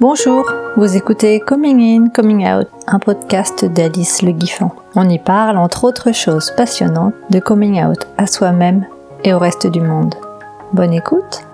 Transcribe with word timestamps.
Bonjour, 0.00 0.50
vous 0.76 0.96
écoutez 0.96 1.40
Coming 1.40 1.80
In, 1.80 2.08
Coming 2.08 2.46
Out, 2.50 2.68
un 2.86 2.98
podcast 2.98 3.64
d'Alice 3.64 4.22
Le 4.22 4.32
Guiffon. 4.32 4.70
On 4.96 5.08
y 5.08 5.18
parle, 5.18 5.58
entre 5.58 5.84
autres 5.84 6.12
choses 6.12 6.52
passionnantes, 6.56 7.14
de 7.28 7.38
coming 7.38 7.84
out 7.84 8.06
à 8.16 8.26
soi-même 8.26 8.86
et 9.24 9.34
au 9.34 9.38
reste 9.38 9.66
du 9.66 9.80
monde. 9.80 10.14
Bonne 10.72 10.94
écoute 10.94 11.44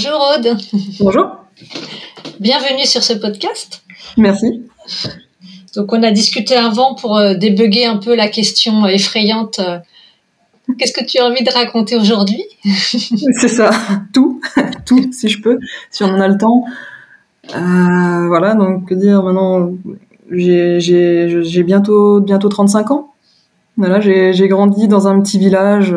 Bonjour 0.00 0.28
Aude. 0.32 0.56
Bonjour. 1.00 1.26
Bienvenue 2.38 2.84
sur 2.84 3.02
ce 3.02 3.14
podcast. 3.14 3.82
Merci. 4.16 4.62
Donc 5.74 5.92
on 5.92 6.00
a 6.04 6.12
discuté 6.12 6.54
avant 6.54 6.94
pour 6.94 7.16
euh, 7.16 7.34
débugger 7.34 7.84
un 7.84 7.96
peu 7.96 8.14
la 8.14 8.28
question 8.28 8.86
effrayante. 8.86 9.58
Euh, 9.58 9.78
qu'est-ce 10.78 10.92
que 10.92 11.04
tu 11.04 11.18
as 11.18 11.26
envie 11.26 11.42
de 11.42 11.50
raconter 11.50 11.96
aujourd'hui? 11.96 12.44
C'est 12.62 13.48
ça, 13.48 13.70
tout, 14.14 14.40
tout 14.86 15.12
si 15.12 15.28
je 15.28 15.42
peux, 15.42 15.58
si 15.90 16.04
on 16.04 16.10
en 16.10 16.20
a 16.20 16.28
le 16.28 16.38
temps. 16.38 16.62
Euh, 17.56 18.28
voilà, 18.28 18.54
donc 18.54 18.88
que 18.88 18.94
dire 18.94 19.24
maintenant, 19.24 19.68
j'ai 20.30 21.62
bientôt, 21.64 22.20
bientôt 22.20 22.48
35 22.48 22.92
ans. 22.92 23.14
Voilà, 23.76 23.98
j'ai 23.98 24.46
grandi 24.46 24.86
dans 24.86 25.08
un 25.08 25.20
petit 25.20 25.40
village 25.40 25.92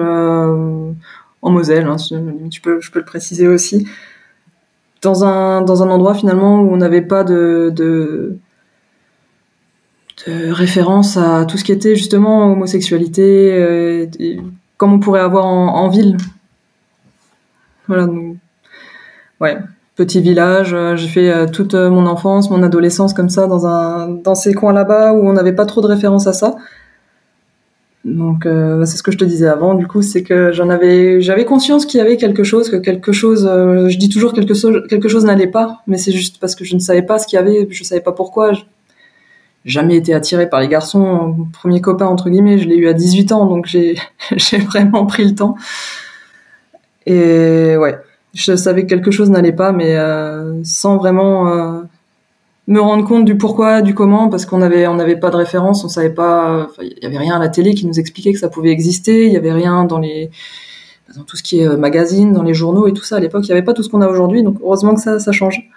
en 1.41 1.51
Moselle, 1.51 1.87
hein, 1.87 1.97
je 1.97 2.59
peux 2.61 2.99
le 2.99 3.05
préciser 3.05 3.47
aussi, 3.47 3.87
dans 5.01 5.25
un, 5.25 5.61
dans 5.61 5.83
un 5.83 5.89
endroit 5.89 6.13
finalement 6.13 6.61
où 6.61 6.71
on 6.71 6.77
n'avait 6.77 7.01
pas 7.01 7.23
de, 7.23 7.71
de, 7.75 8.37
référence 10.27 11.17
à 11.17 11.45
tout 11.45 11.57
ce 11.57 11.63
qui 11.63 11.71
était 11.71 11.95
justement 11.95 12.51
homosexualité, 12.51 13.51
euh, 13.53 14.05
comme 14.77 14.93
on 14.93 14.99
pourrait 14.99 15.21
avoir 15.21 15.45
en, 15.45 15.89
ville. 15.89 16.17
Voilà, 17.87 18.05
donc, 18.05 18.37
ouais, 19.39 19.57
petit 19.95 20.21
village, 20.21 20.75
euh, 20.75 20.95
j'ai 20.95 21.07
fait 21.07 21.31
euh, 21.31 21.47
toute 21.47 21.73
mon 21.73 22.05
enfance, 22.05 22.51
mon 22.51 22.61
adolescence 22.61 23.15
comme 23.15 23.29
ça 23.29 23.47
dans, 23.47 23.65
un, 23.65 24.09
dans 24.09 24.35
ces 24.35 24.53
coins 24.53 24.73
là-bas 24.73 25.13
où 25.13 25.27
on 25.27 25.33
n'avait 25.33 25.53
pas 25.53 25.65
trop 25.65 25.81
de 25.81 25.87
référence 25.87 26.27
à 26.27 26.33
ça. 26.33 26.55
Donc 28.03 28.47
euh, 28.47 28.83
c'est 28.85 28.97
ce 28.97 29.03
que 29.03 29.11
je 29.11 29.17
te 29.17 29.25
disais 29.25 29.47
avant. 29.47 29.75
Du 29.75 29.87
coup, 29.87 30.01
c'est 30.01 30.23
que 30.23 30.51
j'en 30.51 30.69
avais, 30.69 31.21
j'avais 31.21 31.45
conscience 31.45 31.85
qu'il 31.85 31.99
y 31.99 32.01
avait 32.01 32.17
quelque 32.17 32.43
chose, 32.43 32.69
que 32.69 32.77
quelque 32.77 33.11
chose, 33.11 33.47
euh, 33.49 33.89
je 33.89 33.97
dis 33.97 34.09
toujours 34.09 34.33
quelque 34.33 34.55
chose, 34.55 34.83
quelque 34.89 35.07
chose 35.07 35.23
n'allait 35.25 35.47
pas, 35.47 35.81
mais 35.85 35.97
c'est 35.97 36.11
juste 36.11 36.39
parce 36.39 36.55
que 36.55 36.65
je 36.65 36.73
ne 36.73 36.79
savais 36.79 37.03
pas 37.03 37.19
ce 37.19 37.27
qu'il 37.27 37.37
y 37.37 37.39
avait, 37.39 37.67
je 37.69 37.83
savais 37.83 38.01
pas 38.01 38.11
pourquoi. 38.11 38.53
J'ai 38.53 38.63
jamais 39.65 39.95
été 39.95 40.15
attirée 40.15 40.49
par 40.49 40.59
les 40.59 40.67
garçons. 40.67 41.47
Premier 41.53 41.81
copain 41.81 42.07
entre 42.07 42.31
guillemets, 42.31 42.57
je 42.57 42.67
l'ai 42.67 42.77
eu 42.77 42.87
à 42.87 42.93
18 42.93 43.31
ans, 43.33 43.45
donc 43.45 43.67
j'ai, 43.67 43.95
j'ai 44.35 44.57
vraiment 44.57 45.05
pris 45.05 45.23
le 45.23 45.35
temps. 45.35 45.55
Et 47.05 47.77
ouais, 47.77 47.99
je 48.33 48.55
savais 48.55 48.83
que 48.83 48.87
quelque 48.87 49.11
chose 49.11 49.29
n'allait 49.29 49.51
pas, 49.51 49.71
mais 49.71 49.95
euh, 49.95 50.63
sans 50.63 50.97
vraiment 50.97 51.83
me 52.67 52.79
rendre 52.79 53.05
compte 53.05 53.25
du 53.25 53.37
pourquoi, 53.37 53.81
du 53.81 53.93
comment, 53.93 54.29
parce 54.29 54.45
qu'on 54.45 54.61
avait 54.61 54.87
on 54.87 54.95
n'avait 54.95 55.17
pas 55.17 55.29
de 55.29 55.35
référence, 55.35 55.83
on 55.83 55.89
savait 55.89 56.13
pas, 56.13 56.69
il 56.81 56.97
y 57.01 57.05
avait 57.05 57.17
rien 57.17 57.35
à 57.35 57.39
la 57.39 57.49
télé 57.49 57.73
qui 57.73 57.85
nous 57.85 57.99
expliquait 57.99 58.33
que 58.33 58.39
ça 58.39 58.49
pouvait 58.49 58.69
exister, 58.69 59.25
il 59.25 59.33
y 59.33 59.37
avait 59.37 59.51
rien 59.51 59.83
dans 59.85 59.99
les 59.99 60.29
dans 61.15 61.23
tout 61.23 61.35
ce 61.35 61.43
qui 61.43 61.59
est 61.59 61.67
euh, 61.67 61.77
magazine, 61.77 62.31
dans 62.31 62.43
les 62.43 62.53
journaux 62.53 62.87
et 62.87 62.93
tout 62.93 63.03
ça. 63.03 63.17
À 63.17 63.19
l'époque, 63.19 63.45
il 63.45 63.49
y 63.49 63.51
avait 63.51 63.63
pas 63.63 63.73
tout 63.73 63.83
ce 63.83 63.89
qu'on 63.89 64.01
a 64.01 64.07
aujourd'hui, 64.07 64.43
donc 64.43 64.57
heureusement 64.61 64.95
que 64.95 65.01
ça 65.01 65.19
ça 65.19 65.31
change, 65.31 65.69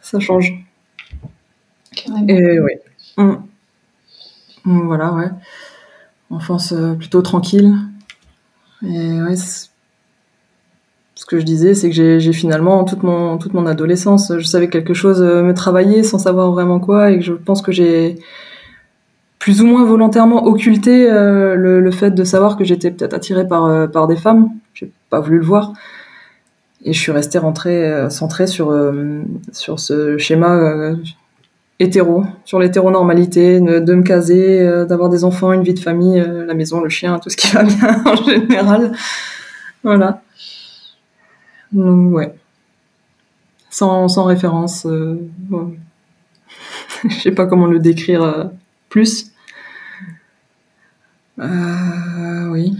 ça 0.00 0.20
change. 0.20 0.52
Et 2.28 2.60
oui. 2.60 2.72
Hum. 3.16 3.44
Hum, 4.64 4.86
voilà, 4.86 5.12
ouais. 5.12 5.28
Enfance 6.30 6.72
euh, 6.72 6.94
plutôt 6.94 7.22
tranquille. 7.22 7.76
Et 8.82 9.22
ouais, 9.22 9.36
ce 11.22 11.26
que 11.26 11.38
je 11.38 11.44
disais, 11.44 11.74
c'est 11.74 11.88
que 11.88 12.18
j'ai 12.18 12.32
finalement 12.32 12.82
toute 12.82 13.04
mon, 13.04 13.38
toute 13.38 13.54
mon 13.54 13.64
adolescence, 13.66 14.32
je 14.36 14.44
savais 14.44 14.68
quelque 14.68 14.92
chose 14.92 15.22
euh, 15.22 15.44
me 15.44 15.54
travailler 15.54 16.02
sans 16.02 16.18
savoir 16.18 16.50
vraiment 16.50 16.80
quoi, 16.80 17.12
et 17.12 17.20
je 17.20 17.32
pense 17.32 17.62
que 17.62 17.70
j'ai 17.70 18.16
plus 19.38 19.62
ou 19.62 19.66
moins 19.66 19.84
volontairement 19.84 20.44
occulté 20.44 21.08
euh, 21.08 21.54
le, 21.54 21.90
fait 21.92 22.10
de 22.10 22.24
savoir 22.24 22.56
que 22.56 22.64
j'étais 22.64 22.90
peut-être 22.90 23.14
attirée 23.14 23.46
par, 23.46 23.66
euh, 23.66 23.86
par 23.86 24.08
des 24.08 24.16
femmes. 24.16 24.48
J'ai 24.74 24.90
pas 25.10 25.20
voulu 25.20 25.38
le 25.38 25.44
voir. 25.44 25.74
Et 26.84 26.92
je 26.92 26.98
suis 26.98 27.12
restée 27.12 27.38
rentrée, 27.38 28.10
centrée 28.10 28.48
sur, 28.48 28.76
sur 29.52 29.78
ce 29.78 30.18
schéma 30.18 30.96
hétéro, 31.78 32.24
sur 32.44 32.58
l'hétéronormalité, 32.58 33.60
de 33.60 33.94
me 33.94 34.02
caser, 34.02 34.84
d'avoir 34.88 35.08
des 35.08 35.22
enfants, 35.22 35.52
une 35.52 35.62
vie 35.62 35.74
de 35.74 35.78
famille, 35.78 36.20
la 36.20 36.54
maison, 36.54 36.80
le 36.80 36.88
chien, 36.88 37.20
tout 37.20 37.30
ce 37.30 37.36
qui 37.36 37.46
va 37.54 37.62
bien 37.62 38.02
en 38.04 38.16
général. 38.16 38.90
Voilà. 39.84 40.22
Donc, 41.72 42.14
ouais. 42.14 42.34
Sans, 43.70 44.08
sans 44.08 44.24
référence. 44.24 44.86
Euh, 44.86 45.16
Je 47.08 47.14
sais 47.18 47.32
pas 47.32 47.46
comment 47.46 47.66
le 47.66 47.78
décrire 47.78 48.22
euh, 48.22 48.44
plus. 48.88 49.32
Euh, 51.38 52.48
oui. 52.50 52.76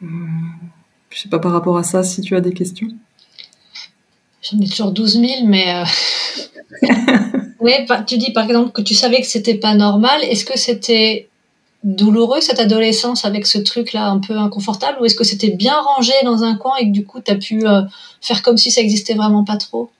Je 0.00 1.22
sais 1.22 1.28
pas 1.28 1.38
par 1.38 1.52
rapport 1.52 1.76
à 1.76 1.82
ça 1.82 2.02
si 2.02 2.20
tu 2.20 2.36
as 2.36 2.40
des 2.40 2.52
questions. 2.52 2.88
J'en 4.42 4.60
ai 4.60 4.68
toujours 4.68 4.92
12 4.92 5.20
000, 5.20 5.46
mais. 5.46 5.82
oui, 7.60 7.72
tu 8.06 8.18
dis 8.18 8.32
par 8.32 8.44
exemple 8.44 8.70
que 8.70 8.82
tu 8.82 8.94
savais 8.94 9.20
que 9.20 9.26
c'était 9.26 9.56
pas 9.56 9.74
normal. 9.74 10.22
Est-ce 10.22 10.44
que 10.44 10.56
c'était 10.56 11.28
douloureux 11.84 12.40
cette 12.40 12.58
adolescence 12.58 13.24
avec 13.24 13.46
ce 13.46 13.58
truc-là 13.58 14.06
un 14.06 14.18
peu 14.18 14.34
inconfortable 14.34 14.98
ou 15.00 15.04
est-ce 15.04 15.14
que 15.14 15.24
c'était 15.24 15.50
bien 15.50 15.74
rangé 15.80 16.12
dans 16.24 16.42
un 16.42 16.56
coin 16.56 16.72
et 16.80 16.86
que 16.86 16.92
du 16.92 17.04
coup 17.04 17.20
tu 17.24 17.30
as 17.30 17.36
pu 17.36 17.66
euh, 17.66 17.82
faire 18.20 18.42
comme 18.42 18.56
si 18.56 18.70
ça 18.70 18.80
existait 18.80 19.14
vraiment 19.14 19.44
pas 19.44 19.56
trop? 19.56 19.90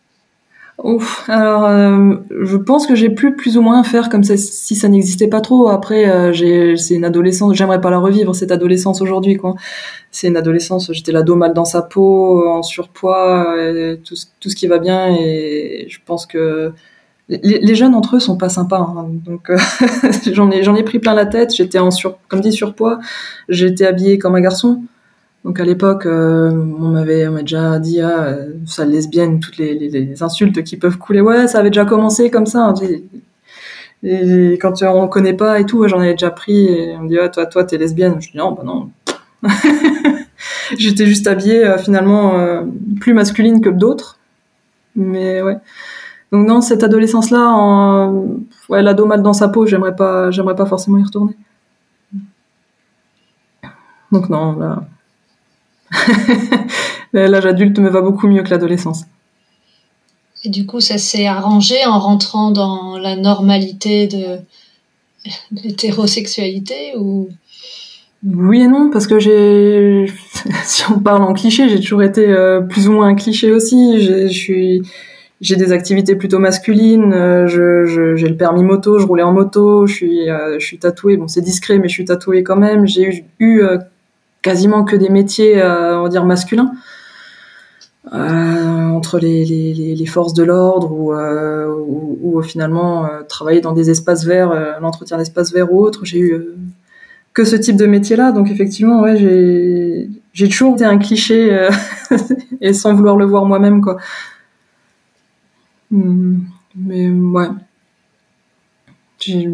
Ouf, 0.82 1.25
alors 1.31 1.64
euh, 1.64 2.16
je 2.42 2.56
pense 2.59 2.87
que 2.87 2.94
j'ai 2.94 3.09
pu 3.09 3.34
plus 3.34 3.56
ou 3.56 3.62
moins 3.62 3.82
faire 3.82 4.10
comme 4.10 4.22
si 4.22 4.75
ça 4.75 4.88
n'existait 4.88 5.28
pas 5.28 5.41
trop. 5.41 5.69
Après, 5.69 6.06
euh, 6.06 6.76
c'est 6.76 6.94
une 6.94 7.04
adolescence, 7.04 7.54
j'aimerais 7.54 7.81
pas 7.81 7.91
la 7.91 7.98
revivre 7.98 8.34
cette 8.34 8.53
adolescence 8.53 9.00
aujourd'hui, 9.00 9.37
quoi. 9.37 9.54
C'est 10.10 10.28
une 10.28 10.37
adolescence, 10.37 10.93
j'étais 10.93 11.12
la 11.12 11.22
dos 11.22 11.34
mal 11.34 11.54
dans 11.54 11.64
sa 11.64 11.81
peau, 11.81 12.47
en 12.47 12.62
surpoids, 12.62 13.56
tout, 14.04 14.16
tout, 14.38 14.50
ce 14.50 14.56
qui 14.56 14.66
va 14.66 14.78
bien, 14.78 15.14
et 15.14 15.87
je 15.88 15.98
pense 16.04 16.26
que 16.26 16.72
les, 17.28 17.75
jeunes 17.75 17.94
entre 17.94 18.16
eux 18.16 18.20
sont 18.20 18.37
pas 18.37 18.48
sympas, 18.48 18.78
hein. 18.78 19.09
donc 19.25 19.50
euh, 19.50 19.59
j'en 20.32 20.50
ai 20.50 20.62
j'en 20.62 20.76
ai 20.76 20.84
pris 20.84 21.00
plein 21.00 21.14
la 21.14 21.26
tête. 21.26 21.54
J'étais 21.54 21.78
en 21.78 21.91
sur, 21.91 22.19
comme 22.28 22.41
dit 22.41 22.53
surpoids, 22.53 23.00
j'étais 23.48 23.87
habillée 23.87 24.19
comme 24.19 24.37
un 24.37 24.41
garçon. 24.41 24.82
Donc 25.44 25.59
à 25.60 25.64
l'époque, 25.64 26.06
euh, 26.06 26.50
on 26.50 26.88
m'avait 26.88 27.26
déjà 27.41 27.78
dit 27.81 28.00
ah 28.00 28.37
sale 28.64 28.91
lesbienne, 28.91 29.41
toutes 29.41 29.59
les, 29.59 29.75
les, 29.75 30.22
insultes 30.22 30.62
qui 30.62 30.76
peuvent 30.76 30.98
couler. 30.98 31.20
Ouais, 31.20 31.48
ça 31.48 31.59
avait 31.59 31.70
déjà 31.70 31.84
commencé 31.84 32.31
comme 32.31 32.47
ça. 32.47 32.66
Hein. 32.66 32.75
Et, 34.03 34.58
quand 34.60 34.82
on 34.82 35.08
connaît 35.08 35.34
pas 35.34 35.58
et 35.58 35.66
tout, 35.66 35.87
j'en 35.88 35.98
avais 35.98 36.12
déjà 36.12 36.31
pris. 36.31 36.66
Et 36.66 36.97
on 36.97 37.03
me 37.03 37.08
dit 37.08 37.19
ah, 37.19 37.28
toi 37.28 37.47
toi 37.47 37.64
t'es 37.64 37.76
lesbienne. 37.76 38.20
Je 38.20 38.31
dis 38.31 38.38
non 38.38 38.53
bah 38.53 38.62
non. 38.64 38.91
J'étais 40.78 41.06
juste 41.06 41.26
habillée 41.26 41.64
euh, 41.64 41.78
finalement 41.78 42.64
plus 43.00 43.14
masculine 43.14 43.61
que 43.61 43.70
d'autres. 43.70 44.19
Mais 44.94 45.43
ouais. 45.43 45.56
Donc 46.32 46.46
non, 46.46 46.61
cette 46.61 46.82
adolescence-là, 46.82 47.49
en... 47.49 48.25
ouais, 48.69 48.82
l'ado 48.82 49.06
mal 49.06 49.23
dans 49.23 49.32
sa 49.32 49.49
peau, 49.49 49.67
j'aimerais 49.67 49.94
pas, 49.94 50.31
j'aimerais 50.31 50.56
pas 50.56 50.67
forcément 50.67 50.99
y 50.99 51.05
retourner. 51.05 51.37
Donc 54.12 54.28
non, 54.28 54.56
là, 54.56 54.84
l'âge 57.12 57.46
adulte 57.46 57.78
me 57.78 57.88
va 57.88 58.00
beaucoup 58.00 58.26
mieux 58.28 58.43
que 58.43 58.50
l'adolescence. 58.50 59.05
Et 60.44 60.49
du 60.49 60.67
coup, 60.67 60.81
ça 60.81 60.99
s'est 60.99 61.26
arrangé 61.26 61.84
en 61.87 61.99
rentrant 61.99 62.50
dans 62.50 62.99
la 62.99 63.17
normalité 63.17 64.06
de 64.06 64.38
l'hétérosexualité 65.62 66.94
ou? 66.96 67.28
Oui 68.25 68.62
et 68.62 68.67
non, 68.67 68.90
parce 68.90 69.06
que 69.06 69.19
j'ai, 69.19 70.06
si 70.64 70.84
on 70.90 70.99
parle 70.99 71.23
en 71.23 71.32
cliché, 71.32 71.69
j'ai 71.69 71.81
toujours 71.81 72.02
été 72.02 72.26
euh, 72.26 72.61
plus 72.61 72.88
ou 72.88 72.93
moins 72.93 73.08
un 73.08 73.14
cliché 73.14 73.52
aussi. 73.52 74.00
Je 74.00 74.26
suis, 74.28 74.82
j'ai 75.41 75.56
des 75.56 75.73
activités 75.73 76.17
plutôt 76.17 76.38
masculines. 76.38 77.12
je, 77.47 78.15
j'ai 78.17 78.29
le 78.29 78.37
permis 78.37 78.65
moto, 78.65 78.99
je 78.99 79.06
roulais 79.06 79.23
en 79.23 79.33
moto, 79.33 79.87
je 79.87 79.94
suis, 79.94 80.27
je 80.27 80.65
suis 80.65 80.79
tatouée. 80.79 81.17
Bon, 81.17 81.29
c'est 81.29 81.43
discret, 81.43 81.79
mais 81.79 81.88
je 81.88 81.94
suis 81.94 82.05
tatouée 82.05 82.43
quand 82.43 82.56
même. 82.56 82.87
J'ai 82.87 83.03
eu, 83.03 83.25
eu 83.41 83.62
quasiment 84.43 84.85
que 84.85 84.97
des 84.97 85.11
métiers, 85.11 85.62
on 85.62 86.03
va 86.03 86.09
dire 86.09 86.25
masculins. 86.25 86.73
Euh, 88.12 88.88
entre 88.91 89.19
les, 89.19 89.44
les, 89.44 89.97
les, 89.97 90.06
forces 90.06 90.33
de 90.33 90.44
l'ordre 90.44 90.93
ou, 90.93 91.12
euh, 91.12 91.67
ou, 91.67 92.19
ou, 92.23 92.41
finalement 92.41 93.05
euh, 93.05 93.23
travailler 93.29 93.61
dans 93.61 93.73
des 93.73 93.91
espaces 93.91 94.25
verts, 94.25 94.79
l'entretien 94.81 95.19
d'espaces 95.19 95.53
verts 95.53 95.73
ou 95.73 95.81
autre. 95.81 96.05
J'ai 96.05 96.21
eu 96.21 96.41
que 97.33 97.43
ce 97.43 97.56
type 97.56 97.77
de 97.77 97.87
métier-là, 97.87 98.31
donc 98.31 98.49
effectivement, 98.49 99.03
ouais, 99.03 99.17
j'ai 99.17 100.09
j'ai 100.33 100.49
toujours 100.49 100.75
été 100.75 100.85
un 100.85 100.99
cliché 100.99 101.69
et 102.61 102.73
sans 102.73 102.94
vouloir 102.94 103.17
le 103.17 103.25
voir 103.25 103.44
moi-même, 103.44 103.81
quoi. 103.81 103.97
Hmm, 105.91 106.41
mais 106.75 107.09
ouais, 107.11 107.49
j'ai 109.19 109.49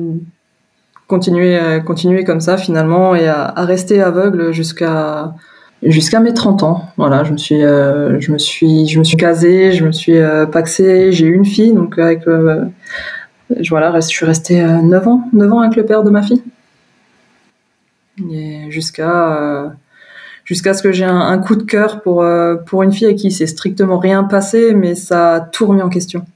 continué, 1.06 1.58
continuer 1.84 2.25
comme 2.25 2.40
ça 2.40 2.56
finalement 2.56 3.14
et 3.14 3.29
à, 3.29 3.44
à 3.44 3.64
rester 3.64 4.00
aveugle 4.00 4.52
jusqu'à 4.52 5.34
jusqu'à 5.82 6.20
mes 6.20 6.32
30 6.34 6.62
ans. 6.62 6.88
Voilà, 6.96 7.25
je 7.25 7.32
me 7.32 7.37
suis, 7.37 7.62
euh, 7.62 8.20
je 8.20 8.32
me 8.32 8.38
suis, 8.38 8.87
je 8.87 8.99
me 8.99 9.05
suis 9.05 9.17
casée, 9.17 9.73
je 9.73 9.84
me 9.84 9.93
suis 9.93 10.17
euh, 10.17 10.46
paxée, 10.46 11.12
j'ai 11.12 11.26
eu 11.26 11.34
une 11.34 11.44
fille, 11.44 11.73
donc 11.73 11.99
avec, 11.99 12.26
euh, 12.29 12.64
voilà, 13.69 13.93
je 14.00 14.06
suis 14.06 14.25
restée 14.26 14.62
9 14.62 15.08
ans, 15.08 15.29
9 15.32 15.52
ans 15.52 15.61
avec 15.61 15.76
le 15.76 15.84
père 15.84 16.02
de 16.02 16.11
ma 16.11 16.23
fille. 16.23 16.43
Et 18.31 18.70
jusqu'à 18.70 19.73
jusqu'à 20.52 20.75
ce 20.75 20.82
que 20.82 20.93
j'ai 20.93 21.06
un, 21.06 21.38
coup 21.38 21.56
de 21.56 21.62
cœur 21.62 22.02
pour 22.02 22.22
pour 22.66 22.82
une 22.82 22.93
fille 22.93 23.06
à 23.06 23.14
qui 23.14 23.31
s'est 23.31 23.46
strictement 23.46 23.99
rien 23.99 24.22
passé, 24.22 24.75
mais 24.75 24.94
ça 24.94 25.34
a 25.37 25.40
tout 25.40 25.64
remis 25.64 25.81
en 25.81 25.88
question. 25.88 26.26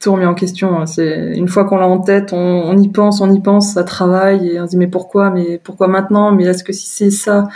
Tout 0.00 0.12
remis 0.12 0.26
en 0.26 0.34
question. 0.34 0.84
C'est 0.86 1.32
une 1.36 1.46
fois 1.46 1.64
qu'on 1.64 1.76
l'a 1.76 1.86
en 1.86 2.00
tête, 2.00 2.32
on, 2.32 2.76
y 2.76 2.88
pense, 2.88 3.20
on 3.20 3.32
y 3.32 3.40
pense, 3.40 3.74
ça 3.74 3.84
travaille 3.84 4.48
et 4.48 4.60
on 4.60 4.66
se 4.66 4.70
dit 4.70 4.78
mais 4.78 4.88
pourquoi, 4.88 5.30
mais 5.30 5.60
pourquoi 5.62 5.86
maintenant, 5.86 6.32
mais 6.32 6.44
est-ce 6.44 6.64
que 6.64 6.72
si 6.72 6.88
c'est 6.88 7.10
ça 7.10 7.48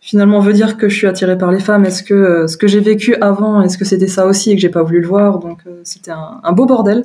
finalement 0.00 0.40
veut 0.40 0.52
dire 0.52 0.76
que 0.76 0.88
je 0.88 0.96
suis 0.96 1.06
attirée 1.06 1.38
par 1.38 1.50
les 1.50 1.60
femmes? 1.60 1.86
Est-ce 1.86 2.02
que 2.02 2.14
euh, 2.14 2.46
ce 2.48 2.58
que 2.58 2.66
j'ai 2.66 2.80
vécu 2.80 3.14
avant, 3.20 3.62
est-ce 3.62 3.78
que 3.78 3.84
c'était 3.86 4.08
ça 4.08 4.26
aussi 4.26 4.50
et 4.50 4.56
que 4.56 4.60
j'ai 4.60 4.68
pas 4.68 4.82
voulu 4.82 5.00
le 5.00 5.08
voir? 5.08 5.38
Donc 5.38 5.60
euh, 5.66 5.80
c'était 5.84 6.10
un, 6.10 6.52
beau 6.52 6.66
bordel 6.66 7.04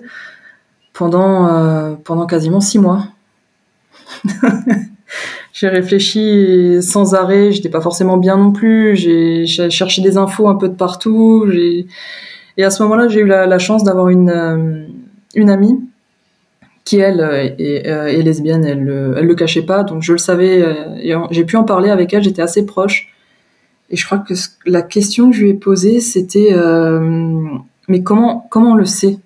pendant 0.92 1.48
euh, 1.48 1.96
pendant 2.04 2.26
quasiment 2.26 2.60
six 2.60 2.80
mois. 2.80 3.06
j'ai 5.54 5.70
réfléchi 5.70 6.80
sans 6.82 7.14
arrêt. 7.14 7.52
J'étais 7.52 7.70
pas 7.70 7.82
forcément 7.82 8.18
bien 8.18 8.38
non 8.38 8.52
plus. 8.52 8.96
J'ai 8.96 9.46
cherché 9.46 10.02
des 10.02 10.18
infos 10.18 10.48
un 10.50 10.56
peu 10.56 10.68
de 10.68 10.76
partout. 10.76 11.50
Et 12.58 12.64
à 12.64 12.70
ce 12.70 12.84
moment-là, 12.84 13.08
j'ai 13.08 13.22
eu 13.22 13.28
la, 13.28 13.60
chance 13.60 13.84
d'avoir 13.84 14.10
une 14.10 14.90
une 15.36 15.50
amie 15.50 15.80
qui 16.84 16.98
elle 16.98 17.22
euh, 17.22 17.50
est, 17.58 17.88
euh, 17.88 18.08
est, 18.08 18.22
lesbienne, 18.22 18.66
elle, 18.66 19.16
elle 19.18 19.26
le 19.26 19.36
cachait 19.36 19.62
pas, 19.62 19.84
donc 19.84 20.04
je 20.04 20.12
le 20.12 20.18
savais, 20.18 20.62
euh, 20.62 21.28
j'ai 21.32 21.46
pu 21.46 21.56
en 21.56 21.64
parler 21.64 21.90
avec 21.90 22.14
elle, 22.14 22.24
j'étais 22.24 22.42
assez 22.42 22.66
proche. 22.66 23.10
Et 23.90 23.96
je 23.96 24.06
crois 24.06 24.18
que 24.18 24.34
la 24.66 24.82
question 24.82 25.30
que 25.30 25.36
je 25.36 25.44
lui 25.44 25.50
ai 25.52 25.54
posée, 25.54 26.00
c'était 26.00 26.56
mais 27.88 28.02
comment 28.02 28.48
comment 28.50 28.72
on 28.72 28.76
le 28.76 28.86
sait? 28.86 29.20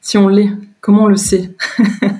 Si 0.00 0.18
on 0.18 0.28
l'est, 0.28 0.50
comment 0.80 1.04
on 1.04 1.08
le 1.08 1.16
sait? 1.16 1.50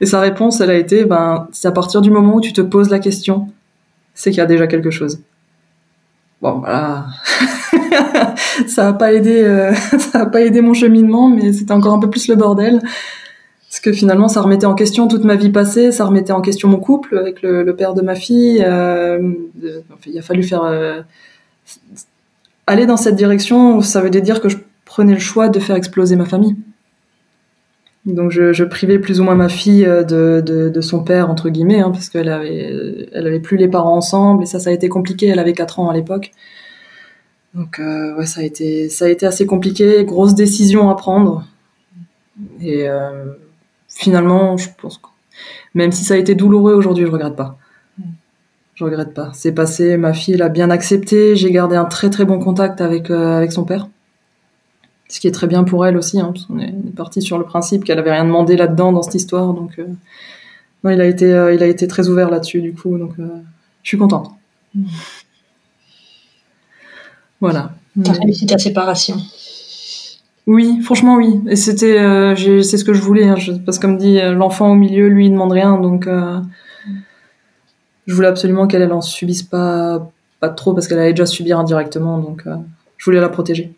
Et 0.00 0.06
sa 0.06 0.20
réponse, 0.20 0.60
elle 0.60 0.70
a 0.70 0.76
été 0.76 1.04
ben 1.04 1.48
c'est 1.52 1.68
à 1.68 1.72
partir 1.72 2.00
du 2.00 2.10
moment 2.10 2.36
où 2.36 2.40
tu 2.40 2.52
te 2.52 2.60
poses 2.60 2.90
la 2.90 2.98
question, 2.98 3.48
c'est 4.14 4.30
qu'il 4.30 4.38
y 4.38 4.42
a 4.42 4.46
déjà 4.46 4.66
quelque 4.66 4.90
chose. 4.90 5.20
Bon 6.42 6.58
voilà, 6.58 7.06
ça 8.66 8.88
a 8.88 8.92
pas 8.92 9.12
aidé, 9.12 9.72
ça 9.98 10.22
a 10.22 10.26
pas 10.26 10.42
aidé 10.42 10.60
mon 10.60 10.74
cheminement, 10.74 11.28
mais 11.28 11.52
c'était 11.52 11.72
encore 11.72 11.94
un 11.94 12.00
peu 12.00 12.10
plus 12.10 12.28
le 12.28 12.36
bordel. 12.36 12.80
Parce 13.74 13.80
que 13.80 13.92
finalement, 13.92 14.28
ça 14.28 14.40
remettait 14.40 14.66
en 14.66 14.76
question 14.76 15.08
toute 15.08 15.24
ma 15.24 15.34
vie 15.34 15.50
passée, 15.50 15.90
ça 15.90 16.04
remettait 16.04 16.32
en 16.32 16.42
question 16.42 16.68
mon 16.68 16.78
couple 16.78 17.18
avec 17.18 17.42
le, 17.42 17.74
père 17.74 17.94
de 17.94 18.02
ma 18.02 18.14
fille. 18.14 18.62
Euh, 18.64 19.32
il 20.06 20.16
a 20.16 20.22
fallu 20.22 20.44
faire 20.44 20.62
euh, 20.62 21.02
aller 22.68 22.86
dans 22.86 22.96
cette 22.96 23.16
direction. 23.16 23.80
Ça 23.80 24.00
veut 24.00 24.10
dire 24.10 24.40
que 24.40 24.48
je 24.48 24.58
prenais 24.84 25.14
le 25.14 25.18
choix 25.18 25.48
de 25.48 25.58
faire 25.58 25.74
exploser 25.74 26.14
ma 26.14 26.24
famille. 26.24 26.54
Donc 28.06 28.30
je, 28.30 28.64
privais 28.64 28.98
plus 28.98 29.20
ou 29.20 29.24
moins 29.24 29.34
ma 29.34 29.48
fille 29.48 29.86
euh, 29.86 30.02
de, 30.02 30.80
son 30.80 31.02
père 31.02 31.30
entre 31.30 31.48
guillemets, 31.48 31.80
hein, 31.80 31.90
parce 31.90 32.10
qu'elle 32.10 32.28
avait, 32.28 33.08
elle 33.12 33.26
avait 33.26 33.40
plus 33.40 33.56
les 33.56 33.68
parents 33.68 33.96
ensemble 33.96 34.42
et 34.42 34.46
ça, 34.46 34.60
ça 34.60 34.70
a 34.70 34.72
été 34.72 34.88
compliqué. 34.88 35.28
Elle 35.28 35.38
avait 35.38 35.54
4 35.54 35.80
ans 35.80 35.88
à 35.88 35.94
l'époque. 35.94 36.32
Donc 37.54 37.78
ouais, 37.78 38.26
ça 38.26 38.40
a 38.40 38.44
été, 38.44 38.88
ça 38.88 39.04
a 39.04 39.08
été 39.08 39.26
assez 39.26 39.46
compliqué, 39.46 40.04
grosse 40.04 40.34
décision 40.34 40.90
à 40.90 40.96
prendre. 40.96 41.46
Et 42.60 42.86
finalement, 43.88 44.56
je 44.56 44.68
pense 44.76 44.98
que 44.98 45.06
même 45.74 45.92
si 45.92 46.04
ça 46.04 46.14
a 46.14 46.16
été 46.16 46.34
douloureux 46.34 46.74
aujourd'hui, 46.74 47.04
je 47.06 47.10
regrette 47.10 47.36
pas. 47.36 47.58
Je 48.74 48.84
regrette 48.84 49.14
pas. 49.14 49.30
C'est 49.34 49.52
passé, 49.52 49.96
ma 49.96 50.12
fille 50.12 50.36
l'a 50.36 50.48
bien 50.48 50.70
accepté, 50.70 51.36
j'ai 51.36 51.50
gardé 51.50 51.76
un 51.76 51.84
très 51.84 52.10
très 52.10 52.24
bon 52.24 52.38
contact 52.38 52.80
avec, 52.80 53.10
euh, 53.10 53.36
avec 53.36 53.52
son 53.52 53.64
père. 53.64 53.88
Ce 55.08 55.20
qui 55.20 55.28
est 55.28 55.32
très 55.32 55.46
bien 55.46 55.64
pour 55.64 55.86
elle 55.86 55.96
aussi, 55.96 56.18
hein, 56.18 56.32
parce 56.32 56.46
qu'on 56.46 56.58
est, 56.58 56.72
parti 56.96 57.22
sur 57.22 57.38
le 57.38 57.44
principe 57.44 57.84
qu'elle 57.84 57.98
avait 57.98 58.12
rien 58.12 58.24
demandé 58.24 58.56
là-dedans 58.56 58.92
dans 58.92 59.02
cette 59.02 59.14
histoire, 59.14 59.52
donc 59.52 59.78
euh, 59.78 59.86
non, 60.82 60.90
il 60.90 61.00
a 61.00 61.06
été, 61.06 61.32
euh, 61.32 61.54
il 61.54 61.62
a 61.62 61.66
été 61.66 61.86
très 61.86 62.08
ouvert 62.08 62.30
là-dessus 62.30 62.60
du 62.60 62.74
coup, 62.74 62.96
donc 62.98 63.12
je 63.18 63.88
suis 63.88 63.98
contente. 63.98 64.30
Voilà. 67.40 67.72
T'as 68.02 68.12
réussi 68.12 68.46
ta 68.46 68.58
séparation. 68.58 69.16
Oui, 70.46 70.80
franchement 70.82 71.16
oui. 71.16 71.40
Et 71.48 71.56
c'était, 71.56 71.98
euh, 71.98 72.34
c'est 72.62 72.76
ce 72.76 72.84
que 72.84 72.92
je 72.92 73.00
voulais. 73.00 73.28
Hein. 73.28 73.36
parce 73.64 73.78
que 73.78 73.82
comme 73.82 73.96
dit, 73.96 74.20
euh, 74.20 74.32
l'enfant 74.32 74.72
au 74.72 74.74
milieu, 74.74 75.08
lui, 75.08 75.26
il 75.26 75.30
demande 75.30 75.52
rien, 75.52 75.78
donc 75.78 76.06
euh, 76.06 76.40
je 78.06 78.14
voulais 78.14 78.28
absolument 78.28 78.66
qu'elle, 78.66 78.82
elle 78.82 78.92
en 78.92 79.00
subisse 79.00 79.42
pas, 79.42 80.10
pas 80.40 80.50
trop, 80.50 80.74
parce 80.74 80.86
qu'elle 80.86 80.98
allait 80.98 81.12
déjà 81.12 81.26
subir 81.26 81.58
indirectement, 81.58 82.18
donc 82.18 82.44
je 82.98 83.04
voulais 83.04 83.20
la 83.20 83.30
protéger. 83.30 83.72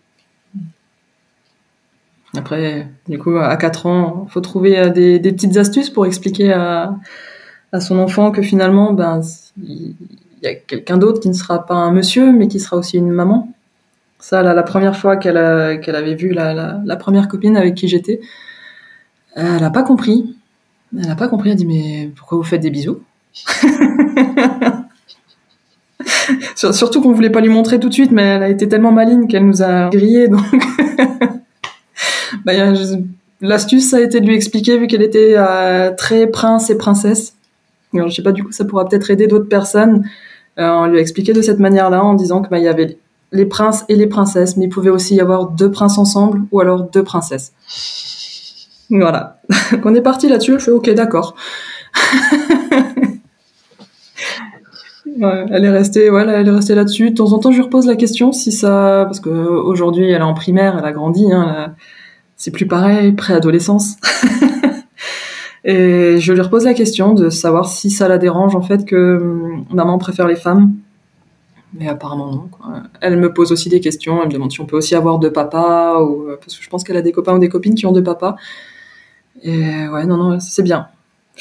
Après, 2.35 2.89
du 3.09 3.19
coup, 3.19 3.37
à 3.37 3.57
4 3.57 3.87
ans, 3.87 4.27
faut 4.29 4.41
trouver 4.41 4.91
des, 4.91 5.19
des 5.19 5.33
petites 5.33 5.57
astuces 5.57 5.91
pour 5.91 6.07
expliquer 6.07 6.53
à, 6.53 6.97
son 7.81 7.99
enfant 7.99 8.31
que 8.31 8.41
finalement, 8.41 8.95
ben, 8.95 9.21
il 9.63 9.95
y 10.43 10.47
a 10.47 10.55
quelqu'un 10.55 10.97
d'autre 10.97 11.21
qui 11.21 11.29
ne 11.29 11.35
sera 11.35 11.67
pas 11.67 11.75
un 11.75 11.93
monsieur, 11.93 12.33
mais 12.33 12.49
qui 12.49 12.59
sera 12.59 12.77
aussi 12.77 12.97
une 12.97 13.11
maman 13.11 13.53
ça, 14.19 14.43
la 14.43 14.63
première 14.63 14.97
fois 14.97 15.17
qu'elle 15.17 15.37
avait 15.37 16.15
vu 16.15 16.33
la, 16.33 16.97
première 16.99 17.29
copine 17.29 17.57
avec 17.57 17.75
qui 17.75 17.87
j'étais, 17.89 18.21
elle 19.35 19.61
n'a 19.61 19.71
pas 19.71 19.83
compris. 19.83 20.37
Elle 20.99 21.07
n'a 21.07 21.17
pas 21.17 21.29
compris. 21.29 21.51
Elle 21.51 21.55
a 21.55 21.57
dit 21.57 21.67
mais 21.67 22.11
pourquoi 22.17 22.39
vous 22.39 22.45
faites 22.45 22.63
des 22.63 22.71
bisous? 22.71 23.01
Surtout 26.57 27.01
qu'on 27.01 27.13
voulait 27.13 27.31
pas 27.31 27.41
lui 27.41 27.51
montrer 27.51 27.79
tout 27.79 27.89
de 27.89 27.95
suite, 27.95 28.11
mais 28.11 28.23
elle 28.23 28.43
a 28.43 28.49
été 28.49 28.69
tellement 28.69 28.91
maligne 28.91 29.29
qu'elle 29.29 29.47
nous 29.47 29.63
a 29.63 29.91
grillé. 29.91 30.27
Donc, 30.29 30.43
bah, 32.47 32.53
l'astuce 33.41 33.91
ça 33.91 33.99
a 33.99 34.01
été 34.01 34.21
de 34.21 34.27
lui 34.27 34.37
expliquer 34.37 34.79
vu 34.79 34.87
qu'elle 34.87 35.03
était 35.03 35.35
euh, 35.37 35.91
très 35.95 36.29
prince 36.29 36.71
et 36.71 36.79
princesse. 36.79 37.35
Alors, 37.93 38.09
je 38.09 38.15
sais 38.15 38.23
pas 38.23 38.33
du 38.33 38.45
coup, 38.45 38.53
ça 38.53 38.65
pourra 38.65 38.89
peut-être 38.89 39.11
aider 39.11 39.27
d'autres 39.27 39.49
personnes. 39.49 40.05
Euh, 40.59 40.69
on 40.69 40.87
lui 40.87 40.99
a 40.99 41.01
expliqué 41.01 41.33
de 41.33 41.43
cette 41.43 41.59
manière-là 41.59 42.03
en 42.03 42.15
disant 42.15 42.43
que 42.43 42.49
bah, 42.49 42.59
y 42.59 42.69
avait 42.69 42.99
les 43.33 43.47
princes 43.47 43.85
et 43.89 43.97
les 43.97 44.07
princesses, 44.07 44.57
mais 44.57 44.67
il 44.67 44.69
pouvait 44.69 44.91
aussi 44.91 45.17
y 45.17 45.21
avoir 45.21 45.51
deux 45.51 45.71
princes 45.71 45.99
ensemble 45.99 46.43
ou 46.53 46.61
alors 46.61 46.85
deux 46.85 47.03
princesses. 47.03 47.53
Voilà. 48.91 49.41
On 49.85 49.95
est 49.95 50.01
parti 50.01 50.29
là-dessus, 50.29 50.53
je 50.53 50.59
fais 50.59 50.71
ok, 50.71 50.89
d'accord. 50.91 51.35
elle 55.51 55.65
est 55.65 55.71
restée, 55.71 56.11
voilà, 56.11 56.35
elle 56.35 56.49
est 56.49 56.53
restée 56.53 56.75
là-dessus. 56.77 57.11
De 57.11 57.17
temps 57.17 57.33
en 57.33 57.39
temps, 57.39 57.51
je 57.51 57.57
lui 57.57 57.65
repose 57.65 57.87
la 57.87 57.97
question 57.97 58.33
si 58.33 58.53
ça, 58.53 59.03
parce 59.07 59.19
que 59.21 59.31
aujourd'hui, 59.31 60.11
elle 60.11 60.21
est 60.21 60.25
en 60.25 60.35
primaire, 60.35 60.77
elle 60.79 60.85
a 60.85 60.93
grandi, 60.93 61.27
hein, 61.33 61.75
c'est 62.37 62.51
plus 62.51 62.67
pareil, 62.67 63.13
préadolescence. 63.13 63.97
et 65.65 66.19
je 66.21 66.33
lui 66.33 66.41
repose 66.41 66.65
la 66.65 66.75
question 66.75 67.15
de 67.15 67.31
savoir 67.31 67.69
si 67.69 67.91
ça 67.91 68.09
la 68.09 68.19
dérange 68.19 68.55
en 68.55 68.63
fait 68.63 68.85
que 68.85 69.17
hum, 69.17 69.65
maman 69.73 69.99
préfère 69.99 70.27
les 70.27 70.37
femmes 70.37 70.75
mais 71.79 71.89
apparemment 71.89 72.33
non. 72.33 72.51
Elle 73.01 73.17
me 73.17 73.33
pose 73.33 73.53
aussi 73.53 73.69
des 73.69 73.81
questions. 73.81 74.21
Elle 74.23 74.29
me 74.29 74.33
demande 74.33 74.53
si 74.53 74.61
on 74.61 74.67
peut 74.67 74.77
aussi 74.77 74.95
avoir 74.95 75.19
deux 75.19 75.33
papas, 75.33 76.01
ou 76.01 76.29
euh, 76.29 76.37
parce 76.37 76.57
que 76.57 76.65
je 76.65 76.69
pense 76.69 76.85
qu'elle 76.85 76.97
a 76.97 77.03
des 77.03 77.13
copains 77.13 77.35
ou 77.35 77.39
des 77.39 77.49
copines 77.49 77.75
qui 77.75 77.87
ont 77.87 77.93
deux 77.93 78.03
papas. 78.03 78.37
Et 79.43 79.89
ouais, 79.89 80.07
non, 80.07 80.17
non, 80.17 80.41
c'est 80.41 80.63
bien. 80.63 80.89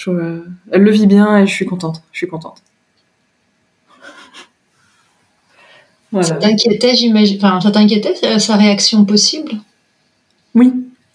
Euh, 0.07 0.43
elle 0.71 0.81
le 0.81 0.91
vit 0.91 1.07
bien 1.07 1.37
et 1.37 1.47
je 1.47 1.53
suis 1.53 1.65
contente. 1.65 2.03
Je 2.11 2.17
suis 2.17 2.27
contente. 2.27 2.61
Ça 6.21 6.35
t'inquiétait, 6.35 6.95
j'imagine. 6.95 7.37
Enfin, 7.37 7.59
ça 7.59 7.71
t'inquiétait 7.71 8.39
sa 8.39 8.55
réaction 8.55 9.03
possible? 9.03 9.51
Oui, 10.55 10.73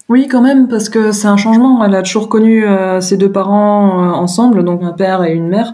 oui, 0.09 0.27
quand 0.27 0.41
même, 0.41 0.67
parce 0.67 0.89
que 0.89 1.11
c'est 1.11 1.27
un 1.27 1.37
changement. 1.37 1.83
Elle 1.83 1.95
a 1.95 2.03
toujours 2.03 2.29
connu 2.29 2.65
euh, 2.65 3.01
ses 3.01 3.17
deux 3.17 3.31
parents 3.31 4.13
ensemble, 4.13 4.63
donc 4.63 4.83
un 4.83 4.93
père 4.93 5.23
et 5.23 5.33
une 5.33 5.47
mère. 5.47 5.73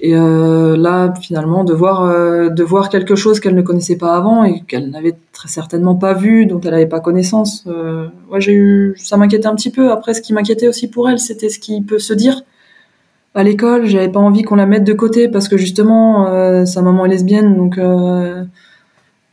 Et 0.00 0.14
euh, 0.14 0.76
là, 0.76 1.14
finalement, 1.20 1.64
de 1.64 1.72
voir, 1.72 2.02
euh, 2.02 2.50
de 2.50 2.62
voir 2.62 2.90
quelque 2.90 3.14
chose 3.14 3.40
qu'elle 3.40 3.54
ne 3.54 3.62
connaissait 3.62 3.96
pas 3.96 4.14
avant 4.14 4.44
et 4.44 4.60
qu'elle 4.68 4.90
n'avait 4.90 5.16
très 5.32 5.48
certainement 5.48 5.94
pas 5.94 6.12
vu, 6.12 6.46
dont 6.46 6.60
elle 6.60 6.72
n'avait 6.72 6.86
pas 6.86 7.00
connaissance, 7.00 7.64
euh, 7.66 8.08
ouais, 8.30 8.40
j'ai 8.40 8.52
eu, 8.52 8.94
ça 8.98 9.16
m'inquiétait 9.16 9.46
un 9.46 9.54
petit 9.54 9.70
peu. 9.70 9.90
Après, 9.90 10.12
ce 10.12 10.20
qui 10.20 10.34
m'inquiétait 10.34 10.68
aussi 10.68 10.88
pour 10.88 11.08
elle, 11.08 11.18
c'était 11.18 11.48
ce 11.48 11.58
qui 11.58 11.80
peut 11.80 11.98
se 11.98 12.12
dire 12.12 12.42
à 13.34 13.42
l'école. 13.42 13.86
J'avais 13.86 14.10
pas 14.10 14.20
envie 14.20 14.42
qu'on 14.42 14.56
la 14.56 14.66
mette 14.66 14.84
de 14.84 14.92
côté 14.92 15.28
parce 15.28 15.48
que 15.48 15.56
justement, 15.56 16.28
euh, 16.28 16.66
sa 16.66 16.82
maman 16.82 17.06
est 17.06 17.10
lesbienne, 17.10 17.56
donc 17.56 17.78
euh, 17.78 18.44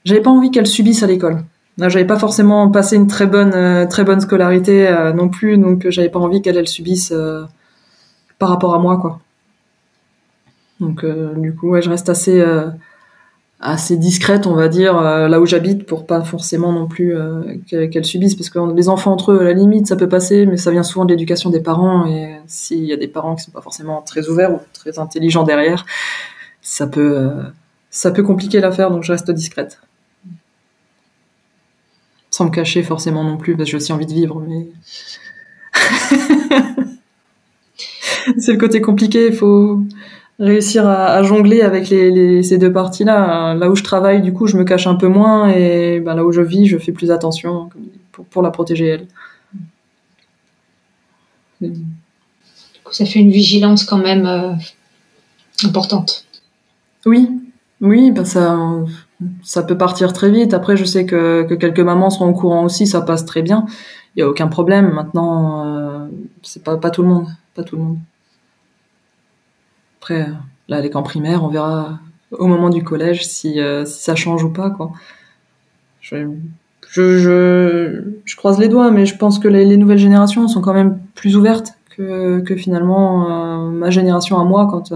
j'avais 0.05 0.21
pas 0.21 0.31
envie 0.31 0.51
qu'elle 0.51 0.67
subisse 0.67 1.03
à 1.03 1.07
l'école. 1.07 1.43
J'avais 1.77 2.05
pas 2.05 2.19
forcément 2.19 2.69
passé 2.69 2.95
une 2.95 3.07
très 3.07 3.25
bonne, 3.25 3.53
euh, 3.55 3.87
très 3.87 4.03
bonne 4.03 4.21
scolarité 4.21 4.87
euh, 4.87 5.11
non 5.11 5.29
plus, 5.29 5.57
donc 5.57 5.87
j'avais 5.89 6.09
pas 6.09 6.19
envie 6.19 6.41
qu'elle 6.41 6.57
elle 6.57 6.67
subisse 6.67 7.11
euh, 7.11 7.43
par 8.37 8.49
rapport 8.49 8.75
à 8.75 8.79
moi, 8.79 8.97
quoi. 8.97 9.19
Donc 10.79 11.03
euh, 11.03 11.33
du 11.35 11.55
coup, 11.55 11.79
je 11.81 11.89
reste 11.89 12.09
assez 12.09 12.39
euh, 12.39 12.69
assez 13.59 13.95
discrète, 13.97 14.45
on 14.45 14.53
va 14.53 14.67
dire, 14.67 14.97
euh, 14.97 15.27
là 15.29 15.39
où 15.39 15.45
j'habite, 15.45 15.85
pour 15.85 16.05
pas 16.05 16.21
forcément 16.21 16.73
non 16.73 16.85
plus 16.87 17.15
euh, 17.15 17.41
subisse, 18.03 18.35
parce 18.35 18.49
que 18.49 18.59
les 18.75 18.89
enfants 18.89 19.13
entre 19.13 19.31
eux, 19.31 19.39
à 19.39 19.43
la 19.45 19.53
limite, 19.53 19.87
ça 19.87 19.95
peut 19.95 20.09
passer, 20.09 20.45
mais 20.45 20.57
ça 20.57 20.69
vient 20.69 20.83
souvent 20.83 21.05
de 21.05 21.11
l'éducation 21.11 21.49
des 21.49 21.61
parents, 21.61 22.05
et 22.05 22.35
s'il 22.45 22.83
y 22.83 22.93
a 22.93 22.97
des 22.97 23.07
parents 23.07 23.35
qui 23.35 23.43
sont 23.45 23.51
pas 23.51 23.61
forcément 23.61 24.01
très 24.01 24.27
ouverts 24.27 24.51
ou 24.53 24.59
très 24.73 24.99
intelligents 24.99 25.43
derrière, 25.43 25.85
ça 26.61 26.87
peut 26.87 27.17
euh, 27.17 27.43
ça 27.89 28.11
peut 28.11 28.23
compliquer 28.23 28.59
l'affaire, 28.59 28.91
donc 28.91 29.03
je 29.03 29.11
reste 29.13 29.31
discrète. 29.31 29.79
Sans 32.35 32.45
me 32.45 32.49
cacher 32.49 32.81
forcément 32.81 33.23
non 33.23 33.37
plus, 33.37 33.55
parce 33.55 33.67
que 33.67 33.71
j'ai 33.71 33.77
aussi 33.77 33.93
envie 33.93 34.07
de 34.07 34.13
vivre, 34.13 34.41
mais 34.47 34.65
c'est 38.37 38.53
le 38.53 38.57
côté 38.57 38.81
compliqué, 38.81 39.27
il 39.27 39.33
faut 39.33 39.81
réussir 40.39 40.87
à, 40.87 41.07
à 41.13 41.23
jongler 41.23 41.61
avec 41.61 41.89
les, 41.89 42.11
les- 42.11 42.43
ces 42.43 42.57
deux 42.57 42.71
parties-là. 42.71 43.53
Là 43.53 43.69
où 43.69 43.75
je 43.75 43.83
travaille, 43.83 44.21
du 44.21 44.33
coup, 44.33 44.47
je 44.47 44.57
me 44.57 44.63
cache 44.63 44.87
un 44.87 44.95
peu 44.95 45.07
moins, 45.07 45.49
et 45.49 45.99
ben, 45.99 46.15
là 46.15 46.25
où 46.25 46.31
je 46.31 46.41
vis, 46.41 46.65
je 46.65 46.77
fais 46.77 46.91
plus 46.91 47.11
attention 47.11 47.69
pour 48.29 48.41
la 48.41 48.51
protéger 48.51 48.87
elle. 48.87 49.07
Du 51.61 51.69
coup, 52.83 52.93
ça 52.93 53.05
fait 53.05 53.19
une 53.19 53.31
vigilance 53.31 53.85
quand 53.85 53.97
même 53.97 54.25
euh, 54.25 54.53
importante. 55.63 56.25
Oui, 57.05 57.29
oui, 57.81 58.11
ben 58.11 58.25
ça, 58.25 58.57
ça 59.43 59.63
peut 59.63 59.77
partir 59.77 60.13
très 60.13 60.29
vite. 60.29 60.53
Après, 60.53 60.77
je 60.77 60.85
sais 60.85 61.05
que, 61.05 61.43
que 61.43 61.53
quelques 61.53 61.79
mamans 61.79 62.09
seront 62.09 62.29
au 62.29 62.33
courant 62.33 62.63
aussi, 62.65 62.87
ça 62.87 63.01
passe 63.01 63.25
très 63.25 63.41
bien. 63.41 63.65
Il 64.15 64.19
y 64.19 64.21
a 64.23 64.27
aucun 64.27 64.47
problème. 64.47 64.91
Maintenant, 64.91 65.65
euh, 65.65 66.07
c'est 66.41 66.63
pas 66.63 66.77
pas 66.77 66.89
tout 66.89 67.01
le 67.03 67.09
monde, 67.09 67.27
pas 67.55 67.63
tout 67.63 67.75
le 67.75 67.83
monde. 67.83 67.97
Après, 69.99 70.23
euh, 70.23 70.33
là, 70.67 70.81
les 70.81 70.89
camps 70.89 71.03
primaires, 71.03 71.43
on 71.43 71.47
verra 71.47 71.99
au 72.31 72.47
moment 72.47 72.69
du 72.69 72.83
collège 72.83 73.25
si, 73.25 73.59
euh, 73.59 73.85
si 73.85 74.03
ça 74.03 74.15
change 74.15 74.43
ou 74.43 74.49
pas, 74.49 74.69
quoi. 74.69 74.91
Je, 76.01 76.27
je, 76.89 78.03
je, 78.25 78.35
croise 78.35 78.59
les 78.59 78.67
doigts, 78.67 78.91
mais 78.91 79.05
je 79.05 79.15
pense 79.15 79.39
que 79.39 79.47
les, 79.47 79.63
les 79.63 79.77
nouvelles 79.77 79.97
générations 79.97 80.47
sont 80.47 80.61
quand 80.61 80.73
même 80.73 80.99
plus 81.15 81.37
ouvertes 81.37 81.75
que, 81.89 82.41
que 82.41 82.55
finalement 82.55 83.29
euh, 83.29 83.69
ma 83.69 83.89
génération 83.89 84.39
à 84.39 84.43
moi 84.43 84.67
quand 84.69 84.91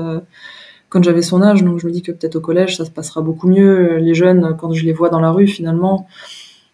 quand 0.90 1.04
j'avais 1.04 1.22
son 1.22 1.42
âge. 1.42 1.64
Donc 1.64 1.80
je 1.80 1.88
me 1.88 1.92
dis 1.92 2.02
que 2.02 2.12
peut-être 2.12 2.38
au 2.38 2.42
collège 2.42 2.78
ça 2.78 2.86
se 2.86 2.92
passera 2.92 3.22
beaucoup 3.22 3.48
mieux. 3.48 3.98
Les 3.98 4.14
jeunes, 4.14 4.56
quand 4.58 4.74
je 4.74 4.86
les 4.86 4.94
vois 4.94 5.10
dans 5.10 5.20
la 5.20 5.32
rue, 5.32 5.48
finalement, 5.48 6.08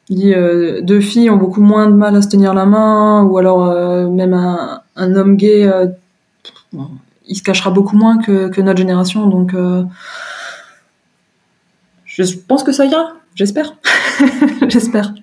il 0.09 0.17
dit, 0.17 0.33
euh, 0.33 0.81
deux 0.81 0.99
filles 0.99 1.29
ont 1.29 1.37
beaucoup 1.37 1.61
moins 1.61 1.87
de 1.89 1.95
mal 1.95 2.15
à 2.15 2.21
se 2.21 2.27
tenir 2.27 2.53
la 2.53 2.65
main, 2.65 3.23
ou 3.23 3.37
alors 3.37 3.63
euh, 3.65 4.07
même 4.09 4.33
un, 4.33 5.15
homme 5.15 5.37
gay, 5.37 5.65
euh, 5.65 5.87
il 7.25 7.35
se 7.35 7.43
cachera 7.43 7.71
beaucoup 7.71 7.95
moins 7.95 8.17
que, 8.21 8.49
que 8.49 8.61
notre 8.61 8.79
génération. 8.79 9.27
Donc 9.27 9.55
je 12.05 12.37
pense 12.47 12.63
que 12.63 12.71
ça 12.71 12.85
ira. 12.85 13.13
J'espère. 13.35 13.75
J'espère. 14.67 15.13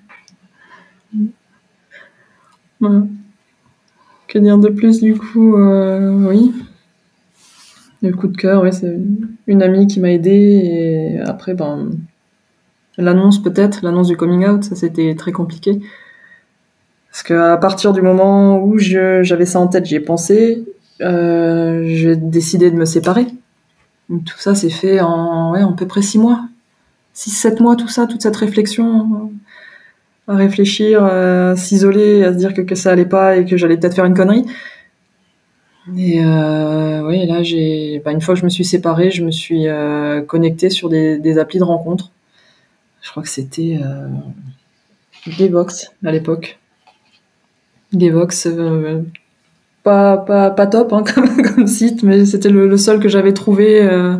Voilà. 2.79 3.03
Que 4.27 4.39
dire 4.39 4.57
de 4.57 4.69
plus 4.69 4.99
du 5.01 5.15
coup 5.15 5.55
Oui. 5.55 6.53
Le 8.01 8.11
coup 8.13 8.27
de 8.27 8.35
cœur, 8.35 8.63
oui, 8.63 8.73
c'est 8.73 8.97
une 9.47 9.61
amie 9.61 9.85
qui 9.85 9.99
m'a 9.99 10.11
aidé 10.11 10.31
et 10.31 11.19
après, 11.19 11.53
ben, 11.53 11.91
l'annonce 12.97 13.41
peut-être, 13.41 13.83
l'annonce 13.83 14.07
du 14.07 14.17
coming 14.17 14.47
out, 14.47 14.63
ça 14.63 14.75
c'était 14.75 15.13
très 15.15 15.31
compliqué. 15.31 15.79
Parce 17.11 17.23
qu'à 17.23 17.57
partir 17.57 17.93
du 17.93 18.01
moment 18.01 18.63
où 18.63 18.77
j'avais 18.77 19.45
ça 19.45 19.59
en 19.59 19.67
tête, 19.67 19.85
j'y 19.85 19.95
ai 19.95 19.99
pensé, 19.99 20.63
euh, 21.01 21.83
j'ai 21.85 22.15
décidé 22.15 22.71
de 22.71 22.75
me 22.75 22.85
séparer. 22.85 23.27
Tout 24.09 24.37
ça 24.39 24.55
s'est 24.55 24.69
fait 24.69 24.99
en, 25.01 25.51
ouais, 25.51 25.61
à 25.61 25.67
peu 25.77 25.85
près 25.85 26.01
six 26.01 26.17
mois. 26.17 26.41
Six, 27.13 27.31
sept 27.31 27.59
mois, 27.59 27.75
tout 27.75 27.87
ça, 27.89 28.07
toute 28.07 28.21
cette 28.21 28.35
réflexion, 28.37 29.31
à 30.27 30.35
réfléchir, 30.35 31.03
à 31.03 31.55
s'isoler, 31.57 32.23
à 32.23 32.33
se 32.33 32.37
dire 32.37 32.53
que, 32.53 32.61
que 32.61 32.75
ça 32.75 32.91
allait 32.91 33.05
pas 33.05 33.37
et 33.37 33.45
que 33.45 33.57
j'allais 33.57 33.77
peut-être 33.77 33.95
faire 33.95 34.05
une 34.05 34.13
connerie. 34.13 34.45
Et 35.97 36.23
euh, 36.23 37.01
oui, 37.07 37.25
là, 37.25 37.41
j'ai, 37.41 38.01
bah, 38.05 38.11
une 38.11 38.21
fois 38.21 38.35
que 38.35 38.39
je 38.39 38.45
me 38.45 38.49
suis 38.49 38.65
séparée, 38.65 39.09
je 39.09 39.23
me 39.23 39.31
suis 39.31 39.67
euh, 39.67 40.21
connectée 40.21 40.69
sur 40.69 40.89
des, 40.89 41.17
des 41.17 41.39
applis 41.39 41.59
de 41.59 41.63
rencontres. 41.63 42.11
Je 43.01 43.09
crois 43.09 43.23
que 43.23 43.29
c'était 43.29 43.79
euh, 43.83 44.07
Gayvox 45.27 45.91
à 46.05 46.11
l'époque. 46.11 46.59
Gayvox, 47.93 48.45
euh, 48.45 49.01
pas, 49.83 50.17
pas, 50.17 50.51
pas 50.51 50.67
top 50.67 50.93
hein, 50.93 51.03
comme, 51.15 51.41
comme 51.41 51.67
site, 51.67 52.03
mais 52.03 52.25
c'était 52.25 52.49
le, 52.49 52.67
le 52.67 52.77
seul 52.77 52.99
que 52.99 53.09
j'avais 53.09 53.33
trouvé 53.33 53.81
euh, 53.81 54.17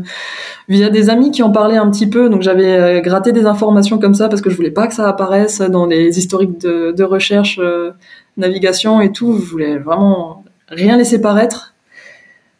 via 0.67 0.89
des 0.89 1.09
amis 1.09 1.31
qui 1.31 1.43
en 1.43 1.51
parlaient 1.51 1.77
un 1.77 1.89
petit 1.91 2.09
peu. 2.09 2.29
Donc 2.29 2.41
j'avais 2.41 2.73
euh, 2.73 3.01
gratté 3.01 3.31
des 3.31 3.45
informations 3.45 3.99
comme 3.99 4.15
ça 4.15 4.29
parce 4.29 4.41
que 4.41 4.49
je 4.49 4.55
voulais 4.55 4.71
pas 4.71 4.87
que 4.87 4.93
ça 4.93 5.07
apparaisse 5.07 5.61
dans 5.61 5.85
les 5.85 6.17
historiques 6.17 6.59
de, 6.59 6.91
de 6.91 7.03
recherche, 7.03 7.59
euh, 7.61 7.91
navigation 8.37 9.01
et 9.01 9.11
tout. 9.11 9.37
Je 9.37 9.45
voulais 9.45 9.77
vraiment 9.77 10.40
rien 10.71 10.97
laisser 10.97 11.21
paraître. 11.21 11.75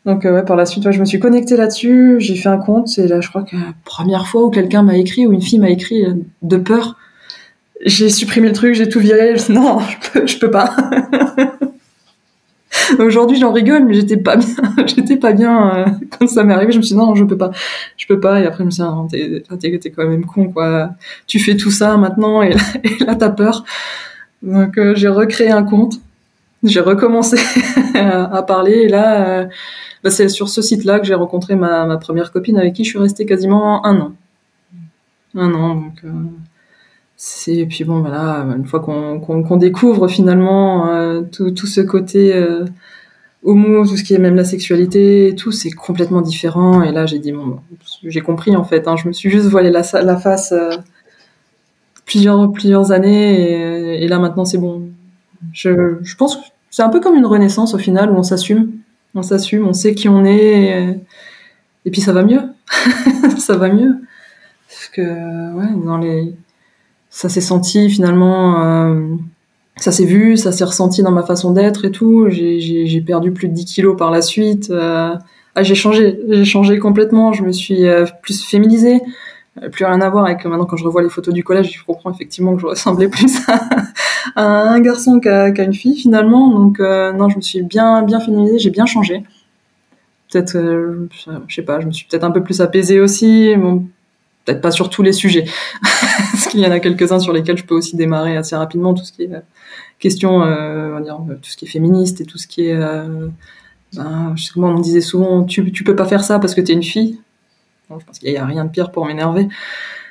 Donc 0.06 0.26
euh, 0.26 0.34
ouais, 0.34 0.44
par 0.44 0.56
la 0.56 0.66
suite, 0.66 0.90
je 0.92 1.00
me 1.00 1.06
suis 1.06 1.20
connectée 1.20 1.56
là-dessus, 1.56 2.16
j'ai 2.20 2.36
fait 2.36 2.50
un 2.50 2.58
compte, 2.58 2.98
et 2.98 3.08
là 3.08 3.22
je 3.22 3.30
crois 3.30 3.44
que 3.44 3.56
la 3.56 3.74
première 3.86 4.28
fois 4.28 4.44
où 4.44 4.50
quelqu'un 4.50 4.84
m'a 4.84 4.98
écrit, 4.98 5.28
ou 5.28 5.34
une 5.34 5.42
fille 5.42 5.60
m'a 5.60 5.70
écrit 5.70 6.06
euh, 6.06 6.16
de 6.42 6.58
peur, 6.58 6.98
j'ai 7.86 8.10
supprimé 8.10 8.48
le 8.48 8.54
truc, 8.54 8.74
j'ai 8.74 8.90
tout 8.90 9.00
viré, 9.00 9.38
je 9.38 9.52
non, 9.52 9.80
je 9.80 10.10
peux, 10.10 10.28
je 10.28 10.40
peux 10.40 10.52
pas. 10.52 10.76
Aujourd'hui 13.00 13.38
j'en 13.38 13.52
rigole, 13.52 13.86
mais 13.86 13.94
j'étais 13.94 14.18
pas 14.18 14.38
bien, 14.38 14.56
j'étais 14.88 15.18
pas 15.18 15.34
bien 15.34 15.76
euh, 15.76 15.86
quand 16.18 16.28
ça 16.28 16.44
m'est 16.44 16.54
arrivé, 16.54 16.72
je 16.72 16.78
me 16.80 16.84
suis 16.84 16.96
dit 16.96 17.00
non, 17.00 17.14
je 17.14 17.24
peux 17.24 17.38
pas, 17.38 17.52
je 17.96 18.08
peux 18.08 18.20
pas, 18.20 18.40
et 18.40 18.48
après 18.48 18.64
je 18.64 18.66
me 18.66 18.72
suis 18.72 18.82
dit 18.82 18.90
non, 18.90 19.08
t'es, 19.08 19.78
t'es, 19.78 19.92
quand 19.92 20.08
même 20.08 20.26
con 20.26 20.52
quoi, 20.52 20.92
tu 21.28 21.38
fais 21.38 21.56
tout 21.56 21.70
ça 21.70 21.96
maintenant, 21.98 22.42
et 22.42 22.54
là, 22.54 22.62
et 22.84 23.04
là 23.04 23.14
t'as 23.14 23.30
peur. 23.30 23.66
Donc 24.42 24.80
euh, 24.80 24.96
j'ai 24.96 25.10
recréé 25.10 25.52
un 25.52 25.62
compte, 25.62 26.02
j'ai 26.64 26.80
recommencé 26.80 27.38
à, 27.96 28.44
parler, 28.44 28.84
et 28.84 28.88
là... 28.88 29.42
euh, 29.42 29.48
bah, 30.04 30.10
c'est 30.10 30.30
sur 30.30 30.50
ce 30.50 30.62
site-là 30.62 31.00
que 31.00 31.06
j'ai 31.06 31.14
rencontré 31.14 31.56
ma, 31.56 31.86
ma 31.86 31.98
première 31.98 32.32
copine 32.32 32.58
avec 32.58 32.74
qui 32.74 32.84
je 32.84 32.90
suis 32.90 33.00
restée 33.00 33.26
quasiment 33.26 33.86
un 33.86 34.00
an. 34.00 34.14
Un 35.36 35.54
an, 35.54 35.76
donc 35.76 36.04
euh, 36.04 36.10
et 37.48 37.66
puis 37.68 37.84
bon 37.84 38.00
voilà, 38.00 38.46
une 38.58 38.66
fois 38.66 38.80
qu'on 38.80 39.20
qu'on 39.20 39.58
découvre 39.58 40.08
finalement 40.08 40.90
euh, 40.90 41.22
tout, 41.22 41.52
tout 41.52 41.68
ce 41.68 41.82
côté 41.82 42.34
homo, 43.44 43.86
tout 43.88 43.96
ce 43.96 44.04
qui 44.04 44.16
est 44.16 44.18
même 44.18 44.36
la 44.36 44.44
sexualité, 44.44 45.36
tout 45.38 45.52
c'est 45.52 45.70
complètement 45.72 46.22
différent. 46.22 46.82
Et 46.82 46.92
là 46.92 47.06
j'ai 47.06 47.20
dit 47.20 47.32
bon, 47.32 47.60
j'ai 48.04 48.22
compris 48.22 48.56
en 48.56 48.64
fait. 48.64 48.88
Hein, 48.88 48.96
je 48.98 49.08
me 49.08 49.14
suis 49.14 49.30
juste 49.30 49.46
voilé 49.48 49.70
la, 49.70 49.84
la 50.02 50.18
face 50.18 50.54
plusieurs 52.06 52.52
plusieurs 52.52 52.92
années 52.92 53.40
et, 53.40 54.04
et 54.04 54.08
là 54.08 54.18
maintenant 54.18 54.46
c'est 54.46 54.58
bon. 54.58 54.90
Je, 55.54 55.98
je 56.02 56.16
pense 56.16 56.38
que 56.38 56.42
c'est 56.72 56.82
un 56.82 56.90
peu 56.90 57.00
comme 57.00 57.16
une 57.16 57.28
renaissance 57.28 57.76
au 57.76 57.78
final 57.78 58.10
où 58.12 58.16
on 58.16 58.24
s'assume 58.24 58.72
on 59.14 59.24
s'assume, 59.24 59.68
on 59.68 59.74
sait 59.74 59.94
qui 59.94 60.08
on 60.08 60.24
est, 60.24 60.98
et, 61.86 61.92
puis 61.92 62.02
ça 62.02 62.14
va 62.14 62.24
mieux. 62.24 62.42
ça 63.38 63.58
va 63.58 63.70
mieux. 63.70 63.96
Parce 64.70 64.88
que, 64.88 65.02
ouais, 65.54 65.86
dans 65.86 65.98
les... 65.98 66.34
ça 67.10 67.28
s'est 67.28 67.42
senti 67.42 67.90
finalement, 67.90 68.64
euh, 68.64 69.16
ça 69.76 69.92
s'est 69.92 70.06
vu, 70.06 70.38
ça 70.38 70.52
s'est 70.54 70.64
ressenti 70.64 71.04
dans 71.04 71.12
ma 71.12 71.24
façon 71.24 71.52
d'être 71.52 71.84
et 71.86 71.92
tout. 71.92 72.30
J'ai- 72.30 73.04
perdu 73.06 73.32
plus 73.32 73.50
de 73.50 73.54
10 73.54 73.66
kilos 73.66 73.98
par 73.98 74.12
la 74.12 74.22
suite. 74.22 74.70
euh, 74.70 75.14
Ah, 75.56 75.64
j'ai 75.64 75.76
changé, 75.76 76.18
j'ai 76.30 76.46
changé 76.46 76.80
complètement. 76.80 77.34
Je 77.34 77.44
me 77.44 77.52
suis 77.52 77.86
euh, 77.86 78.06
plus 78.22 78.46
féminisée. 78.46 79.02
Euh, 79.62 79.68
Plus 79.70 79.84
rien 79.84 80.00
à 80.00 80.10
voir 80.10 80.26
avec 80.26 80.46
maintenant 80.46 80.66
quand 80.66 80.78
je 80.78 80.86
revois 80.86 81.02
les 81.02 81.10
photos 81.10 81.34
du 81.34 81.44
collège, 81.44 81.74
je 81.78 81.84
comprends 81.84 82.12
effectivement 82.12 82.56
que 82.56 82.62
je 82.62 82.68
ressemblais 82.68 83.10
plus 83.10 83.36
à 83.50 83.60
un 84.36 84.80
garçon 84.80 85.20
qu'à 85.20 85.52
qu'à 85.52 85.64
une 85.64 85.74
fille 85.74 85.98
finalement. 85.98 86.50
Donc 86.50 86.80
euh, 86.80 87.12
non, 87.14 87.30
je 87.30 87.38
me 87.38 87.42
suis 87.42 87.64
bien 87.64 88.04
bien 88.04 88.20
féminisée, 88.20 88.60
j'ai 88.60 88.70
bien 88.70 88.86
changé. 88.86 89.24
Peut-être, 90.32 90.56
euh, 90.56 91.10
je 91.48 91.56
sais 91.56 91.64
pas, 91.64 91.82
je 91.82 91.88
me 91.88 91.92
suis 91.92 92.06
peut-être 92.06 92.24
un 92.24 92.32
peu 92.32 92.44
plus 92.44 92.62
apaisée 92.62 93.00
aussi. 93.00 93.54
Peut-être 94.46 94.62
pas 94.62 94.72
sur 94.72 94.90
tous 94.90 95.04
les 95.04 95.14
sujets, 95.14 95.46
parce 96.32 96.48
qu'il 96.48 96.62
y 96.62 96.66
en 96.66 96.72
a 96.72 96.80
quelques-uns 96.80 97.20
sur 97.20 97.32
lesquels 97.32 97.58
je 97.58 97.64
peux 97.64 97.76
aussi 97.76 97.96
démarrer 97.96 98.38
assez 98.38 98.56
rapidement. 98.56 98.96
Tout 98.96 99.04
ce 99.04 99.12
qui 99.12 99.24
est 99.24 99.34
euh, 99.34 99.40
question, 100.00 100.38
on 100.38 100.90
va 100.94 101.02
dire, 101.02 101.20
tout 101.42 101.50
ce 101.50 101.58
qui 101.58 101.66
est 101.66 101.68
féministe 101.68 102.22
et 102.22 102.26
tout 102.26 102.40
ce 102.40 102.48
qui 102.48 102.66
est 102.66 102.80
ben, 103.94 104.34
je 104.36 104.44
sais 104.44 104.52
moi, 104.56 104.70
on 104.70 104.78
me 104.78 104.84
disait 104.84 105.02
souvent, 105.02 105.44
tu, 105.44 105.72
tu 105.72 105.84
peux 105.84 105.96
pas 105.96 106.06
faire 106.06 106.24
ça 106.24 106.40
parce 106.40 106.56
que 106.56 106.62
t'es 106.62 106.74
une 106.74 106.84
fille. 106.84 107.20
Je 107.90 108.06
pense 108.06 108.20
qu'il 108.20 108.32
y 108.32 108.38
a 108.38 108.46
rien 108.46 108.64
de 108.64 108.70
pire 108.70 108.92
pour 108.92 109.06
m'énerver. 109.06 109.50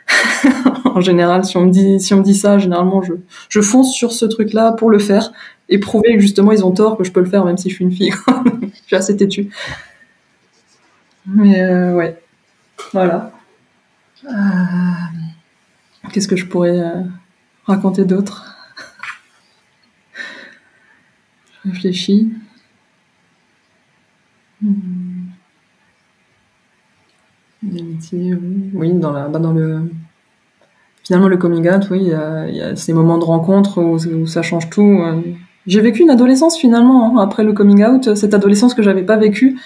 en 0.94 1.00
général, 1.00 1.44
si 1.44 1.56
on 1.56 1.66
me 1.66 2.23
dit, 2.23 2.35
ça, 2.35 2.59
généralement, 2.59 3.02
je, 3.02 3.61
fonce 3.61 3.92
sur 3.92 4.12
ce 4.12 4.25
truc-là 4.25 4.73
pour 4.73 4.90
le 4.90 4.99
faire 4.99 5.32
et 5.68 5.78
prouver 5.78 6.14
que 6.14 6.20
justement 6.20 6.52
ils 6.52 6.64
ont 6.64 6.73
tort, 6.73 6.97
que 6.97 7.04
je 7.04 7.12
peux 7.12 7.20
le 7.20 7.30
faire 7.30 7.44
même 7.44 7.56
si 7.56 7.70
je 7.70 7.76
suis 7.76 7.85
une 7.85 7.92
fille. 7.92 8.12
je 8.73 8.87
suis 8.87 8.97
assez 8.97 9.16
têtue. 9.16 9.50
Mais 11.26 11.61
euh, 11.61 11.94
ouais, 11.94 12.20
voilà. 12.92 13.32
Euh, 14.25 14.30
qu'est-ce 16.12 16.28
que 16.28 16.37
je 16.37 16.47
pourrais 16.47 16.78
euh, 16.78 17.02
raconter 17.66 18.04
d'autre? 18.04 18.56
Je 21.64 21.70
réfléchis. 21.70 22.32
Hmm. 24.62 25.28
oui, 27.62 28.92
dans, 28.94 29.12
bah, 29.12 29.38
dans 29.38 29.52
le. 29.52 29.90
Finalement, 31.11 31.26
le 31.26 31.38
coming 31.38 31.69
out, 31.69 31.90
oui, 31.90 32.02
il 32.02 32.57
y, 32.57 32.62
a, 32.62 32.76
ces 32.76 32.93
moments 32.93 33.19
de 33.19 33.25
rencontre 33.25 33.83
où, 33.83 34.26
ça 34.29 34.43
change 34.43 34.71
tout. 34.71 34.97
J'ai 35.67 35.81
vécu 35.81 36.02
une 36.02 36.11
adolescence 36.11 36.57
finalement, 36.57 37.19
hein, 37.19 37.21
après 37.21 37.43
le 37.43 37.52
coming 37.52 37.85
out, 37.85 38.14
cette 38.14 38.33
adolescence 38.33 38.75
que 38.75 38.83
j'avais 38.85 39.02
pas 39.02 39.17
vécue. 39.17 39.59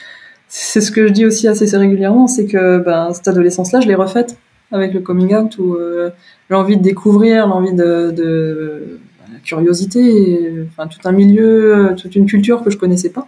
C'est 0.49 0.81
ce 0.81 0.91
que 0.91 1.07
je 1.07 1.13
dis 1.13 1.27
aussi 1.27 1.47
assez 1.47 1.77
régulièrement, 1.77 2.29
c'est 2.29 2.47
que 2.47 2.79
ben, 2.79 3.13
cette 3.13 3.29
adolescence-là, 3.29 3.81
je 3.81 3.89
l'ai 3.89 3.95
refaite 3.95 4.39
avec 4.73 4.95
le 4.95 5.01
coming 5.01 5.35
out, 5.35 5.59
où 5.59 5.75
euh, 5.75 6.09
l'envie 6.49 6.79
de 6.79 6.83
découvrir, 6.83 7.47
l'envie 7.47 7.75
de, 7.75 8.11
de 8.11 9.01
la 9.31 9.39
curiosité, 9.41 10.67
tout 10.79 11.07
un 11.07 11.13
milieu, 11.13 11.95
toute 11.95 12.17
une 12.17 12.25
culture 12.25 12.65
que 12.65 12.71
je 12.71 12.79
connaissais 12.79 13.11
pas. 13.11 13.27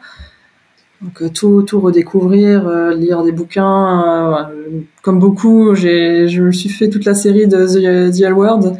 Donc 1.02 1.20
euh, 1.20 1.28
tout, 1.28 1.62
tout 1.62 1.80
redécouvrir, 1.80 2.66
euh, 2.66 2.94
lire 2.94 3.22
des 3.22 3.32
bouquins. 3.32 4.48
Euh, 4.50 4.80
comme 5.02 5.18
beaucoup, 5.18 5.74
j'ai, 5.74 6.28
je 6.28 6.42
me 6.42 6.52
suis 6.52 6.68
fait 6.68 6.88
toute 6.88 7.04
la 7.04 7.14
série 7.14 7.46
de 7.46 7.66
The, 7.66 8.16
The 8.16 8.22
L 8.22 8.32
Word, 8.32 8.76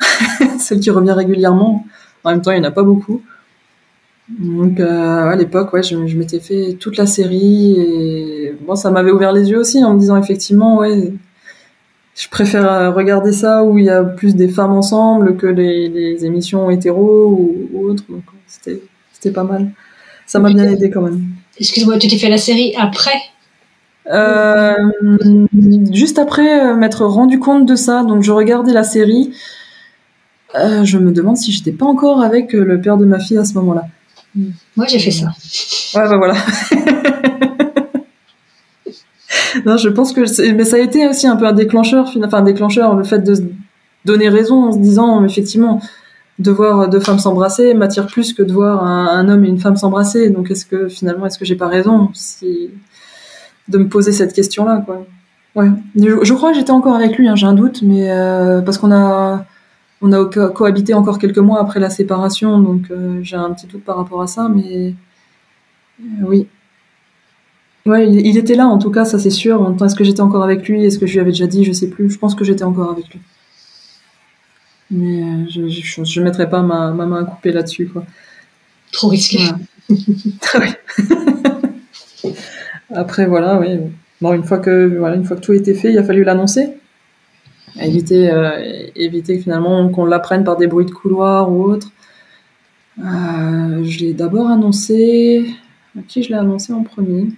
celle 0.58 0.80
qui 0.80 0.90
revient 0.90 1.12
régulièrement. 1.12 1.84
En 2.24 2.30
même 2.30 2.42
temps, 2.42 2.52
il 2.52 2.60
n'y 2.60 2.66
en 2.66 2.68
a 2.68 2.72
pas 2.72 2.82
beaucoup. 2.82 3.22
Donc 4.28 4.78
à 4.78 5.34
l'époque, 5.34 5.72
ouais, 5.72 5.82
je, 5.82 6.06
je, 6.06 6.16
m'étais 6.16 6.38
fait 6.38 6.74
toute 6.74 6.96
la 6.96 7.06
série 7.06 7.72
et 7.80 8.54
bon, 8.64 8.76
ça 8.76 8.92
m'avait 8.92 9.10
ouvert 9.10 9.32
les 9.32 9.50
yeux 9.50 9.58
aussi 9.58 9.82
en 9.82 9.94
me 9.94 9.98
disant 9.98 10.16
effectivement, 10.16 10.78
ouais, 10.78 11.12
je 12.14 12.28
préfère 12.28 12.94
regarder 12.94 13.32
ça 13.32 13.64
où 13.64 13.76
il 13.78 13.86
y 13.86 13.90
a 13.90 14.04
plus 14.04 14.36
des 14.36 14.46
femmes 14.46 14.70
ensemble 14.70 15.36
que 15.36 15.48
les, 15.48 15.88
les 15.88 16.24
émissions 16.24 16.70
hétéros 16.70 17.26
ou, 17.26 17.68
ou 17.72 17.88
autres. 17.88 18.04
Donc 18.08 18.22
c'était, 18.46 18.80
c'était 19.12 19.32
pas 19.32 19.42
mal. 19.42 19.72
Ça 20.26 20.38
m'a 20.38 20.52
bien 20.52 20.70
aidé 20.70 20.90
quand 20.90 21.02
même. 21.02 21.24
Excuse-moi, 21.60 21.98
tu 21.98 22.08
t'es 22.08 22.16
fait 22.16 22.30
la 22.30 22.38
série 22.38 22.74
après 22.76 23.20
euh, 24.10 24.74
Juste 25.92 26.18
après 26.18 26.64
euh, 26.64 26.74
m'être 26.74 27.04
rendu 27.04 27.38
compte 27.38 27.66
de 27.66 27.76
ça, 27.76 28.02
donc 28.02 28.22
je 28.22 28.32
regardais 28.32 28.72
la 28.72 28.82
série. 28.82 29.34
Euh, 30.56 30.84
je 30.84 30.96
me 30.98 31.12
demande 31.12 31.36
si 31.36 31.52
j'étais 31.52 31.70
pas 31.70 31.84
encore 31.84 32.22
avec 32.22 32.54
le 32.54 32.80
père 32.80 32.96
de 32.96 33.04
ma 33.04 33.20
fille 33.20 33.36
à 33.36 33.44
ce 33.44 33.52
moment-là. 33.54 33.84
Moi, 34.76 34.86
j'ai 34.88 34.98
fait 34.98 35.10
ça. 35.10 35.26
Ouais, 35.94 36.08
bah 36.08 36.16
voilà. 36.16 36.34
non, 39.66 39.76
je 39.76 39.90
pense 39.90 40.12
que 40.12 40.52
mais 40.52 40.64
ça 40.64 40.76
a 40.76 40.80
été 40.80 41.08
aussi 41.08 41.26
un 41.26 41.36
peu 41.36 41.46
un 41.46 41.52
déclencheur, 41.52 42.10
enfin 42.24 42.38
un 42.38 42.42
déclencheur, 42.42 42.96
le 42.96 43.04
fait 43.04 43.18
de 43.18 43.34
donner 44.06 44.30
raison 44.30 44.64
en 44.64 44.72
se 44.72 44.78
disant 44.78 45.22
effectivement 45.24 45.82
de 46.40 46.50
voir 46.50 46.88
deux 46.88 47.00
femmes 47.00 47.18
s'embrasser 47.18 47.74
m'attire 47.74 48.06
plus 48.06 48.32
que 48.32 48.42
de 48.42 48.52
voir 48.52 48.82
un, 48.82 49.28
homme 49.28 49.44
et 49.44 49.48
une 49.48 49.58
femme 49.58 49.76
s'embrasser. 49.76 50.30
Donc 50.30 50.50
est-ce 50.50 50.64
que 50.64 50.88
finalement 50.88 51.26
est-ce 51.26 51.38
que 51.38 51.44
j'ai 51.44 51.54
pas 51.54 51.68
raison 51.68 52.10
de 53.68 53.78
me 53.78 53.88
poser 53.88 54.10
cette 54.10 54.32
question-là 54.32 54.84
Ouais, 55.56 55.68
je, 55.96 56.32
crois 56.32 56.52
que 56.52 56.58
j'étais 56.58 56.70
encore 56.70 56.94
avec 56.94 57.18
lui, 57.18 57.28
hein, 57.28 57.34
j'ai 57.34 57.46
un 57.46 57.54
doute, 57.54 57.82
mais 57.82 58.10
euh, 58.10 58.62
parce 58.62 58.78
qu'on 58.78 58.92
a 58.92 59.44
cohabité 60.54 60.94
encore 60.94 61.18
quelques 61.18 61.38
mois 61.38 61.60
après 61.60 61.80
la 61.80 61.90
séparation, 61.90 62.60
donc 62.60 62.84
euh, 62.90 63.18
j'ai 63.22 63.36
un 63.36 63.50
petit 63.50 63.66
doute 63.66 63.84
par 63.84 63.96
rapport 63.96 64.22
à 64.22 64.28
ça, 64.28 64.48
mais 64.48 64.94
euh, 66.00 66.24
oui. 66.24 66.46
Ouais, 67.84 68.08
il, 68.08 68.24
il, 68.26 68.38
était 68.38 68.54
là 68.54 68.68
en 68.68 68.78
tout 68.78 68.90
cas, 68.90 69.04
ça 69.04 69.18
c'est 69.18 69.30
sûr. 69.30 69.74
Est-ce 69.84 69.96
que 69.96 70.04
j'étais 70.04 70.20
encore 70.20 70.44
avec 70.44 70.68
lui? 70.68 70.84
Est-ce 70.84 70.98
que 70.98 71.06
je 71.06 71.14
lui 71.14 71.20
avais 71.20 71.32
déjà 71.32 71.46
dit? 71.48 71.64
Je 71.64 71.72
sais 71.72 71.88
plus. 71.88 72.10
Je 72.10 72.18
pense 72.18 72.34
que 72.34 72.44
j'étais 72.44 72.62
encore 72.62 72.90
avec 72.90 73.08
lui. 73.08 73.20
Mais 74.90 75.22
euh, 75.22 75.46
je, 75.48 76.02
je, 76.04 76.20
mettrais 76.20 76.50
pas 76.50 76.62
ma, 76.62 76.90
ma 76.92 77.06
main 77.06 77.22
à 77.22 77.24
couper 77.24 77.52
là-dessus, 77.52 77.86
quoi. 77.86 78.04
Trop 78.92 79.08
risqué. 79.08 79.38
Après, 82.94 83.26
voilà, 83.26 83.58
oui. 83.60 83.78
Bon, 84.20 84.32
une 84.34 84.44
fois 84.44 84.58
que, 84.58 84.96
voilà, 84.98 85.16
une 85.16 85.24
fois 85.24 85.36
que 85.36 85.42
tout 85.42 85.52
était 85.52 85.74
fait, 85.74 85.92
il 85.92 85.98
a 85.98 86.04
fallu 86.04 86.24
l'annoncer. 86.24 86.74
Éviter, 87.80 88.30
euh, 88.30 88.88
éviter 88.96 89.38
finalement 89.38 89.88
qu'on 89.90 90.04
l'apprenne 90.04 90.44
par 90.44 90.56
des 90.56 90.66
bruits 90.66 90.86
de 90.86 90.90
couloir 90.90 91.50
ou 91.50 91.64
autre. 91.64 91.92
Euh, 92.98 93.84
je 93.84 94.00
l'ai 94.00 94.12
d'abord 94.12 94.48
annoncé. 94.48 95.46
À 95.98 96.02
qui 96.06 96.22
je 96.22 96.30
l'ai 96.30 96.34
annoncé 96.34 96.72
en 96.72 96.82
premier? 96.82 97.28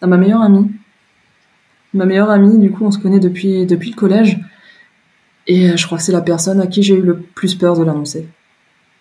À 0.00 0.06
ma 0.06 0.16
meilleure 0.16 0.42
amie. 0.42 0.70
Ma 1.92 2.06
meilleure 2.06 2.30
amie, 2.30 2.58
du 2.58 2.70
coup, 2.70 2.84
on 2.84 2.90
se 2.90 2.98
connaît 2.98 3.20
depuis, 3.20 3.66
depuis 3.66 3.90
le 3.90 3.96
collège. 3.96 4.40
Et 5.46 5.70
euh, 5.70 5.76
je 5.76 5.86
crois 5.86 5.98
que 5.98 6.04
c'est 6.04 6.12
la 6.12 6.20
personne 6.20 6.60
à 6.60 6.66
qui 6.66 6.82
j'ai 6.82 6.94
eu 6.94 7.02
le 7.02 7.16
plus 7.18 7.54
peur 7.54 7.78
de 7.78 7.84
l'annoncer. 7.84 8.26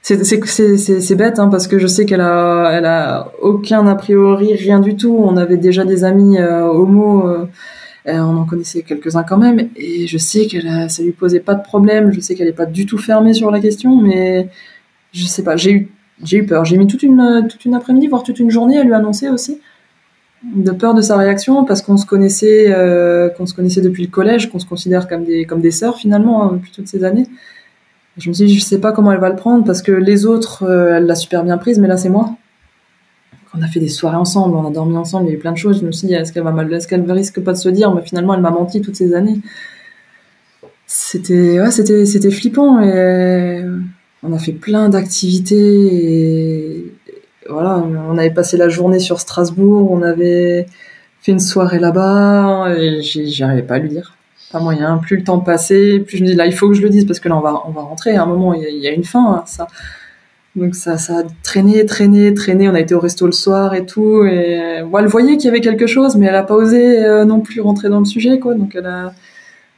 C'est 0.02 1.16
bête 1.16 1.40
hein, 1.40 1.48
parce 1.48 1.68
que 1.68 1.80
je 1.80 1.88
sais 1.88 2.06
qu'elle 2.06 2.20
a, 2.20 2.72
elle 2.74 2.86
a 2.86 3.32
aucun 3.42 3.88
a 3.88 3.96
priori, 3.96 4.54
rien 4.54 4.80
du 4.80 4.98
tout. 4.98 5.16
On 5.18 5.38
avait 5.38 5.56
déjà 5.56 5.86
des 5.86 6.04
amis 6.04 6.38
euh, 6.40 6.66
homo, 6.66 7.26
euh, 7.30 7.46
on 8.06 8.38
en 8.38 8.44
connaissait 8.44 8.82
quelques-uns 8.82 9.24
quand 9.24 9.38
même, 9.38 9.70
et 9.78 10.06
je 10.08 10.18
sais 10.18 10.48
qu'elle 10.48 10.90
ça 10.90 11.04
lui 11.04 11.14
posait 11.14 11.40
pas 11.40 11.56
de 11.56 11.64
problème. 11.64 12.12
Je 12.12 12.20
sais 12.20 12.36
qu'elle 12.36 12.50
est 12.50 12.52
pas 12.52 12.66
du 12.66 12.86
tout 12.86 12.98
fermée 12.98 13.34
sur 13.34 13.50
la 13.50 13.62
question, 13.62 13.96
mais 13.96 14.50
je 15.14 15.24
sais 15.26 15.44
pas. 15.44 15.56
J'ai 15.56 15.72
eu, 15.72 15.90
j'ai 16.22 16.40
eu 16.40 16.46
peur. 16.46 16.66
J'ai 16.66 16.76
mis 16.76 16.88
toute 16.88 17.04
une 17.04 17.48
toute 17.50 17.64
une 17.64 17.74
après-midi, 17.74 18.08
voire 18.08 18.24
toute 18.24 18.40
une 18.40 18.52
journée 18.52 18.78
à 18.78 18.84
lui 18.84 18.94
annoncer 18.94 19.30
aussi 19.30 19.62
de 20.44 20.72
peur 20.72 20.94
de 20.94 21.02
sa 21.02 21.18
réaction 21.18 21.64
parce 21.64 21.82
qu'on 21.82 21.98
se 21.98 22.06
connaissait 22.06 22.66
euh, 22.70 23.30
qu'on 23.30 23.46
se 23.46 23.54
connaissait 23.54 23.82
depuis 23.82 24.04
le 24.04 24.10
collège 24.10 24.52
qu'on 24.52 24.60
se 24.60 24.66
considère 24.66 25.08
comme 25.08 25.24
des 25.24 25.46
comme 25.46 25.62
des 25.62 25.72
sœurs 25.72 25.98
finalement 25.98 26.44
hein, 26.44 26.52
depuis 26.54 26.72
toutes 26.72 26.88
ces 26.88 27.04
années. 27.04 27.28
Je 28.18 28.30
me 28.30 28.34
suis 28.34 28.46
dit 28.46 28.58
je 28.58 28.64
sais 28.64 28.80
pas 28.80 28.92
comment 28.92 29.12
elle 29.12 29.20
va 29.20 29.30
le 29.30 29.36
prendre 29.36 29.64
parce 29.64 29.82
que 29.82 29.92
les 29.92 30.26
autres 30.26 30.64
euh, 30.64 30.98
elle 30.98 31.06
l'a 31.06 31.16
super 31.16 31.44
bien 31.44 31.58
prise 31.58 31.80
mais 31.80 31.88
là 31.88 31.98
c'est 31.98 32.10
moi. 32.10 32.36
On 33.56 33.62
a 33.62 33.68
fait 33.68 33.80
des 33.80 33.88
soirées 33.88 34.18
ensemble 34.18 34.56
on 34.56 34.68
a 34.68 34.72
dormi 34.72 34.98
ensemble 34.98 35.28
il 35.28 35.30
y 35.30 35.32
a 35.34 35.36
eu 35.36 35.40
plein 35.40 35.54
de 35.54 35.58
choses. 35.58 35.80
Je 35.80 35.86
me 35.86 35.92
suis 35.92 36.08
dit 36.08 36.14
est-ce 36.14 36.34
qu'elle 36.34 36.44
va 36.44 36.52
mal 36.52 36.72
est-ce 36.74 36.88
qu'elle 36.88 37.10
risque 37.10 37.40
pas 37.42 37.54
de 37.54 37.58
se 37.58 37.70
dire 37.70 37.94
mais 37.94 38.02
finalement 38.02 38.34
elle 38.34 38.42
m'a 38.42 38.52
menti 38.52 38.82
toutes 38.82 38.98
ces 38.98 39.14
années. 39.14 39.40
C'était 40.88 41.62
ouais 41.62 41.72
c'était 41.72 42.06
c'était 42.06 42.32
flippant 42.32 42.82
et 42.82 43.64
on 44.24 44.34
a 44.34 44.40
fait 44.40 44.52
plein 44.52 44.90
d'activités 44.90 45.56
et 45.56 46.63
voilà, 47.50 47.84
on 48.10 48.18
avait 48.18 48.32
passé 48.32 48.58
la 48.58 48.70
journée 48.70 49.00
sur 49.00 49.20
Strasbourg, 49.20 49.92
on 49.92 50.02
avait 50.02 50.66
fait 51.22 51.32
une 51.32 51.40
soirée 51.40 51.80
là-bas, 51.80 52.74
et 52.78 53.02
j'y 53.02 53.44
arrivais 53.44 53.64
pas 53.64 53.76
à 53.76 53.80
lui 53.80 53.90
dire. 53.90 54.16
Pas 54.52 54.60
moyen. 54.60 54.98
Plus 54.98 55.18
le 55.18 55.24
temps 55.24 55.40
passait, 55.40 56.00
plus 56.00 56.18
je 56.18 56.24
me 56.24 56.28
dis 56.28 56.36
là, 56.36 56.46
il 56.46 56.54
faut 56.54 56.68
que 56.68 56.76
je 56.76 56.82
le 56.82 56.90
dise 56.90 57.06
parce 57.06 57.20
que 57.20 57.28
là, 57.28 57.38
on 57.38 57.42
va, 57.42 57.64
on 57.66 57.72
va 57.72 57.82
rentrer. 57.82 58.16
À 58.16 58.24
un 58.24 58.26
moment, 58.26 58.54
il 58.54 58.78
y 58.78 58.88
a, 58.88 58.92
une 58.92 59.04
fin, 59.04 59.36
hein, 59.36 59.44
ça. 59.48 59.68
Donc 60.56 60.76
ça, 60.76 61.00
ça 61.00 61.20
a 61.20 61.24
traîné, 61.42 61.86
traîné, 61.88 62.34
traîné. 62.36 62.70
On 62.70 62.76
a 62.76 62.80
été 62.80 62.94
au 62.94 63.00
resto 63.00 63.26
le 63.26 63.32
soir 63.32 63.74
et 63.74 63.86
tout. 63.86 64.24
Et 64.26 64.52
elle 64.54 65.08
voyait 65.08 65.38
qu'il 65.38 65.46
y 65.46 65.48
avait 65.48 65.62
quelque 65.62 65.88
chose, 65.88 66.16
mais 66.18 66.28
elle 66.28 66.36
a 66.36 66.44
pas 66.44 66.54
osé 66.54 67.04
euh, 67.04 67.26
non 67.26 67.40
plus 67.40 67.62
rentrer 67.62 67.90
dans 67.90 68.00
le 68.00 68.06
sujet, 68.06 68.38
quoi. 68.38 68.54
Donc 68.54 68.76
elle 68.76 68.86
a, 68.86 69.14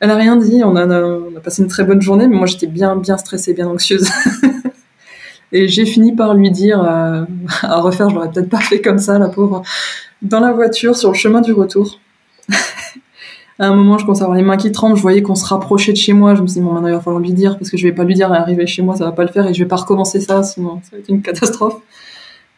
elle 0.01 0.11
rien 0.11 0.35
dit. 0.35 0.61
On 0.65 0.75
a, 0.75 0.85
on 0.85 1.35
a 1.37 1.39
passé 1.39 1.61
une 1.61 1.69
très 1.69 1.85
bonne 1.85 2.01
journée, 2.01 2.27
mais 2.27 2.35
moi 2.35 2.47
j'étais 2.47 2.67
bien, 2.67 2.97
bien 2.97 3.17
stressée, 3.17 3.53
bien 3.53 3.67
anxieuse. 3.67 4.09
Et 5.51 5.67
j'ai 5.67 5.85
fini 5.85 6.15
par 6.15 6.33
lui 6.33 6.51
dire, 6.51 6.81
euh, 6.81 7.23
à 7.61 7.79
refaire, 7.79 8.09
je 8.09 8.15
l'aurais 8.15 8.31
peut-être 8.31 8.49
pas 8.49 8.59
fait 8.59 8.81
comme 8.81 8.97
ça, 8.97 9.19
la 9.19 9.29
pauvre, 9.29 9.61
dans 10.21 10.39
la 10.39 10.51
voiture, 10.51 10.95
sur 10.95 11.09
le 11.09 11.15
chemin 11.15 11.41
du 11.41 11.53
retour. 11.53 11.99
à 13.59 13.67
un 13.67 13.75
moment, 13.75 13.97
je 13.97 14.05
commençais 14.05 14.21
à 14.21 14.25
avoir 14.25 14.37
les 14.37 14.43
mains 14.43 14.57
qui 14.57 14.71
tremblent, 14.71 14.97
je 14.97 15.01
voyais 15.01 15.21
qu'on 15.21 15.35
se 15.35 15.45
rapprochait 15.45 15.93
de 15.93 15.97
chez 15.97 16.13
moi, 16.13 16.35
je 16.35 16.41
me 16.41 16.47
suis 16.47 16.59
dit, 16.59 16.65
bon, 16.65 16.73
maintenant 16.73 16.89
il 16.89 16.93
va 16.93 16.99
falloir 16.99 17.21
lui 17.21 17.33
dire, 17.33 17.57
parce 17.57 17.69
que 17.69 17.77
je 17.77 17.87
vais 17.87 17.93
pas 17.93 18.03
lui 18.03 18.15
dire, 18.15 18.31
arriver 18.31 18.67
chez 18.67 18.81
moi, 18.81 18.95
ça 18.95 19.05
va 19.05 19.11
pas 19.11 19.23
le 19.23 19.29
faire, 19.29 19.47
et 19.47 19.53
je 19.53 19.63
vais 19.63 19.67
pas 19.67 19.77
recommencer 19.77 20.19
ça, 20.19 20.43
sinon 20.43 20.81
ça 20.83 20.89
va 20.93 20.97
être 20.99 21.09
une 21.09 21.21
catastrophe. 21.21 21.77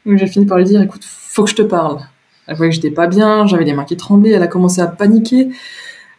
Donc 0.06 0.18
j'ai 0.18 0.28
fini 0.28 0.46
par 0.46 0.58
lui 0.58 0.66
dire, 0.66 0.82
écoute, 0.82 1.04
faut 1.04 1.44
que 1.44 1.50
je 1.50 1.56
te 1.56 1.62
parle. 1.62 2.00
Elle 2.48 2.56
voyait 2.56 2.70
que 2.70 2.76
j'étais 2.76 2.92
pas 2.92 3.08
bien, 3.08 3.46
j'avais 3.46 3.66
les 3.66 3.74
mains 3.74 3.84
qui 3.84 3.98
tremblaient, 3.98 4.32
elle 4.32 4.44
a 4.44 4.48
commencé 4.48 4.80
à 4.82 4.88
paniquer. 4.88 5.50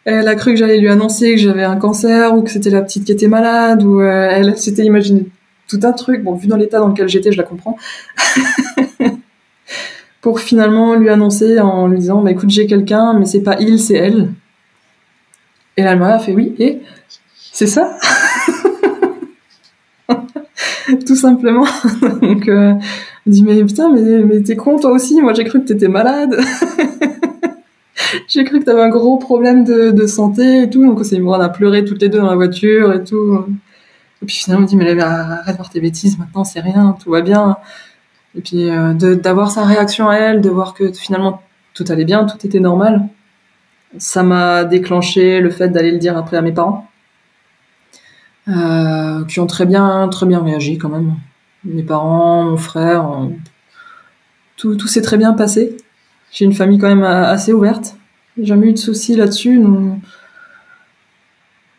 Elle 0.05 0.27
a 0.27 0.35
cru 0.35 0.53
que 0.53 0.59
j'allais 0.59 0.77
lui 0.77 0.87
annoncer 0.87 1.31
que 1.31 1.41
j'avais 1.41 1.63
un 1.63 1.75
cancer 1.75 2.33
ou 2.35 2.43
que 2.43 2.51
c'était 2.51 2.69
la 2.69 2.81
petite 2.81 3.03
qui 3.03 3.11
était 3.11 3.27
malade 3.27 3.83
ou 3.83 3.99
euh, 3.99 4.29
elle 4.31 4.57
s'était 4.57 4.85
imaginé 4.85 5.25
tout 5.69 5.79
un 5.83 5.93
truc. 5.93 6.23
Bon, 6.23 6.33
vu 6.33 6.47
dans 6.47 6.57
l'état 6.57 6.79
dans 6.79 6.89
lequel 6.89 7.07
j'étais, 7.07 7.31
je 7.31 7.37
la 7.37 7.43
comprends. 7.43 7.77
pour 10.21 10.39
finalement 10.39 10.95
lui 10.95 11.09
annoncer 11.09 11.59
en 11.59 11.87
lui 11.87 11.99
disant 11.99 12.21
bah 12.21 12.31
écoute 12.31 12.49
j'ai 12.49 12.67
quelqu'un 12.67 13.17
mais 13.17 13.25
c'est 13.25 13.41
pas 13.41 13.57
il 13.59 13.79
c'est 13.79 13.95
elle 13.95 14.29
et 15.77 15.83
là 15.83 15.93
elle 15.93 15.99
m'a 15.99 16.19
fait 16.19 16.33
oui 16.33 16.55
et 16.59 16.79
c'est 17.53 17.67
ça 17.67 17.97
tout 21.05 21.15
simplement 21.15 21.65
donc 22.21 22.47
euh, 22.47 22.73
Il 23.25 23.33
dit 23.33 23.43
mais 23.43 23.63
putain 23.63 23.89
mais, 23.93 24.23
mais 24.23 24.41
t'es 24.41 24.55
con 24.55 24.77
toi 24.77 24.91
aussi, 24.91 25.21
moi 25.21 25.33
j'ai 25.33 25.43
cru 25.43 25.61
que 25.61 25.67
t'étais 25.67 25.87
malade. 25.87 26.37
j'ai 28.27 28.43
cru 28.43 28.59
que 28.59 28.65
t'avais 28.65 28.81
un 28.81 28.89
gros 28.89 29.17
problème 29.17 29.63
de, 29.63 30.07
santé 30.07 30.63
et 30.63 30.69
tout, 30.69 30.85
donc 30.85 30.99
on 30.99 31.33
a 31.33 31.49
pleuré 31.49 31.85
toutes 31.85 32.01
les 32.01 32.09
deux 32.09 32.19
dans 32.19 32.29
la 32.29 32.35
voiture 32.35 32.93
et 32.93 33.03
tout. 33.03 33.45
Et 34.21 34.25
puis 34.25 34.35
finalement, 34.35 34.67
il 34.67 34.77
me 34.77 34.85
dit, 34.85 34.95
mais 34.95 35.01
arrête 35.01 35.53
de 35.53 35.57
voir 35.57 35.69
tes 35.69 35.79
bêtises, 35.79 36.17
maintenant 36.17 36.43
c'est 36.43 36.59
rien, 36.59 36.95
tout 37.01 37.11
va 37.11 37.21
bien. 37.21 37.57
Et 38.35 38.41
puis 38.41 38.69
euh, 38.69 38.93
d'avoir 38.93 39.51
sa 39.51 39.65
réaction 39.65 40.09
à 40.09 40.15
elle, 40.15 40.41
de 40.41 40.49
voir 40.49 40.73
que 40.73 40.91
finalement 40.91 41.41
tout 41.73 41.85
allait 41.89 42.05
bien, 42.05 42.25
tout 42.25 42.45
était 42.45 42.59
normal, 42.59 43.07
ça 43.97 44.23
m'a 44.23 44.65
déclenché 44.65 45.39
le 45.39 45.49
fait 45.49 45.69
d'aller 45.69 45.91
le 45.91 45.97
dire 45.97 46.17
après 46.17 46.37
à 46.37 46.41
mes 46.41 46.51
parents, 46.51 46.87
euh, 48.49 49.25
qui 49.25 49.39
ont 49.39 49.47
très 49.47 49.65
bien, 49.65 50.07
très 50.09 50.25
bien 50.25 50.43
réagi 50.43 50.77
quand 50.77 50.89
même. 50.89 51.15
Mes 51.63 51.83
parents, 51.83 52.43
mon 52.43 52.57
frère, 52.57 53.27
tout, 54.57 54.75
tout 54.75 54.87
s'est 54.87 55.01
très 55.01 55.17
bien 55.17 55.33
passé. 55.33 55.77
J'ai 56.31 56.45
une 56.45 56.53
famille 56.53 56.77
quand 56.77 56.87
même 56.87 57.03
assez 57.03 57.53
ouverte. 57.53 57.95
J'ai 58.37 58.45
jamais 58.45 58.67
eu 58.67 58.73
de 58.73 58.77
soucis 58.77 59.15
là-dessus. 59.15 59.61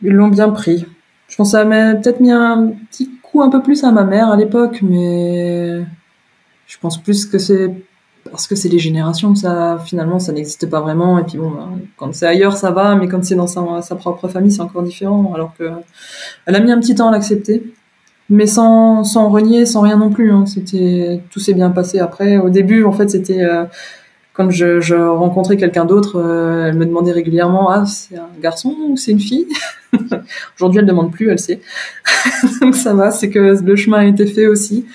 Ils 0.03 0.13
l'ont 0.13 0.29
bien 0.29 0.51
pris. 0.51 0.87
Je 1.31 1.37
pense 1.37 1.53
que 1.53 1.59
ça 1.59 1.65
m'a 1.65 1.95
peut-être 1.95 2.21
mis 2.21 2.33
un 2.33 2.73
petit 2.91 3.09
coup 3.23 3.41
un 3.41 3.51
peu 3.51 3.63
plus 3.63 3.85
à 3.85 3.93
ma 3.93 4.05
mère 4.05 4.29
à 4.29 4.37
l'époque, 4.37 4.81
mais 4.83 5.81
je 6.67 6.79
pense 6.81 7.01
plus 7.01 7.25
que 7.25 7.39
c'est 7.39 7.73
parce 8.31 8.47
que 8.47 8.55
c'est 8.55 8.69
les 8.69 8.79
générations 8.79 9.35
ça, 9.35 9.79
finalement, 9.85 10.19
ça 10.19 10.33
n'existe 10.33 10.69
pas 10.69 10.81
vraiment. 10.81 11.19
Et 11.19 11.23
puis 11.23 11.39
bon, 11.39 11.51
ben, 11.51 11.79
quand 11.97 12.13
c'est 12.15 12.27
ailleurs, 12.27 12.57
ça 12.57 12.73
va, 12.73 12.97
mais 12.97 13.09
quand 13.09 13.25
c'est 13.25 13.37
dans 13.37 13.47
sa, 13.47 13.95
propre 13.95 14.29
famille, 14.29 14.51
c'est 14.51 14.61
encore 14.61 14.83
différent. 14.83 15.33
Alors 15.35 15.55
que 15.57 15.71
elle 16.47 16.57
a 16.57 16.61
mis 16.61 16.73
un 16.73 16.81
petit 16.81 16.97
temps 16.97 17.09
à 17.09 17.13
l'accepter, 17.13 17.73
mais 18.29 18.47
sans, 18.47 19.05
sans 19.05 19.31
renier, 19.31 19.67
sans 19.67 19.83
rien 19.83 19.97
non 19.97 20.11
plus. 20.11 20.33
Hein. 20.33 20.47
C'était, 20.47 21.23
tout 21.31 21.39
s'est 21.39 21.55
bien 21.55 21.71
passé 21.71 22.01
après. 22.01 22.39
Au 22.39 22.51
début, 22.51 22.85
en 22.85 22.93
fait, 22.93 23.09
c'était 23.09 23.43
euh, 23.45 23.65
quand 24.33 24.51
je, 24.51 24.95
rencontrais 24.95 25.57
quelqu'un 25.57 25.85
d'autre, 25.85 26.17
euh, 26.17 26.69
elle 26.69 26.77
me 26.77 26.87
demandait 26.87 27.13
régulièrement 27.13 27.71
ah 27.71 27.85
c'est 27.87 28.17
un 28.17 28.29
garçon 28.41 28.75
ou 28.89 28.97
c'est 28.97 29.13
une 29.13 29.21
fille? 29.21 29.47
Aujourd'hui 30.57 30.79
elle 30.79 30.85
ne 30.85 30.91
demande 30.91 31.13
plus, 31.13 31.31
elle 31.31 31.39
sait. 31.39 31.61
Donc 32.61 32.75
ça 32.77 32.95
va, 32.95 33.11
c'est 33.11 33.31
que 33.31 33.63
le 33.63 33.77
chemin 33.77 33.99
a 33.99 34.05
été 34.05 34.27
fait 34.27 34.47
aussi. 34.47 34.87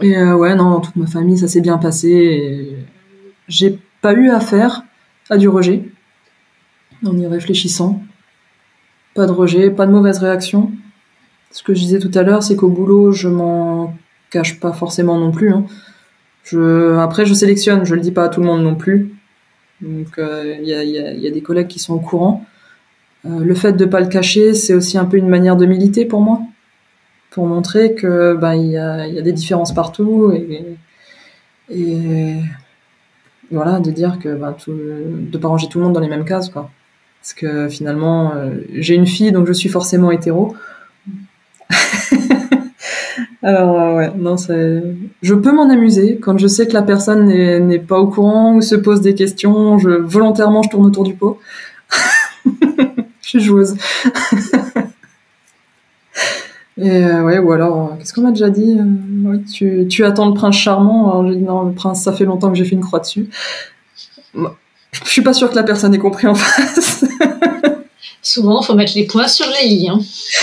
Et 0.00 0.16
euh, 0.16 0.36
ouais 0.36 0.54
non, 0.54 0.80
toute 0.80 0.96
ma 0.96 1.06
famille 1.06 1.38
ça 1.38 1.48
s'est 1.48 1.60
bien 1.60 1.78
passé. 1.78 2.76
J'ai 3.46 3.78
pas 4.00 4.12
eu 4.12 4.30
affaire 4.30 4.82
à 5.30 5.36
du 5.36 5.48
rejet 5.48 5.84
en 7.06 7.16
y 7.16 7.26
réfléchissant. 7.26 8.02
Pas 9.14 9.26
de 9.26 9.32
rejet, 9.32 9.70
pas 9.70 9.86
de 9.86 9.92
mauvaise 9.92 10.18
réaction. 10.18 10.72
Ce 11.50 11.62
que 11.62 11.72
je 11.72 11.80
disais 11.80 11.98
tout 11.98 12.10
à 12.14 12.22
l'heure, 12.22 12.42
c'est 12.42 12.56
qu'au 12.56 12.68
boulot 12.68 13.12
je 13.12 13.28
m'en 13.28 13.94
cache 14.30 14.60
pas 14.60 14.72
forcément 14.72 15.18
non 15.18 15.30
plus. 15.30 15.52
Hein. 15.52 15.64
Après, 16.54 17.26
je 17.26 17.34
sélectionne, 17.34 17.84
je 17.84 17.94
le 17.94 18.00
dis 18.00 18.12
pas 18.12 18.24
à 18.24 18.28
tout 18.28 18.40
le 18.40 18.46
monde 18.46 18.62
non 18.62 18.74
plus. 18.74 19.12
Donc, 19.80 20.14
il 20.16 20.22
euh, 20.22 20.56
y, 20.62 21.26
a, 21.26 21.30
des 21.30 21.42
collègues 21.42 21.68
qui 21.68 21.78
sont 21.78 21.94
au 21.94 22.00
courant. 22.00 22.44
Euh, 23.26 23.40
le 23.40 23.54
fait 23.54 23.72
de 23.72 23.84
pas 23.84 24.00
le 24.00 24.08
cacher, 24.08 24.54
c'est 24.54 24.74
aussi 24.74 24.98
un 24.98 25.04
peu 25.04 25.16
une 25.16 25.28
manière 25.28 25.56
de 25.56 25.66
militer 25.66 26.04
pour 26.04 26.20
moi, 26.20 26.40
pour 27.30 27.46
montrer 27.46 27.94
que 27.94 28.34
ben 28.34 28.54
il 28.54 28.70
y 28.70 28.76
a, 28.76 29.22
des 29.22 29.32
différences 29.32 29.74
partout 29.74 30.32
et, 31.70 32.36
voilà, 33.50 33.80
de 33.80 33.90
dire 33.90 34.18
que 34.18 34.34
ben, 34.34 34.52
tout, 34.52 34.72
de 34.72 35.38
pas 35.38 35.48
ranger 35.48 35.68
tout 35.68 35.78
le 35.78 35.84
monde 35.84 35.94
dans 35.94 36.00
les 36.00 36.08
mêmes 36.08 36.24
cases, 36.24 36.48
quoi. 36.48 36.70
Parce 37.20 37.34
que 37.34 37.68
finalement, 37.68 38.34
euh, 38.34 38.60
j'ai 38.74 38.94
une 38.94 39.06
fille, 39.06 39.32
donc 39.32 39.46
je 39.46 39.52
suis 39.52 39.68
forcément 39.68 40.10
hétéro. 40.10 40.54
Alors 43.42 43.96
ouais, 43.96 44.10
non, 44.16 44.36
c'est. 44.36 44.82
Je 45.22 45.34
peux 45.34 45.52
m'en 45.52 45.68
amuser 45.68 46.18
quand 46.20 46.38
je 46.38 46.46
sais 46.46 46.68
que 46.68 46.72
la 46.72 46.82
personne 46.82 47.26
n'est 47.26 47.78
pas 47.78 47.98
au 47.98 48.06
courant 48.06 48.54
ou 48.54 48.62
se 48.62 48.76
pose 48.76 49.00
des 49.00 49.14
questions. 49.14 49.78
Je 49.78 49.90
volontairement 49.90 50.62
je 50.62 50.70
tourne 50.70 50.86
autour 50.86 51.04
du 51.04 51.14
pot. 51.14 51.38
je 52.44 53.28
suis 53.28 53.40
joueuse. 53.40 53.74
Et 56.80 57.04
euh, 57.04 57.24
ouais, 57.24 57.38
ou 57.38 57.50
alors, 57.50 57.76
euh, 57.76 57.96
qu'est-ce 57.98 58.14
qu'on 58.14 58.20
m'a 58.20 58.30
déjà 58.30 58.50
dit 58.50 58.78
ouais, 59.24 59.40
tu, 59.52 59.88
tu, 59.88 60.04
attends 60.04 60.28
le 60.28 60.34
prince 60.34 60.54
charmant. 60.54 61.10
Alors 61.10 61.26
j'ai 61.26 61.34
dit 61.34 61.42
non, 61.42 61.62
le 61.62 61.72
prince, 61.72 62.04
ça 62.04 62.12
fait 62.12 62.24
longtemps 62.24 62.50
que 62.50 62.56
j'ai 62.56 62.64
fait 62.64 62.76
une 62.76 62.84
croix 62.84 63.00
dessus. 63.00 63.28
Je 64.34 65.10
suis 65.10 65.22
pas 65.22 65.32
sûre 65.32 65.50
que 65.50 65.56
la 65.56 65.64
personne 65.64 65.92
ait 65.94 65.98
compris 65.98 66.28
en 66.28 66.34
face. 66.36 67.04
Souvent, 68.20 68.62
faut 68.62 68.74
mettre 68.74 68.92
les 68.96 69.06
points 69.06 69.28
sur 69.28 69.46
les 69.46 69.68
i. 69.68 69.88
Hein. 69.88 70.00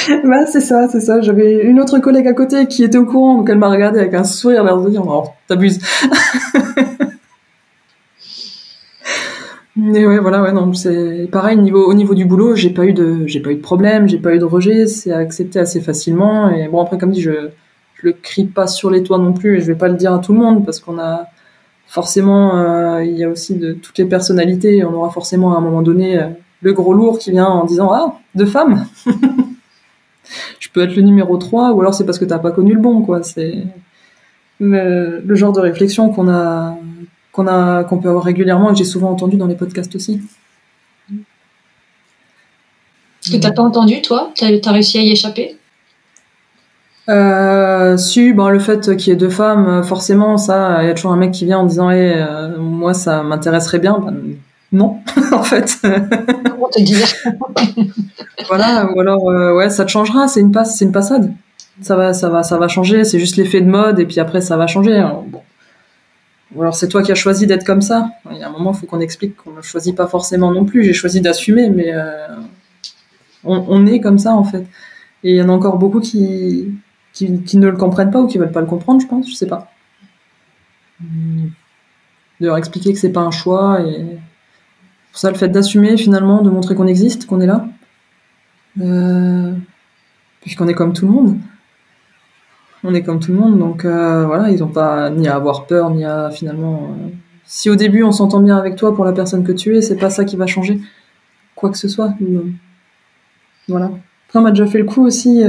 bah, 0.23 0.45
c'est 0.45 0.61
ça, 0.61 0.87
c'est 0.87 1.01
ça. 1.01 1.21
J'avais 1.21 1.61
une 1.63 1.79
autre 1.79 1.99
collègue 1.99 2.27
à 2.27 2.33
côté 2.33 2.67
qui 2.67 2.83
était 2.83 2.97
au 2.97 3.05
courant, 3.05 3.37
donc 3.37 3.49
elle 3.49 3.57
m'a 3.57 3.69
regardé 3.69 3.99
avec 3.99 4.13
un 4.13 4.23
sourire, 4.23 4.63
l'air 4.63 4.77
de 4.77 4.89
dire, 4.89 5.05
oh, 5.05 5.25
t'abuses. 5.47 5.79
Mais 9.77 10.07
ouais, 10.07 10.19
voilà, 10.19 10.41
ouais, 10.41 10.53
non, 10.53 10.73
c'est 10.73 11.27
pareil. 11.29 11.57
Au 11.57 11.93
niveau 11.93 12.15
du 12.15 12.23
boulot, 12.23 12.55
j'ai 12.55 12.69
pas 12.69 12.85
eu 12.85 12.93
de, 12.93 13.25
pas 13.43 13.51
eu 13.51 13.55
de 13.55 13.61
problème, 13.61 14.07
j'ai 14.07 14.19
pas 14.19 14.33
eu 14.33 14.39
de 14.39 14.45
rejet, 14.45 14.87
c'est 14.87 15.11
accepté 15.11 15.59
assez 15.59 15.81
facilement. 15.81 16.49
Et 16.49 16.69
bon, 16.69 16.81
après, 16.81 16.97
comme 16.97 17.11
dit, 17.11 17.21
je, 17.21 17.49
je 17.95 18.07
le 18.07 18.13
crie 18.13 18.45
pas 18.45 18.67
sur 18.67 18.89
les 18.89 19.03
toits 19.03 19.17
non 19.17 19.33
plus, 19.33 19.57
et 19.57 19.59
je 19.59 19.65
vais 19.65 19.75
pas 19.75 19.89
le 19.89 19.95
dire 19.95 20.13
à 20.13 20.19
tout 20.19 20.31
le 20.31 20.39
monde 20.39 20.63
parce 20.63 20.79
qu'on 20.79 20.97
a 20.97 21.27
forcément, 21.87 22.57
euh, 22.57 23.03
il 23.03 23.17
y 23.17 23.23
a 23.25 23.29
aussi 23.29 23.55
de 23.55 23.73
toutes 23.73 23.97
les 23.97 24.05
personnalités. 24.05 24.83
On 24.85 24.93
aura 24.93 25.09
forcément 25.09 25.53
à 25.53 25.57
un 25.57 25.61
moment 25.61 25.81
donné 25.81 26.19
euh, 26.19 26.27
le 26.61 26.73
gros 26.73 26.93
lourd 26.93 27.19
qui 27.19 27.31
vient 27.31 27.45
en 27.45 27.65
disant 27.65 27.91
ah 27.93 28.19
deux 28.33 28.45
femmes 28.45 28.85
je 30.59 30.69
peux 30.69 30.81
être 30.81 30.95
le 30.95 31.01
numéro 31.01 31.37
3 31.37 31.71
ou 31.71 31.81
alors 31.81 31.93
c'est 31.93 32.05
parce 32.05 32.19
que 32.19 32.25
t'as 32.25 32.39
pas 32.39 32.51
connu 32.51 32.73
le 32.73 32.79
bon 32.79 33.01
quoi. 33.01 33.23
C'est 33.23 33.63
le, 34.59 35.35
genre 35.35 35.53
de 35.53 35.59
réflexion 35.59 36.09
qu'on 36.09 36.29
a 36.29 36.77
qu'on 37.31 37.47
a 37.47 37.83
qu'on 37.83 37.97
peut 37.97 38.09
avoir 38.09 38.23
régulièrement 38.23 38.69
et 38.69 38.73
que 38.73 38.77
j'ai 38.77 38.85
souvent 38.85 39.11
entendu 39.11 39.37
dans 39.37 39.47
les 39.47 39.55
podcasts 39.55 39.95
aussi. 39.95 40.21
Ce 43.21 43.31
que 43.31 43.37
t'as 43.37 43.51
pas 43.51 43.63
entendu 43.63 44.01
toi? 44.01 44.31
T'as 44.35 44.47
as 44.47 44.71
réussi 44.71 44.99
à 44.99 45.01
y 45.01 45.11
échapper? 45.11 45.57
Euh, 47.07 47.97
si, 47.97 48.33
ben, 48.33 48.49
le 48.49 48.59
fait 48.59 48.95
qu'il 48.97 49.09
y 49.09 49.11
ait 49.11 49.15
deux 49.15 49.29
femmes, 49.29 49.83
forcément, 49.83 50.37
ça, 50.37 50.83
il 50.83 50.87
y 50.87 50.89
a 50.89 50.93
toujours 50.93 51.11
un 51.11 51.17
mec 51.17 51.31
qui 51.31 51.45
vient 51.45 51.59
en 51.59 51.65
disant, 51.65 51.89
hey, 51.89 52.13
euh, 52.15 52.57
moi, 52.59 52.93
ça 52.93 53.23
m'intéresserait 53.23 53.79
bien. 53.79 53.99
Ben, 53.99 54.37
non, 54.75 54.99
en 55.31 55.43
fait. 55.43 55.77
Comment 55.81 56.69
te 56.69 56.81
dire 56.81 57.07
Voilà, 58.47 58.91
ou 58.91 58.99
alors 58.99 59.29
euh, 59.29 59.55
ouais, 59.55 59.69
ça 59.69 59.85
te 59.85 59.91
changera, 59.91 60.27
c'est 60.27 60.41
une 60.41 60.51
passe, 60.51 60.77
c'est 60.77 60.85
une 60.85 60.91
passade. 60.91 61.33
Ça 61.81 61.95
va, 61.95 62.13
ça 62.13 62.29
va, 62.29 62.43
ça 62.43 62.57
va 62.57 62.67
changer. 62.67 63.03
C'est 63.03 63.19
juste 63.19 63.37
l'effet 63.37 63.61
de 63.61 63.69
mode 63.69 63.99
et 63.99 64.05
puis 64.05 64.19
après 64.19 64.41
ça 64.41 64.57
va 64.57 64.67
changer. 64.67 65.01
bon. 65.27 65.41
Ou 66.53 66.61
alors 66.61 66.75
c'est 66.75 66.87
toi 66.87 67.01
qui 67.01 67.11
as 67.11 67.15
choisi 67.15 67.47
d'être 67.47 67.65
comme 67.65 67.81
ça. 67.81 68.09
Il 68.31 68.37
y 68.37 68.43
a 68.43 68.47
un 68.47 68.51
moment, 68.51 68.71
il 68.73 68.77
faut 68.77 68.85
qu'on 68.85 68.99
explique 68.99 69.35
qu'on 69.35 69.51
ne 69.51 69.61
choisit 69.61 69.95
pas 69.95 70.07
forcément 70.07 70.51
non 70.51 70.65
plus. 70.65 70.83
J'ai 70.83 70.93
choisi 70.93 71.19
d'assumer, 71.21 71.69
mais 71.69 71.93
euh, 71.93 72.27
on, 73.43 73.85
est 73.85 73.99
comme 73.99 74.19
ça 74.19 74.33
en 74.33 74.43
fait. 74.43 74.65
Et 75.23 75.31
il 75.31 75.35
y 75.35 75.41
en 75.41 75.49
a 75.49 75.51
encore 75.51 75.77
beaucoup 75.77 75.99
qui, 75.99 76.71
qui, 77.13 77.41
qui, 77.43 77.57
ne 77.57 77.67
le 77.67 77.75
comprennent 77.75 78.11
pas 78.11 78.21
ou 78.21 78.27
qui 78.27 78.37
veulent 78.37 78.51
pas 78.51 78.61
le 78.61 78.67
comprendre, 78.67 79.01
je 79.01 79.07
pense. 79.07 79.29
Je 79.29 79.35
sais 79.35 79.47
pas. 79.47 79.71
De 81.01 82.47
leur 82.47 82.57
expliquer 82.57 82.93
que 82.93 82.99
c'est 82.99 83.11
pas 83.11 83.21
un 83.21 83.31
choix 83.31 83.81
et 83.81 84.17
pour 85.15 85.21
ça, 85.21 85.31
le 85.31 85.37
fait 85.37 85.47
d'assumer 85.47 85.95
finalement, 85.95 86.41
de 86.41 86.49
montrer 86.49 86.75
qu'on 86.75 86.87
existe, 86.87 87.25
qu'on 87.25 87.39
est 87.39 87.45
là, 87.45 87.69
euh, 88.81 89.53
puisqu'on 90.41 90.67
est 90.67 90.73
comme 90.73 90.91
tout 90.91 91.05
le 91.05 91.13
monde. 91.13 91.37
On 92.83 92.93
est 92.93 93.01
comme 93.01 93.21
tout 93.21 93.31
le 93.31 93.37
monde, 93.37 93.57
donc 93.57 93.85
euh, 93.85 94.25
voilà, 94.25 94.49
ils 94.49 94.59
n'ont 94.59 94.67
pas 94.67 95.09
ni 95.09 95.29
à 95.29 95.35
avoir 95.35 95.67
peur, 95.67 95.89
ni 95.91 96.03
à 96.03 96.31
finalement. 96.31 96.89
Euh, 96.91 97.07
si 97.45 97.69
au 97.69 97.77
début 97.77 98.03
on 98.03 98.11
s'entend 98.11 98.41
bien 98.41 98.57
avec 98.57 98.75
toi 98.75 98.93
pour 98.93 99.05
la 99.05 99.13
personne 99.13 99.45
que 99.45 99.53
tu 99.53 99.77
es, 99.77 99.81
c'est 99.81 99.95
pas 99.95 100.09
ça 100.09 100.25
qui 100.25 100.35
va 100.35 100.47
changer 100.47 100.81
quoi 101.55 101.69
que 101.69 101.77
ce 101.77 101.87
soit. 101.87 102.13
voilà. 103.69 103.91
Après, 104.27 104.39
on 104.39 104.41
m'a 104.41 104.51
déjà 104.51 104.67
fait 104.67 104.79
le 104.79 104.83
coup 104.83 105.05
aussi. 105.05 105.43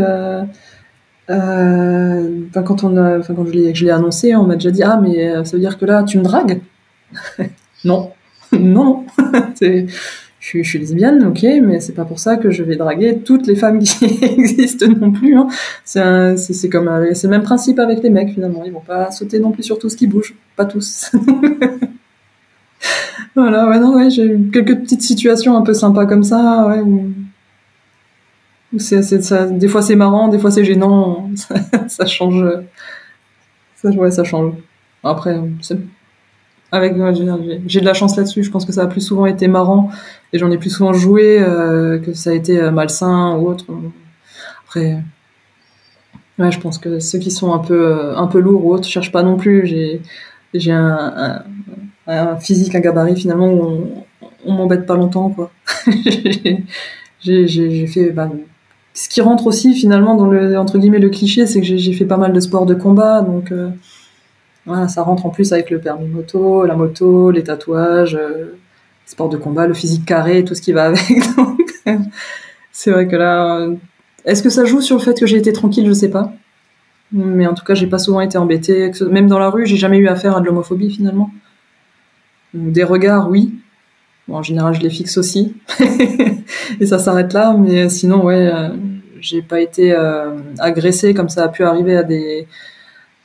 quand 1.26 2.84
on 2.84 2.96
a, 2.96 3.18
quand 3.18 3.46
je 3.46 3.84
l'ai 3.84 3.90
annoncé, 3.90 4.36
on 4.36 4.44
m'a 4.44 4.54
déjà 4.54 4.70
dit 4.70 4.84
ah 4.84 5.00
mais 5.02 5.44
ça 5.44 5.56
veut 5.56 5.60
dire 5.60 5.76
que 5.76 5.86
là 5.86 6.04
tu 6.04 6.18
me 6.18 6.22
dragues 6.22 6.60
Non, 7.84 8.12
non, 8.60 9.04
je, 9.60 9.86
je, 10.40 10.62
suis 10.62 10.78
lesbienne, 10.78 11.26
ok, 11.26 11.44
mais 11.62 11.80
c'est 11.80 11.94
pas 11.94 12.04
pour 12.04 12.18
ça 12.18 12.36
que 12.36 12.50
je 12.50 12.62
vais 12.62 12.76
draguer 12.76 13.18
toutes 13.18 13.46
les 13.46 13.56
femmes 13.56 13.78
qui 13.82 14.04
existent 14.22 14.86
non 14.88 15.12
plus. 15.12 15.36
Hein. 15.36 15.48
C'est 15.84 16.68
comme 16.68 16.90
c'est 17.14 17.26
le 17.26 17.30
même 17.30 17.42
principe 17.42 17.78
avec 17.78 18.02
les 18.02 18.10
mecs 18.10 18.32
finalement. 18.32 18.64
Ils 18.64 18.72
vont 18.72 18.80
pas 18.80 19.10
sauter 19.10 19.38
non 19.38 19.52
plus 19.52 19.62
sur 19.62 19.78
tout 19.78 19.88
ce 19.88 19.96
qui 19.96 20.06
bouge, 20.06 20.34
pas 20.56 20.64
tous. 20.64 21.12
voilà, 23.34 23.68
ouais, 23.68 23.78
non, 23.78 23.96
ouais, 23.96 24.10
j'ai 24.10 24.24
eu 24.24 24.50
quelques 24.52 24.78
petites 24.80 25.02
situations 25.02 25.56
un 25.56 25.62
peu 25.62 25.74
sympas 25.74 26.06
comme 26.06 26.24
ça, 26.24 26.76
ça, 28.78 29.46
des 29.46 29.68
fois 29.68 29.82
c'est 29.82 29.96
marrant, 29.96 30.28
des 30.28 30.38
fois 30.38 30.50
c'est 30.50 30.64
gênant, 30.64 31.30
ça, 31.34 31.54
ça 31.88 32.06
change. 32.06 32.44
Ça, 33.76 33.90
ouais, 33.90 34.10
ça 34.10 34.24
change. 34.24 34.54
Après, 35.04 35.38
c'est 35.60 35.78
avec 36.72 36.94
j'ai 37.66 37.80
de 37.80 37.84
la 37.84 37.94
chance 37.94 38.16
là-dessus. 38.16 38.42
Je 38.42 38.50
pense 38.50 38.64
que 38.64 38.72
ça 38.72 38.82
a 38.82 38.86
plus 38.86 39.00
souvent 39.00 39.26
été 39.26 39.48
marrant 39.48 39.90
et 40.32 40.38
j'en 40.38 40.50
ai 40.50 40.58
plus 40.58 40.70
souvent 40.70 40.92
joué 40.92 41.38
euh, 41.40 41.98
que 41.98 42.12
ça 42.12 42.30
a 42.30 42.32
été 42.32 42.60
euh, 42.60 42.70
malsain 42.70 43.36
ou 43.36 43.48
autre. 43.48 43.66
Après, 44.64 44.98
Ouais, 46.38 46.52
je 46.52 46.60
pense 46.60 46.76
que 46.76 46.98
ceux 46.98 47.18
qui 47.18 47.30
sont 47.30 47.54
un 47.54 47.58
peu, 47.58 48.14
un 48.14 48.26
peu 48.26 48.40
lourds 48.40 48.66
ou 48.66 48.74
autres, 48.74 48.84
je 48.86 48.90
cherche 48.90 49.10
pas 49.10 49.22
non 49.22 49.36
plus. 49.36 49.66
J'ai, 49.66 50.02
j'ai 50.52 50.72
un, 50.72 51.42
un, 52.06 52.36
physique, 52.36 52.74
un 52.74 52.80
gabarit 52.80 53.16
finalement 53.16 53.48
où 53.48 53.62
on, 53.62 54.04
on 54.44 54.52
m'embête 54.52 54.86
pas 54.86 54.96
longtemps, 54.96 55.30
quoi. 55.30 55.50
j'ai 57.20 57.86
fait, 57.86 58.10
bah, 58.10 58.30
ce 58.92 59.08
qui 59.08 59.20
rentre 59.20 59.46
aussi 59.46 59.74
finalement 59.74 60.14
dans 60.14 60.26
le, 60.26 60.58
entre 60.58 60.78
guillemets, 60.78 60.98
le 60.98 61.08
cliché, 61.08 61.46
c'est 61.46 61.60
que 61.60 61.66
j'ai, 61.66 61.92
fait 61.92 62.04
pas 62.04 62.16
mal 62.16 62.32
de 62.32 62.40
sports 62.40 62.66
de 62.66 62.74
combat, 62.74 63.22
donc, 63.22 63.52
euh, 63.52 63.70
voilà, 64.66 64.88
ça 64.88 65.02
rentre 65.02 65.26
en 65.26 65.30
plus 65.30 65.52
avec 65.52 65.70
le 65.70 65.80
permis 65.80 66.08
moto, 66.08 66.66
la 66.66 66.74
moto, 66.74 67.30
les 67.30 67.44
tatouages, 67.44 68.16
euh, 68.16 68.56
sports 69.06 69.28
de 69.28 69.36
combat, 69.36 69.66
le 69.66 69.74
physique 69.74 70.04
carré, 70.04 70.44
tout 70.44 70.54
ce 70.54 70.60
qui 70.60 70.72
va 70.72 70.86
avec. 70.86 71.22
c'est 72.72 72.90
vrai 72.90 73.06
que 73.06 73.14
là, 73.14 73.68
est-ce 74.24 74.42
que 74.42 74.50
ça 74.50 74.64
joue 74.64 74.80
sur 74.80 74.96
le 74.96 75.02
fait 75.02 75.18
que 75.18 75.26
j'ai 75.26 75.36
été 75.36 75.52
tranquille? 75.52 75.86
Je 75.86 75.92
sais 75.92 76.10
pas. 76.10 76.32
Mais 77.12 77.46
en 77.46 77.54
tout 77.54 77.64
cas, 77.64 77.74
j'ai 77.74 77.86
pas 77.86 77.98
souvent 77.98 78.20
été 78.20 78.36
embêtée. 78.36 78.90
Même 79.08 79.28
dans 79.28 79.38
la 79.38 79.48
rue, 79.50 79.64
j'ai 79.64 79.76
jamais 79.76 79.98
eu 79.98 80.08
affaire 80.08 80.36
à 80.36 80.40
de 80.40 80.46
l'homophobie 80.46 80.90
finalement. 80.90 81.30
Des 82.52 82.82
regards, 82.82 83.30
oui. 83.30 83.54
en 84.28 84.42
général, 84.42 84.74
je 84.74 84.80
les 84.80 84.90
fixe 84.90 85.16
aussi. 85.16 85.54
et 86.80 86.86
ça 86.86 86.98
s'arrête 86.98 87.32
là. 87.32 87.56
Mais 87.56 87.88
sinon, 87.88 88.24
ouais, 88.24 88.50
euh, 88.52 88.70
j'ai 89.20 89.42
pas 89.42 89.60
été 89.60 89.92
euh, 89.92 90.36
agressée 90.58 91.14
comme 91.14 91.28
ça 91.28 91.44
a 91.44 91.48
pu 91.48 91.62
arriver 91.62 91.96
à 91.96 92.02
des, 92.02 92.48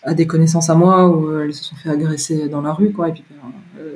à 0.04 0.14
des 0.14 0.28
connaissances 0.28 0.70
à 0.70 0.76
moi 0.76 1.08
où 1.08 1.30
euh, 1.30 1.46
elles 1.46 1.54
se 1.54 1.64
sont 1.64 1.76
fait 1.76 1.90
agresser 1.90 2.50
dans 2.50 2.62
la 2.62 2.74
rue, 2.74 2.92
quoi. 2.92 3.10
Et 3.10 3.14
puis, 3.14 3.24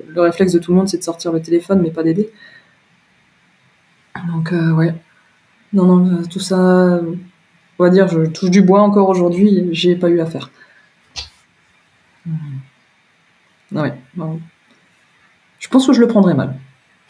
le 0.08 0.22
réflexe 0.22 0.54
de 0.54 0.60
tout 0.60 0.72
le 0.72 0.78
monde, 0.78 0.88
c'est 0.88 0.98
de 0.98 1.04
sortir 1.04 1.32
le 1.32 1.42
téléphone, 1.42 1.82
mais 1.82 1.92
pas 1.92 2.04
d'aider. 2.04 2.30
Donc, 4.28 4.52
ouais. 4.52 4.96
Non, 5.74 5.98
non, 5.98 6.24
tout 6.24 6.40
ça, 6.40 7.02
on 7.78 7.84
va 7.84 7.90
dire, 7.90 8.08
je 8.08 8.26
touche 8.26 8.50
du 8.50 8.62
bois 8.62 8.82
encore 8.82 9.10
aujourd'hui, 9.10 9.68
j'ai 9.72 9.96
pas 9.96 10.10
eu 10.10 10.22
affaire. 10.22 10.50
Hmm. 12.26 12.60
Ouais, 13.72 13.94
Je 15.60 15.68
pense 15.68 15.88
que 15.88 15.94
je 15.94 16.00
le 16.00 16.08
prendrais 16.08 16.34
mal. 16.34 16.56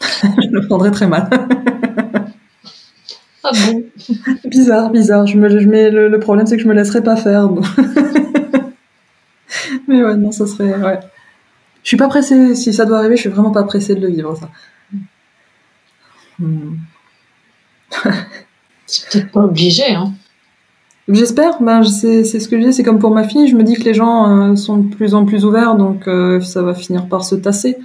je 0.00 0.48
le 0.50 0.66
prendrais 0.66 0.90
très 0.90 1.06
mal. 1.06 1.28
ah 3.44 3.50
bon? 3.52 3.84
Bizarre, 4.44 4.90
bizarre. 4.90 5.26
Je 5.26 5.38
me, 5.38 5.48
je 5.48 5.68
mets, 5.68 5.90
le, 5.90 6.18
problème, 6.18 6.46
c'est 6.46 6.56
que 6.56 6.62
je 6.62 6.68
me 6.68 6.74
laisserais 6.74 7.02
pas 7.02 7.16
faire. 7.16 7.48
Mais 9.88 10.02
ouais, 10.02 10.16
non, 10.16 10.32
ça 10.32 10.46
serait. 10.46 10.74
Ouais. 10.74 11.00
Je 11.82 11.88
suis 11.88 11.96
pas 11.96 12.08
pressée. 12.08 12.54
Si 12.54 12.72
ça 12.72 12.84
doit 12.84 12.98
arriver, 12.98 13.16
je 13.16 13.22
suis 13.22 13.30
vraiment 13.30 13.52
pas 13.52 13.62
pressée 13.62 13.94
de 13.94 14.00
le 14.00 14.08
vivre, 14.08 14.36
ça. 14.36 14.50
Hmm. 16.38 16.76
c'est 18.86 19.08
peut-être 19.10 19.32
pas 19.32 19.44
obligé, 19.44 19.94
hein. 19.94 20.12
J'espère, 21.08 21.62
ben, 21.62 21.84
c'est 21.84 22.24
ce 22.24 22.48
que 22.48 22.60
je 22.60 22.66
dis, 22.66 22.72
c'est 22.72 22.82
comme 22.82 22.98
pour 22.98 23.12
ma 23.12 23.22
fille, 23.22 23.46
je 23.46 23.54
me 23.54 23.62
dis 23.62 23.74
que 23.74 23.84
les 23.84 23.94
gens 23.94 24.50
euh, 24.50 24.56
sont 24.56 24.78
de 24.78 24.92
plus 24.92 25.14
en 25.14 25.24
plus 25.24 25.44
ouverts, 25.44 25.76
donc 25.76 26.08
euh, 26.08 26.40
ça 26.40 26.62
va 26.62 26.74
finir 26.74 27.06
par 27.06 27.24
se 27.24 27.36
tasser. 27.36 27.78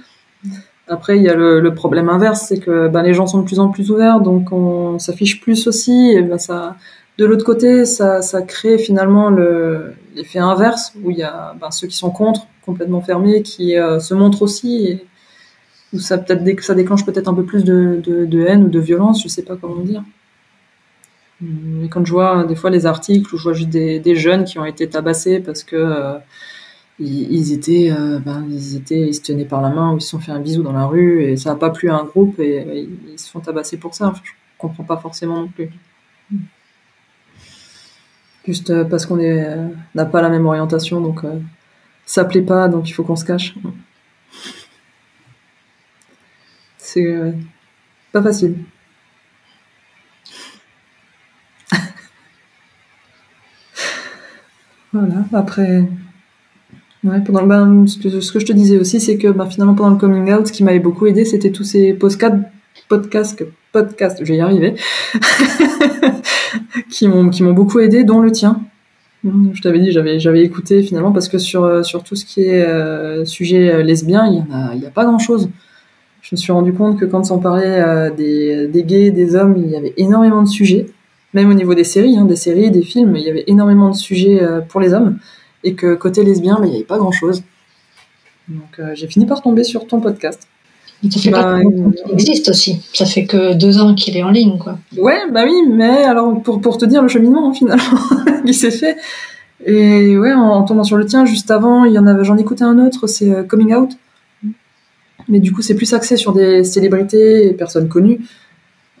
Après, 0.88 1.16
il 1.16 1.22
y 1.22 1.28
a 1.28 1.34
le, 1.34 1.72
problème 1.72 2.08
inverse, 2.08 2.46
c'est 2.48 2.58
que 2.58 2.88
ben, 2.88 3.02
les 3.02 3.14
gens 3.14 3.28
sont 3.28 3.38
de 3.38 3.46
plus 3.46 3.60
en 3.60 3.68
plus 3.68 3.92
ouverts, 3.92 4.20
donc 4.20 4.50
on 4.50 4.98
s'affiche 4.98 5.40
plus 5.40 5.68
aussi, 5.68 6.10
et 6.10 6.22
ben, 6.22 6.36
ça, 6.36 6.74
de 7.18 7.26
l'autre 7.26 7.44
côté, 7.44 7.84
ça, 7.84 8.20
crée 8.46 8.78
finalement 8.78 9.30
l'effet 9.30 10.38
inverse, 10.38 10.92
où 11.02 11.10
il 11.10 11.18
y 11.18 11.22
a 11.22 11.54
ben, 11.60 11.70
ceux 11.70 11.86
qui 11.86 11.96
sont 11.96 12.10
contre, 12.10 12.46
complètement 12.64 13.00
fermés, 13.00 13.42
qui 13.42 13.76
euh, 13.76 14.00
se 14.00 14.14
montrent 14.14 14.42
aussi, 14.42 15.00
où 15.92 15.98
ça, 15.98 16.18
peut-être, 16.18 16.62
ça 16.62 16.74
déclenche 16.74 17.04
peut-être 17.04 17.28
un 17.28 17.34
peu 17.34 17.44
plus 17.44 17.64
de, 17.64 18.46
haine 18.46 18.64
ou 18.64 18.68
de 18.68 18.80
violence, 18.80 19.22
je 19.22 19.28
sais 19.28 19.42
pas 19.42 19.56
comment 19.56 19.82
dire. 19.82 20.02
Et 21.42 21.88
quand 21.88 22.04
je 22.04 22.12
vois 22.12 22.44
des 22.44 22.54
fois 22.54 22.70
les 22.70 22.86
articles 22.86 23.34
où 23.34 23.36
je 23.36 23.42
vois 23.42 23.52
juste 23.52 23.68
des, 23.68 24.14
jeunes 24.14 24.44
qui 24.44 24.58
ont 24.58 24.64
été 24.64 24.88
tabassés 24.88 25.40
parce 25.40 25.64
que 25.64 25.74
euh, 25.74 26.14
ils, 27.00 27.52
étaient, 27.52 27.90
euh, 27.90 28.20
ben, 28.20 28.46
ils 28.48 28.76
étaient, 28.76 29.08
ils 29.08 29.14
se 29.14 29.22
tenaient 29.22 29.44
par 29.44 29.60
la 29.60 29.70
main 29.70 29.92
ou 29.92 29.96
ils 29.98 30.00
se 30.00 30.08
sont 30.10 30.20
fait 30.20 30.30
un 30.30 30.38
bisou 30.38 30.62
dans 30.62 30.72
la 30.72 30.86
rue 30.86 31.24
et 31.24 31.36
ça 31.36 31.50
n'a 31.50 31.56
pas 31.56 31.70
plu 31.70 31.90
à 31.90 31.96
un 31.96 32.04
groupe 32.04 32.38
et, 32.38 32.88
ils 33.12 33.18
se 33.18 33.28
font 33.28 33.40
tabasser 33.40 33.76
pour 33.76 33.94
ça. 33.94 34.14
Je 34.22 34.30
comprends 34.56 34.84
pas 34.84 34.96
forcément 34.96 35.40
non 35.40 35.48
plus. 35.48 35.70
Juste 38.46 38.70
euh, 38.70 38.84
parce 38.84 39.06
qu'on 39.06 39.16
n'a 39.94 40.04
pas 40.04 40.22
la 40.22 40.28
même 40.28 40.46
orientation, 40.46 41.00
donc 41.00 41.20
ça 42.06 42.24
plaît 42.24 42.42
pas, 42.42 42.68
donc 42.68 42.88
il 42.88 42.92
faut 42.92 43.04
qu'on 43.04 43.16
se 43.16 43.24
cache. 43.24 43.54
C'est 46.78 47.34
pas 48.12 48.22
facile. 48.22 48.56
Voilà, 54.92 55.24
après. 55.32 55.88
Ouais, 57.04 57.20
pendant 57.20 57.44
ben, 57.46 57.86
ce, 57.88 57.98
que, 57.98 58.20
ce 58.20 58.30
que 58.30 58.38
je 58.38 58.46
te 58.46 58.52
disais 58.52 58.78
aussi, 58.78 59.00
c'est 59.00 59.18
que 59.18 59.28
ben, 59.28 59.50
finalement, 59.50 59.74
pendant 59.74 59.90
le 59.90 59.96
coming 59.96 60.32
out, 60.32 60.46
ce 60.46 60.52
qui 60.52 60.62
m'avait 60.62 60.78
beaucoup 60.78 61.06
aidé, 61.06 61.24
c'était 61.24 61.50
tous 61.50 61.64
ces 61.64 61.94
podcasts, 61.94 62.36
podcasts, 62.88 63.44
podcasts, 63.72 64.18
je 64.20 64.24
vais 64.24 64.36
y 64.36 64.40
arriver, 64.40 64.76
qui 66.90 67.08
m'ont 67.08 67.30
qui 67.30 67.42
m'ont 67.42 67.52
beaucoup 67.52 67.80
aidé, 67.80 68.04
dont 68.04 68.20
le 68.20 68.32
tien. 68.32 68.62
Je 69.24 69.62
t'avais 69.62 69.78
dit, 69.78 69.92
j'avais 69.92 70.18
j'avais 70.18 70.42
écouté 70.42 70.82
finalement 70.82 71.12
parce 71.12 71.28
que 71.28 71.38
sur 71.38 71.84
sur 71.84 72.02
tout 72.02 72.16
ce 72.16 72.24
qui 72.24 72.42
est 72.42 72.64
euh, 72.64 73.24
sujet 73.24 73.72
euh, 73.72 73.82
lesbien, 73.82 74.26
il 74.26 74.80
y 74.80 74.84
a 74.84 74.88
y 74.88 74.90
pas 74.90 75.04
grand 75.04 75.18
chose. 75.18 75.48
Je 76.22 76.34
me 76.34 76.36
suis 76.36 76.52
rendu 76.52 76.72
compte 76.72 76.98
que 76.98 77.04
quand 77.04 77.30
on 77.30 77.38
parlait 77.38 77.80
euh, 77.80 78.10
des 78.10 78.84
gays, 78.84 79.10
des 79.10 79.36
hommes, 79.36 79.56
il 79.56 79.70
y 79.70 79.76
avait 79.76 79.94
énormément 79.96 80.42
de 80.42 80.48
sujets 80.48 80.86
même 81.34 81.50
au 81.50 81.54
niveau 81.54 81.74
des 81.74 81.84
séries, 81.84 82.16
hein, 82.16 82.24
des 82.24 82.36
séries, 82.36 82.70
des 82.70 82.82
films, 82.82 83.16
il 83.16 83.22
y 83.22 83.30
avait 83.30 83.44
énormément 83.46 83.90
de 83.90 83.96
sujets 83.96 84.42
euh, 84.42 84.60
pour 84.60 84.80
les 84.80 84.92
hommes, 84.92 85.18
et 85.64 85.74
que 85.74 85.94
côté 85.94 86.24
lesbien, 86.24 86.58
mais 86.60 86.68
il 86.68 86.70
n'y 86.70 86.76
avait 86.76 86.84
pas 86.84 86.98
grand-chose. 86.98 87.42
Donc 88.48 88.78
euh, 88.78 88.92
j'ai 88.94 89.06
fini 89.06 89.26
par 89.26 89.40
tomber 89.40 89.64
sur 89.64 89.86
ton 89.86 90.00
podcast. 90.00 90.48
Ça 91.10 91.20
fait 91.20 91.30
bah, 91.30 91.58
il 91.60 92.12
existe 92.12 92.48
aussi. 92.48 92.80
Ça 92.92 93.04
fait 93.04 93.24
que 93.24 93.54
deux 93.54 93.80
ans 93.80 93.94
qu'il 93.94 94.16
est 94.16 94.22
en 94.22 94.30
ligne, 94.30 94.56
quoi. 94.58 94.78
Ouais, 94.96 95.18
bah 95.32 95.42
oui, 95.44 95.54
mais 95.68 96.04
alors 96.04 96.40
pour, 96.42 96.60
pour 96.60 96.78
te 96.78 96.84
dire 96.84 97.02
le 97.02 97.08
cheminement 97.08 97.52
finalement, 97.52 97.82
il 98.44 98.54
s'est 98.54 98.70
fait. 98.70 98.96
Et 99.64 100.16
ouais, 100.16 100.32
en, 100.32 100.62
tombant 100.62 100.84
sur 100.84 100.96
le 100.96 101.04
tien, 101.04 101.24
juste 101.24 101.50
avant, 101.50 101.84
il 101.84 101.92
y 101.92 101.98
en 101.98 102.06
avait, 102.06 102.24
j'en 102.24 102.36
écoutais 102.36 102.64
un 102.64 102.78
autre, 102.78 103.06
c'est 103.06 103.30
euh, 103.30 103.42
Coming 103.42 103.74
Out. 103.74 103.90
Mais 105.28 105.40
du 105.40 105.52
coup, 105.52 105.62
c'est 105.62 105.74
plus 105.74 105.92
axé 105.92 106.16
sur 106.16 106.32
des 106.32 106.64
célébrités 106.64 107.46
et 107.46 107.52
personnes 107.52 107.88
connues. 107.88 108.20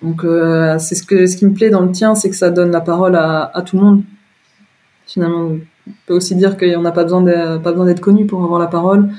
Donc 0.02 0.24
euh, 0.24 0.78
c'est 0.78 0.96
ce 0.96 1.04
que 1.04 1.26
ce 1.26 1.36
qui 1.36 1.46
me 1.46 1.52
plaît 1.52 1.70
dans 1.70 1.82
le 1.82 1.92
tien, 1.92 2.16
c'est 2.16 2.30
que 2.30 2.36
ça 2.36 2.50
donne 2.50 2.72
la 2.72 2.80
parole 2.80 3.14
à, 3.14 3.50
à 3.54 3.62
tout 3.62 3.76
le 3.76 3.82
monde. 3.82 4.02
Finalement, 5.06 5.52
on 5.86 5.92
peut 6.06 6.14
aussi 6.14 6.34
dire 6.34 6.56
qu'on 6.56 6.80
n'a 6.80 6.92
pas 6.92 7.04
besoin 7.04 7.24
pas 7.58 7.70
besoin 7.70 7.86
d'être 7.86 8.00
connu 8.00 8.26
pour 8.26 8.42
avoir 8.42 8.58
la 8.58 8.66
parole. 8.66 9.10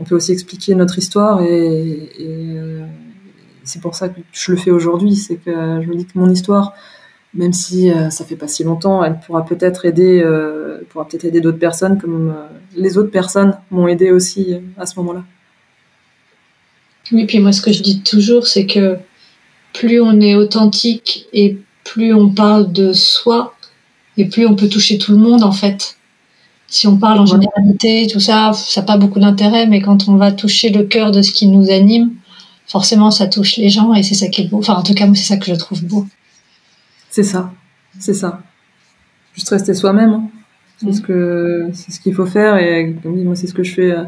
On 0.00 0.04
peut 0.04 0.14
aussi 0.14 0.32
expliquer 0.32 0.74
notre 0.74 0.98
histoire 0.98 1.42
et, 1.42 2.08
euh, 2.20 2.86
c'est 3.64 3.82
pour 3.82 3.94
ça 3.94 4.08
que 4.08 4.20
je 4.32 4.52
le 4.52 4.56
fais 4.56 4.70
aujourd'hui. 4.70 5.16
C'est 5.16 5.36
que 5.36 5.50
je 5.50 5.88
me 5.88 5.96
dis 5.96 6.06
que 6.06 6.18
mon 6.18 6.30
histoire, 6.30 6.72
même 7.34 7.52
si 7.52 7.90
euh, 7.90 8.08
ça 8.10 8.24
fait 8.24 8.36
pas 8.36 8.48
si 8.48 8.64
longtemps, 8.64 9.04
elle 9.04 9.18
pourra 9.18 9.44
peut-être 9.44 9.84
aider, 9.84 10.22
euh, 10.24 10.80
pourra 10.88 11.06
peut-être 11.06 11.24
aider 11.24 11.40
d'autres 11.40 11.58
personnes 11.58 12.00
comme 12.00 12.34
les 12.76 12.96
autres 12.96 13.10
personnes 13.10 13.58
m'ont 13.70 13.88
aidé 13.88 14.10
aussi 14.10 14.56
à 14.78 14.86
ce 14.86 14.98
moment-là. 15.00 15.24
Oui, 17.12 17.26
puis 17.26 17.40
moi 17.40 17.52
ce 17.52 17.60
que 17.60 17.72
je 17.72 17.82
dis 17.82 18.02
toujours, 18.02 18.46
c'est 18.46 18.66
que 18.66 18.98
plus 19.72 20.00
on 20.00 20.20
est 20.20 20.34
authentique 20.34 21.26
et 21.32 21.58
plus 21.84 22.14
on 22.14 22.30
parle 22.30 22.72
de 22.72 22.92
soi 22.92 23.54
et 24.16 24.26
plus 24.26 24.46
on 24.46 24.54
peut 24.54 24.68
toucher 24.68 24.98
tout 24.98 25.12
le 25.12 25.18
monde 25.18 25.42
en 25.42 25.52
fait. 25.52 25.97
Si 26.68 26.86
on 26.86 26.98
parle 26.98 27.18
en 27.18 27.26
généralité, 27.26 28.06
tout 28.12 28.20
ça, 28.20 28.52
ça 28.52 28.80
n'a 28.80 28.86
pas 28.86 28.96
beaucoup 28.96 29.20
d'intérêt, 29.20 29.66
mais 29.66 29.80
quand 29.80 30.08
on 30.08 30.16
va 30.16 30.32
toucher 30.32 30.68
le 30.70 30.84
cœur 30.84 31.10
de 31.10 31.22
ce 31.22 31.32
qui 31.32 31.46
nous 31.48 31.70
anime, 31.70 32.10
forcément 32.66 33.10
ça 33.10 33.26
touche 33.26 33.56
les 33.56 33.70
gens 33.70 33.94
et 33.94 34.02
c'est 34.02 34.14
ça 34.14 34.28
qui 34.28 34.42
est 34.42 34.48
beau. 34.48 34.58
Enfin, 34.58 34.74
en 34.74 34.82
tout 34.82 34.94
cas, 34.94 35.06
moi, 35.06 35.16
c'est 35.16 35.24
ça 35.24 35.36
que 35.38 35.46
je 35.46 35.54
trouve 35.54 35.84
beau. 35.84 36.06
C'est 37.10 37.22
ça, 37.22 37.50
c'est 37.98 38.14
ça. 38.14 38.42
Juste 39.34 39.48
rester 39.48 39.72
soi-même. 39.72 40.10
Hein. 40.10 40.22
C'est 40.80 40.92
ce 40.92 41.00
que 41.00 41.70
c'est 41.72 41.90
ce 41.90 41.98
qu'il 41.98 42.14
faut 42.14 42.26
faire 42.26 42.56
et 42.56 42.94
comme 43.02 43.20
moi 43.24 43.34
c'est 43.34 43.48
ce 43.48 43.54
que 43.54 43.64
je 43.64 43.74
fais 43.74 43.90
euh, 43.90 44.04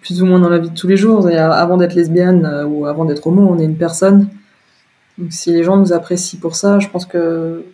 plus 0.00 0.22
ou 0.22 0.26
moins 0.26 0.38
dans 0.38 0.48
la 0.48 0.58
vie 0.60 0.70
de 0.70 0.74
tous 0.74 0.86
les 0.86 0.96
jours. 0.96 1.26
avant 1.26 1.76
d'être 1.76 1.94
lesbienne 1.94 2.44
euh, 2.44 2.64
ou 2.64 2.86
avant 2.86 3.04
d'être 3.04 3.26
homo, 3.26 3.48
on 3.50 3.58
est 3.58 3.64
une 3.64 3.76
personne 3.76 4.28
donc 5.18 5.32
si 5.32 5.52
les 5.52 5.62
gens 5.62 5.76
nous 5.76 5.92
apprécient 5.92 6.40
pour 6.40 6.56
ça, 6.56 6.78
je 6.78 6.88
pense 6.88 7.06
que 7.06 7.64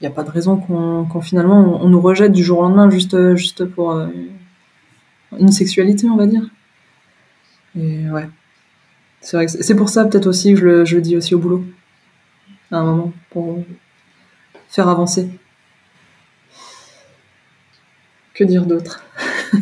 il 0.00 0.04
n'y 0.04 0.08
a 0.08 0.10
pas 0.10 0.22
de 0.22 0.30
raison 0.30 0.56
qu'on 0.56 1.20
finalement 1.20 1.82
on, 1.82 1.88
nous 1.88 2.00
rejette 2.00 2.32
du 2.32 2.44
jour 2.44 2.58
au 2.58 2.62
lendemain 2.62 2.90
juste 2.90 3.34
juste 3.34 3.64
pour 3.64 3.92
euh, 3.92 4.08
une 5.38 5.52
sexualité, 5.52 6.08
on 6.08 6.16
va 6.16 6.26
dire. 6.26 6.42
Et 7.78 8.08
ouais, 8.10 8.28
c'est 9.20 9.36
vrai 9.36 9.48
c'est 9.48 9.74
pour 9.74 9.88
ça 9.88 10.04
peut-être 10.04 10.26
aussi 10.26 10.54
que 10.54 10.60
je 10.60 10.64
le, 10.64 10.84
je 10.84 10.96
le 10.96 11.02
dis 11.02 11.16
aussi 11.16 11.34
au 11.34 11.38
boulot 11.38 11.64
à 12.70 12.78
un 12.78 12.84
moment 12.84 13.12
pour 13.30 13.64
faire 14.68 14.88
avancer. 14.88 15.28
Que 18.34 18.44
dire 18.44 18.66
d'autre? 18.66 19.02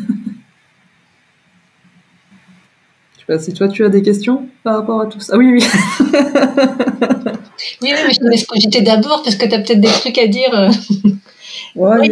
Je 3.15 3.21
sais 3.21 3.27
pas 3.27 3.39
si 3.39 3.55
toi 3.55 3.69
tu 3.69 3.85
as 3.85 3.89
des 3.89 4.03
questions 4.03 4.49
par 4.65 4.77
rapport 4.77 5.01
à 5.01 5.07
tout 5.07 5.21
ça? 5.21 5.35
Ah 5.35 5.39
oui, 5.39 5.53
oui. 5.53 5.65
oui, 7.83 7.93
mais 7.93 8.13
je 8.13 8.19
te 8.19 8.25
laisse 8.25 8.47
cogiter 8.47 8.81
d'abord 8.81 9.23
parce 9.23 9.37
que 9.37 9.47
tu 9.47 9.55
as 9.55 9.59
peut-être 9.59 9.81
des 9.81 9.89
trucs 9.89 10.19
à 10.19 10.27
dire. 10.27 10.53
Euh. 10.55 10.71
Ouais, 11.77 12.09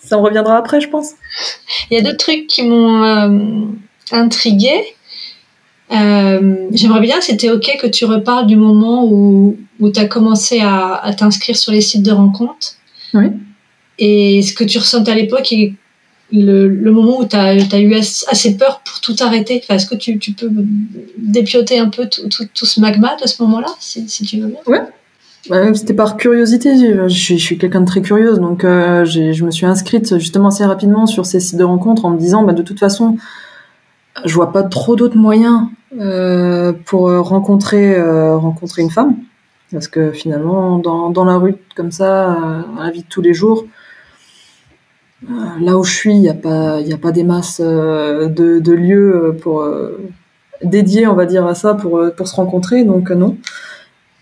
ça 0.00 0.18
me 0.18 0.22
reviendra 0.22 0.58
après, 0.58 0.80
je 0.80 0.88
pense. 0.88 1.12
Il 1.90 1.96
y 1.96 2.00
a 2.00 2.02
d'autres 2.02 2.18
trucs 2.18 2.46
qui 2.46 2.62
m'ont 2.62 3.02
euh, 3.02 3.66
intriguée. 4.10 4.84
Euh, 5.90 6.68
J'aimerais 6.72 7.00
bien, 7.00 7.20
c'était 7.20 7.50
OK 7.50 7.78
que 7.80 7.86
tu 7.86 8.04
reparles 8.04 8.46
du 8.46 8.56
moment 8.56 9.04
où, 9.04 9.56
où 9.80 9.90
tu 9.90 9.98
as 9.98 10.06
commencé 10.06 10.60
à, 10.60 10.94
à 10.94 11.12
t'inscrire 11.14 11.56
sur 11.56 11.72
les 11.72 11.80
sites 11.80 12.02
de 12.02 12.12
rencontres. 12.12 12.76
Oui. 13.14 13.26
Et 13.98 14.42
ce 14.42 14.52
que 14.52 14.64
tu 14.64 14.78
ressentais 14.78 15.12
à 15.12 15.14
l'époque 15.14 15.52
et 15.52 15.74
le, 16.32 16.90
moment 16.90 17.20
où 17.20 17.26
tu 17.26 17.36
as, 17.36 17.54
eu 17.54 17.94
assez 17.94 18.56
peur 18.56 18.80
pour 18.84 19.00
tout 19.00 19.16
arrêter? 19.20 19.60
Enfin, 19.62 19.76
Est-ce 19.76 19.86
que 19.86 19.94
tu, 19.94 20.18
peux 20.32 20.50
dépioter 21.18 21.78
un 21.78 21.88
peu 21.88 22.08
tout, 22.08 22.66
ce 22.66 22.80
magma 22.80 23.16
de 23.22 23.26
ce 23.26 23.42
moment-là, 23.42 23.68
si, 23.78 24.06
tu 24.06 24.40
veux 24.40 24.48
bien? 24.48 24.58
Ouais. 24.66 24.82
Bah, 25.50 25.74
C'était 25.74 25.94
par 25.94 26.16
curiosité. 26.16 27.08
Je 27.08 27.36
suis, 27.36 27.58
quelqu'un 27.58 27.80
de 27.80 27.86
très 27.86 28.00
curieuse, 28.00 28.38
donc 28.38 28.64
euh, 28.64 29.04
je 29.04 29.44
me 29.44 29.50
suis 29.50 29.66
inscrite 29.66 30.18
justement 30.18 30.48
assez 30.48 30.64
rapidement 30.64 31.06
sur 31.06 31.26
ces 31.26 31.40
sites 31.40 31.58
de 31.58 31.64
rencontres 31.64 32.04
en 32.04 32.10
me 32.10 32.18
disant, 32.18 32.42
bah, 32.44 32.52
de 32.52 32.62
toute 32.62 32.78
façon, 32.78 33.16
je 34.24 34.34
vois 34.34 34.52
pas 34.52 34.62
trop 34.62 34.96
d'autres 34.96 35.16
moyens 35.16 35.66
euh, 36.00 36.72
pour 36.86 37.10
rencontrer 37.10 37.94
euh, 37.94 38.36
rencontrer 38.36 38.82
une 38.82 38.90
femme, 38.90 39.16
parce 39.70 39.88
que 39.88 40.12
finalement, 40.12 40.78
dans, 40.78 41.10
dans 41.10 41.24
la 41.24 41.36
rue 41.36 41.56
comme 41.76 41.92
ça, 41.92 42.64
dans 42.74 42.82
la 42.82 42.90
vie 42.90 43.02
de 43.02 43.08
tous 43.08 43.22
les 43.22 43.34
jours, 43.34 43.66
là 45.60 45.78
où 45.78 45.84
je 45.84 45.92
suis, 45.92 46.14
il 46.14 46.20
n'y 46.20 46.28
a 46.28 46.34
pas 46.34 46.80
il 46.80 46.92
a 46.92 46.98
pas 46.98 47.12
des 47.12 47.24
masses 47.24 47.60
euh, 47.64 48.28
de, 48.28 48.72
lieux 48.72 49.36
pour 49.40 49.66
dédiés, 50.62 51.06
on 51.06 51.14
va 51.14 51.26
dire, 51.26 51.46
à 51.46 51.54
ça 51.54 51.74
pour 51.74 52.02
pour 52.16 52.28
se 52.28 52.34
rencontrer, 52.34 52.84
donc 52.84 53.10
non 53.10 53.36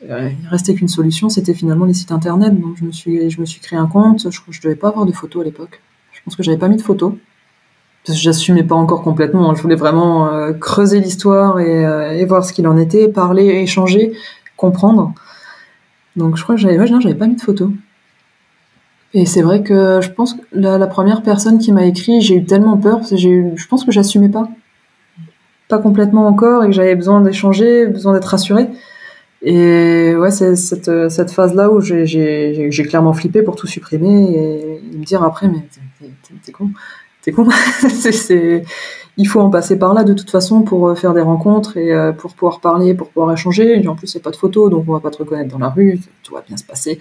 il 0.03 0.49
restait 0.49 0.75
qu'une 0.75 0.89
solution, 0.89 1.29
c'était 1.29 1.53
finalement 1.53 1.85
les 1.85 1.93
sites 1.93 2.13
internet. 2.13 2.59
Donc 2.59 2.77
je 2.77 2.85
me 2.85 2.93
suis, 2.93 3.31
je 3.31 3.61
créé 3.61 3.79
un 3.79 3.87
compte. 3.87 4.31
Je 4.31 4.41
je 4.51 4.61
devais 4.63 4.75
pas 4.75 4.89
avoir 4.89 5.05
de 5.05 5.13
photos 5.13 5.43
à 5.43 5.45
l'époque. 5.45 5.83
Je 6.13 6.21
pense 6.25 6.37
que 6.37 6.43
j'avais 6.43 6.59
pas 6.59 6.69
mis 6.69 6.77
de 6.77 6.83
photos 6.83 7.15
parce 8.05 8.19
que 8.19 8.23
j'assumais 8.23 8.65
pas 8.65 8.75
encore 8.75 9.03
complètement. 9.03 9.55
Je 9.55 9.63
voulais 9.63 9.75
vraiment 9.75 10.29
euh, 10.29 10.53
creuser 10.53 11.01
l'histoire 11.01 11.61
et, 11.61 11.87
euh, 11.87 12.25
voir 12.27 12.45
ce 12.45 12.53
qu'il 12.53 12.67
en 12.67 12.77
était, 12.77 13.09
parler, 13.09 13.47
échanger, 13.47 14.13
comprendre. 14.57 15.13
Donc 16.17 16.37
je 16.37 16.43
crois 16.43 16.57
que 16.57 16.61
j'avais, 16.61 16.87
j'avais 16.87 17.15
pas 17.15 17.27
mis 17.27 17.37
de 17.37 17.41
photos. 17.41 17.71
Et 19.13 19.27
c'est 19.27 19.43
vrai 19.43 19.63
que 19.63 20.01
je 20.01 20.11
pense 20.11 20.35
que 20.35 20.41
la, 20.53 20.87
première 20.87 21.23
personne 21.23 21.59
qui 21.59 21.73
m'a 21.73 21.85
écrit, 21.85 22.21
j'ai 22.21 22.37
eu 22.37 22.45
tellement 22.45 22.77
peur 22.77 23.01
eu, 23.13 23.53
je 23.57 23.67
pense 23.67 23.85
que 23.85 23.91
j'assumais 23.91 24.29
pas, 24.29 24.49
pas 25.69 25.79
complètement 25.79 26.27
encore 26.29 26.63
et 26.63 26.69
que 26.69 26.73
j'avais 26.73 26.95
besoin 26.95 27.21
d'échanger, 27.21 27.87
besoin 27.87 28.13
d'être 28.15 28.27
rassurée. 28.27 28.69
Et 29.43 30.15
ouais, 30.17 30.31
c'est 30.31 30.55
cette, 30.55 31.31
phase-là 31.31 31.71
où 31.71 31.81
j'ai 31.81 32.87
clairement 32.89 33.13
flippé 33.13 33.43
pour 33.43 33.57
tout 33.57 33.67
supprimer 33.67 34.81
et 34.93 34.97
me 34.97 35.05
dire 35.05 35.25
après, 35.25 35.49
mais 35.49 35.65
t'es 36.45 36.53
con, 36.53 36.71
t'es 37.23 37.33
con. 37.33 37.49
il 39.17 39.29
faut 39.29 39.41
en 39.41 39.51
passer 39.51 39.77
par 39.77 39.93
là 39.93 40.05
de 40.05 40.13
toute 40.13 40.31
façon 40.31 40.63
pour 40.63 40.97
faire 40.97 41.15
des 41.15 41.21
rencontres 41.21 41.77
et 41.79 42.13
pour 42.17 42.35
pouvoir 42.35 42.61
parler, 42.61 42.95
pour 42.95 43.09
pouvoir 43.09 43.33
échanger. 43.33 43.83
Et 43.83 43.89
en 43.89 43.97
plus, 43.97 44.15
il 44.15 44.19
n'y 44.19 44.21
a 44.21 44.25
pas 44.25 44.31
de 44.31 44.37
photos, 44.37 44.71
donc 44.71 44.85
on 44.87 44.93
va 44.93 45.01
pas 45.01 45.11
te 45.11 45.19
reconnaître 45.19 45.51
dans 45.51 45.59
la 45.59 45.71
rue, 45.71 45.99
tout 46.23 46.35
va 46.35 46.43
bien 46.47 46.57
se 46.57 46.65
passer. 46.65 47.01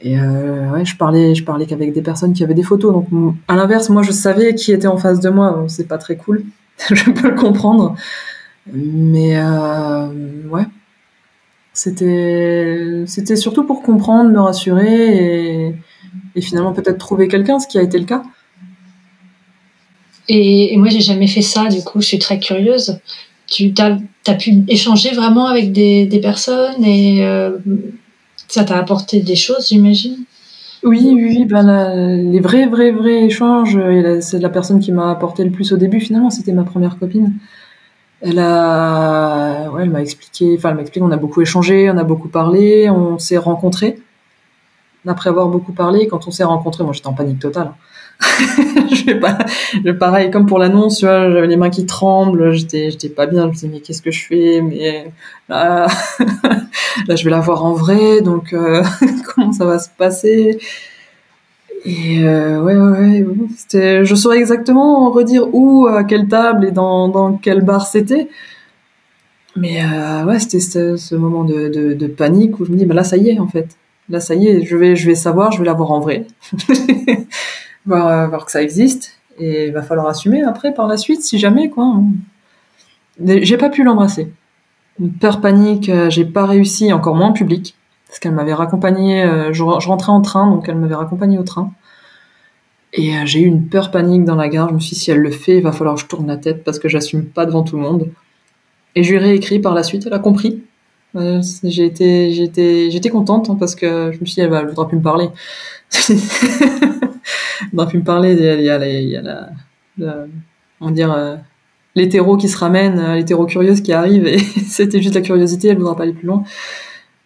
Et 0.00 0.18
euh, 0.18 0.70
ouais, 0.70 0.84
je 0.84 0.96
parlais, 0.96 1.34
je 1.34 1.44
parlais 1.44 1.66
qu'avec 1.66 1.92
des 1.92 2.02
personnes 2.02 2.32
qui 2.32 2.44
avaient 2.44 2.54
des 2.54 2.62
photos. 2.62 2.92
Donc, 2.92 3.08
à 3.48 3.56
l'inverse, 3.56 3.88
moi, 3.88 4.02
je 4.02 4.12
savais 4.12 4.54
qui 4.54 4.72
était 4.72 4.86
en 4.86 4.96
face 4.96 5.20
de 5.20 5.30
moi. 5.30 5.52
Donc, 5.52 5.70
c'est 5.70 5.88
pas 5.88 5.98
très 5.98 6.16
cool. 6.16 6.44
je 6.90 7.10
peux 7.10 7.28
le 7.28 7.36
comprendre. 7.36 7.94
Mais 8.72 9.36
euh, 9.36 10.06
ouais, 10.48 10.64
c'était, 11.72 13.04
c'était 13.06 13.36
surtout 13.36 13.64
pour 13.64 13.82
comprendre, 13.82 14.30
me 14.30 14.40
rassurer 14.40 15.66
et, 15.68 15.74
et 16.34 16.40
finalement 16.40 16.72
peut-être 16.72 16.98
trouver 16.98 17.28
quelqu'un, 17.28 17.58
ce 17.58 17.66
qui 17.66 17.78
a 17.78 17.82
été 17.82 17.98
le 17.98 18.06
cas. 18.06 18.22
Et, 20.28 20.72
et 20.72 20.76
moi, 20.76 20.88
j'ai 20.88 21.00
jamais 21.00 21.26
fait 21.26 21.42
ça, 21.42 21.66
du 21.66 21.82
coup, 21.82 22.00
je 22.00 22.06
suis 22.06 22.18
très 22.18 22.38
curieuse. 22.38 22.98
Tu 23.46 23.74
as, 23.78 23.98
as, 24.26 24.34
pu 24.34 24.64
échanger 24.68 25.10
vraiment 25.10 25.46
avec 25.46 25.72
des, 25.72 26.06
des 26.06 26.20
personnes 26.20 26.82
et 26.82 27.24
euh, 27.24 27.58
ça 28.54 28.64
t'a 28.64 28.78
apporté 28.78 29.20
des 29.20 29.36
choses, 29.36 29.68
j'imagine? 29.68 30.18
Oui, 30.82 31.10
oui, 31.12 31.44
ben 31.44 31.66
les 32.30 32.40
vrais, 32.40 32.66
vrais, 32.66 32.90
vrais 32.90 33.24
échanges, 33.24 33.78
c'est 34.20 34.38
la 34.38 34.48
personne 34.48 34.80
qui 34.80 34.92
m'a 34.92 35.10
apporté 35.10 35.42
le 35.42 35.50
plus 35.50 35.72
au 35.72 35.76
début, 35.76 35.98
finalement, 35.98 36.30
c'était 36.30 36.52
ma 36.52 36.64
première 36.64 36.98
copine. 36.98 37.32
Elle 38.20 38.38
a, 38.38 39.70
ouais, 39.72 39.82
elle 39.82 39.90
m'a 39.90 40.02
expliqué, 40.02 40.54
enfin, 40.56 40.70
elle 40.70 40.76
m'a 40.76 40.82
expliqué, 40.82 41.04
on 41.04 41.10
a 41.10 41.16
beaucoup 41.16 41.42
échangé, 41.42 41.90
on 41.90 41.98
a 41.98 42.04
beaucoup 42.04 42.28
parlé, 42.28 42.88
on 42.90 43.18
s'est 43.18 43.38
rencontrés. 43.38 43.98
Après 45.06 45.30
avoir 45.30 45.48
beaucoup 45.48 45.72
parlé, 45.72 46.06
quand 46.08 46.26
on 46.26 46.30
s'est 46.30 46.44
rencontrés, 46.44 46.84
moi 46.84 46.92
j'étais 46.92 47.08
en 47.08 47.12
panique 47.12 47.38
totale. 47.38 47.72
je 48.20 49.06
vais 49.06 49.18
pas, 49.18 49.38
je, 49.84 49.90
pareil, 49.90 50.30
comme 50.30 50.46
pour 50.46 50.58
l'annonce, 50.58 51.00
j'avais 51.00 51.46
les 51.46 51.56
mains 51.56 51.70
qui 51.70 51.84
tremblent, 51.84 52.52
j'étais, 52.52 52.90
j'étais 52.90 53.08
pas 53.08 53.26
bien, 53.26 53.42
je 53.42 53.46
me 53.48 53.52
disais, 53.52 53.68
mais 53.68 53.80
qu'est-ce 53.80 54.02
que 54.02 54.12
je 54.12 54.24
fais, 54.24 54.60
mais 54.62 55.12
là, 55.48 55.86
là, 57.08 57.16
je 57.16 57.24
vais 57.24 57.30
la 57.30 57.40
voir 57.40 57.64
en 57.64 57.72
vrai, 57.72 58.20
donc, 58.22 58.52
euh, 58.52 58.82
comment 59.34 59.52
ça 59.52 59.64
va 59.64 59.78
se 59.78 59.88
passer? 59.90 60.58
Et 61.84 62.24
euh, 62.24 62.62
ouais, 62.62 62.76
ouais, 62.76 63.22
ouais. 63.22 63.26
C'était, 63.56 64.04
je 64.04 64.14
saurais 64.14 64.38
exactement 64.38 65.10
redire 65.10 65.52
où, 65.52 65.86
à 65.86 66.04
quelle 66.04 66.28
table 66.28 66.66
et 66.66 66.70
dans, 66.70 67.08
dans 67.08 67.34
quel 67.34 67.62
bar 67.62 67.86
c'était. 67.86 68.28
Mais 69.56 69.84
euh, 69.84 70.24
ouais, 70.24 70.38
c'était 70.38 70.60
ce, 70.60 71.14
moment 71.14 71.44
de, 71.44 71.68
de, 71.94 72.06
panique 72.06 72.58
où 72.58 72.64
je 72.64 72.72
me 72.72 72.76
dis, 72.76 72.86
bah 72.86 72.94
là, 72.94 73.04
ça 73.04 73.16
y 73.16 73.28
est, 73.28 73.38
en 73.38 73.46
fait. 73.46 73.76
Là, 74.08 74.20
ça 74.20 74.34
y 74.34 74.48
est, 74.48 74.62
je 74.62 74.76
vais, 74.76 74.96
je 74.96 75.06
vais 75.06 75.14
savoir, 75.14 75.52
je 75.52 75.58
vais 75.58 75.64
la 75.64 75.72
voir 75.72 75.90
en 75.92 76.00
vrai. 76.00 76.26
voir, 77.86 78.28
voir 78.28 78.44
que 78.44 78.52
ça 78.52 78.62
existe. 78.62 79.18
Et 79.38 79.66
il 79.66 79.72
va 79.72 79.82
falloir 79.82 80.06
assumer 80.06 80.42
après, 80.42 80.72
par 80.72 80.86
la 80.86 80.96
suite, 80.96 81.22
si 81.22 81.38
jamais, 81.38 81.70
quoi. 81.70 81.96
J'ai 83.18 83.56
pas 83.56 83.70
pu 83.70 83.82
l'embrasser. 83.82 84.32
Peur 85.20 85.40
panique, 85.40 85.90
j'ai 86.08 86.24
pas 86.24 86.46
réussi, 86.46 86.92
encore 86.92 87.14
moins 87.14 87.28
en 87.28 87.32
public 87.32 87.76
parce 88.14 88.20
qu'elle 88.20 88.32
m'avait 88.32 88.54
raccompagné, 88.54 89.24
euh, 89.24 89.52
je, 89.52 89.64
rentrais 89.64 90.12
en 90.12 90.20
train, 90.20 90.48
donc 90.48 90.68
elle 90.68 90.76
m'avait 90.76 90.94
raccompagné 90.94 91.36
au 91.36 91.42
train. 91.42 91.72
Et 92.92 93.16
euh, 93.16 93.22
j'ai 93.24 93.40
eu 93.40 93.46
une 93.46 93.66
peur 93.66 93.90
panique 93.90 94.24
dans 94.24 94.36
la 94.36 94.48
gare, 94.48 94.68
je 94.68 94.74
me 94.74 94.78
suis 94.78 94.94
dit, 94.94 95.00
si 95.00 95.10
elle 95.10 95.18
le 95.18 95.32
fait, 95.32 95.56
il 95.56 95.64
va 95.64 95.72
falloir 95.72 95.96
que 95.96 96.02
je 96.02 96.06
tourne 96.06 96.28
la 96.28 96.36
tête 96.36 96.62
parce 96.62 96.78
que 96.78 96.88
j'assume 96.88 97.24
pas 97.24 97.44
devant 97.44 97.64
tout 97.64 97.74
le 97.74 97.82
monde. 97.82 98.08
Et 98.94 99.02
je 99.02 99.10
lui 99.10 99.16
ai 99.16 99.18
réécrit 99.18 99.58
par 99.58 99.74
la 99.74 99.82
suite, 99.82 100.04
elle 100.06 100.12
a 100.12 100.20
compris. 100.20 100.62
Euh, 101.16 101.40
j'ai 101.62 101.84
été, 101.84 102.32
j'étais, 102.32 102.90
j'étais 102.90 103.10
contente 103.10 103.48
hein, 103.50 103.56
parce 103.58 103.74
que 103.74 104.10
je 104.12 104.20
me 104.20 104.24
suis 104.24 104.34
dit, 104.34 104.40
elle, 104.40 104.50
va, 104.50 104.60
elle 104.60 104.68
voudra 104.68 104.88
plus 104.88 104.98
me 104.98 105.02
parler. 105.02 105.28
elle 106.08 106.16
voudra 107.70 107.86
plus 107.86 107.98
me 107.98 108.04
parler, 108.04 108.32
il 108.32 108.62
y 108.62 108.70
a, 109.16 109.22
la, 109.22 110.26
on 110.80 110.86
va 110.86 110.92
dire, 110.92 111.12
euh, 111.12 111.36
l'hétéro 111.94 112.36
qui 112.36 112.48
se 112.48 112.58
ramène, 112.58 113.14
l'hétéro 113.14 113.46
curieuse 113.46 113.80
qui 113.80 113.92
arrive 113.92 114.26
et 114.26 114.38
c'était 114.66 115.00
juste 115.00 115.14
la 115.14 115.20
curiosité, 115.20 115.68
elle 115.68 115.78
voudra 115.78 115.96
pas 115.96 116.02
aller 116.02 116.12
plus 116.12 116.26
loin 116.26 116.44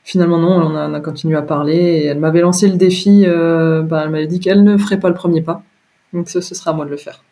finalement 0.08 0.38
non, 0.38 0.48
on 0.48 0.74
a, 0.74 0.88
on 0.88 0.94
a, 0.94 1.00
continué 1.00 1.36
à 1.36 1.42
parler 1.42 1.76
et 1.76 2.04
elle 2.06 2.18
m'avait 2.18 2.40
lancé 2.40 2.66
le 2.66 2.78
défi, 2.78 3.24
euh, 3.26 3.82
bah, 3.82 4.04
elle 4.04 4.10
m'avait 4.10 4.26
dit 4.26 4.40
qu'elle 4.40 4.64
ne 4.64 4.78
ferait 4.78 4.98
pas 4.98 5.10
le 5.10 5.14
premier 5.14 5.42
pas, 5.42 5.62
donc 6.14 6.30
ce 6.30 6.40
sera 6.40 6.70
à 6.70 6.74
moi 6.74 6.86
de 6.86 6.90
le 6.90 6.96
faire. 6.96 7.22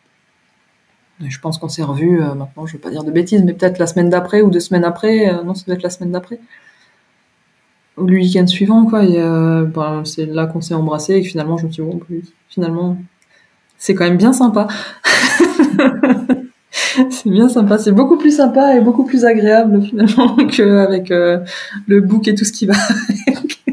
Et 1.25 1.29
je 1.29 1.39
pense 1.39 1.57
qu'on 1.57 1.69
s'est 1.69 1.83
revus, 1.83 2.21
euh, 2.21 2.35
maintenant 2.35 2.65
je 2.65 2.73
ne 2.73 2.77
veux 2.77 2.81
pas 2.81 2.91
dire 2.91 3.03
de 3.03 3.11
bêtises, 3.11 3.43
mais 3.43 3.53
peut-être 3.53 3.79
la 3.79 3.87
semaine 3.87 4.09
d'après 4.09 4.41
ou 4.41 4.51
deux 4.51 4.59
semaines 4.59 4.83
après, 4.83 5.27
euh, 5.27 5.43
non 5.43 5.55
ça 5.55 5.63
doit 5.65 5.75
être 5.75 5.83
la 5.83 5.89
semaine 5.89 6.11
d'après, 6.11 6.39
ou 7.97 8.05
le 8.05 8.17
week-end 8.17 8.45
suivant 8.45 8.85
quoi, 8.85 9.03
et 9.03 9.19
bah, 9.73 10.03
c'est 10.05 10.27
là 10.27 10.45
qu'on 10.45 10.61
s'est 10.61 10.75
embrassé 10.75 11.15
et 11.15 11.23
que 11.23 11.27
finalement 11.27 11.57
je 11.57 11.65
me 11.65 11.71
suis 11.71 11.83
dit 11.83 11.89
bon, 11.89 11.99
finalement 12.49 12.97
c'est 13.77 13.95
quand 13.95 14.05
même 14.05 14.17
bien 14.17 14.33
sympa. 14.33 14.67
c'est 17.09 17.29
bien 17.29 17.49
sympa, 17.49 17.77
c'est 17.77 17.91
beaucoup 17.91 18.17
plus 18.17 18.35
sympa 18.35 18.75
et 18.75 18.81
beaucoup 18.81 19.05
plus 19.05 19.25
agréable 19.25 19.83
finalement 19.83 20.35
qu'avec 20.51 21.11
euh, 21.11 21.39
le 21.87 22.01
bouc 22.01 22.27
et 22.27 22.35
tout 22.35 22.45
ce 22.45 22.51
qui 22.51 22.65
va 22.65 22.75
avec. 23.27 23.63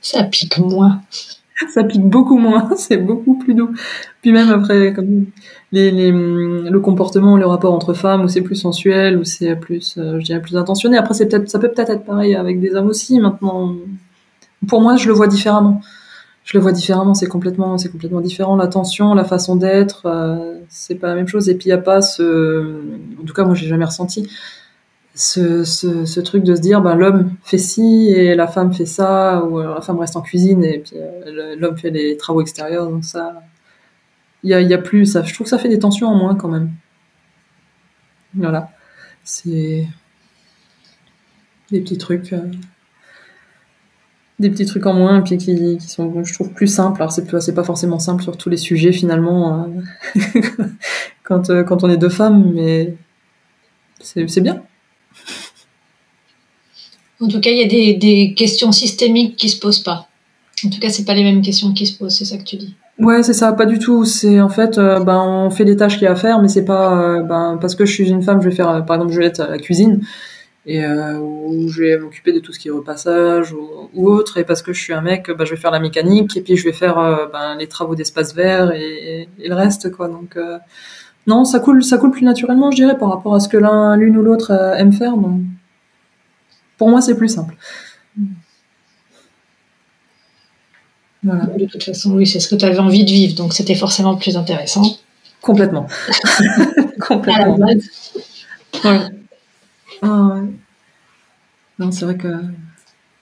Ça 0.00 0.24
pique 0.24 0.58
moins. 0.58 1.02
Ça 1.72 1.84
pique 1.84 2.04
beaucoup 2.04 2.38
moins, 2.38 2.70
c'est 2.76 2.96
beaucoup 2.96 3.38
plus 3.38 3.54
doux. 3.54 3.70
Puis 4.22 4.32
même 4.32 4.50
après, 4.50 4.92
comme 4.92 5.26
les, 5.76 5.90
les, 5.90 6.10
le 6.10 6.80
comportement, 6.80 7.36
le 7.36 7.46
rapport 7.46 7.74
entre 7.74 7.94
femmes, 7.94 8.24
où 8.24 8.28
c'est 8.28 8.40
plus 8.40 8.56
sensuel, 8.56 9.18
où 9.18 9.24
c'est 9.24 9.56
plus, 9.56 9.96
euh, 9.98 10.18
je 10.18 10.24
dirais, 10.24 10.40
plus 10.40 10.56
intentionné. 10.56 10.96
Après, 10.96 11.14
c'est 11.14 11.26
peut-être, 11.26 11.48
ça 11.48 11.58
peut 11.58 11.70
peut-être 11.70 11.90
être 11.90 12.04
pareil 12.04 12.34
avec 12.34 12.60
des 12.60 12.74
hommes 12.74 12.88
aussi. 12.88 13.20
Maintenant, 13.20 13.74
pour 14.68 14.80
moi, 14.80 14.96
je 14.96 15.08
le 15.08 15.14
vois 15.14 15.28
différemment 15.28 15.80
je 16.44 16.56
le 16.56 16.62
vois 16.62 16.70
différemment, 16.70 17.12
c'est 17.12 17.26
complètement, 17.26 17.76
c'est 17.76 17.90
complètement 17.90 18.20
différent. 18.20 18.54
L'attention, 18.54 19.14
la 19.14 19.24
façon 19.24 19.56
d'être, 19.56 20.06
euh, 20.06 20.60
c'est 20.68 20.94
pas 20.94 21.08
la 21.08 21.16
même 21.16 21.26
chose. 21.26 21.48
Et 21.48 21.56
puis 21.56 21.66
il 21.66 21.70
y 21.70 21.72
a 21.72 21.78
pas 21.78 22.02
ce, 22.02 22.82
en 23.20 23.24
tout 23.26 23.34
cas 23.34 23.44
moi 23.44 23.56
j'ai 23.56 23.66
jamais 23.66 23.84
ressenti 23.84 24.28
ce, 25.16 26.20
truc 26.20 26.44
de 26.44 26.54
se 26.54 26.60
dire, 26.60 26.80
ben 26.82 26.94
l'homme 26.94 27.32
fait 27.42 27.58
ci 27.58 28.10
et 28.14 28.36
la 28.36 28.46
femme 28.46 28.72
fait 28.72 28.86
ça, 28.86 29.44
ou 29.44 29.60
la 29.60 29.80
femme 29.80 29.98
reste 29.98 30.16
en 30.16 30.20
cuisine 30.20 30.62
et 30.62 30.78
puis 30.78 30.96
euh, 30.96 31.56
l'homme 31.58 31.76
fait 31.76 31.90
les 31.90 32.16
travaux 32.16 32.42
extérieurs. 32.42 32.88
Donc 32.88 33.04
ça, 33.04 33.42
il 34.46 34.68
y 34.68 34.74
a, 34.74 34.78
plus, 34.78 35.06
ça, 35.06 35.22
je 35.22 35.34
trouve 35.34 35.44
que 35.44 35.50
ça 35.50 35.58
fait 35.58 35.68
des 35.68 35.78
tensions 35.78 36.08
en 36.08 36.14
moins 36.14 36.34
quand 36.34 36.48
même. 36.48 36.70
Voilà, 38.34 38.70
c'est 39.24 39.86
des 41.70 41.80
petits 41.80 41.98
trucs. 41.98 42.32
Euh 42.32 42.50
des 44.38 44.50
petits 44.50 44.66
trucs 44.66 44.84
en 44.86 44.92
moins, 44.92 45.22
puis 45.22 45.38
qui, 45.38 45.78
sont, 45.80 46.22
je 46.24 46.34
trouve, 46.34 46.52
plus 46.52 46.66
simples. 46.66 47.00
Alors, 47.00 47.12
c'est, 47.12 47.54
pas 47.54 47.64
forcément 47.64 47.98
simple 47.98 48.22
sur 48.22 48.36
tous 48.36 48.50
les 48.50 48.56
sujets, 48.56 48.92
finalement, 48.92 49.64
euh, 49.64 50.20
quand, 51.24 51.50
euh, 51.50 51.62
quand 51.62 51.84
on 51.84 51.90
est 51.90 51.96
deux 51.96 52.10
femmes, 52.10 52.52
mais 52.54 52.94
c'est, 54.00 54.28
c'est 54.28 54.42
bien. 54.42 54.62
En 57.20 57.28
tout 57.28 57.40
cas, 57.40 57.50
il 57.50 57.58
y 57.58 57.62
a 57.62 57.68
des, 57.68 57.94
des, 57.94 58.34
questions 58.34 58.72
systémiques 58.72 59.36
qui 59.36 59.48
se 59.48 59.58
posent 59.58 59.82
pas. 59.82 60.08
En 60.64 60.68
tout 60.68 60.80
cas, 60.80 60.90
c'est 60.90 61.06
pas 61.06 61.14
les 61.14 61.24
mêmes 61.24 61.40
questions 61.40 61.72
qui 61.72 61.86
se 61.86 61.96
posent, 61.96 62.18
c'est 62.18 62.26
ça 62.26 62.36
que 62.36 62.44
tu 62.44 62.56
dis. 62.56 62.74
Ouais, 62.98 63.22
c'est 63.22 63.34
ça, 63.34 63.52
pas 63.52 63.66
du 63.66 63.78
tout. 63.78 64.04
C'est 64.04 64.40
en 64.40 64.48
fait, 64.48 64.78
euh, 64.78 65.00
ben, 65.00 65.20
on 65.20 65.50
fait 65.50 65.64
les 65.64 65.76
tâches 65.76 65.94
qu'il 65.94 66.04
y 66.04 66.06
a 66.06 66.12
à 66.12 66.16
faire, 66.16 66.40
mais 66.40 66.48
c'est 66.48 66.64
pas, 66.64 67.22
ben, 67.22 67.58
parce 67.60 67.74
que 67.74 67.84
je 67.84 67.92
suis 67.92 68.08
une 68.08 68.22
femme, 68.22 68.40
je 68.40 68.48
vais 68.48 68.54
faire, 68.54 68.84
par 68.86 68.96
exemple, 68.96 69.12
je 69.12 69.18
vais 69.20 69.26
être 69.26 69.40
à 69.40 69.48
la 69.48 69.58
cuisine 69.58 70.00
et 70.66 70.84
euh, 70.84 71.18
où 71.18 71.68
je 71.68 71.82
vais 71.82 71.98
m'occuper 71.98 72.32
de 72.32 72.40
tout 72.40 72.52
ce 72.52 72.58
qui 72.58 72.68
est 72.68 72.72
repassage 72.72 73.52
ou, 73.52 73.88
ou, 73.94 74.08
autre. 74.10 74.36
Et 74.36 74.44
parce 74.44 74.62
que 74.62 74.72
je 74.72 74.82
suis 74.82 74.92
un 74.92 75.00
mec, 75.00 75.30
bah, 75.30 75.44
je 75.44 75.54
vais 75.54 75.60
faire 75.60 75.70
la 75.70 75.78
mécanique 75.78 76.36
et 76.36 76.42
puis 76.42 76.56
je 76.56 76.64
vais 76.64 76.72
faire 76.72 76.98
euh, 76.98 77.26
ben, 77.32 77.56
les 77.56 77.68
travaux 77.68 77.94
d'espace 77.94 78.34
vert 78.34 78.72
et, 78.72 79.28
et, 79.38 79.48
le 79.48 79.54
reste, 79.54 79.90
quoi. 79.92 80.08
Donc 80.08 80.36
euh, 80.36 80.58
non, 81.26 81.44
ça 81.44 81.60
coule, 81.60 81.84
ça 81.84 81.98
coule 81.98 82.10
plus 82.10 82.24
naturellement, 82.24 82.70
je 82.72 82.76
dirais, 82.76 82.98
par 82.98 83.10
rapport 83.10 83.34
à 83.34 83.40
ce 83.40 83.48
que 83.48 83.56
l'un, 83.56 83.96
l'une 83.96 84.16
ou 84.16 84.22
l'autre 84.22 84.50
euh, 84.50 84.74
aime 84.74 84.92
faire. 84.92 85.16
Donc 85.16 85.40
pour 86.78 86.90
moi, 86.90 87.00
c'est 87.00 87.16
plus 87.16 87.28
simple. 87.28 87.54
Voilà. 91.26 91.46
De 91.58 91.66
toute 91.66 91.82
façon, 91.82 92.12
oui, 92.14 92.26
c'est 92.26 92.40
ce 92.40 92.48
que 92.48 92.54
tu 92.54 92.64
avais 92.64 92.78
envie 92.78 93.04
de 93.04 93.10
vivre, 93.10 93.34
donc 93.34 93.52
c'était 93.52 93.74
forcément 93.74 94.16
plus 94.16 94.36
intéressant. 94.36 94.82
Complètement. 95.42 95.86
Complètement. 97.00 97.56
Ouais. 98.84 99.10
Ah 100.02 100.40
Non, 101.78 101.90
c'est 101.92 102.04
vrai 102.04 102.16
que 102.16 102.28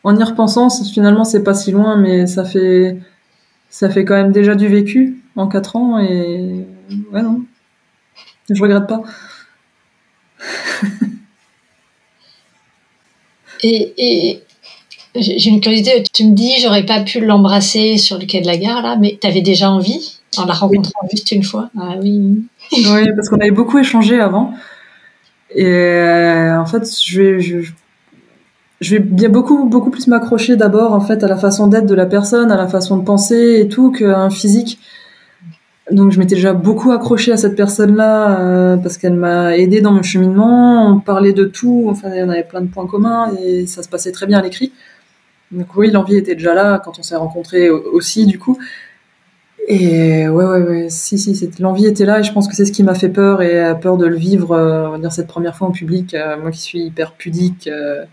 en 0.05 0.16
y 0.18 0.22
repensant, 0.24 0.68
finalement, 0.70 1.24
c'est 1.24 1.42
pas 1.44 1.55
si 1.55 1.72
loin, 1.72 1.96
mais 1.96 2.26
ça 2.26 2.44
fait 2.44 2.98
ça 3.70 3.90
fait 3.90 4.05
quand 4.05 4.14
même 4.16 4.32
déjà 4.32 4.55
du 4.57 4.68
vécu 4.68 5.22
en 5.36 5.48
4 5.48 5.76
ans 5.76 5.98
et 6.00 6.66
ouais 7.12 7.22
non, 7.22 7.44
je 8.50 8.62
regrette 8.62 8.86
pas. 8.88 9.02
et, 13.62 13.94
et 13.96 14.42
j'ai 15.17 15.49
une 15.49 15.61
curiosité, 15.61 16.03
tu 16.12 16.25
me 16.25 16.35
dis 16.35 16.53
j'aurais 16.61 16.85
pas 16.85 17.03
pu 17.03 17.21
l'embrasser 17.21 17.99
sur 17.99 18.19
le 18.19 18.27
quai 18.27 18.41
de 18.41 18.47
la 18.47 18.57
gare 18.57 18.83
là, 18.83 18.97
mais 19.01 19.19
tu 19.21 19.27
avais 19.27 19.43
déjà 19.43 19.71
envie 19.71 20.19
en 20.37 20.47
la 20.47 20.55
rencontrant 20.55 21.01
oui. 21.03 21.09
juste 21.12 21.31
une 21.33 21.45
fois? 21.45 21.71
Ah 21.79 21.95
oui. 22.03 22.45
oui, 22.73 23.12
parce 23.17 23.29
qu'on 23.29 23.39
avait 23.39 23.51
beaucoup 23.51 23.79
échangé 23.79 24.21
avant. 24.21 24.53
Et 25.55 25.67
euh, 25.67 26.61
en 26.61 26.67
fait, 26.67 26.83
je 27.05 27.23
vais, 27.23 27.41
je, 27.41 27.59
je 28.81 28.91
vais 28.97 28.99
bien 29.01 29.29
beaucoup, 29.29 29.65
beaucoup 29.65 29.91
plus 29.91 30.09
m'accrocher 30.09 30.57
d'abord 30.57 30.93
en 30.93 31.01
fait 31.01 31.23
à 31.23 31.29
la 31.29 31.37
façon 31.37 31.69
d'être 31.69 31.87
de 31.87 31.95
la 31.95 32.07
personne, 32.07 32.51
à 32.51 32.57
la 32.57 32.67
façon 32.67 32.97
de 32.97 33.05
penser 33.05 33.61
et 33.61 33.69
tout 33.69 33.93
qu'à 33.93 34.19
un 34.19 34.31
physique. 34.31 34.79
Donc 35.91 36.12
je 36.12 36.19
m'étais 36.19 36.35
déjà 36.35 36.55
beaucoup 36.55 36.93
accrochée 36.93 37.31
à 37.31 37.37
cette 37.37 37.57
personne-là 37.57 38.41
euh, 38.41 38.77
parce 38.79 38.97
qu'elle 38.97 39.15
m'a 39.15 39.57
aidé 39.57 39.81
dans 39.81 39.93
mon 39.93 40.03
cheminement. 40.03 40.89
On 40.89 40.99
parlait 40.99 41.35
de 41.35 41.45
tout, 41.45 41.87
enfin 41.91 42.09
on 42.17 42.31
avait 42.31 42.43
plein 42.43 42.62
de 42.62 42.69
points 42.69 42.87
communs 42.87 43.31
et 43.45 43.67
ça 43.67 43.83
se 43.83 43.89
passait 43.89 44.11
très 44.11 44.27
bien 44.27 44.39
à 44.39 44.43
l'écrit. 44.43 44.73
Donc 45.55 45.76
oui, 45.76 45.90
l'envie 45.90 46.16
était 46.16 46.34
déjà 46.34 46.55
là 46.55 46.80
quand 46.84 46.98
on 46.98 47.02
s'est 47.02 47.16
rencontrés 47.16 47.70
aussi 47.70 48.26
du 48.26 48.38
coup. 48.38 48.59
Et 49.66 50.28
ouais, 50.28 50.44
ouais, 50.44 50.62
ouais, 50.62 50.86
si, 50.90 51.18
si, 51.18 51.50
l'envie 51.59 51.86
était 51.86 52.05
là 52.05 52.20
et 52.20 52.22
je 52.22 52.32
pense 52.32 52.48
que 52.48 52.55
c'est 52.55 52.66
ce 52.66 52.72
qui 52.72 52.82
m'a 52.82 52.94
fait 52.94 53.09
peur 53.09 53.40
et 53.40 53.74
peur 53.80 53.96
de 53.96 54.07
le 54.07 54.16
vivre, 54.16 54.52
euh, 54.52 54.98
dire 54.98 55.11
cette 55.11 55.26
première 55.26 55.57
fois 55.57 55.68
en 55.68 55.70
public, 55.70 56.12
euh, 56.14 56.38
moi 56.38 56.50
qui 56.50 56.61
suis 56.61 56.80
hyper 56.80 57.12
pudique 57.12 57.66
euh, 57.68 58.05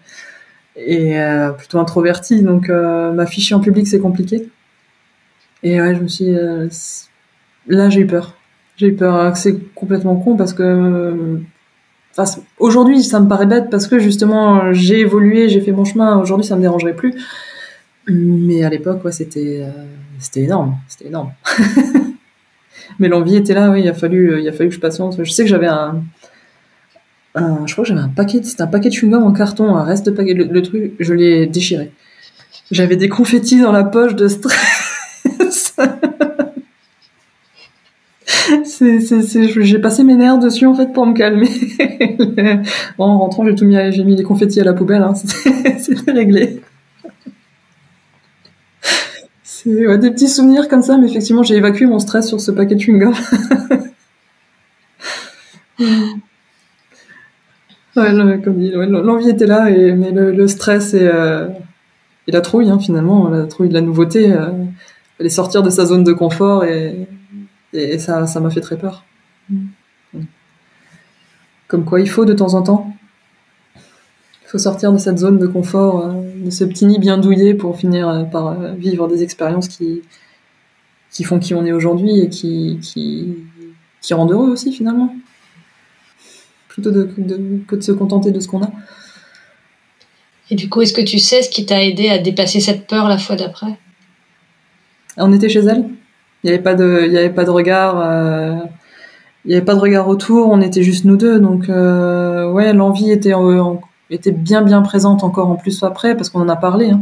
et 0.77 1.15
plutôt 1.57 1.79
introvertie, 1.79 2.41
donc 2.43 2.69
m'afficher 2.69 3.55
en 3.55 3.59
public 3.59 3.87
c'est 3.87 3.99
compliqué. 3.99 4.49
Et 5.63 5.81
ouais, 5.81 5.95
je 5.95 6.01
me 6.01 6.07
suis, 6.07 6.33
là 7.67 7.89
j'ai 7.89 8.01
eu 8.01 8.07
peur, 8.07 8.37
j'ai 8.77 8.87
eu 8.87 8.95
peur, 8.95 9.35
c'est 9.35 9.57
complètement 9.75 10.15
con 10.15 10.37
parce 10.37 10.53
que, 10.53 11.41
enfin, 12.17 12.41
aujourd'hui 12.59 13.03
ça 13.03 13.19
me 13.19 13.27
paraît 13.27 13.45
bête 13.45 13.69
parce 13.69 13.87
que 13.87 13.99
justement 13.99 14.73
j'ai 14.73 14.99
évolué, 14.99 15.49
j'ai 15.49 15.61
fait 15.61 15.71
mon 15.71 15.85
chemin, 15.85 16.17
aujourd'hui 16.17 16.45
ça 16.45 16.55
me 16.55 16.61
dérangerait 16.61 16.95
plus, 16.95 17.15
mais 18.07 18.63
à 18.63 18.69
l'époque 18.69 19.03
ouais 19.05 19.11
c'était 19.11 19.65
c'était 20.19 20.41
énorme, 20.41 20.77
c'était 20.87 21.07
énorme. 21.07 21.31
Mais 22.99 23.07
l'envie 23.07 23.35
était 23.35 23.53
là, 23.53 23.71
oui, 23.71 23.81
il 23.81 23.89
a 23.89 23.93
fallu, 23.93 24.41
il 24.41 24.47
a 24.47 24.51
fallu 24.51 24.69
que 24.69 24.75
je 24.75 24.79
patiente. 24.79 25.15
Je 25.21 25.31
sais 25.31 25.43
que 25.43 25.49
j'avais 25.49 25.67
un, 25.67 26.03
un, 27.35 27.65
je 27.65 27.73
crois 27.73 27.83
que 27.83 27.89
j'avais 27.89 28.01
un 28.01 28.09
paquet, 28.09 28.41
c'était 28.43 28.61
un 28.61 28.67
paquet 28.67 28.89
de 28.89 28.93
chewing-gum 28.93 29.23
en 29.23 29.31
carton, 29.31 29.75
un 29.75 29.83
reste 29.83 30.05
de 30.05 30.11
paquet, 30.11 30.33
le, 30.33 30.45
le 30.45 30.61
truc, 30.61 30.93
je 30.99 31.13
l'ai 31.13 31.47
déchiré. 31.47 31.91
J'avais 32.69 32.95
des 32.95 33.09
confettis 33.09 33.59
dans 33.59 33.71
la 33.71 33.83
poche 33.83 34.15
de 34.15 34.27
stress. 34.27 35.75
j'ai 39.61 39.79
passé 39.79 40.03
mes 40.03 40.15
nerfs 40.15 40.39
dessus 40.39 40.65
en 40.65 40.73
fait 40.73 40.93
pour 40.93 41.05
me 41.05 41.13
calmer. 41.13 41.49
en 42.97 43.19
rentrant, 43.19 43.45
j'ai 43.45 43.55
tout 43.55 43.65
mis, 43.65 43.75
j'ai 43.91 44.03
mis 44.03 44.15
les 44.15 44.23
confettis 44.23 44.61
à 44.61 44.63
la 44.63 44.73
poubelle, 44.73 45.03
hein. 45.03 45.13
c'était 45.79 46.11
réglé. 46.11 46.61
C'est 49.43 49.97
des 49.99 50.09
petits 50.09 50.27
souvenirs 50.27 50.67
comme 50.67 50.81
ça, 50.81 50.97
mais 50.97 51.07
effectivement, 51.07 51.43
j'ai 51.43 51.55
évacué 51.55 51.85
mon 51.85 51.99
stress 51.99 52.27
sur 52.27 52.41
ce 52.41 52.49
paquet 52.49 52.73
de 52.73 52.79
chewing-gum. 52.79 53.13
ouais, 57.95 58.41
comme 58.43 58.59
l'envie 58.59 59.29
était 59.29 59.45
là, 59.45 59.69
mais 59.69 60.11
le, 60.11 60.47
stress 60.47 60.95
et, 60.95 61.07
euh, 61.07 61.47
la 62.27 62.41
trouille, 62.41 62.71
hein, 62.71 62.79
finalement, 62.79 63.29
la 63.29 63.45
trouille 63.45 63.69
de 63.69 63.75
la 63.75 63.81
nouveauté, 63.81 64.33
euh, 64.33 64.47
fallait 65.17 65.29
sortir 65.29 65.61
de 65.61 65.69
sa 65.69 65.85
zone 65.85 66.03
de 66.03 66.13
confort, 66.13 66.65
et, 66.65 67.07
et 67.73 67.99
ça, 67.99 68.27
ça 68.27 68.39
m'a 68.39 68.49
fait 68.49 68.61
très 68.61 68.77
peur. 68.77 69.05
Comme 71.67 71.85
quoi, 71.85 72.01
il 72.01 72.09
faut 72.09 72.25
de 72.25 72.33
temps 72.33 72.53
en 72.53 72.61
temps 72.61 72.95
faut 74.51 74.57
sortir 74.57 74.91
de 74.91 74.97
cette 74.97 75.17
zone 75.17 75.39
de 75.39 75.47
confort, 75.47 76.05
euh, 76.05 76.13
de 76.43 76.49
ce 76.49 76.65
petit 76.65 76.85
nid 76.85 76.99
bien 76.99 77.17
douillé 77.17 77.53
pour 77.53 77.77
finir 77.77 78.09
euh, 78.09 78.23
par 78.23 78.47
euh, 78.47 78.73
vivre 78.73 79.07
des 79.07 79.23
expériences 79.23 79.69
qui, 79.69 80.01
qui 81.09 81.23
font 81.23 81.39
qui 81.39 81.53
on 81.53 81.65
est 81.65 81.71
aujourd'hui 81.71 82.19
et 82.19 82.27
qui, 82.27 82.77
qui, 82.81 83.33
qui 84.01 84.13
rendent 84.13 84.33
heureux 84.33 84.49
aussi 84.49 84.73
finalement. 84.73 85.15
Plutôt 86.67 86.91
de, 86.91 87.13
de, 87.17 87.61
que 87.65 87.77
de 87.77 87.81
se 87.81 87.93
contenter 87.93 88.31
de 88.31 88.41
ce 88.41 88.49
qu'on 88.49 88.61
a. 88.61 88.71
Et 90.49 90.55
du 90.55 90.67
coup, 90.67 90.81
est-ce 90.81 90.93
que 90.93 91.01
tu 91.01 91.17
sais 91.17 91.41
ce 91.43 91.49
qui 91.49 91.65
t'a 91.65 91.81
aidé 91.81 92.09
à 92.09 92.17
dépasser 92.17 92.59
cette 92.59 92.87
peur 92.87 93.07
la 93.07 93.17
fois 93.17 93.37
d'après? 93.37 93.79
On 95.15 95.31
était 95.31 95.47
chez 95.47 95.59
elle? 95.59 95.85
Il 96.43 96.47
n'y 96.47 96.53
avait 96.53 96.63
pas 96.63 96.73
de, 96.73 97.05
il 97.07 97.17
avait 97.17 97.29
pas 97.29 97.43
de 97.43 97.49
regard. 97.49 97.99
Euh, 97.99 98.55
il 99.45 99.53
avait 99.53 99.65
pas 99.65 99.75
de 99.75 99.79
regard 99.79 100.07
autour. 100.07 100.49
On 100.49 100.61
était 100.61 100.83
juste 100.83 101.05
nous 101.05 101.17
deux. 101.17 101.39
Donc 101.39 101.69
euh, 101.69 102.51
ouais, 102.51 102.73
l'envie 102.73 103.11
était 103.11 103.33
en 103.33 103.81
était 104.09 104.31
bien 104.31 104.61
bien 104.61 104.81
présente 104.81 105.23
encore 105.23 105.49
en 105.49 105.55
plus 105.55 105.83
après 105.83 106.15
parce 106.15 106.29
qu'on 106.29 106.41
en 106.41 106.49
a 106.49 106.55
parlé. 106.55 106.89
Hein. 106.89 107.01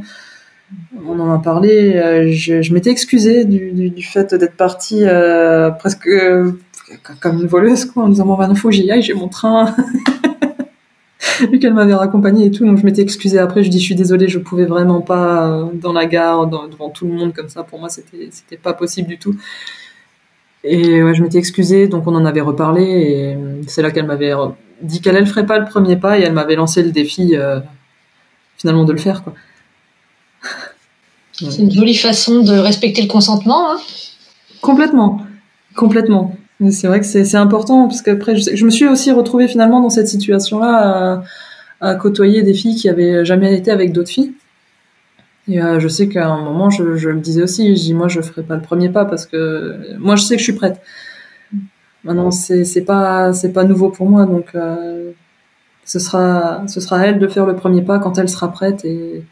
On 1.07 1.19
en 1.19 1.33
a 1.33 1.39
parlé. 1.39 1.95
Euh, 1.95 2.31
je, 2.31 2.61
je 2.61 2.73
m'étais 2.73 2.91
excusée 2.91 3.45
du, 3.45 3.71
du, 3.89 4.03
fait 4.03 4.35
d'être 4.35 4.55
partie 4.55 5.03
euh, 5.03 5.71
presque 5.71 6.07
euh, 6.07 6.51
comme 7.19 7.41
une 7.41 7.47
voleuse 7.47 7.85
quoi, 7.85 8.03
en 8.03 8.09
disant 8.09 8.25
bon 8.25 8.37
ben 8.37 8.53
faut 8.55 8.69
que 8.69 8.75
j'y 8.75 8.89
aille, 8.91 9.01
j'ai 9.01 9.13
mon 9.13 9.27
train. 9.27 9.75
Vu 11.39 11.59
qu'elle 11.59 11.73
m'avait 11.73 11.93
raccompagnée 11.93 12.47
et 12.47 12.51
tout, 12.51 12.65
donc 12.65 12.77
je 12.77 12.85
m'étais 12.85 13.01
excusée 13.01 13.39
après. 13.39 13.63
Je 13.63 13.69
dis 13.69 13.79
je 13.79 13.85
suis 13.85 13.95
désolée, 13.95 14.27
je 14.27 14.39
pouvais 14.39 14.65
vraiment 14.65 15.01
pas 15.01 15.47
euh, 15.47 15.65
dans 15.73 15.93
la 15.93 16.05
gare 16.05 16.47
dans, 16.47 16.67
devant 16.67 16.89
tout 16.89 17.07
le 17.07 17.13
monde 17.13 17.33
comme 17.33 17.49
ça. 17.49 17.63
Pour 17.63 17.79
moi 17.79 17.89
c'était 17.89 18.29
c'était 18.31 18.57
pas 18.57 18.73
possible 18.73 19.07
du 19.07 19.17
tout. 19.17 19.35
Et 20.63 21.01
ouais, 21.01 21.13
je 21.13 21.23
m'étais 21.23 21.37
excusée, 21.37 21.87
donc 21.87 22.05
on 22.05 22.15
en 22.15 22.25
avait 22.25 22.41
reparlé 22.41 22.83
et 22.83 23.37
c'est 23.67 23.81
là 23.81 23.91
qu'elle 23.91 24.05
m'avait 24.05 24.33
dit 24.81 24.99
qu'elle 24.99 25.15
elle 25.15 25.27
ferait 25.27 25.45
pas 25.45 25.57
le 25.57 25.65
premier 25.65 25.95
pas 25.95 26.19
et 26.19 26.23
elle 26.23 26.33
m'avait 26.33 26.55
lancé 26.55 26.83
le 26.83 26.91
défi 26.91 27.35
euh, 27.35 27.61
finalement 28.57 28.83
de 28.83 28.91
le 28.91 28.99
faire 28.99 29.23
quoi. 29.23 29.33
C'est 31.31 31.59
une 31.59 31.71
jolie 31.71 31.95
façon 31.95 32.41
de 32.41 32.51
respecter 32.51 33.01
le 33.01 33.07
consentement. 33.07 33.71
Hein 33.71 33.77
complètement, 34.61 35.25
complètement. 35.75 36.35
C'est 36.71 36.87
vrai 36.87 36.99
que 36.99 37.05
c'est 37.05 37.35
important 37.35 37.87
parce 37.87 38.01
qu'après 38.01 38.35
je, 38.35 38.65
me 38.65 38.69
suis 38.69 38.85
aussi 38.85 39.11
retrouvée 39.13 39.47
finalement 39.47 39.79
dans 39.79 39.89
cette 39.89 40.09
situation-là 40.09 41.23
à, 41.79 41.95
côtoyer 41.95 42.43
des 42.43 42.53
filles 42.53 42.75
qui 42.75 42.89
avaient 42.89 43.23
jamais 43.23 43.55
été 43.55 43.71
avec 43.71 43.93
d'autres 43.93 44.09
filles. 44.09 44.33
Et 45.47 45.61
euh, 45.61 45.79
je 45.79 45.87
sais 45.87 46.09
qu'à 46.09 46.27
un 46.27 46.41
moment 46.43 46.69
je, 46.69 46.83
me 46.83 47.21
disais 47.21 47.41
aussi, 47.41 47.75
je 47.75 47.81
dis 47.81 47.93
moi 47.93 48.09
je 48.09 48.19
ferai 48.21 48.43
pas 48.43 48.55
le 48.55 48.61
premier 48.61 48.89
pas 48.89 49.05
parce 49.05 49.25
que 49.25 49.97
moi 49.99 50.17
je 50.17 50.23
sais 50.23 50.35
que 50.35 50.39
je 50.39 50.43
suis 50.43 50.53
prête. 50.53 50.81
Maintenant, 52.03 52.31
c'est 52.31 52.85
pas 52.85 53.31
pas 53.53 53.63
nouveau 53.63 53.89
pour 53.89 54.09
moi, 54.09 54.25
donc 54.25 54.55
euh, 54.55 55.11
ce 55.85 55.99
sera 55.99 56.63
ce 56.67 56.81
sera 56.81 56.99
à 56.99 57.05
elle 57.07 57.19
de 57.19 57.27
faire 57.27 57.45
le 57.45 57.55
premier 57.55 57.81
pas 57.81 57.99
quand 57.99 58.17
elle 58.17 58.29
sera 58.29 58.51
prête 58.51 58.83
et 58.85 59.23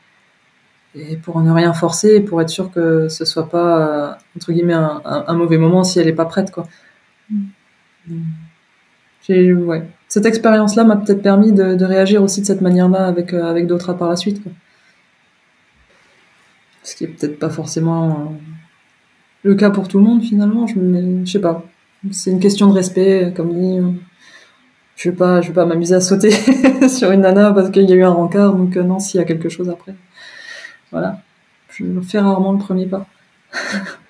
et 0.96 1.18
pour 1.18 1.42
ne 1.42 1.52
rien 1.52 1.74
forcer, 1.74 2.22
pour 2.22 2.42
être 2.42 2.50
sûr 2.50 2.72
que 2.72 3.08
ce 3.10 3.26
soit 3.26 3.50
pas 3.50 4.12
euh, 4.12 4.14
entre 4.38 4.52
guillemets 4.54 4.74
un, 4.74 5.02
un, 5.06 5.34
mauvais 5.36 5.58
moment 5.58 5.84
si 5.84 6.00
elle 6.00 6.08
est 6.08 6.14
pas 6.14 6.26
prête 6.26 6.52
quoi. 6.52 6.68
Mm. 7.30 7.44
Ouais 9.68 9.84
cette 10.08 10.26
expérience-là 10.26 10.84
m'a 10.84 10.96
peut-être 10.96 11.22
permis 11.22 11.52
de, 11.52 11.84
réagir 11.84 12.24
aussi 12.24 12.42
de 12.42 12.46
cette 12.46 12.62
manière-là 12.62 13.06
avec 13.08 13.34
euh, 13.34 13.44
avec 13.44 13.68
d'autres 13.68 13.94
par 13.94 14.10
la 14.10 14.16
suite. 14.16 14.42
Ce 16.84 16.96
qui 16.96 17.04
est 17.04 17.08
peut-être 17.08 17.38
pas 17.38 17.50
forcément 17.50 18.34
le 19.44 19.56
cas 19.56 19.70
pour 19.70 19.88
tout 19.88 19.98
le 19.98 20.06
monde 20.06 20.24
finalement. 20.24 20.66
Je, 20.68 20.80
ne 20.80 21.26
sais 21.26 21.42
pas. 21.42 21.66
C'est 22.12 22.32
une 22.32 22.40
question 22.40 22.68
de 22.68 22.74
respect, 22.74 23.34
comme 23.36 23.54
dit. 23.54 23.80
Je 24.96 25.10
vais 25.10 25.16
pas, 25.16 25.42
je 25.42 25.50
vais 25.50 25.54
pas 25.54 25.66
m'amuser 25.66 25.96
à 25.96 26.02
sauter 26.02 26.32
sur 26.90 27.12
une 27.12 27.22
nana 27.22 27.52
parce 27.52 27.70
qu'il 27.70 27.88
y 27.90 27.94
a 27.94 27.96
eu 27.96 28.04
un 28.04 28.12
rencard. 28.12 28.56
Donc 28.56 28.76
non, 28.78 29.00
s'il 29.00 29.20
y 29.20 29.22
a 29.22 29.26
quelque 29.26 29.50
chose 29.50 29.70
après, 29.70 29.94
voilà. 30.92 31.22
Je 31.70 31.84
fais 32.02 32.20
rarement 32.20 32.54
le 32.54 32.60
premier 32.60 32.86
pas. 32.86 33.06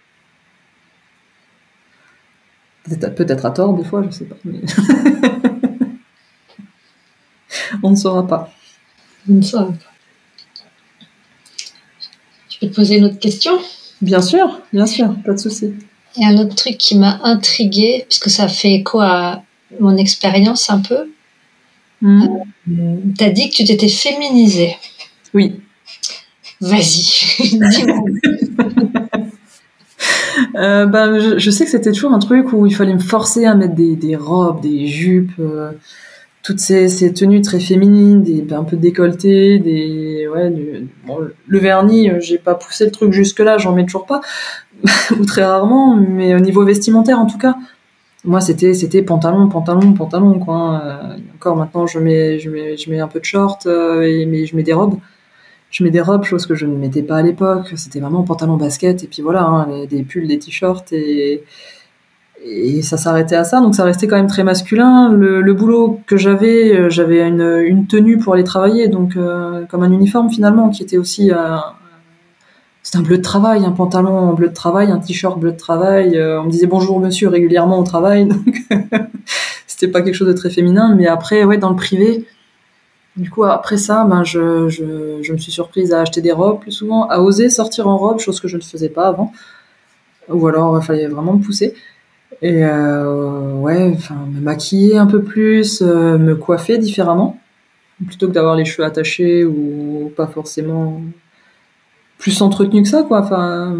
Peut-être 3.15 3.45
à 3.45 3.51
tort 3.51 3.73
des 3.73 3.83
fois, 3.83 4.03
je 4.03 4.11
sais 4.15 4.25
pas. 4.25 4.37
On 7.83 7.91
ne 7.91 7.95
saura 7.95 8.25
pas. 8.25 8.49
On 9.29 9.33
ne 9.33 9.41
saura 9.41 9.67
pas. 9.67 9.91
Je 12.49 12.59
peux 12.59 12.67
te 12.67 12.75
poser 12.75 12.97
une 12.97 13.05
autre 13.05 13.19
question? 13.19 13.53
Bien 14.01 14.21
sûr, 14.21 14.61
bien 14.71 14.85
sûr, 14.85 15.13
pas 15.25 15.33
de 15.33 15.37
souci. 15.37 15.73
A 16.21 16.27
un 16.27 16.37
autre 16.37 16.55
truc 16.55 16.77
qui 16.77 16.97
m'a 16.97 17.19
intriguée, 17.23 18.05
puisque 18.07 18.29
ça 18.29 18.47
fait 18.47 18.73
écho 18.73 18.99
à 18.99 19.43
mon 19.79 19.97
expérience 19.97 20.69
un 20.69 20.79
peu. 20.79 21.09
Hmm. 22.01 22.27
Euh, 22.69 22.95
tu 23.17 23.23
as 23.23 23.29
dit 23.29 23.49
que 23.49 23.55
tu 23.55 23.65
t'étais 23.65 23.89
féminisée. 23.89 24.75
Oui. 25.33 25.59
Vas-y, 26.61 27.37
dis-moi. 27.39 28.03
Ben, 30.53 31.37
je, 31.37 31.51
sais 31.51 31.65
que 31.65 31.71
c'était 31.71 31.91
toujours 31.91 32.13
un 32.13 32.19
truc 32.19 32.53
où 32.53 32.65
il 32.65 32.75
fallait 32.75 32.93
me 32.93 32.99
forcer 32.99 33.45
à 33.45 33.55
mettre 33.55 33.75
des, 33.75 34.15
robes, 34.15 34.61
des 34.61 34.87
jupes, 34.87 35.31
euh, 35.39 35.71
toutes 36.43 36.59
ces, 36.59 37.13
tenues 37.13 37.41
très 37.41 37.59
féminines, 37.59 38.23
un 38.51 38.63
peu 38.63 38.77
décolletées, 38.77 39.59
des, 39.59 40.27
ouais, 40.27 40.53
le 41.47 41.59
vernis, 41.59 42.09
euh, 42.09 42.19
j'ai 42.19 42.37
pas 42.37 42.55
poussé 42.55 42.85
le 42.85 42.91
truc 42.91 43.11
jusque 43.11 43.39
là, 43.39 43.57
j'en 43.57 43.73
mets 43.73 43.85
toujours 43.85 44.05
pas, 44.05 44.21
ou 45.19 45.25
très 45.25 45.43
rarement, 45.43 45.95
mais 45.95 46.35
au 46.35 46.39
niveau 46.39 46.63
vestimentaire 46.63 47.19
en 47.19 47.25
tout 47.25 47.39
cas, 47.39 47.55
moi 48.23 48.41
c'était 48.41 48.73
c'était 48.73 49.01
pantalon, 49.01 49.47
pantalon, 49.47 49.93
pantalon 49.93 50.39
quoi. 50.39 50.55
Hein. 50.55 51.17
encore 51.35 51.55
maintenant 51.55 51.87
je 51.87 51.99
mets 51.99 52.39
je 52.39 52.49
mets 52.49 52.75
je 52.75 52.89
mets 52.89 52.99
un 52.99 53.07
peu 53.07 53.19
de 53.19 53.25
short 53.25 53.65
et 53.67 54.25
mais 54.25 54.45
je 54.45 54.55
mets 54.55 54.63
des 54.63 54.73
robes 54.73 54.97
je 55.69 55.83
mets 55.83 55.89
des 55.89 56.01
robes, 56.01 56.23
chose 56.23 56.45
que 56.45 56.55
je 56.55 56.65
ne 56.65 56.75
mettais 56.75 57.03
pas 57.03 57.17
à 57.17 57.21
l'époque. 57.21 57.73
C'était 57.75 57.99
vraiment 57.99 58.23
pantalon 58.23 58.57
basket 58.57 59.03
et 59.03 59.07
puis 59.07 59.21
voilà, 59.21 59.43
hein, 59.43 59.85
des 59.89 60.03
pulls, 60.03 60.27
des 60.27 60.39
t-shirts 60.39 60.91
et, 60.93 61.43
et 62.45 62.81
ça 62.81 62.97
s'arrêtait 62.97 63.35
à 63.35 63.43
ça. 63.43 63.59
Donc 63.59 63.75
ça 63.75 63.83
restait 63.83 64.07
quand 64.07 64.15
même 64.15 64.27
très 64.27 64.43
masculin. 64.43 65.11
Le, 65.11 65.53
boulot 65.53 65.99
que 66.07 66.17
j'avais, 66.17 66.73
euh, 66.73 66.89
j'avais 66.89 67.27
une, 67.27 67.87
tenue 67.87 68.17
pour 68.17 68.33
aller 68.33 68.43
travailler, 68.43 68.87
donc 68.87 69.15
euh, 69.15 69.65
comme 69.65 69.83
un 69.83 69.91
uniforme 69.91 70.29
finalement, 70.29 70.69
qui 70.69 70.83
était 70.83 70.97
aussi 70.97 71.31
un, 71.31 71.61
c'était 72.83 72.99
un 72.99 73.01
bleu 73.01 73.17
de 73.17 73.21
travail, 73.21 73.65
un 73.65 73.71
pantalon 73.71 74.33
bleu 74.33 74.47
de 74.47 74.53
travail, 74.53 74.91
un 74.91 74.99
t-shirt 74.99 75.39
bleu 75.39 75.51
de 75.51 75.57
travail. 75.57 76.17
Euh, 76.17 76.41
on 76.41 76.45
me 76.45 76.51
disait 76.51 76.67
bonjour 76.67 76.99
monsieur 76.99 77.27
régulièrement 77.27 77.79
au 77.79 77.83
travail, 77.83 78.25
donc 78.29 78.55
c'était 79.67 79.91
pas 79.91 80.01
quelque 80.01 80.15
chose 80.15 80.27
de 80.27 80.33
très 80.33 80.49
féminin. 80.49 80.95
Mais 80.95 81.07
après, 81.07 81.43
ouais, 81.43 81.57
dans 81.57 81.69
le 81.69 81.75
privé, 81.75 82.25
du 83.17 83.31
coup, 83.31 83.43
après 83.43 83.77
ça, 83.77 84.05
ben, 84.05 84.23
je, 84.23 84.69
je, 84.69 85.19
je, 85.23 85.33
me 85.33 85.37
suis 85.37 85.51
surprise 85.51 85.91
à 85.91 86.01
acheter 86.01 86.21
des 86.21 86.31
robes 86.31 86.59
plus 86.59 86.71
souvent, 86.71 87.07
à 87.07 87.19
oser 87.19 87.49
sortir 87.49 87.87
en 87.87 87.97
robe, 87.97 88.19
chose 88.19 88.39
que 88.39 88.47
je 88.47 88.57
ne 88.57 88.61
faisais 88.61 88.89
pas 88.89 89.07
avant. 89.07 89.33
Ou 90.29 90.47
alors, 90.47 90.77
il 90.79 90.85
fallait 90.85 91.07
vraiment 91.07 91.33
me 91.33 91.41
pousser. 91.41 91.73
Et 92.43 92.63
euh, 92.63 93.53
ouais, 93.55 93.91
enfin, 93.95 94.27
me 94.31 94.39
maquiller 94.39 94.97
un 94.97 95.07
peu 95.07 95.23
plus, 95.23 95.81
euh, 95.81 96.19
me 96.19 96.35
coiffer 96.35 96.77
différemment, 96.77 97.39
plutôt 98.05 98.27
que 98.27 98.33
d'avoir 98.33 98.55
les 98.55 98.65
cheveux 98.65 98.85
attachés 98.85 99.45
ou 99.45 100.11
pas 100.15 100.27
forcément 100.27 101.01
plus 102.19 102.41
entretenus 102.41 102.83
que 102.83 102.89
ça, 102.89 103.01
quoi. 103.03 103.21
Enfin, 103.21 103.77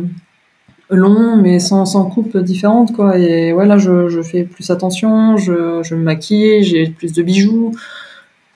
long, 0.90 1.38
mais 1.38 1.60
sans, 1.60 1.86
sans 1.86 2.06
coupe 2.10 2.38
différente, 2.38 2.96
quoi. 2.96 3.20
Et 3.20 3.54
ouais, 3.54 3.68
je, 3.78 4.08
je 4.08 4.22
fais 4.24 4.44
plus 4.46 4.72
attention, 4.72 5.38
je, 5.38 5.84
je 5.84 5.94
me 5.94 6.02
maquille, 6.02 6.64
j'ai 6.64 6.88
plus 6.90 7.14
de 7.14 7.22
bijoux 7.22 7.74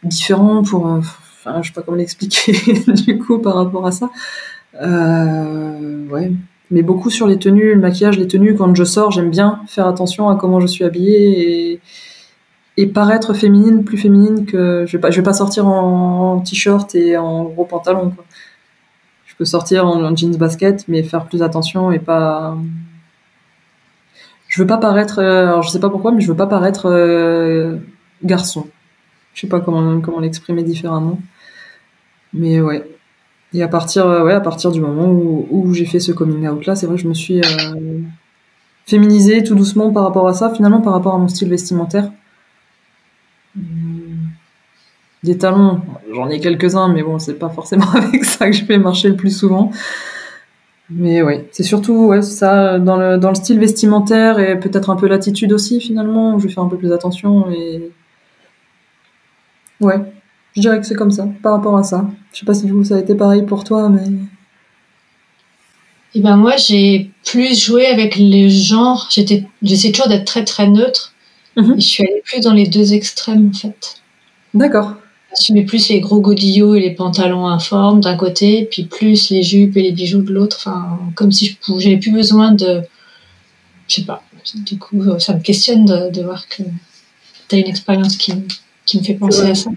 différent 0.03 0.63
pour, 0.63 0.87
euh, 0.87 0.99
enfin, 0.99 1.61
je 1.61 1.67
sais 1.67 1.73
pas 1.73 1.81
comment 1.81 1.97
l'expliquer 1.97 2.53
du 2.87 3.17
coup 3.19 3.39
par 3.39 3.55
rapport 3.55 3.85
à 3.85 3.91
ça. 3.91 4.09
Euh, 4.81 6.07
ouais, 6.07 6.31
mais 6.69 6.81
beaucoup 6.81 7.09
sur 7.09 7.27
les 7.27 7.37
tenues, 7.37 7.73
le 7.73 7.79
maquillage, 7.79 8.17
les 8.17 8.27
tenues. 8.27 8.55
Quand 8.55 8.73
je 8.75 8.83
sors, 8.83 9.11
j'aime 9.11 9.29
bien 9.29 9.61
faire 9.67 9.87
attention 9.87 10.29
à 10.29 10.35
comment 10.35 10.59
je 10.59 10.67
suis 10.67 10.83
habillée 10.83 11.71
et, 11.73 11.81
et 12.77 12.87
paraître 12.87 13.33
féminine, 13.33 13.83
plus 13.83 13.97
féminine 13.97 14.45
que 14.45 14.85
je 14.87 14.93
vais 14.93 15.01
pas, 15.01 15.11
je 15.11 15.17
vais 15.17 15.23
pas 15.23 15.33
sortir 15.33 15.67
en, 15.67 16.39
t-shirt 16.39 16.95
et 16.95 17.17
en 17.17 17.43
gros 17.43 17.65
pantalon. 17.65 18.11
Quoi. 18.11 18.25
Je 19.25 19.35
peux 19.35 19.45
sortir 19.45 19.85
en, 19.85 20.15
jeans 20.15 20.35
basket, 20.37 20.87
mais 20.87 21.03
faire 21.03 21.25
plus 21.25 21.43
attention 21.43 21.91
et 21.91 21.99
pas. 21.99 22.57
Je 24.47 24.61
veux 24.61 24.67
pas 24.67 24.77
paraître, 24.77 25.19
euh, 25.19 25.47
alors 25.47 25.63
je 25.63 25.69
sais 25.69 25.79
pas 25.79 25.89
pourquoi, 25.89 26.11
mais 26.11 26.21
je 26.21 26.27
veux 26.27 26.35
pas 26.35 26.47
paraître 26.47 26.89
euh, 26.89 27.77
garçon. 28.23 28.67
Je 29.33 29.41
sais 29.41 29.47
pas 29.47 29.59
comment, 29.59 29.99
comment 30.01 30.19
l'exprimer 30.19 30.63
différemment. 30.63 31.19
Mais 32.33 32.61
ouais. 32.61 32.83
Et 33.53 33.61
à 33.63 33.67
partir, 33.67 34.05
euh, 34.07 34.23
ouais, 34.23 34.33
à 34.33 34.39
partir 34.39 34.71
du 34.71 34.79
moment 34.79 35.07
où, 35.07 35.47
où 35.49 35.73
j'ai 35.73 35.85
fait 35.85 35.99
ce 35.99 36.11
coming 36.11 36.47
out 36.47 36.65
là, 36.65 36.75
c'est 36.75 36.85
vrai 36.85 36.95
que 36.95 37.01
je 37.01 37.07
me 37.07 37.13
suis 37.13 37.39
euh, 37.39 37.99
féminisée 38.85 39.43
tout 39.43 39.55
doucement 39.55 39.91
par 39.91 40.03
rapport 40.03 40.27
à 40.27 40.33
ça, 40.33 40.53
finalement 40.53 40.81
par 40.81 40.93
rapport 40.93 41.15
à 41.15 41.17
mon 41.17 41.27
style 41.27 41.49
vestimentaire. 41.49 42.11
Hmm. 43.55 44.29
Des 45.23 45.37
talons, 45.37 45.81
j'en 46.15 46.29
ai 46.29 46.39
quelques-uns, 46.39 46.87
mais 46.87 47.03
bon, 47.03 47.19
c'est 47.19 47.35
pas 47.35 47.49
forcément 47.49 47.89
avec 47.93 48.23
ça 48.23 48.47
que 48.47 48.53
je 48.55 48.63
fais 48.63 48.77
marcher 48.77 49.09
le 49.09 49.15
plus 49.15 49.35
souvent. 49.37 49.71
Mais 50.89 51.21
ouais, 51.21 51.47
c'est 51.51 51.63
surtout 51.63 52.07
ouais, 52.07 52.21
ça 52.21 52.79
dans 52.79 52.97
le, 52.97 53.17
dans 53.17 53.29
le 53.29 53.35
style 53.35 53.59
vestimentaire 53.59 54.39
et 54.39 54.59
peut-être 54.59 54.89
un 54.89 54.95
peu 54.95 55.07
l'attitude 55.07 55.53
aussi 55.53 55.79
finalement, 55.79 56.35
où 56.35 56.39
je 56.39 56.47
vais 56.47 56.53
faire 56.53 56.63
un 56.63 56.67
peu 56.67 56.77
plus 56.77 56.91
attention 56.91 57.49
et 57.49 57.91
Ouais, 59.81 59.99
je 60.55 60.61
dirais 60.61 60.79
que 60.79 60.85
c'est 60.85 60.95
comme 60.95 61.11
ça, 61.11 61.27
par 61.41 61.53
rapport 61.53 61.77
à 61.77 61.83
ça. 61.83 62.09
Je 62.33 62.39
sais 62.39 62.45
pas 62.45 62.53
si 62.53 62.65
du 62.65 62.73
coup 62.73 62.83
ça 62.83 62.95
a 62.95 62.99
été 62.99 63.15
pareil 63.15 63.43
pour 63.43 63.63
toi, 63.63 63.89
mais. 63.89 64.05
Eh 66.13 66.19
ben 66.19 66.35
moi, 66.35 66.57
j'ai 66.57 67.09
plus 67.25 67.59
joué 67.59 67.87
avec 67.87 68.17
les 68.17 68.49
genres. 68.49 69.07
J'étais, 69.09 69.45
j'essaie 69.61 69.91
toujours 69.91 70.09
d'être 70.09 70.25
très 70.25 70.43
très 70.43 70.67
neutre. 70.67 71.13
Mhm. 71.57 71.75
je 71.75 71.85
suis 71.85 72.03
allée 72.03 72.21
plus 72.23 72.39
dans 72.39 72.53
les 72.53 72.65
deux 72.65 72.93
extrêmes 72.93 73.49
en 73.49 73.57
fait. 73.57 74.01
D'accord. 74.53 74.93
J'assumais 75.31 75.63
plus 75.63 75.89
les 75.89 75.99
gros 75.99 76.21
godillots 76.21 76.75
et 76.75 76.79
les 76.79 76.91
pantalons 76.91 77.47
informes 77.47 78.01
d'un 78.01 78.15
côté, 78.15 78.67
puis 78.69 78.83
plus 78.83 79.29
les 79.29 79.43
jupes 79.43 79.75
et 79.77 79.81
les 79.81 79.91
bijoux 79.91 80.21
de 80.21 80.31
l'autre. 80.31 80.57
Enfin, 80.59 80.99
comme 81.15 81.31
si 81.31 81.45
je 81.47 81.79
j'avais 81.79 81.97
plus 81.97 82.11
besoin 82.11 82.51
de, 82.51 82.81
je 83.87 83.95
sais 83.95 84.03
pas. 84.03 84.23
Du 84.55 84.77
coup, 84.77 85.03
ça 85.19 85.33
me 85.33 85.41
questionne 85.41 85.85
de, 85.85 86.09
de 86.09 86.21
voir 86.21 86.47
que 86.49 86.63
tu 87.47 87.55
as 87.55 87.59
une 87.59 87.67
expérience 87.67 88.17
qui, 88.17 88.33
qui 88.91 88.99
me 88.99 89.03
fait 89.03 89.13
penser 89.13 89.49
à 89.49 89.55
ça. 89.55 89.71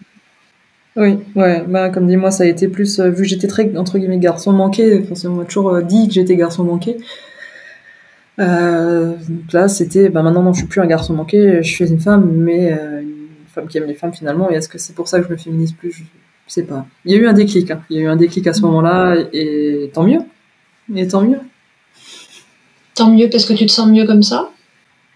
Oui, 0.96 1.18
ouais, 1.34 1.64
bah, 1.66 1.90
comme 1.90 2.06
dit 2.06 2.16
moi, 2.16 2.30
ça 2.30 2.44
a 2.44 2.46
été 2.46 2.68
plus, 2.68 3.00
euh, 3.00 3.10
vu 3.10 3.22
que 3.22 3.28
j'étais 3.28 3.48
très, 3.48 3.76
entre 3.76 3.98
guillemets, 3.98 4.18
garçon 4.18 4.52
manqué, 4.52 5.02
on 5.24 5.30
m'a 5.30 5.44
toujours 5.44 5.70
euh, 5.70 5.82
dit 5.82 6.06
que 6.06 6.14
j'étais 6.14 6.36
garçon 6.36 6.62
manqué. 6.62 6.96
Euh, 8.38 9.14
donc 9.28 9.52
là, 9.52 9.68
c'était, 9.68 10.08
bah 10.08 10.22
maintenant, 10.22 10.42
non, 10.42 10.52
je 10.52 10.58
suis 10.58 10.68
plus 10.68 10.80
un 10.80 10.86
garçon 10.86 11.14
manqué, 11.14 11.62
je 11.62 11.68
suis 11.68 11.88
une 11.88 12.00
femme, 12.00 12.30
mais 12.32 12.70
une 12.70 13.28
femme 13.48 13.66
qui 13.66 13.78
aime 13.78 13.86
les 13.86 13.94
femmes 13.94 14.12
finalement, 14.12 14.50
et 14.50 14.54
est-ce 14.54 14.68
que 14.68 14.78
c'est 14.78 14.94
pour 14.94 15.08
ça 15.08 15.20
que 15.20 15.26
je 15.26 15.32
me 15.32 15.36
féminise 15.36 15.72
plus? 15.72 15.92
Je 16.46 16.52
sais 16.52 16.64
pas. 16.64 16.86
Il 17.04 17.12
y 17.12 17.14
a 17.16 17.18
eu 17.18 17.26
un 17.26 17.32
déclic, 17.32 17.70
hein. 17.70 17.82
il 17.90 17.96
y 17.96 18.00
a 18.00 18.02
eu 18.02 18.08
un 18.08 18.16
déclic 18.16 18.46
à 18.46 18.52
ce 18.52 18.62
moment-là, 18.62 19.16
et 19.32 19.90
tant 19.92 20.04
mieux. 20.04 20.20
Et 20.94 21.08
tant 21.08 21.22
mieux. 21.22 21.40
Tant 22.94 23.10
mieux 23.10 23.28
parce 23.30 23.46
que 23.46 23.52
tu 23.54 23.66
te 23.66 23.72
sens 23.72 23.88
mieux 23.88 24.06
comme 24.06 24.22
ça? 24.22 24.50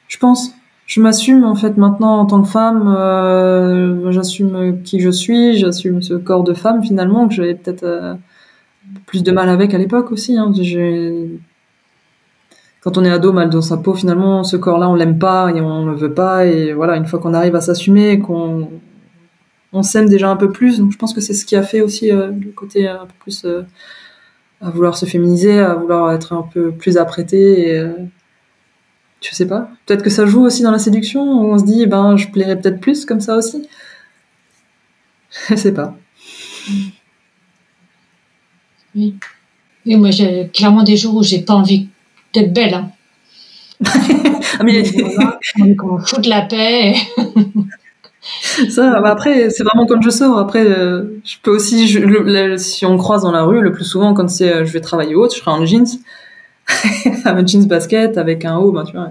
Je 0.09 0.19
pense 0.19 0.53
je 0.89 1.03
m'assume 1.03 1.45
en 1.45 1.55
fait 1.55 1.77
maintenant 1.77 2.19
en 2.19 2.27
tant 2.27 2.43
que 2.43 2.49
femme. 2.49 2.95
Euh, 2.99 4.11
j'assume 4.11 4.83
qui 4.83 5.01
je 5.01 5.11
suis, 5.11 5.59
j'assume 5.59 6.01
ce 6.03 6.15
corps 6.15 6.45
de 6.45 6.55
femme 6.55 6.83
finalement 6.83 7.29
que 7.29 7.35
j'avais 7.35 7.55
peut-être 7.55 7.85
euh, 7.85 8.15
plus 9.07 9.23
de 9.23 9.31
mal 9.31 9.51
avec 9.51 9.75
à 9.75 9.79
l'époque 9.79 10.11
aussi. 10.11 10.37
Hein. 10.39 10.51
Quand 12.81 12.97
on 12.97 13.05
est 13.05 13.11
ado, 13.11 13.33
mal 13.33 13.51
dans 13.51 13.61
sa 13.61 13.77
peau, 13.77 13.93
finalement, 13.93 14.45
ce 14.45 14.57
corps-là, 14.57 14.89
on 14.89 14.95
l'aime 14.95 15.19
pas 15.19 15.51
et 15.55 15.61
on 15.61 15.85
le 15.85 15.95
veut 15.95 16.15
pas. 16.15 16.47
Et 16.47 16.73
voilà, 16.73 16.97
une 16.97 17.07
fois 17.07 17.19
qu'on 17.19 17.35
arrive 17.35 17.55
à 17.55 17.61
s'assumer, 17.61 18.19
qu'on 18.19 18.71
on 19.75 19.83
s'aime 19.83 20.09
déjà 20.09 20.31
un 20.31 20.37
peu 20.37 20.51
plus. 20.51 20.79
Donc 20.79 20.93
je 20.93 20.97
pense 20.97 21.13
que 21.13 21.21
c'est 21.21 21.35
ce 21.35 21.45
qui 21.45 21.55
a 21.55 21.63
fait 21.63 21.83
aussi 21.83 22.11
euh, 22.11 22.31
le 22.31 22.51
côté 22.53 22.89
un 22.89 23.05
peu 23.05 23.15
plus 23.21 23.47
à 24.63 24.71
vouloir 24.71 24.97
se 24.97 25.05
féminiser, 25.05 25.61
à 25.61 25.75
vouloir 25.75 26.13
être 26.13 26.33
un 26.33 26.49
peu 26.51 26.73
plus 26.73 26.97
apprêté 26.97 27.75
et 27.75 27.85
je 29.21 29.35
sais 29.35 29.47
pas. 29.47 29.71
Peut-être 29.87 30.03
que 30.03 30.11
ça 30.11 30.27
joue 30.27 30.43
aussi 30.43 30.63
dans 30.63 30.71
la 30.71 30.79
séduction, 30.79 31.23
où 31.23 31.53
on 31.53 31.59
se 31.59 31.65
dit, 31.65 31.83
eh 31.83 31.87
ben, 31.87 32.17
je 32.17 32.29
plairais 32.29 32.59
peut-être 32.59 32.81
plus 32.81 33.05
comme 33.05 33.21
ça 33.21 33.37
aussi. 33.37 33.69
Je 35.49 35.57
sais 35.57 35.73
pas. 35.73 35.97
Oui. 38.95 39.15
Oui, 39.87 39.97
moi, 39.97 40.11
j'ai 40.11 40.51
clairement 40.53 40.83
des 40.83 40.97
jours 40.97 41.17
où 41.17 41.23
j'ai 41.23 41.41
pas 41.41 41.55
envie 41.55 41.89
d'être 42.35 42.53
belle. 42.53 42.75
Hein. 42.75 42.91
ah, 44.59 44.65
mais... 44.65 44.83
qu'on 45.77 45.99
foute 45.99 46.27
la 46.27 46.43
paix. 46.43 46.95
Ça, 48.69 49.01
bah, 49.01 49.11
après, 49.11 49.49
c'est 49.51 49.63
vraiment 49.63 49.87
quand 49.87 50.03
je 50.03 50.11
sors. 50.11 50.39
Après, 50.39 50.65
euh, 50.67 51.21
je 51.25 51.37
peux 51.43 51.51
aussi, 51.51 51.89
si 52.59 52.85
on 52.85 52.99
croise 52.99 53.23
dans 53.23 53.31
la 53.31 53.45
rue, 53.45 53.61
le 53.61 53.73
plus 53.73 53.85
souvent, 53.85 54.13
quand 54.13 54.29
c'est, 54.29 54.53
euh, 54.53 54.65
je 54.65 54.73
vais 54.73 54.81
travailler 54.81 55.15
haute, 55.15 55.35
je 55.35 55.41
serai 55.41 55.51
en 55.51 55.65
jeans, 55.65 55.87
un 57.25 57.47
jeans 57.47 57.67
basket 57.67 58.19
avec 58.19 58.45
un 58.45 58.57
haut, 58.59 58.73
ben, 58.73 58.85
tu 58.85 58.93
vois. 58.93 59.11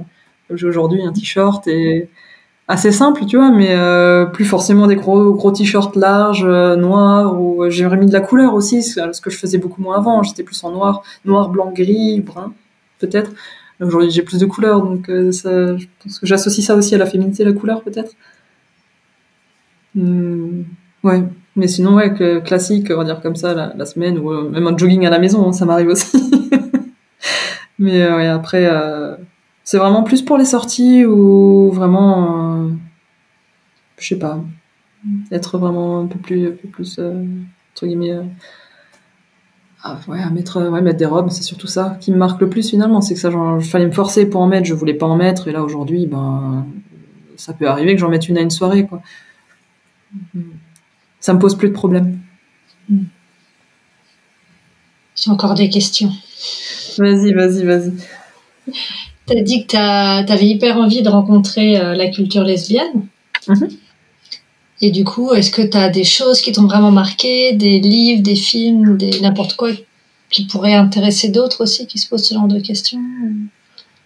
J'ai 0.54 0.68
aujourd'hui 0.68 1.02
un 1.02 1.12
t-shirt 1.12 1.68
et 1.68 2.10
assez 2.70 2.92
simple, 2.92 3.26
tu 3.26 3.38
vois, 3.38 3.52
mais 3.52 3.72
euh, 3.72 4.26
plus 4.26 4.46
forcément 4.46 4.88
des 4.88 4.96
gros 4.96 5.34
gros 5.34 5.52
t-shirts 5.52 5.96
larges, 5.96 6.46
noirs, 6.46 7.40
ou 7.40 7.70
j'ai 7.70 7.86
remis 7.86 8.06
de 8.06 8.14
la 8.14 8.22
couleur 8.22 8.54
aussi, 8.54 8.82
ce 8.82 9.22
que 9.22 9.30
je 9.30 9.38
faisais 9.38 9.58
beaucoup 9.58 9.82
moins 9.82 9.98
avant. 9.98 10.24
J'étais 10.24 10.44
plus 10.44 10.64
en 10.64 10.72
noir, 10.72 11.04
noir, 11.26 11.50
blanc, 11.50 11.72
gris, 11.76 12.22
brun, 12.22 12.54
peut-être. 13.00 13.32
Aujourd'hui, 13.82 14.10
j'ai 14.10 14.22
plus 14.22 14.40
de 14.40 14.46
couleurs, 14.46 14.82
donc 14.82 15.12
ça, 15.32 15.76
je 15.78 15.86
pense 16.02 16.20
que 16.20 16.26
j'associe 16.26 16.66
ça 16.66 16.76
aussi 16.76 16.96
à 16.96 16.98
la 16.98 17.06
féminité, 17.06 17.44
la 17.44 17.54
couleur, 17.54 17.84
peut-être. 17.84 18.14
Hmm, 19.98 20.64
ouais, 21.04 21.24
mais 21.56 21.68
sinon, 21.68 21.96
ouais, 21.96 22.14
que, 22.14 22.40
classique, 22.40 22.88
on 22.92 22.98
va 22.98 23.04
dire 23.04 23.20
comme 23.20 23.36
ça, 23.36 23.74
la, 23.76 23.86
semaine, 23.86 24.20
ou 24.20 24.32
euh, 24.32 24.50
même 24.50 24.68
un 24.68 24.78
jogging 24.78 25.06
à 25.08 25.10
la 25.10 25.18
maison, 25.20 25.48
hein, 25.48 25.54
ça 25.54 25.66
m'arrive 25.66 25.88
aussi. 25.88 26.18
mais 27.80 28.02
euh, 28.02 28.18
ouais, 28.18 28.28
après, 28.28 28.66
euh, 28.66 29.16
c'est 29.64 29.78
vraiment 29.78 30.04
plus 30.04 30.22
pour 30.22 30.38
les 30.38 30.46
sorties 30.46 31.06
ou 31.06 31.72
vraiment, 31.72 32.70
je 33.98 34.08
sais 34.08 34.20
pas, 34.20 34.40
être 35.32 35.58
vraiment 35.58 36.02
un 36.02 36.08
peu 36.08 36.20
plus, 36.20 36.48
un 36.48 36.52
peu 36.52 36.68
plus 36.68 37.00
entre 37.00 37.86
guillemets, 37.86 38.18
ah, 39.84 40.00
ouais, 40.08 40.22
à 40.22 40.30
mettre, 40.30 40.70
ouais, 40.70 40.82
mettre 40.82 40.98
des 40.98 41.06
robes, 41.06 41.30
c'est 41.30 41.44
surtout 41.44 41.68
ça 41.68 41.98
qui 42.02 42.12
me 42.12 42.18
marque 42.18 42.42
le 42.42 42.50
plus 42.50 42.70
finalement, 42.70 43.02
c'est 43.02 43.14
que 43.14 43.20
ça, 43.20 43.30
genre, 43.30 43.62
fallait 43.62 43.86
me 43.86 43.92
forcer 43.92 44.26
pour 44.28 44.42
en 44.42 44.48
mettre, 44.48 44.66
je 44.66 44.74
voulais 44.74 44.96
pas 44.96 45.06
en 45.06 45.16
mettre, 45.16 45.48
et 45.48 45.52
là 45.52 45.64
aujourd'hui, 45.64 46.08
ben, 46.08 46.66
ça 47.36 47.54
peut 47.54 47.68
arriver 47.68 47.94
que 47.94 48.02
j'en 48.02 48.10
mette 48.10 48.28
une 48.28 48.38
à 48.38 48.42
une 48.42 48.50
soirée, 48.50 48.86
quoi. 48.88 49.02
Ça 51.20 51.34
me 51.34 51.40
pose 51.40 51.56
plus 51.58 51.70
de 51.70 51.74
problème. 51.74 52.20
J'ai 55.16 55.32
encore 55.32 55.54
des 55.54 55.70
questions. 55.70 56.12
Vas-y, 56.98 57.34
vas-y, 57.34 57.64
vas-y. 57.64 57.94
Tu 59.28 59.38
as 59.38 59.42
dit 59.42 59.66
que 59.66 59.72
tu 59.72 59.78
avais 60.32 60.48
hyper 60.48 60.78
envie 60.78 61.02
de 61.02 61.10
rencontrer 61.10 61.80
euh, 61.80 61.96
la 61.96 62.08
culture 62.10 62.44
lesbienne. 62.44 63.08
Mhm. 63.48 63.70
Et 64.82 64.92
du 64.92 65.04
coup, 65.04 65.34
est-ce 65.34 65.52
que 65.52 65.62
tu 65.62 65.78
as 65.78 65.90
des 65.90 66.04
choses 66.04 66.42
qui 66.42 66.52
t'ont 66.52 66.66
vraiment 66.66 66.92
marqué, 66.92 67.54
des 67.54 67.80
livres, 67.80 68.22
des 68.22 68.36
films, 68.36 68.98
des 68.98 69.20
n'importe 69.22 69.56
quoi 69.56 69.70
qui 70.30 70.46
pourrait 70.46 70.76
intéresser 70.76 71.30
d'autres 71.30 71.64
aussi 71.64 71.88
qui 71.88 71.98
se 71.98 72.08
posent 72.08 72.26
ce 72.26 72.34
genre 72.34 72.48
de 72.48 72.60
questions? 72.60 73.00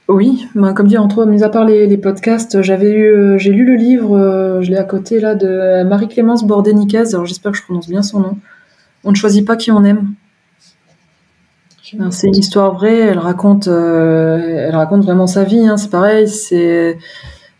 Oui, 0.07 0.45
ben, 0.55 0.73
comme 0.73 0.87
dit 0.87 0.97
entre 0.97 1.25
mis 1.25 1.43
à 1.43 1.49
part 1.49 1.65
les, 1.65 1.97
podcasts, 1.97 2.61
j'avais 2.61 2.91
eu, 2.91 3.05
euh, 3.05 3.37
j'ai 3.37 3.51
lu 3.51 3.65
le 3.65 3.75
livre, 3.75 4.17
euh, 4.17 4.61
je 4.61 4.69
l'ai 4.69 4.77
à 4.77 4.83
côté 4.83 5.19
là 5.19 5.35
de 5.35 5.83
Marie-Clémence 5.83 6.45
Bordeniquez. 6.45 7.13
Alors 7.13 7.25
j'espère 7.25 7.51
que 7.51 7.57
je 7.57 7.63
prononce 7.63 7.87
bien 7.87 8.01
son 8.01 8.19
nom. 8.19 8.37
On 9.03 9.11
ne 9.11 9.15
choisit 9.15 9.45
pas 9.45 9.55
qui 9.55 9.71
on 9.71 9.83
aime. 9.83 10.13
C'est 12.11 12.27
une 12.27 12.35
histoire 12.35 12.73
vraie. 12.73 12.99
Elle 12.99 13.19
raconte, 13.19 13.67
euh, 13.67 14.67
elle 14.67 14.75
raconte 14.75 15.03
vraiment 15.03 15.27
sa 15.27 15.43
vie. 15.43 15.67
Hein, 15.67 15.77
c'est 15.77 15.89
pareil. 15.89 16.27
C'est 16.27 16.97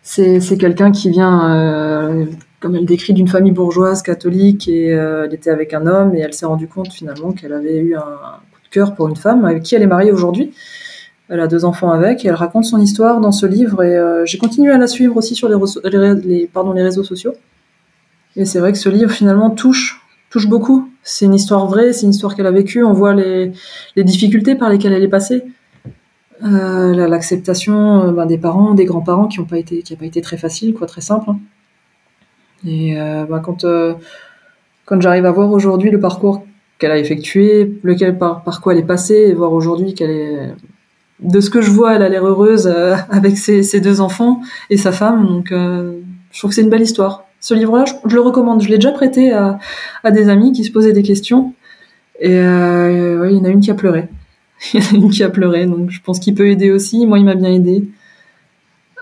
c'est 0.04 0.58
quelqu'un 0.58 0.92
qui 0.92 1.10
vient, 1.10 2.28
comme 2.60 2.76
elle 2.76 2.86
décrit, 2.86 3.14
d'une 3.14 3.28
famille 3.28 3.52
bourgeoise 3.52 4.02
catholique 4.02 4.68
et 4.68 4.88
elle 4.88 5.34
était 5.34 5.52
avec 5.52 5.74
un 5.74 5.86
homme 5.86 6.16
et 6.16 6.20
elle 6.20 6.34
s'est 6.34 6.48
rendue 6.48 6.68
compte 6.68 6.92
finalement 6.92 7.32
qu'elle 7.32 7.54
avait 7.54 7.78
eu 7.78 7.96
un 7.96 8.02
coup 8.52 8.62
de 8.64 8.70
cœur 8.72 8.96
pour 8.96 9.08
une 9.08 9.16
femme 9.16 9.46
avec 9.46 9.64
qui 9.64 9.76
elle 9.76 9.84
est 9.84 9.88
mariée 9.88 10.12
aujourd'hui. 10.12 10.52
Elle 11.32 11.40
a 11.40 11.48
deux 11.48 11.64
enfants 11.64 11.92
avec 11.92 12.26
et 12.26 12.28
elle 12.28 12.36
raconte 12.36 12.66
son 12.66 12.82
histoire 12.82 13.22
dans 13.22 13.32
ce 13.32 13.46
livre 13.46 13.82
et 13.84 13.96
euh, 13.96 14.26
j'ai 14.26 14.38
continué 14.38 14.74
à 14.74 14.78
la 14.78 14.88
suivre 14.88 15.16
aussi 15.16 15.34
sur 15.34 15.48
les, 15.48 16.16
les, 16.16 16.46
pardon, 16.46 16.74
les 16.74 16.84
réseaux 16.84 17.06
sociaux. 17.06 17.34
Et 18.36 18.44
c'est 18.44 18.60
vrai 18.60 18.74
que 18.74 18.78
ce 18.78 18.90
livre 18.90 19.12
finalement 19.12 19.50
touche, 19.50 20.02
touche 20.30 20.50
beaucoup. 20.50 20.91
C'est 21.04 21.26
une 21.26 21.34
histoire 21.34 21.66
vraie, 21.68 21.94
c'est 21.94 22.06
une 22.06 22.12
histoire 22.12 22.36
qu'elle 22.36 22.48
a 22.48 22.52
vécue. 22.52 22.84
On 22.84 22.94
voit 22.94 23.14
les, 23.14 23.52
difficultés 23.98 24.56
par 24.56 24.70
lesquelles 24.70 24.94
elle 24.94 25.04
est 25.04 25.08
passée. 25.08 25.44
Euh, 26.44 27.08
l'acceptation 27.08 28.08
euh, 28.08 28.12
ben, 28.12 28.26
des 28.26 28.38
parents, 28.38 28.74
des 28.74 28.86
grands-parents 28.86 29.28
qui 29.28 29.40
n'ont 29.40 29.46
pas 29.46 29.60
été, 29.60 29.84
qui 29.84 29.96
pas 29.96 30.06
été 30.06 30.22
très 30.22 30.38
facile, 30.38 30.74
quoi, 30.74 30.88
très 30.88 31.02
simple. 31.02 31.30
Hein. 31.30 31.40
Et 32.66 32.96
ben, 32.96 33.40
quand, 33.40 33.66
quand 34.86 35.02
j'arrive 35.02 35.26
à 35.26 35.32
voir 35.32 35.52
aujourd'hui 35.52 35.90
le 35.90 36.00
parcours 36.00 36.46
qu'elle 36.78 36.92
a 36.92 36.98
effectué, 36.98 37.80
lequel 37.84 38.18
par, 38.18 38.44
quoi 38.62 38.74
elle 38.74 38.80
est 38.80 38.84
passée, 38.84 39.28
et 39.30 39.34
voir 39.34 39.54
aujourd'hui 39.54 39.94
qu'elle 39.94 40.12
est 40.12 40.54
de 41.22 41.40
ce 41.40 41.50
que 41.50 41.62
je 41.62 41.70
vois, 41.70 41.96
elle 41.96 42.02
a 42.02 42.10
l'air 42.10 42.26
heureuse 42.26 42.68
euh, 42.68 42.96
avec 43.10 43.38
ses, 43.38 43.80
deux 43.80 44.02
enfants 44.02 44.42
et 44.70 44.78
sa 44.78 44.92
femme. 44.92 45.26
Donc, 45.28 45.52
euh, 45.52 46.00
je 46.32 46.40
trouve 46.40 46.50
que 46.50 46.56
c'est 46.56 46.64
une 46.64 46.70
belle 46.70 46.82
histoire. 46.82 47.26
Ce 47.42 47.54
livre-là, 47.54 47.84
je, 47.86 48.16
le 48.16 48.22
recommande. 48.22 48.62
Je 48.62 48.70
l'ai 48.70 48.76
déjà 48.76 48.92
prêté 48.92 49.34
à, 49.34 49.60
des 50.12 50.30
amis 50.30 50.54
qui 50.54 50.64
se 50.64 50.72
posaient 50.72 50.94
des 50.94 51.04
questions. 51.04 51.54
Et 52.20 52.38
euh, 52.38 53.30
il 53.30 53.38
y 53.38 53.40
en 53.42 53.44
a 53.44 53.50
une 53.50 53.60
qui 53.60 53.72
a 53.72 53.74
pleuré. 53.74 54.08
il 54.74 54.82
y 54.82 54.84
en 54.84 54.92
a 54.92 54.94
une 54.94 55.10
qui 55.10 55.24
a 55.24 55.30
pleuré. 55.30 55.66
Donc, 55.66 55.90
je 55.90 56.00
pense 56.02 56.20
qu'il 56.20 56.36
peut 56.36 56.48
aider 56.48 56.72
aussi. 56.72 57.06
Moi, 57.06 57.20
il 57.20 57.26
m'a 57.26 57.36
bien 57.36 57.52
aidé. 57.52 57.90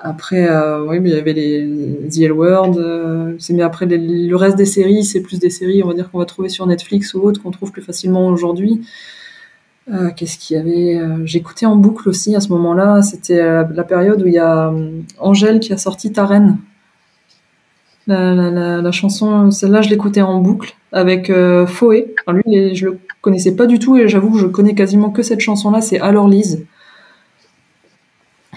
Après, 0.01 0.47
oui, 0.87 1.01
mais 1.01 1.09
il 1.09 1.15
y 1.15 1.19
avait 1.19 1.33
les 1.33 2.07
The 2.09 2.21
L 2.21 2.31
World. 2.31 3.37
mais 3.49 3.61
après, 3.61 3.85
le 3.85 4.35
reste 4.35 4.55
des 4.55 4.65
séries, 4.65 5.03
c'est 5.03 5.21
plus 5.21 5.39
des 5.39 5.49
séries, 5.49 5.83
on 5.83 5.89
va 5.89 5.93
dire, 5.93 6.09
qu'on 6.09 6.19
va 6.19 6.25
trouver 6.25 6.47
sur 6.47 6.65
Netflix 6.65 7.13
ou 7.13 7.21
autre, 7.21 7.43
qu'on 7.43 7.51
trouve 7.51 7.73
plus 7.73 7.81
facilement 7.81 8.27
aujourd'hui. 8.27 8.81
Euh, 9.91 10.11
qu'est-ce 10.15 10.37
qu'il 10.37 10.55
y 10.55 10.59
avait 10.59 10.97
euh, 10.97 11.25
J'écoutais 11.25 11.65
en 11.65 11.75
boucle 11.75 12.09
aussi 12.09 12.35
à 12.35 12.41
ce 12.41 12.49
moment-là. 12.49 13.01
C'était 13.01 13.39
euh, 13.39 13.63
la 13.73 13.83
période 13.83 14.21
où 14.21 14.27
il 14.27 14.33
y 14.33 14.39
a 14.39 14.71
Angèle 15.17 15.59
qui 15.59 15.73
a 15.73 15.77
sorti 15.77 16.11
Ta 16.11 16.25
La, 18.10 18.91
chanson, 18.91 19.51
celle-là, 19.51 19.82
je 19.82 19.89
l'écoutais 19.89 20.22
en 20.22 20.39
boucle 20.41 20.76
avec 20.91 21.32
Foé. 21.68 22.14
lui, 22.28 22.76
je 22.76 22.88
le 22.88 22.99
connaissais 23.22 23.55
pas 23.55 23.68
du 23.68 23.80
tout 23.80 23.97
et 23.97 24.07
j'avoue 24.07 24.32
que 24.32 24.39
je 24.39 24.47
connais 24.47 24.76
quasiment 24.76 25.10
que 25.12 25.22
cette 25.22 25.39
chanson-là. 25.39 25.82
C'est 25.82 25.99
Alors 25.99 26.28
Lise. 26.28 26.66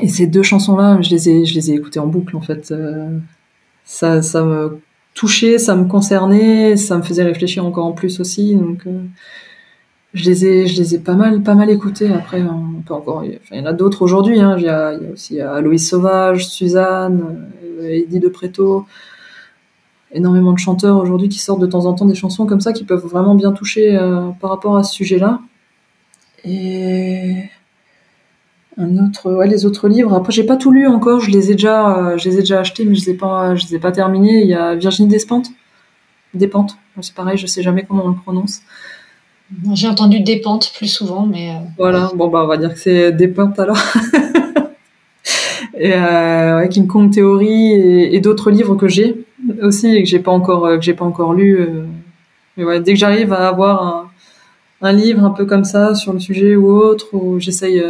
Et 0.01 0.09
ces 0.09 0.27
deux 0.27 0.43
chansons-là, 0.43 1.01
je 1.03 1.11
les 1.11 1.29
ai, 1.29 1.45
je 1.45 1.55
les 1.55 1.71
ai 1.71 1.75
écoutées 1.75 2.01
en 2.01 2.07
boucle 2.07 2.37
en 2.37 2.41
fait. 2.41 2.75
ça, 3.85 4.23
ça 4.23 4.43
me 4.45 4.81
touchait, 5.15 5.59
ça 5.59 5.77
me 5.77 5.85
concernait, 5.85 6.77
ça 6.77 6.97
me 6.97 7.03
faisait 7.03 7.23
réfléchir 7.23 7.67
encore 7.67 7.87
en 7.87 7.93
plus 7.93 8.21
aussi. 8.21 8.57
Donc 8.57 8.87
je 10.15 10.25
les 10.29 10.45
ai, 10.45 10.67
je 10.67 10.77
les 10.77 10.95
ai 10.95 10.99
pas 10.99 11.15
mal, 11.15 11.43
pas 11.43 11.55
mal 11.55 11.71
écoutés. 11.71 12.11
Après, 12.13 12.43
peut 12.87 12.95
encore, 12.95 13.25
il 13.25 13.39
y 13.53 13.61
en 13.61 13.67
a 13.67 13.73
d'autres 13.73 14.03
aujourd'hui. 14.03 14.41
Hein. 14.41 14.57
Il, 14.59 14.65
y 14.65 14.69
a, 14.69 14.93
il 14.93 15.05
y 15.05 15.07
a 15.07 15.13
aussi 15.13 15.41
Aloïs 15.41 15.89
Sauvage, 15.89 16.47
Suzanne, 16.47 17.49
euh, 17.81 17.89
Eddie 17.89 18.21
de 18.21 18.29
Préto, 18.29 18.87
énormément 20.13 20.53
de 20.53 20.59
chanteurs 20.59 20.99
aujourd'hui 20.99 21.29
qui 21.29 21.39
sortent 21.39 21.61
de 21.61 21.67
temps 21.67 21.87
en 21.87 21.95
temps 21.95 22.05
des 22.05 22.15
chansons 22.15 22.47
comme 22.47 22.61
ça 22.61 22.73
qui 22.73 22.85
peuvent 22.85 23.05
vraiment 23.05 23.35
bien 23.35 23.53
toucher 23.53 23.97
euh, 23.97 24.29
par 24.41 24.51
rapport 24.51 24.77
à 24.77 24.83
ce 24.83 24.95
sujet-là. 24.95 25.41
Et 26.45 27.45
un 28.79 29.05
autre, 29.05 29.33
ouais, 29.33 29.47
les 29.47 29.67
autres 29.67 29.89
livres. 29.89 30.15
Après, 30.15 30.33
j'ai 30.33 30.45
pas 30.45 30.57
tout 30.57 30.71
lu 30.71 30.87
encore. 30.87 31.21
Je 31.21 31.31
les 31.31 31.51
ai 31.51 31.55
déjà, 31.55 31.97
euh, 31.97 32.19
je 32.19 32.29
les 32.29 32.37
ai 32.37 32.41
déjà 32.41 32.61
achetés, 32.61 32.85
mais 32.85 32.95
je 32.95 33.05
les 33.05 33.11
ai 33.13 33.15
pas, 33.15 33.55
je 33.55 33.67
les 33.67 33.77
ai 33.77 33.79
pas 33.79 33.93
terminés. 33.93 34.43
Il 34.43 34.49
y 34.49 34.55
a 34.55 34.75
Virginie 34.75 35.09
Despentes, 35.09 35.51
Despentes. 36.35 36.77
C'est 37.01 37.15
pareil, 37.15 37.37
je 37.37 37.47
sais 37.47 37.63
jamais 37.63 37.85
comment 37.85 38.05
on 38.05 38.09
le 38.09 38.15
prononce. 38.15 38.63
J'ai 39.75 39.89
entendu 39.89 40.21
des 40.21 40.41
pentes 40.41 40.73
plus 40.75 40.89
souvent, 40.89 41.27
mais. 41.27 41.51
Euh, 41.51 41.59
voilà, 41.77 42.11
bon, 42.15 42.29
bah, 42.29 42.43
on 42.45 42.47
va 42.47 42.57
dire 42.57 42.73
que 42.73 42.81
c'est 42.81 43.13
des 43.13 43.29
pentes 43.29 43.59
alors. 43.59 43.77
et 45.79 45.93
euh, 45.95 46.67
King 46.69 46.87
Kong 46.87 47.13
Theory 47.13 47.73
et, 47.73 48.21
d'autres 48.21 48.51
livres 48.51 48.75
que 48.75 48.89
j'ai 48.89 49.25
aussi 49.63 49.89
et 49.89 50.03
que 50.03 50.09
j'ai 50.09 50.19
pas 50.19 50.33
encore 50.33 50.67
euh, 50.67 50.77
que 50.77 50.83
j'ai 50.83 50.95
pas 50.95 51.05
encore 51.05 51.35
lu. 51.35 51.61
Euh. 51.61 51.85
mais 52.57 52.65
ouais, 52.65 52.81
dès 52.81 52.95
que 52.95 52.99
j'arrive 52.99 53.33
à 53.33 53.49
avoir 53.49 53.83
un, 53.83 54.11
un, 54.83 54.93
livre 54.93 55.25
un 55.25 55.31
peu 55.31 55.45
comme 55.47 55.65
ça 55.65 55.95
sur 55.95 56.13
le 56.13 56.21
sujet 56.21 56.57
ou 56.57 56.71
autre, 56.71 57.09
où 57.13 57.39
j'essaye, 57.39 57.83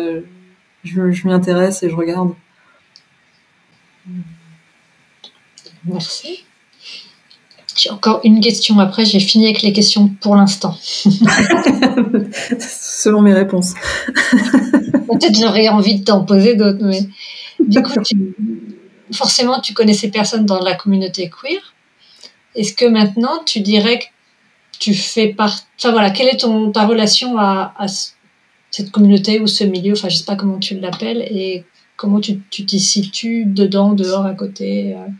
je, 0.84 1.10
je 1.10 1.26
m'y 1.26 1.32
intéresse 1.32 1.82
et 1.82 1.90
je 1.90 1.96
regarde. 1.96 2.32
Merci. 5.84 6.44
J'ai 7.74 7.90
encore 7.90 8.20
une 8.22 8.40
question 8.40 8.78
après, 8.78 9.04
j'ai 9.04 9.18
fini 9.18 9.46
avec 9.46 9.62
les 9.62 9.72
questions 9.72 10.08
pour 10.20 10.36
l'instant. 10.36 10.76
Selon 12.58 13.22
mes 13.22 13.32
réponses. 13.32 13.74
Peut-être 14.22 15.38
j'aurais 15.38 15.68
envie 15.68 16.00
de 16.00 16.04
t'en 16.04 16.24
poser 16.24 16.54
d'autres, 16.54 16.84
mais 16.84 17.00
du 17.60 17.82
coup, 17.82 17.92
forcément, 19.12 19.60
tu 19.60 19.74
connaissais 19.74 20.08
personne 20.08 20.46
dans 20.46 20.60
la 20.60 20.74
communauté 20.74 21.30
queer. 21.30 21.60
Est-ce 22.54 22.74
que 22.74 22.84
maintenant, 22.84 23.42
tu 23.44 23.60
dirais 23.60 23.98
que 23.98 24.04
tu 24.78 24.94
fais 24.94 25.28
partie. 25.28 25.64
Enfin 25.78 25.92
voilà, 25.92 26.10
quelle 26.10 26.28
est 26.28 26.40
ton, 26.40 26.70
ta 26.72 26.86
relation 26.86 27.38
à, 27.38 27.72
cette 28.70 28.90
communauté 28.90 29.40
ou 29.40 29.46
ce 29.46 29.64
milieu? 29.64 29.92
Enfin, 29.92 30.08
je 30.08 30.16
sais 30.16 30.24
pas 30.24 30.36
comment 30.36 30.58
tu 30.58 30.78
l'appelles 30.78 31.22
et 31.30 31.64
comment 31.96 32.20
tu 32.20 32.40
t'y 32.40 32.80
situes 32.80 33.44
dedans, 33.44 33.92
dehors, 33.92 34.26
à 34.26 34.34
côté 34.34 34.94
euh? 34.94 35.10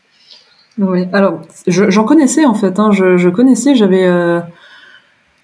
Oui, 0.78 1.05
alors 1.12 1.43
j'en 1.66 2.05
connaissais 2.05 2.47
en 2.47 2.55
fait. 2.55 2.78
Hein. 2.78 2.93
Je, 2.93 3.28
connaissais, 3.28 3.74
j'avais 3.74 4.05
euh, 4.05 4.40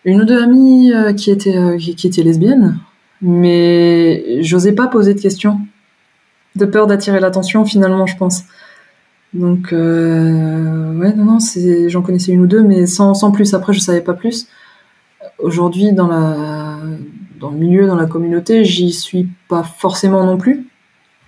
une 0.05 0.23
ou 0.23 0.25
deux 0.25 0.43
amies 0.43 0.93
euh, 0.93 1.13
qui 1.13 1.31
étaient 1.31 1.77
qui, 1.79 2.07
étaient 2.07 2.23
lesbiennes, 2.23 2.79
mais 3.21 4.43
j'osais 4.43 4.73
pas 4.73 4.87
poser 4.87 5.13
de 5.13 5.21
questions, 5.21 5.61
de 6.59 6.67
peur 6.67 6.87
d'attirer 6.87 7.21
l'attention 7.21 7.65
finalement, 7.65 8.07
je 8.07 8.17
pense. 8.17 8.45
Donc, 9.35 9.73
euh, 9.73 10.95
ouais, 10.95 11.13
non, 11.15 11.25
non, 11.25 11.39
j'en 11.89 12.03
connaissais 12.03 12.33
une 12.33 12.41
ou 12.41 12.47
deux, 12.47 12.63
mais 12.63 12.87
sans, 12.87 13.15
sans 13.15 13.31
plus. 13.31 13.55
Après, 13.55 13.73
je 13.73 13.81
savais 13.81 14.01
pas 14.01 14.15
plus. 14.15 14.49
Aujourd'hui, 15.39 15.93
dans 15.93 16.09
la, 16.09 16.79
dans 17.39 17.51
le 17.51 17.59
milieu, 17.59 17.87
dans 17.87 17.97
la 17.97 18.07
communauté, 18.07 18.65
j'y 18.65 18.93
suis 18.93 19.29
pas 19.49 19.63
forcément 19.63 20.25
non 20.25 20.39
plus. 20.39 20.67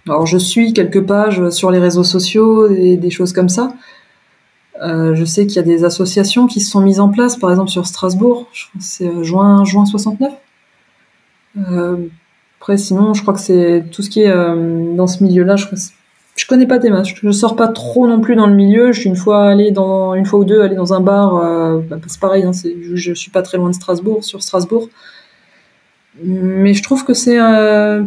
Alors, 0.09 0.26
je 0.26 0.39
suis 0.39 0.72
quelques 0.72 1.05
pages 1.05 1.51
sur 1.51 1.70
les 1.70 1.78
réseaux 1.78 2.05
sociaux 2.05 2.70
et 2.70 2.97
des 2.97 3.11
choses 3.11 3.33
comme 3.33 3.51
ça. 3.51 3.74
Euh, 4.83 5.14
je 5.14 5.24
sais 5.26 5.47
qu'il 5.47 5.57
y 5.57 5.59
a 5.59 5.62
des 5.62 5.85
associations 5.85 6.47
qui 6.47 6.61
se 6.61 6.70
sont 6.70 6.81
mises 6.81 7.01
en 7.01 7.11
place, 7.11 7.37
par 7.37 7.51
exemple 7.51 7.70
sur 7.70 7.87
Strasbourg, 7.87 8.49
je 8.53 8.64
c'est 8.78 9.07
euh, 9.07 9.22
juin, 9.22 9.64
juin 9.64 9.85
69. 9.85 10.33
Après, 12.61 12.77
sinon, 12.77 13.15
je 13.15 13.23
crois 13.23 13.33
que 13.33 13.41
c'est 13.41 13.85
tout 13.91 14.03
ce 14.03 14.11
qui 14.11 14.21
est 14.21 14.29
euh, 14.29 14.95
dans 14.95 15.07
ce 15.07 15.25
milieu-là. 15.25 15.57
Je, 15.57 15.65
je 16.37 16.47
connais 16.47 16.67
pas 16.67 16.79
des 16.79 16.91
masses. 16.91 17.09
Je 17.09 17.31
sors 17.31 17.57
pas 17.57 17.69
trop 17.69 18.07
non 18.07 18.21
plus 18.21 18.37
dans 18.37 18.47
le 18.47 18.55
milieu. 18.55 18.93
Je 18.93 19.01
suis 19.01 19.09
une 19.09 19.17
fois 19.17 19.49
allé 19.49 19.71
dans 19.71 20.15
une 20.15 20.27
fois 20.27 20.41
ou 20.41 20.45
deux 20.45 20.61
aller 20.61 20.77
dans 20.77 20.93
un 20.93 21.01
bar. 21.01 21.37
Euh, 21.37 21.81
bah, 21.89 21.97
c'est 22.07 22.21
pareil. 22.21 22.43
Hein, 22.43 22.53
c'est, 22.53 22.77
je, 22.83 22.97
je, 22.97 23.15
suis 23.15 23.31
pas 23.31 23.41
très 23.41 23.57
loin 23.57 23.71
de 23.71 23.75
Strasbourg, 23.75 24.23
sur 24.25 24.43
Strasbourg. 24.43 24.91
Mais 26.23 26.75
je 26.75 26.83
trouve 26.83 27.07
que 27.07 27.15
c'est 27.15 27.41
euh, 27.41 28.03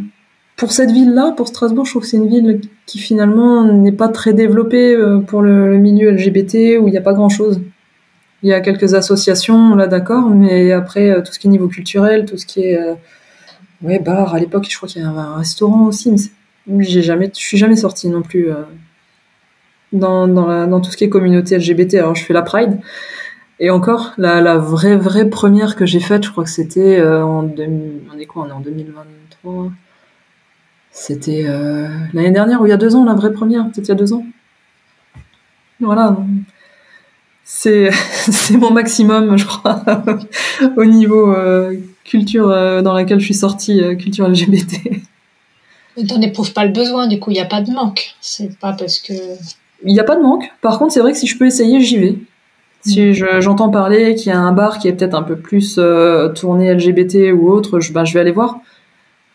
pour 0.55 0.71
cette 0.71 0.91
ville-là, 0.91 1.31
pour 1.35 1.47
Strasbourg, 1.47 1.85
je 1.85 1.89
trouve 1.89 2.03
que 2.03 2.07
c'est 2.07 2.17
une 2.17 2.29
ville 2.29 2.61
qui 2.85 2.99
finalement 2.99 3.63
n'est 3.63 3.91
pas 3.91 4.09
très 4.09 4.33
développée 4.33 4.95
pour 5.25 5.41
le, 5.41 5.71
le 5.71 5.77
milieu 5.79 6.11
LGBT 6.11 6.77
où 6.79 6.87
il 6.87 6.91
n'y 6.91 6.97
a 6.97 7.01
pas 7.01 7.13
grand-chose. 7.13 7.59
Il 8.43 8.49
y 8.49 8.53
a 8.53 8.61
quelques 8.61 8.93
associations 8.93 9.73
là, 9.73 9.87
d'accord, 9.87 10.29
mais 10.29 10.71
après 10.71 11.23
tout 11.23 11.33
ce 11.33 11.39
qui 11.39 11.47
est 11.47 11.49
niveau 11.49 11.69
culturel, 11.69 12.25
tout 12.25 12.37
ce 12.37 12.45
qui 12.45 12.61
est 12.61 12.77
ouais 13.83 13.99
bar. 13.99 14.33
À 14.33 14.39
l'époque, 14.39 14.67
je 14.69 14.75
crois 14.75 14.89
qu'il 14.89 15.01
y 15.01 15.05
avait 15.05 15.17
un 15.17 15.35
restaurant 15.35 15.85
aussi, 15.85 16.11
mais 16.67 16.83
j'ai 16.83 17.01
jamais, 17.01 17.29
je 17.33 17.39
suis 17.39 17.57
jamais 17.57 17.75
sortie 17.75 18.09
non 18.09 18.21
plus 18.21 18.51
euh, 18.51 18.63
dans 19.91 20.27
dans, 20.27 20.47
la, 20.47 20.65
dans 20.65 20.81
tout 20.81 20.91
ce 20.91 20.97
qui 20.97 21.03
est 21.03 21.09
communauté 21.09 21.57
LGBT. 21.57 21.95
Alors 21.95 22.15
je 22.15 22.23
fais 22.23 22.33
la 22.33 22.41
Pride. 22.41 22.79
Et 23.59 23.69
encore, 23.69 24.13
la, 24.17 24.41
la 24.41 24.57
vraie 24.57 24.97
vraie 24.97 25.29
première 25.29 25.75
que 25.75 25.85
j'ai 25.85 25.99
faite, 25.99 26.25
je 26.25 26.31
crois 26.31 26.43
que 26.43 26.49
c'était 26.49 26.99
euh, 26.99 27.23
en 27.23 27.43
2000, 27.43 28.01
on 28.13 28.19
est 28.19 28.25
quoi 28.25 28.43
On 28.45 28.49
est 28.49 28.51
en 28.51 28.59
2023. 28.59 29.71
C'était 30.91 31.45
euh, 31.47 31.87
l'année 32.13 32.31
dernière 32.31 32.61
ou 32.61 32.65
il 32.65 32.69
y 32.69 32.73
a 32.73 32.77
deux 32.77 32.95
ans, 32.95 33.03
la 33.03 33.13
vraie 33.13 33.33
première, 33.33 33.63
peut-être 33.65 33.87
il 33.87 33.89
y 33.89 33.91
a 33.91 33.95
deux 33.95 34.13
ans. 34.13 34.25
Voilà. 35.79 36.17
C'est 37.43 37.89
c'est 37.91 38.57
mon 38.57 38.71
maximum, 38.71 39.37
je 39.37 39.45
crois, 39.45 39.83
au 40.77 40.85
niveau 40.85 41.31
euh, 41.33 41.75
culture 42.03 42.49
euh, 42.49 42.81
dans 42.81 42.93
laquelle 42.93 43.19
je 43.19 43.25
suis 43.25 43.33
sortie, 43.33 43.81
euh, 43.81 43.95
culture 43.95 44.27
LGBT. 44.27 44.81
Mais 45.97 46.05
t'en 46.05 46.21
éprouves 46.21 46.53
pas 46.53 46.65
le 46.65 46.71
besoin, 46.71 47.07
du 47.07 47.19
coup, 47.19 47.29
il 47.31 47.35
n'y 47.35 47.39
a 47.39 47.45
pas 47.45 47.61
de 47.61 47.71
manque. 47.71 48.15
C'est 48.19 48.57
pas 48.57 48.73
parce 48.73 48.99
que. 48.99 49.13
Il 49.85 49.93
n'y 49.93 49.99
a 49.99 50.03
pas 50.03 50.15
de 50.15 50.21
manque. 50.21 50.45
Par 50.61 50.79
contre, 50.79 50.93
c'est 50.93 51.01
vrai 51.01 51.11
que 51.11 51.17
si 51.17 51.27
je 51.27 51.37
peux 51.37 51.45
essayer, 51.45 51.81
j'y 51.81 51.97
vais. 51.97 52.15
Si 52.85 53.13
je- 53.13 53.39
j'entends 53.41 53.69
parler 53.69 54.15
qu'il 54.15 54.27
y 54.31 54.35
a 54.35 54.39
un 54.39 54.51
bar 54.51 54.79
qui 54.79 54.87
est 54.87 54.93
peut-être 54.93 55.13
un 55.13 55.23
peu 55.23 55.35
plus 55.37 55.75
euh, 55.77 56.29
tourné 56.29 56.67
LGBT 56.73 57.31
ou 57.31 57.49
autre, 57.49 57.79
je, 57.79 57.93
ben, 57.93 58.03
je 58.05 58.13
vais 58.13 58.19
aller 58.21 58.31
voir. 58.31 58.59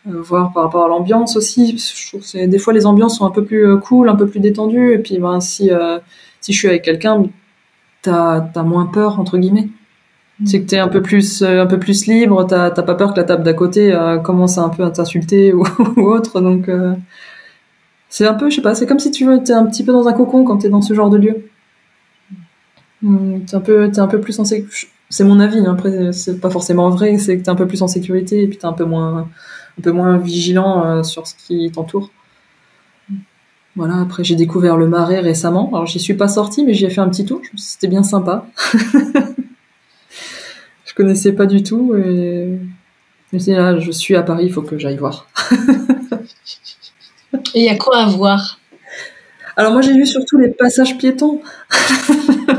Euh, 0.07 0.21
voir 0.21 0.51
par 0.53 0.63
rapport 0.63 0.85
à 0.85 0.87
l'ambiance 0.87 1.35
aussi. 1.35 1.77
Je 1.77 2.07
trouve 2.09 2.21
que 2.21 2.45
des 2.45 2.59
fois 2.59 2.73
les 2.73 2.85
ambiances 2.85 3.17
sont 3.17 3.25
un 3.25 3.31
peu 3.31 3.43
plus 3.45 3.65
euh, 3.65 3.77
cool, 3.77 4.09
un 4.09 4.15
peu 4.15 4.27
plus 4.27 4.39
détendues. 4.39 4.93
Et 4.93 4.99
puis 4.99 5.17
ben, 5.17 5.39
si, 5.39 5.71
si 6.41 6.53
je 6.53 6.57
suis 6.57 6.67
avec 6.67 6.83
quelqu'un, 6.83 7.23
t'as 8.01 8.45
as 8.53 8.63
moins 8.63 8.85
peur, 8.85 9.19
entre 9.19 9.37
guillemets. 9.37 9.69
C'est 10.45 10.61
que 10.61 10.67
t'es 10.67 10.77
un 10.77 10.87
peu 10.87 11.01
plus 11.01 11.41
euh, 11.41 11.61
un 11.63 11.65
peu 11.65 11.79
plus 11.79 12.05
libre, 12.07 12.45
t'as 12.47 12.71
pas 12.71 12.95
peur 12.95 13.13
que 13.13 13.19
la 13.19 13.25
table 13.25 13.43
d'à 13.43 13.53
côté 13.53 13.93
euh, 13.93 14.19
commence 14.19 14.57
un 14.57 14.69
peu 14.69 14.83
à 14.85 14.89
t'insulter 14.91 15.53
ou, 15.53 15.63
autre. 15.97 16.39
Donc 16.39 16.69
euh, 16.69 16.95
c'est 18.07 18.25
un 18.25 18.33
peu, 18.33 18.49
je 18.49 18.55
sais 18.55 18.61
pas, 18.61 18.73
c'est 18.73 18.85
comme 18.87 18.99
si 18.99 19.11
tu 19.11 19.25
veux, 19.25 19.33
un 19.33 19.65
petit 19.65 19.83
peu 19.83 19.91
dans 19.91 20.07
un 20.07 20.13
cocon 20.13 20.45
quand 20.45 20.57
t'es 20.57 20.69
dans 20.69 20.81
ce 20.81 20.93
genre 20.93 21.09
de 21.09 21.17
lieu. 21.17 21.45
Hum, 23.03 23.43
T'es 23.45 23.55
un 23.55 23.59
peu, 23.61 23.91
t'es 23.91 23.99
un 23.99 24.07
peu 24.07 24.21
plus 24.21 24.39
en. 24.39 24.43
C'est 24.45 25.23
mon 25.23 25.39
avis. 25.39 25.59
hein, 25.59 25.73
Après, 25.73 26.13
c'est 26.13 26.39
pas 26.39 26.49
forcément 26.49 26.89
vrai. 26.89 27.17
C'est 27.17 27.37
que 27.37 27.43
t'es 27.43 27.49
un 27.49 27.55
peu 27.55 27.67
plus 27.67 27.81
en 27.81 27.87
sécurité 27.87 28.43
et 28.43 28.47
puis 28.47 28.57
t'es 28.57 28.65
un 28.65 28.73
peu 28.73 28.85
moins, 28.85 29.27
un 29.77 29.81
peu 29.81 29.91
moins 29.91 30.17
vigilant 30.17 31.03
sur 31.03 31.27
ce 31.27 31.35
qui 31.35 31.69
t'entoure. 31.71 32.11
Voilà. 33.75 34.01
Après, 34.01 34.23
j'ai 34.23 34.35
découvert 34.35 34.77
le 34.77 34.87
Marais 34.87 35.19
récemment. 35.19 35.69
Alors, 35.69 35.85
j'y 35.85 35.99
suis 35.99 36.13
pas 36.13 36.27
sortie, 36.27 36.63
mais 36.65 36.73
j'y 36.73 36.85
ai 36.85 36.89
fait 36.89 37.01
un 37.01 37.09
petit 37.09 37.25
tour. 37.25 37.41
C'était 37.55 37.87
bien 37.87 38.03
sympa. 38.03 38.45
je 40.99 41.03
connaissais 41.05 41.31
pas 41.31 41.45
du 41.45 41.63
tout 41.63 41.95
et 41.95 42.59
je 43.31 43.35
me 43.35 43.39
suis 43.39 43.53
dit, 43.53 43.57
là, 43.57 43.79
je 43.79 43.89
suis 43.89 44.17
à 44.17 44.21
Paris, 44.21 44.47
il 44.47 44.51
faut 44.51 44.61
que 44.61 44.77
j'aille 44.77 44.97
voir. 44.97 45.27
Et 47.53 47.61
il 47.61 47.63
y 47.63 47.69
a 47.69 47.77
quoi 47.77 47.99
à 47.99 48.07
voir? 48.07 48.59
Alors 49.55 49.71
moi 49.71 49.81
j'ai 49.81 49.93
vu 49.93 50.05
surtout 50.05 50.37
les 50.37 50.49
passages 50.49 50.97
piétons. 50.97 51.41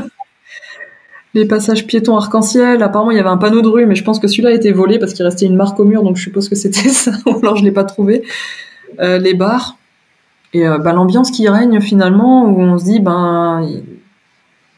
les 1.33 1.45
passages 1.45 1.85
piétons 1.85 2.15
arc-en-ciel. 2.15 2.81
Apparemment 2.81 3.11
il 3.11 3.17
y 3.17 3.19
avait 3.19 3.29
un 3.29 3.37
panneau 3.37 3.61
de 3.61 3.67
rue, 3.67 3.85
mais 3.85 3.95
je 3.95 4.03
pense 4.03 4.17
que 4.17 4.27
celui-là 4.27 4.49
a 4.49 4.53
été 4.53 4.71
volé 4.71 4.97
parce 4.97 5.13
qu'il 5.13 5.23
restait 5.23 5.45
une 5.45 5.55
marque 5.55 5.79
au 5.79 5.85
mur, 5.85 6.03
donc 6.03 6.17
je 6.17 6.23
suppose 6.23 6.49
que 6.49 6.55
c'était 6.55 6.89
ça. 6.89 7.11
Ou 7.25 7.37
alors 7.39 7.57
je 7.57 7.63
l'ai 7.63 7.71
pas 7.71 7.83
trouvé. 7.83 8.23
Euh, 8.99 9.19
les 9.19 9.33
bars 9.33 9.77
et 10.53 10.67
euh, 10.67 10.79
bah, 10.79 10.93
l'ambiance 10.93 11.31
qui 11.31 11.47
règne 11.47 11.79
finalement, 11.79 12.45
où 12.45 12.59
on 12.59 12.77
se 12.77 12.85
dit 12.85 12.99
ben 12.99 13.67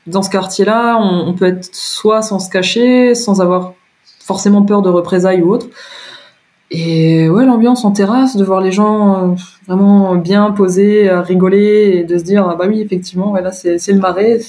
dans 0.08 0.22
ce 0.22 0.30
quartier-là, 0.30 0.97
on, 0.99 1.34
peut 1.34 1.45
être 1.45 1.70
soit 1.74 2.22
sans 2.22 2.39
se 2.39 2.49
cacher, 2.49 3.16
sans 3.16 3.41
avoir 3.41 3.74
forcément 4.20 4.64
peur 4.64 4.82
de 4.82 4.89
représailles 4.89 5.41
ou 5.41 5.51
autre. 5.51 5.68
Et 6.72 7.30
ouais, 7.30 7.45
l'ambiance 7.45 7.86
en 7.86 7.91
terrasse, 7.91 8.36
de 8.36 8.43
voir 8.43 8.60
les 8.60 8.72
gens 8.72 9.32
euh, 9.32 9.36
vraiment 9.68 10.16
bien 10.16 10.51
posés, 10.51 11.10
rigoler 11.10 11.97
et 11.97 12.04
de 12.04 12.18
se 12.18 12.24
dire 12.24 12.47
ah 12.49 12.56
bah 12.56 12.66
oui 12.68 12.82
effectivement, 12.82 13.34
là 13.36 13.51
c'est 13.51 13.78
le 13.88 13.99
marais, 13.99 14.39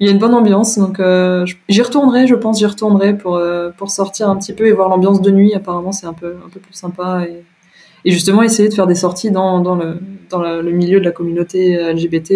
il 0.00 0.06
y 0.06 0.10
a 0.10 0.12
une 0.12 0.18
bonne 0.18 0.34
ambiance, 0.34 0.76
donc 0.78 0.98
euh, 1.00 1.46
j'y 1.68 1.80
retournerai, 1.80 2.26
je 2.26 2.34
pense 2.34 2.58
j'y 2.58 2.66
retournerai 2.66 3.16
pour 3.16 3.36
euh, 3.36 3.70
pour 3.70 3.90
sortir 3.90 4.28
un 4.28 4.36
petit 4.36 4.52
peu 4.52 4.66
et 4.66 4.72
voir 4.72 4.88
l'ambiance 4.88 5.22
de 5.22 5.30
nuit. 5.30 5.54
Apparemment 5.54 5.92
c'est 5.92 6.06
un 6.06 6.12
peu 6.12 6.36
un 6.44 6.48
peu 6.50 6.60
plus 6.60 6.74
sympa 6.74 7.24
et, 7.24 8.10
justement 8.10 8.42
essayer 8.42 8.68
de 8.68 8.74
faire 8.74 8.86
des 8.86 8.96
sorties 8.96 9.30
dans 9.30 9.60
le 9.74 9.98
dans 10.28 10.42
le, 10.42 10.70
milieu 10.72 11.00
de 11.00 11.04
la 11.04 11.12
communauté 11.12 11.76
LGBT 11.92 12.32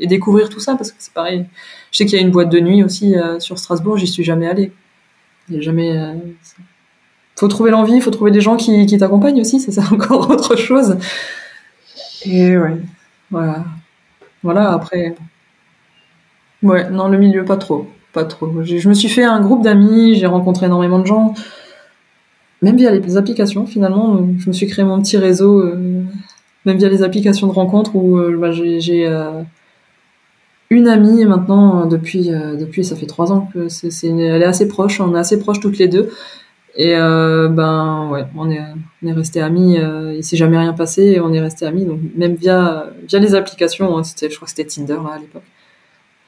et 0.00 0.06
découvrir 0.06 0.48
tout 0.48 0.60
ça 0.60 0.74
parce 0.76 0.90
que 0.90 0.96
c'est 0.98 1.12
pareil. 1.12 1.46
Je 1.90 1.98
sais 1.98 2.06
qu'il 2.06 2.18
y 2.18 2.22
a 2.22 2.24
une 2.24 2.30
boîte 2.30 2.50
de 2.50 2.60
nuit 2.60 2.82
aussi 2.82 3.16
euh, 3.16 3.40
sur 3.40 3.58
Strasbourg, 3.58 3.96
j'y 3.96 4.06
suis 4.06 4.24
jamais 4.24 4.46
allée. 4.46 4.72
Il 5.50 5.62
jamais 5.62 5.96
euh, 5.96 6.14
faut 7.36 7.48
trouver 7.48 7.70
l'envie, 7.70 8.00
faut 8.00 8.10
trouver 8.10 8.30
des 8.30 8.40
gens 8.40 8.56
qui, 8.56 8.86
qui 8.86 8.98
t'accompagnent 8.98 9.40
aussi, 9.40 9.60
ça 9.60 9.72
c'est 9.72 9.92
encore 9.92 10.30
autre 10.30 10.56
chose. 10.56 10.98
Et 12.24 12.56
ouais, 12.58 12.76
voilà. 13.30 13.64
Voilà, 14.42 14.72
après. 14.72 15.14
Ouais, 16.62 16.90
non, 16.90 17.08
le 17.08 17.18
milieu, 17.18 17.44
pas 17.44 17.56
trop. 17.56 17.88
Pas 18.12 18.24
trop. 18.24 18.62
Je 18.62 18.88
me 18.88 18.94
suis 18.94 19.08
fait 19.08 19.24
un 19.24 19.40
groupe 19.40 19.62
d'amis, 19.62 20.14
j'ai 20.14 20.26
rencontré 20.26 20.66
énormément 20.66 20.98
de 20.98 21.06
gens, 21.06 21.34
même 22.62 22.76
via 22.76 22.90
les 22.90 23.16
applications 23.16 23.66
finalement. 23.66 24.18
Je 24.38 24.48
me 24.48 24.52
suis 24.52 24.66
créé 24.66 24.84
mon 24.84 25.00
petit 25.00 25.16
réseau, 25.18 25.60
euh, 25.60 26.02
même 26.64 26.76
via 26.78 26.88
les 26.88 27.02
applications 27.02 27.46
de 27.46 27.52
rencontres 27.52 27.94
où 27.96 28.18
euh, 28.18 28.36
bah, 28.36 28.50
j'ai 28.50 29.06
une 30.70 30.88
amie 30.88 31.24
maintenant, 31.24 31.82
euh, 31.82 31.86
depuis, 31.86 32.32
euh, 32.32 32.56
depuis 32.56 32.84
ça 32.84 32.96
fait 32.96 33.06
trois 33.06 33.32
ans 33.32 33.48
que 33.52 33.68
c'est, 33.68 33.88
elle 34.06 34.42
est 34.42 34.44
assez 34.44 34.68
proche, 34.68 35.00
on 35.00 35.14
est 35.14 35.18
assez 35.18 35.38
proches 35.38 35.60
toutes 35.60 35.78
les 35.78 35.88
deux. 35.88 36.10
Et 36.78 36.94
euh, 36.94 37.48
ben 37.48 38.08
ouais, 38.12 38.24
on 38.36 38.48
est, 38.50 38.60
on 39.02 39.08
est 39.08 39.12
resté 39.12 39.40
amis. 39.40 39.78
Euh, 39.78 40.14
il 40.16 40.22
s'est 40.22 40.36
jamais 40.36 40.56
rien 40.56 40.72
passé 40.72 41.02
et 41.02 41.20
on 41.20 41.32
est 41.32 41.40
resté 41.40 41.66
amis. 41.66 41.84
Donc 41.84 41.98
même 42.14 42.36
via 42.36 42.86
via 43.08 43.18
les 43.18 43.34
applications, 43.34 43.98
hein, 43.98 44.04
c'était, 44.04 44.30
je 44.30 44.36
crois 44.36 44.46
que 44.46 44.50
c'était 44.50 44.64
Tinder 44.64 44.98
à 45.12 45.18
l'époque. 45.18 45.42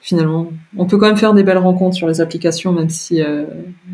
Finalement, 0.02 0.50
on 0.76 0.86
peut 0.86 0.96
quand 0.96 1.06
même 1.06 1.16
faire 1.16 1.34
des 1.34 1.44
belles 1.44 1.58
rencontres 1.58 1.94
sur 1.94 2.08
les 2.08 2.20
applications, 2.20 2.72
même 2.72 2.88
si 2.88 3.22
euh, 3.22 3.44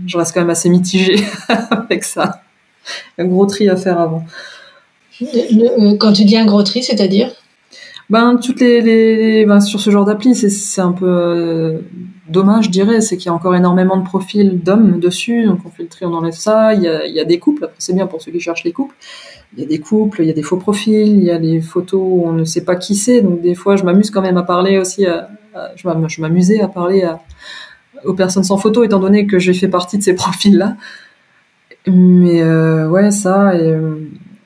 je 0.07 0.17
reste 0.17 0.33
quand 0.33 0.41
même 0.41 0.51
assez 0.51 0.71
mitigée 0.71 1.23
avec 1.71 2.05
ça. 2.05 2.43
Un 3.19 3.27
gros 3.27 3.45
tri 3.45 3.69
à 3.69 3.77
faire 3.77 4.01
avant. 4.01 4.25
Quand 5.99 6.13
tu 6.13 6.25
dis 6.25 6.39
un 6.39 6.47
gros 6.47 6.63
tri, 6.63 6.83
c'est-à-dire? 6.83 7.33
Ben 8.09 8.37
toutes 8.37 8.61
les, 8.61 8.81
les, 8.83 9.47
ben, 9.47 9.61
sur 9.61 9.81
ce 9.81 9.91
genre 9.91 10.05
d'appli, 10.05 10.35
c'est 10.37 10.81
un 10.81 10.93
peu 10.93 11.07
euh, 11.09 11.79
dommage, 12.29 12.67
je 12.67 12.71
dirais, 12.71 13.01
c'est 13.01 13.17
qu'il 13.17 13.27
y 13.27 13.29
a 13.31 13.35
encore 13.35 13.57
énormément 13.57 13.97
de 13.97 14.05
profils 14.05 14.63
d'hommes 14.63 15.01
dessus, 15.01 15.45
donc 15.45 15.59
on 15.67 15.71
fait 15.71 15.83
le 15.83 15.89
tri, 15.89 16.07
on 16.07 16.15
enlève 16.15 16.35
ça. 16.35 16.73
Il 16.75 16.83
y 16.83 16.89
a, 16.89 17.05
il 17.05 17.13
y 17.15 17.19
a 17.19 17.25
des 17.25 17.41
couples, 17.41 17.69
c'est 17.79 17.95
bien 17.95 18.07
pour 18.07 18.23
ceux 18.23 18.31
qui 18.31 18.39
cherchent 18.39 18.63
les 18.63 18.71
couples. 18.71 18.95
Il 19.57 19.63
y 19.63 19.65
a 19.65 19.69
des 19.69 19.81
couples, 19.81 20.23
il 20.23 20.29
y 20.29 20.31
a 20.31 20.35
des 20.35 20.43
faux 20.43 20.57
profils, 20.57 21.09
il 21.19 21.25
y 21.25 21.33
a 21.33 21.39
des 21.39 21.61
photos 21.61 22.01
où 22.01 22.23
on 22.27 22.33
ne 22.33 22.45
sait 22.45 22.65
pas 22.65 22.77
qui 22.77 22.95
c'est, 22.95 23.23
donc 23.23 23.41
des 23.41 23.57
fois 23.57 23.75
je 23.75 23.83
m'amuse 23.83 24.11
quand 24.13 24.23
même 24.23 24.37
à 24.37 24.45
parler 24.45 24.79
aussi, 24.79 25.05
à, 25.07 25.29
je 25.75 26.21
m'amusais 26.21 26.61
à 26.61 26.69
parler 26.69 27.03
à- 27.03 27.19
aux 28.05 28.15
personnes 28.15 28.45
sans 28.45 28.57
photo, 28.59 28.85
étant 28.85 29.01
donné 29.01 29.27
que 29.27 29.41
j'ai 29.41 29.55
fait 29.55 29.69
partie 29.69 29.99
de 29.99 30.03
ces 30.05 30.15
profils-là. 30.15 30.77
Mais 31.89 32.43
euh, 32.43 32.89
ouais, 32.89 33.11
ça, 33.11 33.55
et, 33.57 33.63
euh, 33.63 33.97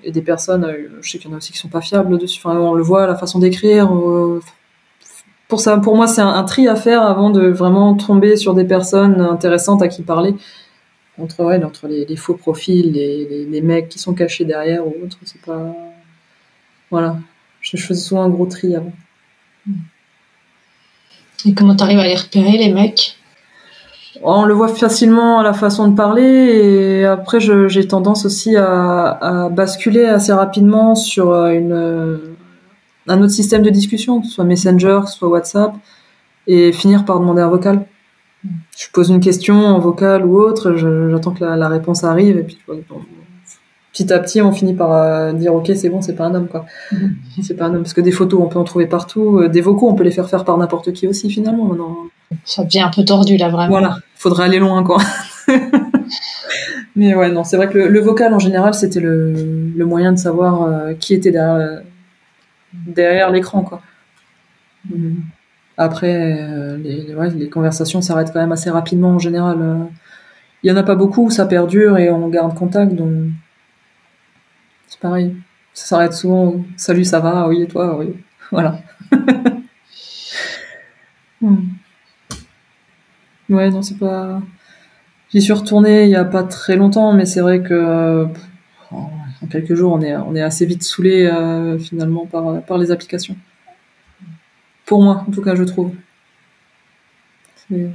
et 0.04 0.12
des 0.12 0.22
personnes, 0.22 0.64
euh, 0.64 0.88
je 1.00 1.10
sais 1.10 1.18
qu'il 1.18 1.28
y 1.28 1.32
en 1.32 1.34
a 1.34 1.38
aussi 1.38 1.52
qui 1.52 1.58
sont 1.58 1.68
pas 1.68 1.80
fiables 1.80 2.18
dessus. 2.18 2.40
On 2.44 2.74
le 2.74 2.82
voit, 2.82 3.06
la 3.06 3.16
façon 3.16 3.38
d'écrire. 3.38 3.90
pour 5.48 5.60
ça, 5.60 5.76
pour 5.78 5.96
moi, 5.96 6.06
c'est 6.06 6.20
un, 6.20 6.44
tri 6.44 6.68
à 6.68 6.76
faire 6.76 7.02
avant 7.02 7.30
de 7.30 7.48
vraiment 7.48 7.94
tomber 7.94 8.36
sur 8.36 8.54
des 8.54 8.64
personnes 8.64 9.20
intéressantes 9.20 9.82
à 9.82 9.88
qui 9.88 10.02
parler. 10.02 10.34
Entre, 11.18 11.42
entre 11.64 11.86
les, 11.86 12.16
faux 12.16 12.34
profils, 12.34 12.92
les 12.92 13.60
mecs 13.60 13.88
qui 13.90 13.98
sont 13.98 14.14
cachés 14.14 14.44
derrière 14.44 14.86
ou 14.86 14.94
autre, 15.04 15.18
c'est 15.24 15.42
pas. 15.42 15.74
Voilà. 16.90 17.18
Je, 17.60 17.76
je 17.76 17.86
faisais 17.86 18.00
souvent 18.00 18.22
un 18.22 18.30
gros 18.30 18.46
tri 18.46 18.74
avant. 18.74 18.92
Et 21.46 21.54
comment 21.54 21.74
tu 21.74 21.82
arrives 21.82 21.98
à 21.98 22.06
les 22.06 22.16
repérer, 22.16 22.58
les 22.58 22.72
mecs? 22.72 23.16
On 24.22 24.44
le 24.44 24.54
voit 24.54 24.68
facilement 24.68 25.38
à 25.38 25.42
la 25.42 25.52
façon 25.52 25.88
de 25.88 25.96
parler 25.96 26.22
et 26.22 27.04
après 27.04 27.40
j'ai 27.40 27.88
tendance 27.88 28.24
aussi 28.26 28.56
à, 28.56 29.48
basculer 29.50 30.04
assez 30.04 30.32
rapidement 30.32 30.94
sur 30.94 31.30
euh, 31.30 31.50
une, 31.50 31.72
euh, 31.72 32.18
un 33.08 33.22
autre 33.22 33.32
système 33.32 33.62
de 33.62 33.70
discussion, 33.70 34.20
que 34.20 34.26
ce 34.26 34.32
soit 34.32 34.44
Messenger, 34.44 35.00
soit 35.06 35.28
WhatsApp, 35.28 35.74
et 36.46 36.72
finir 36.72 37.04
par 37.04 37.20
demander 37.20 37.42
un 37.42 37.48
vocal. 37.48 37.86
Je 38.76 38.86
pose 38.92 39.10
une 39.10 39.20
question 39.20 39.54
en 39.54 39.78
vocal 39.78 40.24
ou 40.24 40.38
autre, 40.38 40.74
j'attends 40.74 41.32
que 41.32 41.44
la, 41.44 41.68
réponse 41.68 42.04
arrive 42.04 42.38
et 42.38 42.42
puis 42.42 42.58
petit 43.92 44.12
à 44.12 44.18
petit 44.18 44.40
on 44.40 44.52
finit 44.52 44.74
par 44.74 44.92
euh, 44.92 45.32
dire 45.32 45.52
ok 45.54 45.72
c'est 45.74 45.90
bon 45.90 46.00
c'est 46.00 46.14
pas 46.14 46.26
un 46.26 46.34
homme 46.34 46.48
quoi. 46.48 46.64
C'est 47.42 47.54
pas 47.54 47.66
un 47.66 47.74
homme 47.74 47.82
parce 47.82 47.94
que 47.94 48.00
des 48.00 48.12
photos 48.12 48.40
on 48.42 48.48
peut 48.48 48.58
en 48.58 48.64
trouver 48.64 48.86
partout, 48.86 49.46
des 49.48 49.60
vocaux 49.60 49.88
on 49.88 49.94
peut 49.94 50.04
les 50.04 50.10
faire 50.10 50.28
faire 50.28 50.44
par 50.44 50.56
n'importe 50.58 50.92
qui 50.92 51.06
aussi 51.06 51.30
finalement 51.30 51.64
maintenant. 51.64 51.96
Ça 52.44 52.64
devient 52.64 52.80
un 52.80 52.90
peu 52.90 53.04
tordu 53.04 53.36
là 53.36 53.48
vraiment. 53.48 53.70
Voilà, 53.70 53.96
faudrait 54.14 54.44
aller 54.44 54.58
loin 54.58 54.84
quoi. 54.84 54.98
Mais 56.96 57.14
ouais 57.14 57.30
non, 57.30 57.44
c'est 57.44 57.56
vrai 57.56 57.68
que 57.68 57.78
le, 57.78 58.00
vocal 58.00 58.34
en 58.34 58.38
général 58.38 58.74
c'était 58.74 59.00
le, 59.00 59.72
moyen 59.84 60.12
de 60.12 60.18
savoir 60.18 60.62
euh, 60.62 60.94
qui 60.94 61.14
était 61.14 61.30
derrière, 61.30 61.82
derrière 62.72 63.30
l'écran 63.30 63.62
quoi. 63.62 63.82
Mm. 64.88 65.20
Après 65.76 66.42
euh, 66.42 66.76
les, 66.76 67.14
les, 67.34 67.48
conversations 67.48 68.00
s'arrêtent 68.02 68.32
quand 68.32 68.40
même 68.40 68.52
assez 68.52 68.70
rapidement 68.70 69.10
en 69.10 69.18
général. 69.18 69.58
Euh. 69.60 69.84
Il 70.62 70.70
y 70.70 70.72
en 70.72 70.76
a 70.76 70.82
pas 70.82 70.94
beaucoup, 70.94 71.30
ça 71.30 71.46
perdure 71.46 71.96
et 71.98 72.10
on 72.10 72.28
garde 72.28 72.54
contact 72.54 72.92
donc 72.94 73.30
c'est 74.86 75.00
pareil. 75.00 75.36
Ça 75.72 75.86
s'arrête 75.86 76.12
souvent. 76.12 76.64
Salut, 76.76 77.04
ça 77.04 77.20
va? 77.20 77.48
Oui 77.48 77.62
et 77.62 77.66
toi? 77.68 77.96
Oui. 77.98 78.14
Voilà. 78.50 78.78
Mm. 81.42 81.79
Ouais, 83.50 83.68
non, 83.70 83.82
c'est 83.82 83.98
pas. 83.98 84.40
J'y 85.32 85.42
suis 85.42 85.52
retournée 85.52 86.04
il 86.04 86.10
y 86.10 86.16
a 86.16 86.24
pas 86.24 86.44
très 86.44 86.76
longtemps, 86.76 87.12
mais 87.12 87.26
c'est 87.26 87.40
vrai 87.40 87.62
que 87.62 87.74
euh, 87.74 88.26
en 88.92 89.46
quelques 89.50 89.74
jours, 89.74 89.92
on 89.92 90.00
est, 90.00 90.16
on 90.16 90.34
est 90.34 90.42
assez 90.42 90.66
vite 90.66 90.82
saoulé 90.82 91.26
euh, 91.26 91.78
finalement 91.78 92.26
par, 92.26 92.62
par 92.62 92.78
les 92.78 92.90
applications. 92.90 93.36
Pour 94.86 95.02
moi, 95.02 95.24
en 95.28 95.30
tout 95.30 95.42
cas, 95.42 95.54
je 95.54 95.64
trouve. 95.64 95.92
Je, 97.70 97.86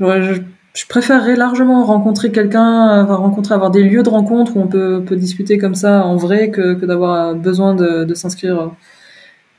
je, 0.00 0.86
préférerais 0.88 1.36
largement 1.36 1.84
rencontrer 1.84 2.32
quelqu'un, 2.32 3.04
rencontrer, 3.04 3.54
avoir 3.54 3.70
des 3.70 3.82
lieux 3.82 4.02
de 4.02 4.10
rencontre 4.10 4.56
où 4.56 4.60
on 4.60 4.66
peut, 4.66 5.02
peut 5.06 5.16
discuter 5.16 5.56
comme 5.56 5.74
ça 5.74 6.04
en 6.04 6.16
vrai 6.16 6.50
que, 6.50 6.74
que 6.74 6.84
d'avoir 6.84 7.34
besoin 7.34 7.74
de, 7.74 8.04
de 8.04 8.14
s'inscrire 8.14 8.72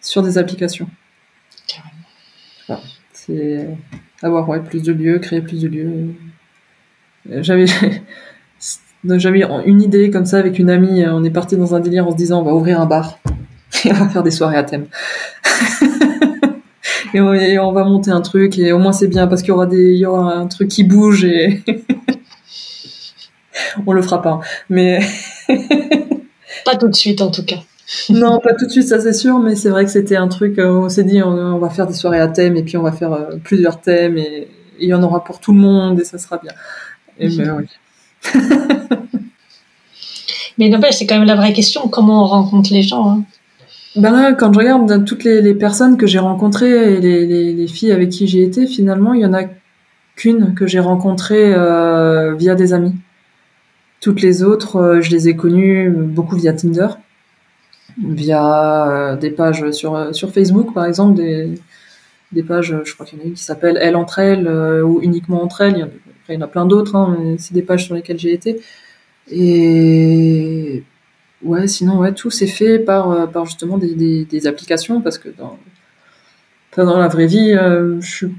sur 0.02 0.22
des 0.22 0.38
applications. 0.38 0.88
C'est 3.26 3.68
avoir 4.22 4.64
plus 4.64 4.84
de 4.84 4.94
lieux, 4.94 5.20
créer 5.20 5.42
plus 5.42 5.62
de 5.62 5.68
lieux. 5.68 6.14
J'avais 7.30 7.66
j'avais 9.06 9.44
une 9.66 9.82
idée 9.82 10.12
comme 10.12 10.26
ça 10.26 10.38
avec 10.38 10.60
une 10.60 10.70
amie. 10.70 11.06
On 11.08 11.24
est 11.24 11.32
parti 11.32 11.58
dans 11.58 11.74
un 11.76 11.80
délire 11.80 12.08
en 12.08 12.12
se 12.12 12.18
disant 12.18 12.42
on 12.42 12.44
va 12.44 12.54
ouvrir 12.54 12.80
un 12.80 12.86
bar 12.86 13.20
et 13.86 13.92
on 13.92 13.96
va 13.96 14.10
faire 14.10 14.24
des 14.24 14.32
soirées 14.32 14.58
à 14.58 14.64
thème. 14.64 14.86
et, 17.14 17.20
on, 17.60 17.72
va 17.72 17.84
monter 17.84 18.12
un 18.12 18.22
truc 18.22 18.60
et 18.60 18.72
au 18.72 18.80
moins 18.80 18.92
c'est 18.92 19.08
bien 19.08 19.28
parce 19.28 19.42
qu'il 19.42 19.50
y 19.50 19.54
aura 19.54 19.66
des 19.66 19.94
il 19.94 19.98
y 19.98 20.06
aura 20.06 20.36
un 20.36 20.48
truc 20.48 20.68
qui 20.68 20.84
bouge 20.84 21.24
et 21.24 21.64
on 23.88 23.94
le 23.94 24.02
fera 24.02 24.22
pas. 24.22 24.40
Mais 24.70 25.00
pas 26.66 26.76
tout 26.76 26.90
de 26.90 26.96
suite 26.96 27.22
en 27.22 27.32
tout 27.32 27.46
cas. 27.46 27.60
Non, 28.10 28.40
pas 28.40 28.54
tout 28.54 28.66
de 28.66 28.72
suite, 28.72 28.88
ça 28.88 29.00
c'est 29.00 29.14
sûr, 29.14 29.38
mais 29.40 29.56
c'est 29.56 29.70
vrai 29.70 29.86
que 29.86 29.92
c'était 29.92 30.16
un 30.16 30.28
truc, 30.28 30.58
euh, 30.58 30.72
on 30.72 30.90
s'est 30.90 31.04
dit, 31.04 31.22
on, 31.22 31.58
va 31.60 31.70
faire 31.70 31.86
des 31.88 31.94
soirées 31.94 32.20
à 32.20 32.28
thème, 32.28 32.58
et 32.58 32.64
puis 32.64 32.78
on 32.78 32.82
va 32.82 32.92
faire 32.92 33.14
euh, 33.14 33.36
plusieurs 33.44 33.80
thèmes, 33.80 34.18
et 34.18 34.48
il 34.80 34.90
y 34.90 34.94
en 34.94 35.04
aura 35.04 35.24
pour 35.24 35.40
tout 35.40 35.54
le 35.54 35.60
monde, 35.60 36.00
et 36.00 36.04
ça 36.04 36.18
sera 36.18 36.38
bien. 36.38 36.52
Et 37.20 37.30
ben, 37.30 37.58
oui. 37.58 37.68
mais 40.58 40.70
n'empêche, 40.70 40.96
c'est 40.96 41.06
quand 41.06 41.18
même 41.18 41.28
la 41.28 41.36
vraie 41.36 41.54
question, 41.54 41.88
comment 41.88 42.24
on 42.24 42.28
rencontre 42.28 42.74
les 42.74 42.82
gens 42.82 43.10
hein. 43.10 43.24
Ben 43.96 44.34
quand 44.34 44.52
je 44.52 44.60
regarde 44.60 45.06
toutes 45.06 45.24
les, 45.24 45.54
personnes 45.54 45.96
que 45.96 46.06
j'ai 46.06 46.20
rencontrées 46.20 46.96
et 46.96 47.00
les, 47.00 47.68
filles 47.68 47.94
avec 47.94 48.10
qui 48.10 48.28
j'ai 48.28 48.44
été, 48.44 48.68
finalement, 48.68 49.14
il 49.14 49.22
y 49.22 49.26
en 49.26 49.34
a 49.34 49.44
qu'une 50.18 50.54
que 50.54 50.68
j'ai 50.68 50.82
rencontrée 50.82 51.54
euh, 51.54 52.36
via 52.36 52.56
des 52.56 52.74
amis. 52.74 52.94
Toutes 54.02 54.22
les 54.22 54.44
autres, 54.44 55.00
je 55.02 55.12
les 55.12 55.30
ai 55.30 55.38
connues 55.38 55.90
beaucoup 55.92 56.36
via 56.36 56.52
Tinder 56.52 56.88
via 57.98 58.88
euh, 58.88 59.16
des 59.16 59.32
pages 59.32 59.72
sur, 59.72 59.96
euh, 59.96 60.14
sur 60.14 60.32
Facebook, 60.32 60.74
par 60.74 60.86
exemple, 60.86 61.16
des, 61.16 61.54
des 62.32 62.44
pages, 62.44 62.76
je 62.84 62.94
crois 62.94 63.06
qu'il 63.06 63.20
y 63.20 63.22
en 63.22 63.26
a 63.26 63.28
une 63.28 63.34
qui 63.34 63.44
s'appelle 63.44 63.78
Elle 63.82 63.96
entre 63.96 64.20
elles 64.20 64.48
euh, 64.48 64.84
ou 64.84 65.02
uniquement 65.02 65.44
entre 65.44 65.62
elles. 65.62 65.90
Il 66.28 66.36
y 66.36 66.38
en 66.38 66.42
a, 66.42 66.48
plein 66.48 66.66
d'autres, 66.66 66.96
hein, 66.96 67.18
mais 67.20 67.38
c'est 67.38 67.54
des 67.54 67.62
pages 67.62 67.86
sur 67.86 67.96
lesquelles 67.96 68.20
j'ai 68.20 68.34
été. 68.34 68.62
Et 69.32 70.84
ouais, 71.44 71.68
sinon, 71.68 72.00
ouais, 72.00 72.14
tout 72.14 72.32
s'est 72.32 72.48
fait 72.48 72.80
par, 72.80 73.30
par 73.32 73.46
justement 73.46 73.78
des, 73.78 73.94
des, 73.96 74.26
des, 74.26 74.48
applications 74.48 75.02
parce 75.02 75.18
que 75.18 75.30
dans, 75.30 75.58
dans 76.78 76.98
la 77.00 77.08
vraie 77.08 77.28
vie, 77.28 77.54
je 77.54 78.08
suis. 78.08 78.36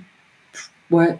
Ouais, 0.90 1.16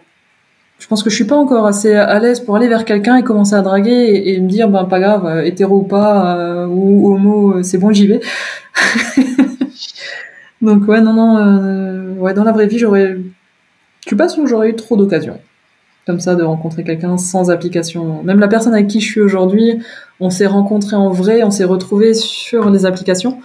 je 0.79 0.87
pense 0.87 1.03
que 1.03 1.09
je 1.09 1.15
suis 1.15 1.25
pas 1.25 1.35
encore 1.35 1.65
assez 1.65 1.95
à 1.95 2.19
l'aise 2.19 2.39
pour 2.39 2.55
aller 2.55 2.67
vers 2.67 2.85
quelqu'un 2.85 3.17
et 3.17 3.23
commencer 3.23 3.55
à 3.55 3.61
draguer 3.61 4.21
et, 4.25 4.39
me 4.39 4.47
dire 4.47 4.69
ben 4.69 4.85
pas 4.85 4.99
grave 4.99 5.25
euh, 5.25 5.43
hétéro 5.43 5.77
ou 5.77 5.83
pas 5.83 6.37
euh, 6.37 6.67
ou 6.67 7.13
homo 7.13 7.55
euh, 7.55 7.63
c'est 7.63 7.77
bon 7.77 7.91
j'y 7.91 8.07
vais. 8.07 8.21
Donc 10.61 10.87
ouais 10.87 11.01
non 11.01 11.13
non 11.13 12.17
ouais 12.19 12.33
dans 12.33 12.43
la 12.43 12.51
vraie 12.51 12.67
vie 12.67 12.77
j'aurais 12.77 13.15
je 13.15 14.07
suis 14.07 14.15
pas 14.15 14.29
sûr 14.29 14.43
que 14.43 14.49
j'aurais 14.49 14.69
eu 14.69 14.75
trop 14.75 14.95
d'occasions 14.95 15.39
comme 16.05 16.19
ça 16.19 16.35
de 16.35 16.43
rencontrer 16.43 16.85
quelqu'un 16.85 17.17
sans 17.17 17.51
application. 17.51 18.23
Même 18.23 18.39
la 18.39 18.47
personne 18.47 18.73
avec 18.73 18.87
qui 18.87 19.01
je 19.01 19.07
suis 19.07 19.21
aujourd'hui 19.21 19.79
on 20.19 20.29
s'est 20.29 20.47
rencontré 20.47 20.95
en 20.95 21.09
vrai 21.09 21.43
on 21.43 21.51
s'est 21.51 21.63
retrouvé 21.63 22.13
sur 22.13 22.69
les 22.69 22.85
applications. 22.85 23.39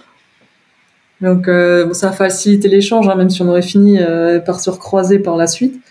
Donc 1.21 1.49
ça 1.93 2.09
a 2.09 2.11
facilité 2.11 2.67
l'échange 2.67 3.07
hein, 3.09 3.15
même 3.15 3.29
si 3.29 3.41
on 3.41 3.49
aurait 3.49 3.61
fini 3.61 3.99
par 4.45 4.59
se 4.59 4.69
recroiser 4.69 5.19
par 5.19 5.35
la 5.35 5.47
suite 5.47 5.81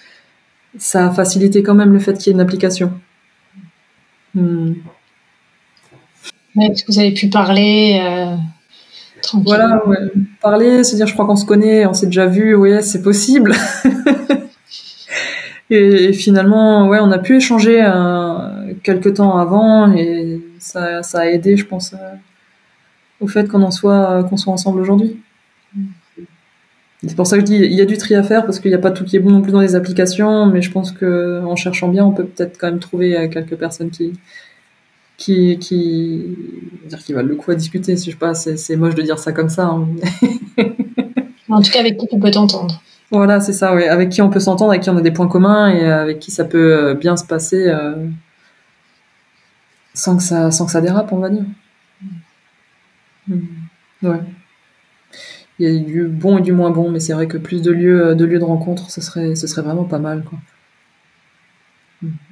ça 0.79 1.07
a 1.07 1.11
facilité 1.11 1.63
quand 1.63 1.75
même 1.75 1.93
le 1.93 1.99
fait 1.99 2.15
qu'il 2.15 2.29
y 2.29 2.31
ait 2.31 2.35
une 2.35 2.41
application. 2.41 2.93
Hmm. 4.35 4.73
Est-ce 6.61 6.85
que 6.85 6.93
vous 6.93 6.99
avez 6.99 7.13
pu 7.13 7.29
parler 7.29 8.01
euh, 8.03 8.37
Voilà, 9.35 9.83
parler, 10.41 10.85
se 10.85 10.97
dire 10.97 11.07
je 11.07 11.15
crois 11.15 11.27
qu'on 11.27 11.37
se 11.37 11.47
connaît, 11.47 11.87
on 11.87 11.95
s'est 11.95 12.07
déjà 12.07 12.27
vu, 12.27 12.55
oui, 12.55 12.83
c'est 12.83 13.03
possible. 13.03 13.55
et, 15.71 16.13
finalement, 16.13 16.89
ouais, 16.89 16.99
on 17.01 17.11
a 17.11 17.19
pu 17.19 17.37
échanger 17.37 17.83
euh, 17.83 18.75
quelques 18.83 19.15
temps 19.15 19.39
avant 19.39 19.95
et 19.95 20.43
ça, 20.59 21.01
a 21.15 21.27
aidé, 21.27 21.57
je 21.57 21.67
pense, 21.67 21.95
euh, 21.95 22.15
au 23.21 23.29
fait 23.29 23.49
qu'on 23.49 23.63
en 23.63 23.71
soit, 23.71 24.25
qu'on 24.25 24.37
soit 24.37 24.53
ensemble 24.53 24.81
aujourd'hui. 24.81 25.19
C'est 27.07 27.17
pour 27.17 27.27
ça 27.27 27.37
que 27.37 27.41
je 27.41 27.47
dis, 27.47 27.57
il 27.57 27.73
y 27.73 27.81
a 27.81 27.85
du 27.85 27.99
tri 27.99 28.15
à 28.15 28.23
faire 28.23 28.47
parce 28.47 28.61
qu'il 28.61 28.71
n'y 28.71 28.77
a 28.77 28.79
pas 28.79 28.93
tout 28.93 29.05
qui 29.05 29.17
est 29.17 29.21
bon 29.21 29.31
non 29.31 29.43
plus 29.43 29.51
dans 29.51 29.61
les 29.61 29.75
applications, 29.75 30.47
mais 30.47 30.63
je 30.63 30.71
pense 30.71 30.93
que 30.93 31.43
en 31.45 31.57
cherchant 31.57 31.89
bien, 31.89 32.05
on 32.05 32.13
peut 32.13 32.25
peut-être 32.25 32.59
quand 32.59 32.69
même 32.69 32.79
trouver 32.79 33.19
euh, 33.19 33.29
quelques 33.29 33.57
personnes 33.57 33.91
qui, 33.91 34.13
qui, 35.17 35.59
qui, 35.59 36.37
dire 36.87 37.01
qui 37.01 37.13
valent 37.13 37.29
le 37.29 37.35
coup 37.35 37.51
à 37.51 37.57
discuter. 37.57 37.97
Si 37.97 38.07
je 38.07 38.13
sais 38.13 38.19
pas, 38.19 38.35
c'est 38.35 38.77
moche 38.77 38.95
de 38.95 39.03
dire 39.03 39.19
ça 39.19 39.33
comme 39.33 39.49
ça. 39.49 39.67
Hein. 39.67 39.89
en 41.49 41.61
tout 41.61 41.73
cas, 41.73 41.81
avec 41.81 41.99
qui 41.99 42.07
tu 42.07 42.19
peux 42.21 42.31
t'entendre. 42.31 42.81
Voilà, 43.11 43.41
c'est 43.41 43.53
ça, 43.53 43.75
oui. 43.75 43.85
Avec 43.85 44.11
qui 44.11 44.23
on 44.23 44.31
peut 44.31 44.41
s'entendre, 44.41 44.71
avec 44.71 44.85
qui 44.85 44.91
on 44.91 44.97
a 44.97 45.03
des 45.03 45.11
points 45.11 45.29
communs 45.29 45.71
et 45.71 45.85
avec 45.85 46.21
qui 46.21 46.31
ça 46.31 46.45
peut 46.45 46.73
euh, 46.75 46.95
bien 46.95 47.17
se 47.17 47.25
passer 47.25 47.67
euh, 47.67 47.95
sans 49.93 50.17
que 50.17 50.23
ça, 50.23 50.53
sans 50.53 50.67
que 50.67 50.73
ça 50.73 50.81
dérape, 50.81 51.13
on 51.13 51.19
va 51.19 51.31
dire. 51.31 51.45
Hmm. 53.27 53.41
Ouais 54.05 54.21
il 55.63 55.73
y 55.73 55.77
a 55.77 55.79
du 55.81 56.05
bon 56.09 56.39
et 56.39 56.43
du 56.43 56.53
moins 56.53 56.71
bon, 56.71 56.91
mais 56.91 56.99
c'est 56.99 57.13
vrai 57.13 57.29
que 57.29 57.39
plus 57.39 57.63
de 57.63 57.71
lieux 57.71 58.07
euh, 58.07 58.15
de, 58.15 58.25
lieux 58.25 58.41
de 58.41 58.45
rencontre, 58.45 58.91
ce 58.91 59.01
serait, 59.01 59.37
ce 59.37 59.47
serait 59.47 59.63
vraiment 59.63 59.85
pas 59.85 60.01
mal. 60.01 60.25
Quoi. 60.25 60.41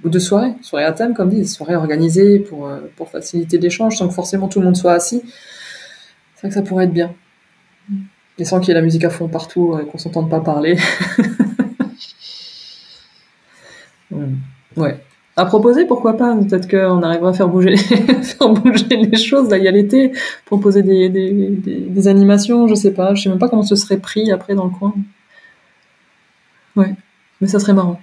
Ou 0.02 0.08
de 0.08 0.18
soirées, 0.18 0.54
soirées 0.62 0.84
à 0.84 0.92
thème, 0.92 1.14
comme 1.14 1.30
dit, 1.30 1.46
soirées 1.46 1.76
organisées 1.76 2.40
pour, 2.40 2.66
euh, 2.66 2.80
pour 2.96 3.08
faciliter 3.08 3.58
l'échange, 3.58 3.96
sans 3.96 4.08
que 4.08 4.14
forcément 4.14 4.48
tout 4.48 4.58
le 4.58 4.64
monde 4.64 4.76
soit 4.76 4.94
assis. 4.94 5.22
C'est 6.34 6.40
vrai 6.40 6.48
que 6.48 6.54
ça 6.54 6.62
pourrait 6.62 6.86
être 6.86 6.92
bien. 6.92 7.14
Et 8.38 8.44
sans 8.44 8.58
qu'il 8.58 8.70
y 8.70 8.72
ait 8.72 8.74
la 8.74 8.82
musique 8.82 9.04
à 9.04 9.10
fond 9.10 9.28
partout 9.28 9.78
et 9.80 9.86
qu'on 9.86 9.98
s'entende 9.98 10.28
pas 10.28 10.40
parler. 10.40 10.76
ouais 14.76 15.00
à 15.40 15.46
proposer, 15.46 15.86
pourquoi 15.86 16.18
pas 16.18 16.36
Peut-être 16.36 16.68
qu'on 16.68 17.02
arrivera 17.02 17.30
à 17.30 17.32
faire 17.32 17.48
bouger, 17.48 17.74
faire 17.78 18.50
bouger 18.50 18.84
les 18.90 19.16
choses. 19.16 19.48
Là, 19.48 19.56
il 19.56 19.64
y 19.64 19.68
a 19.68 19.70
l'été, 19.70 20.12
proposer 20.44 20.82
des, 20.82 21.08
des, 21.08 21.30
des, 21.30 22.08
animations, 22.08 22.68
je 22.68 22.74
sais 22.74 22.92
pas. 22.92 23.14
Je 23.14 23.22
sais 23.22 23.30
même 23.30 23.38
pas 23.38 23.48
comment 23.48 23.62
ce 23.62 23.74
serait 23.74 23.96
pris 23.96 24.30
après 24.30 24.54
dans 24.54 24.64
le 24.64 24.70
coin. 24.70 24.92
Ouais, 26.76 26.94
mais 27.40 27.48
ça 27.48 27.58
serait 27.58 27.72
marrant. 27.72 27.98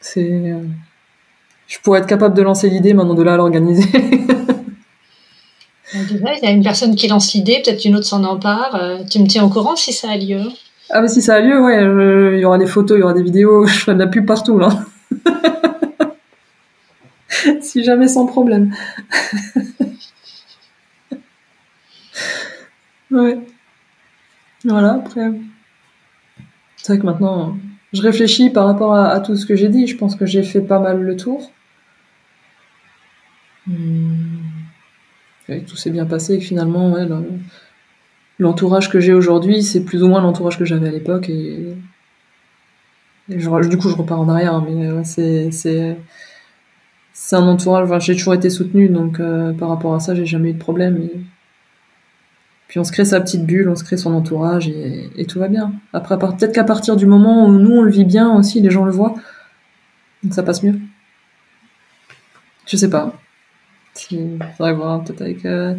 C'est, 0.00 0.32
euh, 0.32 0.58
je 1.68 1.78
pourrais 1.78 2.00
être 2.00 2.08
capable 2.08 2.34
de 2.34 2.42
lancer 2.42 2.68
l'idée, 2.68 2.92
maintenant 2.92 3.14
de 3.14 3.22
là 3.22 3.34
à 3.34 3.36
l'organiser. 3.36 3.88
il 5.94 6.40
y 6.42 6.46
a 6.46 6.50
une 6.50 6.64
personne 6.64 6.96
qui 6.96 7.06
lance 7.06 7.34
l'idée, 7.34 7.62
peut-être 7.64 7.84
une 7.84 7.94
autre 7.94 8.06
s'en 8.06 8.24
empare. 8.24 8.74
Euh, 8.74 8.98
tu 9.08 9.20
me 9.20 9.28
tiens 9.28 9.44
au 9.44 9.48
courant 9.48 9.76
si 9.76 9.92
ça 9.92 10.10
a 10.10 10.16
lieu 10.16 10.40
Ah, 10.90 11.02
mais 11.02 11.08
si 11.08 11.22
ça 11.22 11.36
a 11.36 11.40
lieu, 11.40 11.62
ouais, 11.62 12.34
il 12.34 12.40
y 12.40 12.44
aura 12.44 12.58
des 12.58 12.66
photos, 12.66 12.98
il 12.98 13.00
y 13.00 13.04
aura 13.04 13.14
des 13.14 13.22
vidéos, 13.22 13.64
je 13.66 13.78
ferai 13.78 13.94
de 13.94 14.00
la 14.00 14.08
pub 14.08 14.26
partout, 14.26 14.58
là. 14.58 14.70
si 17.60 17.84
jamais 17.84 18.08
sans 18.08 18.26
problème. 18.26 18.74
ouais. 23.10 23.38
Voilà, 24.64 24.94
après. 24.94 25.30
C'est 26.76 26.92
vrai 26.92 27.00
que 27.00 27.06
maintenant, 27.06 27.56
je 27.92 28.02
réfléchis 28.02 28.50
par 28.50 28.66
rapport 28.66 28.94
à, 28.94 29.20
tout 29.20 29.36
ce 29.36 29.46
que 29.46 29.56
j'ai 29.56 29.68
dit. 29.68 29.86
Je 29.86 29.96
pense 29.96 30.16
que 30.16 30.26
j'ai 30.26 30.42
fait 30.42 30.60
pas 30.60 30.78
mal 30.78 31.00
le 31.00 31.16
tour. 31.16 31.50
Hmm. 33.64 34.40
tout 35.68 35.76
s'est 35.76 35.90
bien 35.90 36.04
passé 36.04 36.34
et 36.34 36.40
finalement, 36.40 36.96
l'entourage 38.40 38.90
que 38.90 38.98
j'ai 38.98 39.12
aujourd'hui, 39.12 39.62
c'est 39.62 39.84
plus 39.84 40.02
ou 40.02 40.08
moins 40.08 40.20
l'entourage 40.20 40.58
que 40.58 40.64
j'avais 40.64 40.88
à 40.88 40.90
l'époque. 40.90 41.28
Et, 41.28 41.76
du 43.28 43.38
coup, 43.78 43.88
je 43.88 43.94
repars 43.94 44.20
en 44.20 44.28
arrière, 44.28 44.60
mais 44.62 45.04
c'est 45.04 45.96
c'est 47.12 47.36
un 47.36 47.46
entourage. 47.46 47.84
Enfin, 47.84 47.98
j'ai 47.98 48.14
toujours 48.14 48.34
été 48.34 48.50
soutenue, 48.50 48.88
donc 48.88 49.20
euh, 49.20 49.52
par 49.52 49.68
rapport 49.68 49.94
à 49.94 50.00
ça, 50.00 50.14
j'ai 50.14 50.26
jamais 50.26 50.50
eu 50.50 50.54
de 50.54 50.58
problème. 50.58 51.08
Puis 52.68 52.78
on 52.78 52.84
se 52.84 52.92
crée 52.92 53.04
sa 53.04 53.20
petite 53.20 53.44
bulle, 53.44 53.68
on 53.68 53.76
se 53.76 53.84
crée 53.84 53.98
son 53.98 54.14
entourage 54.14 54.68
et, 54.68 55.26
tout 55.26 55.38
va 55.38 55.48
bien. 55.48 55.74
Après, 55.92 56.18
peut-être 56.18 56.52
qu'à 56.52 56.64
partir 56.64 56.96
du 56.96 57.06
moment 57.06 57.46
où 57.46 57.52
nous 57.52 57.76
on 57.76 57.82
le 57.82 57.90
vit 57.90 58.04
bien 58.04 58.34
aussi, 58.34 58.60
les 58.60 58.70
gens 58.70 58.84
le 58.84 58.92
voient, 58.92 59.14
donc 60.22 60.32
ça 60.32 60.42
passe 60.42 60.62
mieux. 60.62 60.78
Je 62.66 62.76
sais 62.76 62.88
pas. 62.88 63.12
Il 64.10 64.38
faudrait 64.56 64.72
voir 64.72 65.04
peut-être 65.04 65.20
avec. 65.20 65.44
Euh, 65.44 65.74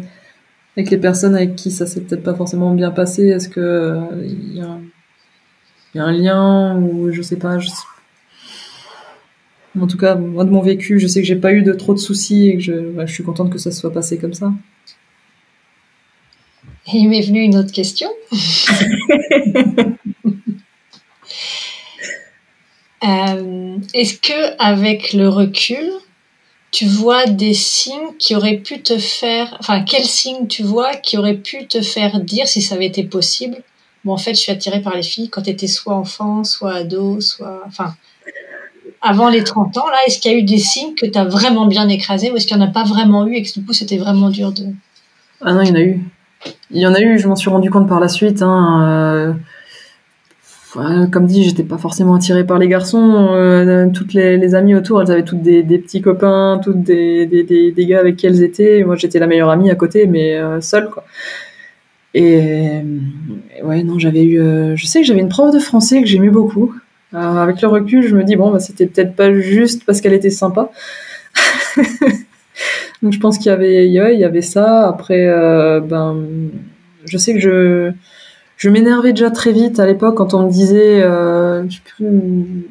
avec 0.76 0.90
les 0.90 0.98
personnes 0.98 1.34
avec 1.34 1.54
qui 1.54 1.70
ça 1.70 1.86
s'est 1.86 2.00
peut-être 2.00 2.24
pas 2.24 2.34
forcément 2.34 2.74
bien 2.74 2.90
passé 2.90 3.28
Est-ce 3.28 3.48
que 3.48 3.60
euh, 3.60 4.24
il 4.24 4.56
y, 4.56 4.60
a 4.60 6.04
un 6.04 6.12
lien 6.12 6.76
ou 6.76 7.12
je 7.12 7.22
sais 7.22 7.36
pas. 7.36 7.58
En 9.80 9.86
tout 9.86 9.96
cas, 9.96 10.14
moi 10.14 10.44
de 10.44 10.50
mon 10.50 10.60
vécu, 10.60 11.00
je 11.00 11.06
sais 11.06 11.20
que 11.20 11.26
j'ai 11.26 11.36
pas 11.36 11.52
eu 11.52 11.62
de 11.62 11.72
trop 11.72 11.94
de 11.94 11.98
soucis 11.98 12.48
et 12.48 12.56
que 12.56 12.62
je, 12.62 12.72
je 13.06 13.12
suis 13.12 13.24
contente 13.24 13.50
que 13.50 13.58
ça 13.58 13.70
se 13.70 13.80
soit 13.80 13.92
passé 13.92 14.18
comme 14.18 14.34
ça. 14.34 14.52
il 16.92 17.08
m'est 17.08 17.22
venu 17.22 17.40
une 17.40 17.56
autre 17.56 17.72
question. 17.72 18.10
Euh, 23.04 23.76
est-ce 23.92 24.18
que 24.18 24.56
avec 24.58 25.12
le 25.12 25.28
recul, 25.28 25.90
tu 26.70 26.86
vois 26.86 27.26
des 27.26 27.52
signes 27.52 28.14
qui 28.18 28.34
auraient 28.34 28.58
pu 28.58 28.80
te 28.82 28.98
faire, 28.98 29.56
enfin, 29.60 29.82
quels 29.82 30.06
signes 30.06 30.46
tu 30.46 30.62
vois 30.62 30.94
qui 30.94 31.18
auraient 31.18 31.36
pu 31.36 31.66
te 31.66 31.82
faire 31.82 32.20
dire, 32.20 32.48
si 32.48 32.62
ça 32.62 32.76
avait 32.76 32.86
été 32.86 33.04
possible, 33.04 33.62
bon, 34.04 34.14
en 34.14 34.16
fait, 34.16 34.34
je 34.34 34.40
suis 34.40 34.52
attirée 34.52 34.80
par 34.80 34.94
les 34.96 35.02
filles 35.02 35.28
quand 35.28 35.42
tu 35.42 35.50
étais 35.50 35.66
soit 35.66 35.94
enfant, 35.94 36.44
soit 36.44 36.74
ado, 36.76 37.20
soit, 37.20 37.62
enfin, 37.66 37.94
avant 39.04 39.28
les 39.28 39.44
30 39.44 39.76
ans, 39.76 39.88
là, 39.90 39.98
est-ce 40.06 40.18
qu'il 40.18 40.32
y 40.32 40.34
a 40.34 40.38
eu 40.38 40.42
des 40.42 40.58
signes 40.58 40.94
que 40.94 41.04
tu 41.04 41.16
as 41.18 41.24
vraiment 41.24 41.66
bien 41.66 41.88
écrasés 41.88 42.32
ou 42.32 42.36
est-ce 42.36 42.46
qu'il 42.46 42.56
n'y 42.56 42.62
en 42.62 42.66
a 42.66 42.70
pas 42.70 42.84
vraiment 42.84 43.26
eu 43.26 43.34
et 43.34 43.42
que 43.42 43.52
du 43.52 43.64
coup, 43.64 43.74
c'était 43.74 43.98
vraiment 43.98 44.30
dur 44.30 44.50
de. 44.50 44.64
Ah 45.42 45.52
non, 45.52 45.60
il 45.60 45.68
y 45.68 45.72
en 45.72 45.74
a 45.74 45.82
eu. 45.82 46.00
Il 46.70 46.80
y 46.80 46.86
en 46.86 46.94
a 46.94 47.00
eu, 47.00 47.18
je 47.18 47.28
m'en 47.28 47.36
suis 47.36 47.50
rendu 47.50 47.70
compte 47.70 47.86
par 47.86 48.00
la 48.00 48.08
suite. 48.08 48.40
Hein, 48.42 49.36
euh, 50.76 51.06
comme 51.06 51.26
dit, 51.26 51.44
j'étais 51.44 51.62
pas 51.62 51.76
forcément 51.76 52.14
attirée 52.14 52.44
par 52.44 52.58
les 52.58 52.66
garçons. 52.66 53.28
Euh, 53.32 53.88
toutes 53.92 54.14
les, 54.14 54.54
amies 54.54 54.74
autour, 54.74 55.02
elles 55.02 55.10
avaient 55.10 55.24
toutes 55.24 55.42
des, 55.42 55.62
petits 55.62 56.00
copains, 56.00 56.58
toutes 56.64 56.82
des, 56.82 57.26
des, 57.26 57.86
gars 57.86 58.00
avec 58.00 58.16
qui 58.16 58.26
elles 58.26 58.42
étaient. 58.42 58.84
Moi, 58.84 58.96
j'étais 58.96 59.18
la 59.18 59.26
meilleure 59.26 59.50
amie 59.50 59.70
à 59.70 59.74
côté, 59.74 60.06
mais 60.06 60.34
euh, 60.36 60.62
seule, 60.62 60.88
quoi. 60.88 61.04
Et, 62.14 62.80
ouais, 63.62 63.82
non, 63.82 63.98
j'avais 63.98 64.24
eu. 64.24 64.76
Je 64.76 64.86
sais 64.86 65.00
que 65.00 65.06
j'avais 65.06 65.20
une 65.20 65.28
prof 65.28 65.52
de 65.52 65.58
français 65.58 66.00
que 66.00 66.06
j'aimais 66.06 66.30
beaucoup. 66.30 66.74
Avec 67.14 67.62
le 67.62 67.68
recul, 67.68 68.06
je 68.06 68.16
me 68.16 68.24
dis 68.24 68.36
bon, 68.36 68.50
bah, 68.50 68.58
c'était 68.58 68.86
peut-être 68.86 69.14
pas 69.14 69.32
juste 69.32 69.84
parce 69.84 70.00
qu'elle 70.00 70.14
était 70.14 70.30
sympa. 70.30 70.70
Donc, 73.02 73.12
je 73.12 73.20
pense 73.20 73.38
qu'il 73.38 73.46
y 73.46 73.50
avait, 73.50 73.86
il 73.86 73.92
y 73.92 74.24
avait 74.24 74.42
ça. 74.42 74.88
Après, 74.88 75.26
ben, 75.80 76.24
je 77.04 77.18
sais 77.18 77.34
que 77.34 77.40
je 77.40 77.92
je 78.56 78.70
m'énervais 78.70 79.12
déjà 79.12 79.30
très 79.30 79.52
vite 79.52 79.80
à 79.80 79.86
l'époque 79.86 80.16
quand 80.16 80.32
on 80.34 80.44
me 80.44 80.50
disait 80.50 81.02
euh, 81.02 81.68
sais 81.68 81.80
plus, 81.84 82.06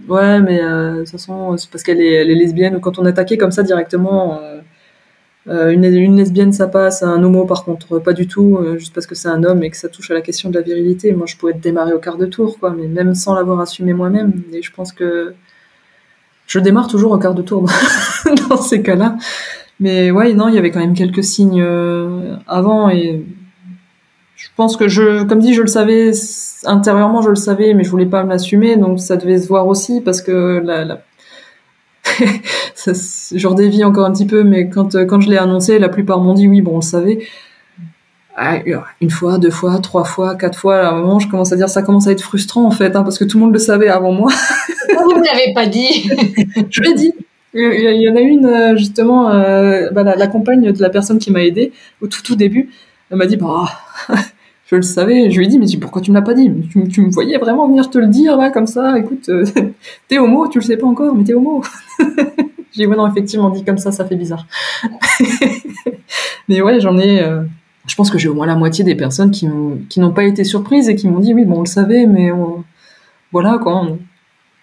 ouais 0.07 0.39
mais 0.39 0.61
euh, 0.61 0.93
de 0.93 0.99
toute 0.99 1.11
façon 1.11 1.57
c'est 1.57 1.69
parce 1.69 1.83
qu'elle 1.83 2.01
est, 2.01 2.23
lesbienne 2.23 2.75
ou 2.75 2.79
quand 2.79 2.99
on 2.99 3.05
attaquait 3.05 3.37
comme 3.37 3.51
ça 3.51 3.63
directement 3.63 4.39
euh, 4.39 4.39
euh 4.39 4.61
une, 5.47 5.83
une, 5.83 6.15
lesbienne 6.15 6.53
ça 6.53 6.67
passe 6.67 7.03
un 7.03 7.21
homo 7.21 7.45
par 7.45 7.65
contre 7.65 7.99
pas 7.99 8.13
du 8.13 8.27
tout 8.27 8.57
euh, 8.57 8.77
juste 8.77 8.93
parce 8.93 9.05
que 9.05 9.15
c'est 9.15 9.27
un 9.27 9.43
homme 9.43 9.61
et 9.61 9.69
que 9.69 9.75
ça 9.75 9.89
touche 9.89 10.09
à 10.09 10.13
la 10.13 10.21
question 10.21 10.49
de 10.49 10.55
la 10.55 10.61
virilité. 10.61 11.11
Moi 11.11 11.25
je 11.27 11.35
pouvais 11.35 11.53
démarrer 11.53 11.93
au 11.93 11.99
quart 11.99 12.17
de 12.17 12.25
tour 12.25 12.59
quoi 12.59 12.71
mais 12.71 12.87
même 12.87 13.13
sans 13.13 13.35
l'avoir 13.35 13.59
assumé 13.59 13.93
moi-même. 13.93 14.43
Et 14.53 14.61
je 14.61 14.71
pense 14.71 14.93
que 14.93 15.33
je 16.47 16.59
démarre 16.59 16.87
toujours 16.87 17.11
au 17.11 17.17
quart 17.17 17.33
de 17.33 17.41
tour 17.41 17.69
dans 18.49 18.57
ces 18.57 18.81
cas-là. 18.81 19.17
Mais 19.79 20.11
ouais 20.11 20.33
non 20.33 20.47
il 20.47 20.55
y 20.55 20.57
avait 20.57 20.71
quand 20.71 20.79
même 20.79 20.95
quelques 20.95 21.23
signes 21.23 21.61
euh, 21.61 22.35
avant 22.47 22.89
et 22.89 23.25
je 24.43 24.49
pense 24.57 24.75
que 24.75 24.89
je, 24.89 25.23
comme 25.23 25.39
dit, 25.39 25.53
je 25.53 25.61
le 25.61 25.67
savais 25.67 26.11
intérieurement, 26.65 27.21
je 27.21 27.29
le 27.29 27.35
savais, 27.35 27.73
mais 27.73 27.85
je 27.85 27.89
voulais 27.89 28.05
pas 28.05 28.23
m'assumer, 28.23 28.75
donc 28.75 28.99
ça 28.99 29.15
devait 29.15 29.39
se 29.39 29.47
voir 29.47 29.67
aussi 29.67 30.01
parce 30.01 30.21
que 30.21 30.61
la, 30.63 30.83
la... 30.83 31.01
je 32.85 33.47
redévie 33.47 33.83
encore 33.83 34.05
un 34.05 34.11
petit 34.11 34.25
peu, 34.25 34.43
mais 34.43 34.69
quand 34.69 34.95
quand 35.05 35.21
je 35.21 35.29
l'ai 35.29 35.37
annoncé, 35.37 35.79
la 35.79 35.89
plupart 35.89 36.19
m'ont 36.19 36.33
dit 36.33 36.47
oui, 36.47 36.61
bon, 36.61 36.73
on 36.73 36.77
le 36.77 36.81
savait. 36.81 37.19
Ah, 38.35 38.57
une 38.99 39.11
fois, 39.11 39.37
deux 39.37 39.51
fois, 39.51 39.77
trois 39.77 40.05
fois, 40.05 40.35
quatre 40.35 40.57
fois, 40.57 40.77
à 40.77 40.89
un 40.89 41.01
moment, 41.01 41.19
je 41.19 41.27
commence 41.27 41.53
à 41.53 41.55
dire 41.55 41.69
ça 41.69 41.83
commence 41.83 42.07
à 42.07 42.11
être 42.11 42.21
frustrant 42.21 42.65
en 42.65 42.71
fait, 42.71 42.95
hein, 42.95 43.03
parce 43.03 43.19
que 43.19 43.25
tout 43.25 43.37
le 43.37 43.43
monde 43.43 43.53
le 43.53 43.59
savait 43.59 43.89
avant 43.89 44.11
moi. 44.11 44.31
Vous 44.89 45.19
ne 45.19 45.25
l'avez 45.25 45.53
pas 45.53 45.67
dit. 45.67 46.09
je 46.69 46.81
l'ai 46.81 46.93
dit. 46.95 47.13
Il 47.53 48.01
y 48.01 48.09
en 48.09 48.15
a 48.15 48.19
une 48.19 48.47
euh, 48.47 48.75
justement, 48.75 49.29
euh, 49.29 49.91
bah, 49.91 50.01
la, 50.01 50.15
la, 50.15 50.25
compagne 50.25 50.71
de 50.71 50.81
la 50.81 50.89
personne 50.89 51.19
qui 51.19 51.31
m'a 51.31 51.43
aidé 51.43 51.71
au 52.01 52.07
tout 52.07 52.23
tout 52.23 52.35
début. 52.35 52.71
Elle 53.11 53.17
m'a 53.17 53.27
dit 53.27 53.37
bah 53.37 53.65
je 54.73 54.77
le 54.77 54.81
savais. 54.81 55.29
Je 55.29 55.37
lui 55.37 55.45
ai 55.45 55.47
dit, 55.47 55.59
mais 55.59 55.67
pourquoi 55.79 56.01
tu 56.01 56.11
me 56.11 56.15
l'as 56.15 56.21
pas 56.21 56.33
dit? 56.33 56.51
Tu, 56.69 57.01
me 57.01 57.11
voyais 57.11 57.37
vraiment 57.37 57.67
venir 57.67 57.89
te 57.89 57.97
le 57.97 58.07
dire 58.07 58.37
là, 58.37 58.49
comme 58.49 58.67
ça? 58.67 58.97
Écoute, 58.97 59.29
euh, 59.29 59.45
t'es 60.07 60.17
homo, 60.17 60.47
tu 60.47 60.59
le 60.59 60.63
sais 60.63 60.77
pas 60.77 60.87
encore, 60.87 61.15
mais 61.15 61.23
t'es 61.23 61.33
homo. 61.33 61.63
J'ai 62.71 62.87
ouais, 62.87 62.95
non, 62.95 63.07
effectivement, 63.07 63.51
dit 63.51 63.63
comme 63.63 63.77
ça, 63.77 63.91
ça 63.91 64.03
fait 64.03 64.15
bizarre. 64.15 64.47
mais 66.49 66.61
ouais, 66.61 66.79
j'en 66.79 66.97
ai. 66.97 67.21
Euh, 67.21 67.43
je 67.85 67.93
pense 67.95 68.09
que 68.09 68.17
j'ai 68.17 68.29
au 68.29 68.33
moins 68.33 68.47
la 68.47 68.55
moitié 68.55 68.83
des 68.83 68.95
personnes 68.95 69.29
qui, 69.29 69.47
qui 69.89 69.99
n'ont 69.99 70.11
pas 70.11 70.23
été 70.23 70.43
surprises 70.43 70.89
et 70.89 70.95
qui 70.95 71.07
m'ont 71.07 71.19
dit, 71.19 71.35
oui, 71.35 71.45
bon, 71.45 71.57
on 71.57 71.61
le 71.61 71.67
savait, 71.67 72.07
mais 72.07 72.31
voilà, 73.31 73.59
quoi. 73.61 73.75
On 73.75 73.99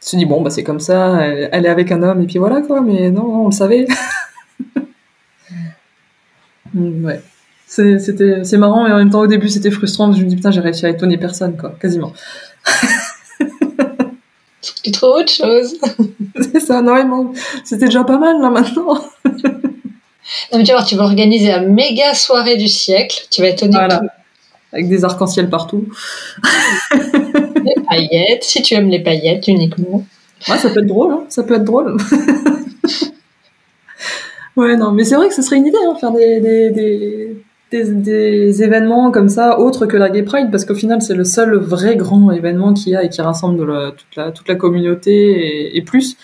se 0.00 0.16
dit, 0.16 0.24
bon, 0.24 0.42
bah, 0.42 0.50
c'est 0.50 0.64
comme 0.64 0.80
ça, 0.80 1.20
elle, 1.20 1.66
est 1.66 1.68
avec 1.68 1.92
un 1.92 2.02
homme, 2.02 2.22
et 2.22 2.26
puis 2.26 2.38
voilà, 2.38 2.62
quoi, 2.62 2.80
mais 2.80 3.10
non, 3.10 3.44
on 3.44 3.46
le 3.46 3.52
savait. 3.52 3.86
ouais 6.74 7.20
c'était 7.70 8.42
c'est 8.42 8.56
marrant 8.56 8.84
et 8.84 8.92
en 8.92 8.96
même 8.96 9.10
temps 9.10 9.20
au 9.20 9.28
début 9.28 9.48
c'était 9.48 9.70
frustrant 9.70 10.06
parce 10.06 10.16
que 10.16 10.22
je 10.22 10.24
me 10.24 10.30
dis 10.30 10.34
putain 10.34 10.50
j'ai 10.50 10.60
réussi 10.60 10.86
à 10.86 10.88
étonner 10.88 11.18
personne 11.18 11.56
quoi 11.56 11.74
quasiment. 11.80 12.12
Tu 14.82 14.90
trouves 14.90 15.16
autre 15.20 15.32
chose. 15.32 15.78
C'est 16.52 16.60
ça 16.60 16.82
non 16.82 17.32
c'était 17.64 17.86
déjà 17.86 18.02
pas 18.02 18.18
mal 18.18 18.40
là 18.40 18.50
maintenant. 18.50 18.98
Non 20.52 20.58
mais 20.58 20.64
tu 20.64 20.72
vas 20.72 20.82
tu 20.82 20.96
vas 20.96 21.04
organiser 21.04 21.46
la 21.46 21.60
méga 21.60 22.12
soirée 22.14 22.56
du 22.56 22.66
siècle. 22.66 23.26
Tu 23.30 23.40
vas 23.40 23.48
étonner 23.48 23.72
voilà. 23.72 24.02
avec 24.72 24.88
des 24.88 25.04
arcs-en-ciel 25.04 25.48
partout. 25.48 25.88
Les 27.64 27.82
paillettes. 27.88 28.42
Si 28.42 28.62
tu 28.62 28.74
aimes 28.74 28.88
les 28.88 29.00
paillettes 29.00 29.46
uniquement. 29.46 30.04
Ouais 30.48 30.58
ça 30.58 30.70
peut 30.70 30.80
être 30.80 30.86
drôle 30.86 31.12
hein. 31.12 31.24
Ça 31.28 31.44
peut 31.44 31.54
être 31.54 31.64
drôle. 31.64 31.96
Ouais 34.56 34.76
non 34.76 34.90
mais 34.90 35.04
c'est 35.04 35.14
vrai 35.14 35.28
que 35.28 35.34
ce 35.34 35.42
serait 35.42 35.56
une 35.56 35.66
idée 35.66 35.78
hein, 35.86 35.94
faire 36.00 36.10
des, 36.10 36.40
des 36.40 36.70
des, 36.70 37.36
événements 37.76 39.10
comme 39.10 39.28
ça 39.28 39.58
autres 39.58 39.86
que 39.86 39.96
la 39.96 40.10
Gay 40.10 40.22
Pride 40.22 40.50
parce 40.50 40.64
qu'au 40.64 40.74
final 40.74 41.02
c'est 41.02 41.14
le 41.14 41.24
seul 41.24 41.56
vrai 41.56 41.96
grand 41.96 42.30
événement 42.30 42.72
qu'il 42.72 42.92
y 42.92 42.96
a 42.96 43.04
et 43.04 43.08
qui 43.08 43.20
rassemble 43.20 43.94
toute, 43.96 44.48
la, 44.48 44.54
communauté 44.54 45.76
et, 45.76 45.82
plus 45.82 46.16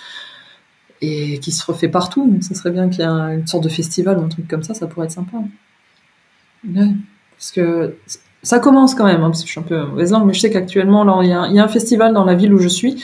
et 1.01 1.39
qui 1.39 1.53
se 1.53 1.65
refait 1.65 1.89
partout. 1.89 2.29
Donc 2.29 2.43
ça 2.43 2.55
serait 2.55 2.71
bien 2.71 2.89
qu'il 2.89 3.01
y 3.01 3.03
ait 3.03 3.35
une 3.35 3.47
sorte 3.47 3.65
de 3.65 3.69
festival 3.69 4.19
ou 4.19 4.23
un 4.23 4.29
truc 4.29 4.49
comme 4.49 4.63
ça 4.63 4.75
ça 4.75 4.87
pourrait 4.87 5.07
être 5.07 5.13
sympa. 5.13 5.39
Parce 6.65 7.53
que 7.53 7.95
ça 8.43 8.59
commence 8.59 8.95
quand 8.95 9.07
même 9.07 9.23
hein, 9.23 9.31
parce 9.31 9.43
que 9.43 9.47
je 9.47 9.53
suis 9.53 9.61
un 9.61 9.65
peu 9.65 9.85
mauvaise 9.85 10.13
langue 10.13 10.27
mais 10.27 10.33
je 10.33 10.41
sais 10.41 10.51
qu'actuellement 10.51 11.23
il 11.23 11.29
y, 11.29 11.33
a, 11.33 11.43
un 11.43 11.69
festival 11.69 12.13
dans 12.13 12.25
la 12.25 12.35
ville 12.35 12.53
où 12.53 12.59
je 12.59 12.69
suis 12.69 13.03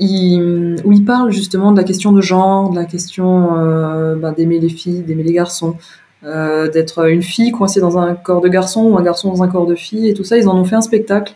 où 0.00 0.92
il 0.92 1.04
parle 1.04 1.30
justement 1.30 1.72
de 1.72 1.76
la 1.76 1.84
question 1.84 2.12
de 2.12 2.20
genre, 2.20 2.70
de 2.70 2.76
la 2.76 2.84
question 2.84 3.56
euh, 3.56 4.16
bah, 4.16 4.32
d'aimer 4.32 4.58
les 4.58 4.68
filles, 4.68 5.02
d'aimer 5.02 5.22
les 5.22 5.32
garçons, 5.32 5.76
euh, 6.24 6.68
d'être 6.68 7.08
une 7.08 7.22
fille 7.22 7.50
coincée 7.50 7.80
dans 7.80 7.98
un 7.98 8.14
corps 8.14 8.40
de 8.40 8.48
garçon 8.48 8.84
ou 8.84 8.96
un 8.96 9.02
garçon 9.02 9.30
dans 9.32 9.42
un 9.42 9.48
corps 9.48 9.66
de 9.66 9.74
fille 9.74 10.08
et 10.08 10.14
tout 10.14 10.24
ça. 10.24 10.36
Ils 10.36 10.48
en 10.48 10.56
ont 10.56 10.64
fait 10.64 10.76
un 10.76 10.80
spectacle. 10.80 11.34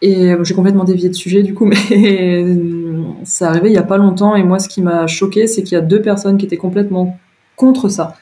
Et 0.00 0.32
euh, 0.32 0.42
j'ai 0.42 0.54
complètement 0.54 0.84
dévié 0.84 1.08
de 1.08 1.14
sujet 1.14 1.42
du 1.42 1.54
coup, 1.54 1.64
mais 1.90 2.44
ça 3.24 3.50
arrivait 3.50 3.68
il 3.68 3.74
y 3.74 3.78
a 3.78 3.82
pas 3.82 3.98
longtemps. 3.98 4.34
Et 4.36 4.42
moi, 4.42 4.58
ce 4.58 4.68
qui 4.68 4.82
m'a 4.82 5.06
choqué, 5.06 5.46
c'est 5.46 5.62
qu'il 5.62 5.74
y 5.74 5.78
a 5.78 5.82
deux 5.82 6.00
personnes 6.00 6.38
qui 6.38 6.46
étaient 6.46 6.56
complètement 6.56 7.18
contre 7.56 7.88
ça, 7.88 8.16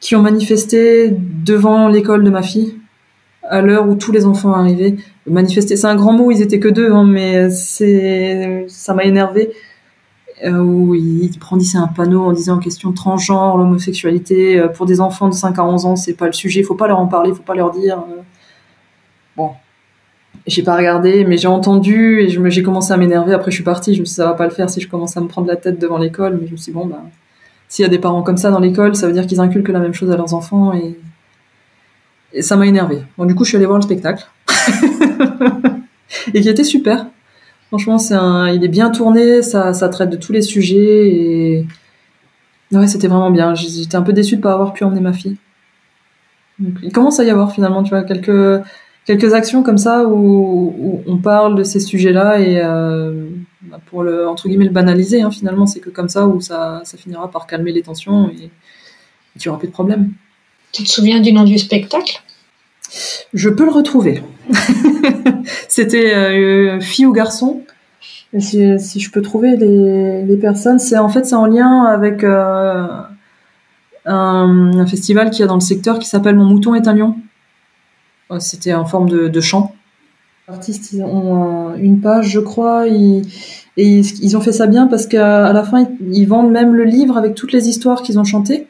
qui 0.00 0.14
ont 0.16 0.22
manifesté 0.22 1.10
devant 1.10 1.88
l'école 1.88 2.24
de 2.24 2.30
ma 2.30 2.42
fille 2.42 2.76
à 3.42 3.60
l'heure 3.60 3.88
où 3.88 3.94
tous 3.94 4.12
les 4.12 4.24
enfants 4.26 4.52
arrivaient 4.52 4.96
manifester. 5.26 5.76
C'est 5.76 5.86
un 5.86 5.96
grand 5.96 6.12
mot, 6.12 6.30
ils 6.30 6.42
étaient 6.42 6.60
que 6.60 6.68
deux, 6.68 6.92
hein, 6.92 7.04
mais 7.04 7.50
c'est 7.50 8.66
ça 8.68 8.94
m'a 8.94 9.04
énervé. 9.04 9.50
Euh, 10.44 10.58
où 10.58 10.94
il 10.94 11.36
brandissait 11.40 11.78
un 11.78 11.88
panneau 11.88 12.22
en 12.22 12.32
disant 12.32 12.58
question 12.58 12.92
transgenre, 12.92 13.56
l'homosexualité 13.56 14.64
pour 14.74 14.86
des 14.86 15.00
enfants 15.00 15.28
de 15.28 15.34
5 15.34 15.58
à 15.58 15.64
11 15.64 15.86
ans, 15.86 15.96
c'est 15.96 16.14
pas 16.14 16.26
le 16.26 16.32
sujet, 16.32 16.62
faut 16.62 16.76
pas 16.76 16.86
leur 16.86 17.00
en 17.00 17.08
parler, 17.08 17.32
faut 17.32 17.42
pas 17.42 17.56
leur 17.56 17.72
dire. 17.72 18.04
Bon, 19.36 19.50
j'ai 20.46 20.62
pas 20.62 20.76
regardé, 20.76 21.24
mais 21.24 21.36
j'ai 21.36 21.48
entendu 21.48 22.20
et 22.20 22.28
j'ai 22.28 22.62
commencé 22.62 22.92
à 22.92 22.96
m'énerver. 22.96 23.34
Après, 23.34 23.50
je 23.50 23.56
suis 23.56 23.64
partie. 23.64 23.94
Je 23.94 24.00
me 24.00 24.04
suis 24.04 24.12
dit, 24.12 24.16
ça 24.16 24.26
va 24.26 24.34
pas 24.34 24.44
le 24.44 24.50
faire 24.50 24.70
si 24.70 24.80
je 24.80 24.88
commence 24.88 25.16
à 25.16 25.20
me 25.20 25.28
prendre 25.28 25.46
la 25.46 25.56
tête 25.56 25.78
devant 25.78 25.98
l'école. 25.98 26.38
Mais 26.40 26.46
je 26.46 26.52
me 26.52 26.56
suis 26.56 26.72
dit, 26.72 26.78
bon, 26.78 26.86
bah, 26.86 27.02
s'il 27.68 27.82
y 27.82 27.86
a 27.86 27.88
des 27.88 27.98
parents 27.98 28.22
comme 28.22 28.38
ça 28.38 28.50
dans 28.50 28.60
l'école, 28.60 28.96
ça 28.96 29.06
veut 29.06 29.12
dire 29.12 29.26
qu'ils 29.26 29.40
inculquent 29.40 29.68
la 29.68 29.78
même 29.78 29.94
chose 29.94 30.10
à 30.10 30.16
leurs 30.16 30.34
enfants 30.34 30.72
et, 30.72 30.98
et 32.32 32.42
ça 32.42 32.56
m'a 32.56 32.66
énervé. 32.66 33.02
Bon, 33.16 33.26
du 33.26 33.34
coup, 33.34 33.44
je 33.44 33.50
suis 33.50 33.56
allée 33.56 33.66
voir 33.66 33.78
le 33.78 33.82
spectacle 33.82 34.26
et 36.34 36.40
qui 36.40 36.48
était 36.48 36.64
super. 36.64 37.06
Franchement, 37.68 37.98
c'est 37.98 38.14
un, 38.14 38.48
il 38.48 38.64
est 38.64 38.68
bien 38.68 38.90
tourné, 38.90 39.42
ça, 39.42 39.74
ça 39.74 39.88
traite 39.88 40.10
de 40.10 40.16
tous 40.16 40.32
les 40.32 40.42
sujets 40.42 41.08
et 41.08 41.66
ouais, 42.72 42.86
c'était 42.86 43.08
vraiment 43.08 43.30
bien. 43.30 43.54
J'étais 43.54 43.96
un 43.96 44.02
peu 44.02 44.12
déçue 44.12 44.36
de 44.36 44.42
pas 44.42 44.52
avoir 44.52 44.72
pu 44.72 44.84
emmener 44.84 45.00
ma 45.00 45.12
fille. 45.12 45.36
Donc, 46.58 46.74
il 46.82 46.92
commence 46.92 47.20
à 47.20 47.24
y 47.24 47.30
avoir 47.30 47.52
finalement, 47.52 47.82
tu 47.82 47.90
vois, 47.90 48.02
quelques 48.02 48.62
quelques 49.08 49.32
actions 49.32 49.62
comme 49.62 49.78
ça 49.78 50.04
où, 50.04 51.02
on 51.06 51.16
parle 51.16 51.56
de 51.56 51.62
ces 51.62 51.80
sujets-là 51.80 52.40
et 52.40 52.60
euh, 52.62 53.30
bah, 53.62 53.80
pour 53.86 54.02
le 54.02 54.28
entre 54.28 54.48
guillemets 54.48 54.66
le 54.66 54.70
banaliser 54.70 55.22
hein, 55.22 55.30
finalement 55.30 55.66
c'est 55.66 55.80
que 55.80 55.88
comme 55.88 56.10
ça 56.10 56.26
où 56.26 56.42
ça, 56.42 56.82
ça 56.84 56.98
finira 56.98 57.30
par 57.30 57.46
calmer 57.46 57.72
les 57.72 57.80
tensions 57.80 58.28
et, 58.28 58.50
tu 59.38 59.48
auras 59.48 59.58
plus 59.58 59.68
de 59.68 59.72
problème. 59.72 60.12
Tu 60.72 60.82
te 60.82 60.88
souviens 60.88 61.20
du 61.20 61.32
nom 61.32 61.44
du 61.44 61.58
spectacle? 61.58 62.20
Je 63.34 63.48
peux 63.48 63.64
le 63.64 63.70
retrouver. 63.70 64.22
C'était 65.68 66.14
euh, 66.14 66.80
fille 66.80 67.06
ou 67.06 67.12
garçon. 67.12 67.62
si, 68.38 69.00
je 69.00 69.10
peux 69.10 69.22
trouver 69.22 69.56
les, 69.56 70.36
personnes, 70.36 70.78
c'est 70.78 70.98
en 70.98 71.08
fait 71.08 71.26
c'est 71.26 71.34
en 71.34 71.46
lien 71.46 71.84
avec 71.84 72.24
euh, 72.24 72.86
un, 74.06 74.86
festival 74.86 75.30
qui 75.30 75.40
y 75.40 75.44
a 75.44 75.46
dans 75.46 75.54
le 75.54 75.60
secteur 75.60 75.98
qui 75.98 76.08
s'appelle 76.08 76.36
Mon 76.36 76.44
mouton 76.44 76.74
est 76.74 76.88
un 76.88 76.94
lion. 76.94 77.16
Euh, 78.30 78.38
c'était 78.40 78.74
en 78.74 78.84
forme 78.84 79.08
de, 79.08 79.40
chant. 79.40 79.74
Les 80.48 80.54
artistes 80.54 80.94
ont 81.02 81.74
une 81.74 82.00
page, 82.00 82.28
je 82.30 82.40
crois, 82.40 82.88
et 82.88 83.22
ils 83.76 84.36
ont 84.36 84.40
fait 84.40 84.52
ça 84.52 84.66
bien 84.66 84.86
parce 84.86 85.06
qu'à 85.06 85.52
la 85.52 85.62
fin, 85.62 85.86
ils, 86.10 86.26
vendent 86.26 86.50
même 86.50 86.74
le 86.74 86.84
livre 86.84 87.18
avec 87.18 87.34
toutes 87.34 87.52
les 87.52 87.68
histoires 87.68 88.02
qu'ils 88.02 88.18
ont 88.18 88.24
chantées. 88.24 88.66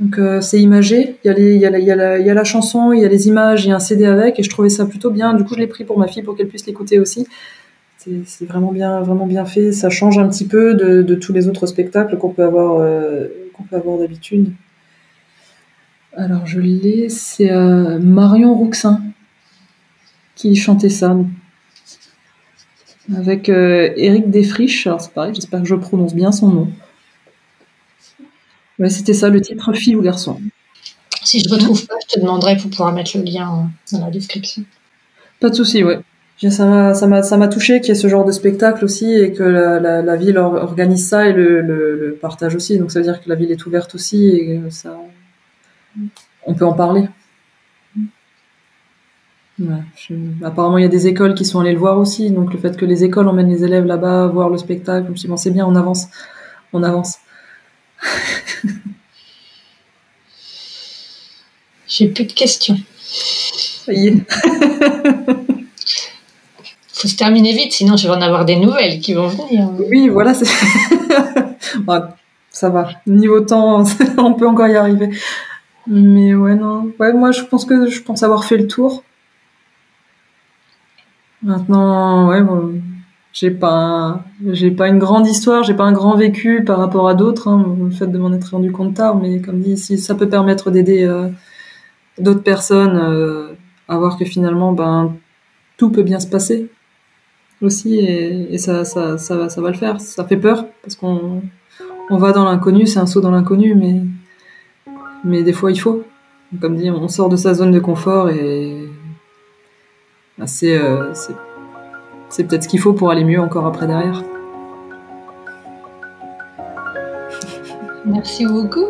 Donc 0.00 0.18
euh, 0.18 0.40
c'est 0.40 0.58
imagé, 0.58 1.16
il 1.24 1.28
y, 1.28 1.64
a 1.64 2.34
la, 2.34 2.44
chanson, 2.44 2.92
il 2.92 3.02
y 3.02 3.04
a 3.04 3.08
les 3.08 3.28
images, 3.28 3.66
il 3.66 3.68
y 3.68 3.72
a 3.72 3.76
un 3.76 3.80
CD 3.80 4.06
avec, 4.06 4.40
et 4.40 4.42
je 4.42 4.48
trouvais 4.48 4.70
ça 4.70 4.86
plutôt 4.86 5.10
bien. 5.10 5.34
Du 5.34 5.44
coup, 5.44 5.54
je 5.54 5.60
l'ai 5.60 5.66
pris 5.66 5.84
pour 5.84 5.98
ma 5.98 6.08
fille 6.08 6.22
pour 6.22 6.36
qu'elle 6.36 6.48
puisse 6.48 6.66
l'écouter 6.66 6.98
aussi. 6.98 7.26
C'est 7.98 8.46
vraiment 8.46 8.72
bien, 8.72 9.02
vraiment 9.02 9.26
bien 9.26 9.44
fait. 9.44 9.72
Ça 9.72 9.90
change 9.90 10.18
un 10.18 10.26
petit 10.26 10.46
peu 10.46 10.72
de, 10.72 11.14
tous 11.14 11.34
les 11.34 11.48
autres 11.48 11.66
spectacles 11.66 12.16
qu'on 12.16 12.30
peut 12.30 12.44
avoir, 12.44 12.80
euh, 12.80 13.26
qu'on 13.52 13.76
avoir 13.76 13.98
d'habitude. 13.98 14.52
Alors 16.16 16.46
je 16.46 16.60
l'ai, 16.60 17.10
c'est 17.10 17.52
euh, 17.52 17.98
Marion 17.98 18.54
Rouxin 18.54 19.02
qui 20.34 20.56
chantait 20.56 20.88
ça. 20.88 21.14
Avec 23.14 23.48
Eric 23.48 24.30
Desfriches, 24.30 24.86
alors 24.86 25.00
c'est 25.00 25.12
pareil, 25.12 25.34
j'espère 25.34 25.60
que 25.60 25.68
je 25.68 25.74
prononce 25.74 26.14
bien 26.14 26.32
son 26.32 26.48
nom. 26.48 26.68
Ouais, 28.80 28.88
c'était 28.88 29.12
ça 29.12 29.28
le 29.28 29.40
titre, 29.42 29.72
fille 29.74 29.94
ou 29.94 30.02
garçon. 30.02 30.40
Si 31.22 31.40
je 31.40 31.48
ne 31.50 31.54
retrouve 31.54 31.86
pas, 31.86 31.96
je 32.08 32.14
te 32.14 32.20
demanderai 32.20 32.56
pour 32.56 32.70
pouvoir 32.70 32.92
mettre 32.92 33.16
le 33.16 33.22
lien 33.22 33.70
dans 33.92 34.00
la 34.00 34.10
description. 34.10 34.64
Pas 35.38 35.50
de 35.50 35.54
souci, 35.54 35.84
ouais. 35.84 36.00
Ça 36.48 36.64
m'a, 37.06 37.22
ça 37.22 37.36
m'a, 37.36 37.48
touché 37.48 37.80
qu'il 37.80 37.88
y 37.88 37.92
ait 37.92 38.00
ce 38.00 38.08
genre 38.08 38.24
de 38.24 38.32
spectacle 38.32 38.82
aussi 38.82 39.12
et 39.12 39.32
que 39.34 39.42
la, 39.42 40.16
ville 40.16 40.38
organise 40.38 41.06
ça 41.06 41.28
et 41.28 41.34
le, 41.34 41.60
le, 41.60 42.18
partage 42.18 42.56
aussi. 42.56 42.78
Donc 42.78 42.90
ça 42.90 43.00
veut 43.00 43.04
dire 43.04 43.22
que 43.22 43.28
la 43.28 43.34
ville 43.34 43.50
est 43.50 43.66
ouverte 43.66 43.94
aussi 43.94 44.28
et 44.28 44.60
ça, 44.70 44.98
on 46.46 46.54
peut 46.54 46.64
en 46.64 46.72
parler. 46.72 47.06
apparemment, 50.42 50.78
il 50.78 50.82
y 50.82 50.86
a 50.86 50.88
des 50.88 51.06
écoles 51.06 51.34
qui 51.34 51.44
sont 51.44 51.60
allées 51.60 51.74
le 51.74 51.78
voir 51.78 51.98
aussi, 51.98 52.30
donc 52.30 52.54
le 52.54 52.58
fait 52.58 52.74
que 52.74 52.86
les 52.86 53.04
écoles 53.04 53.28
emmènent 53.28 53.50
les 53.50 53.62
élèves 53.62 53.84
là-bas 53.84 54.28
voir 54.28 54.48
le 54.48 54.56
spectacle, 54.56 55.08
je 55.08 55.10
me 55.10 55.16
suis 55.16 55.26
dit, 55.26 55.30
bon, 55.30 55.36
c'est 55.36 55.50
bien, 55.50 55.66
on 55.66 55.76
avance, 55.76 56.08
on 56.72 56.82
avance. 56.82 57.18
J'ai 61.88 62.08
plus 62.08 62.24
de 62.24 62.32
questions. 62.32 62.78
Ça 62.96 63.92
y 63.92 64.08
est. 64.08 64.16
Faut 66.92 67.08
se 67.08 67.16
terminer 67.16 67.52
vite, 67.52 67.72
sinon 67.72 67.96
je 67.96 68.06
vais 68.06 68.14
en 68.14 68.20
avoir 68.20 68.44
des 68.44 68.56
nouvelles 68.56 69.00
qui 69.00 69.14
vont 69.14 69.28
venir. 69.28 69.70
Oui, 69.88 70.08
voilà, 70.08 70.34
ça 72.50 72.68
va. 72.68 72.90
Niveau 73.06 73.40
temps, 73.40 73.84
on 74.18 74.34
peut 74.34 74.46
encore 74.46 74.68
y 74.68 74.76
arriver. 74.76 75.10
Mais 75.86 76.34
ouais, 76.34 76.54
non. 76.54 76.92
Ouais, 76.98 77.12
moi, 77.12 77.32
je 77.32 77.42
pense 77.42 77.64
que 77.64 77.88
je 77.88 78.02
pense 78.02 78.22
avoir 78.22 78.44
fait 78.44 78.58
le 78.58 78.66
tour. 78.66 79.02
Maintenant, 81.42 82.28
ouais, 82.28 82.42
bon, 82.42 82.74
j'ai 83.32 83.50
pas, 83.50 84.24
j'ai 84.48 84.70
pas 84.70 84.88
une 84.88 84.98
grande 84.98 85.26
histoire, 85.26 85.62
j'ai 85.62 85.74
pas 85.74 85.84
un 85.84 85.92
grand 85.92 86.16
vécu 86.16 86.64
par 86.64 86.78
rapport 86.78 87.08
à 87.08 87.14
d'autres. 87.14 87.48
Hein, 87.48 87.76
le 87.80 87.90
fait 87.90 88.06
de 88.06 88.18
m'en 88.18 88.32
être 88.32 88.50
rendu 88.50 88.72
compte 88.72 88.94
tard, 88.94 89.16
mais 89.16 89.40
comme 89.40 89.60
dit, 89.60 89.76
si 89.76 89.98
ça 89.98 90.14
peut 90.14 90.28
permettre 90.28 90.70
d'aider 90.70 91.04
euh, 91.04 91.28
d'autres 92.18 92.42
personnes 92.42 92.96
euh, 92.96 93.52
à 93.88 93.98
voir 93.98 94.18
que 94.18 94.24
finalement, 94.24 94.72
ben, 94.72 95.14
tout 95.76 95.90
peut 95.90 96.02
bien 96.02 96.20
se 96.20 96.26
passer 96.26 96.68
aussi, 97.62 97.96
et, 97.96 98.54
et 98.54 98.58
ça, 98.58 98.84
ça, 98.84 99.18
ça, 99.18 99.48
ça, 99.48 99.60
va 99.60 99.70
le 99.70 99.76
faire. 99.76 100.00
Ça 100.00 100.24
fait 100.24 100.36
peur 100.36 100.66
parce 100.82 100.96
qu'on 100.96 101.42
on 102.10 102.16
va 102.16 102.32
dans 102.32 102.44
l'inconnu, 102.44 102.86
c'est 102.86 102.98
un 102.98 103.06
saut 103.06 103.20
dans 103.20 103.30
l'inconnu, 103.30 103.74
mais 103.74 104.02
mais 105.24 105.42
des 105.42 105.52
fois 105.52 105.70
il 105.70 105.78
faut. 105.78 106.04
Comme 106.60 106.76
dit, 106.76 106.90
on 106.90 107.06
sort 107.06 107.28
de 107.28 107.36
sa 107.36 107.54
zone 107.54 107.70
de 107.70 107.78
confort 107.78 108.28
et 108.28 108.88
bah, 110.36 110.46
euh, 110.64 111.12
c'est 112.30 112.44
peut-être 112.44 112.62
ce 112.62 112.68
qu'il 112.68 112.80
faut 112.80 112.94
pour 112.94 113.10
aller 113.10 113.24
mieux 113.24 113.40
encore 113.40 113.66
après 113.66 113.86
derrière. 113.86 114.22
Merci 118.06 118.46
beaucoup. 118.46 118.86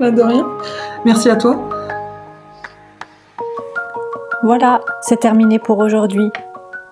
Bah, 0.00 0.10
de 0.10 0.22
rien. 0.22 0.48
Merci 1.04 1.28
à 1.28 1.36
toi. 1.36 1.68
Voilà, 4.42 4.80
c'est 5.02 5.20
terminé 5.20 5.58
pour 5.58 5.78
aujourd'hui. 5.78 6.30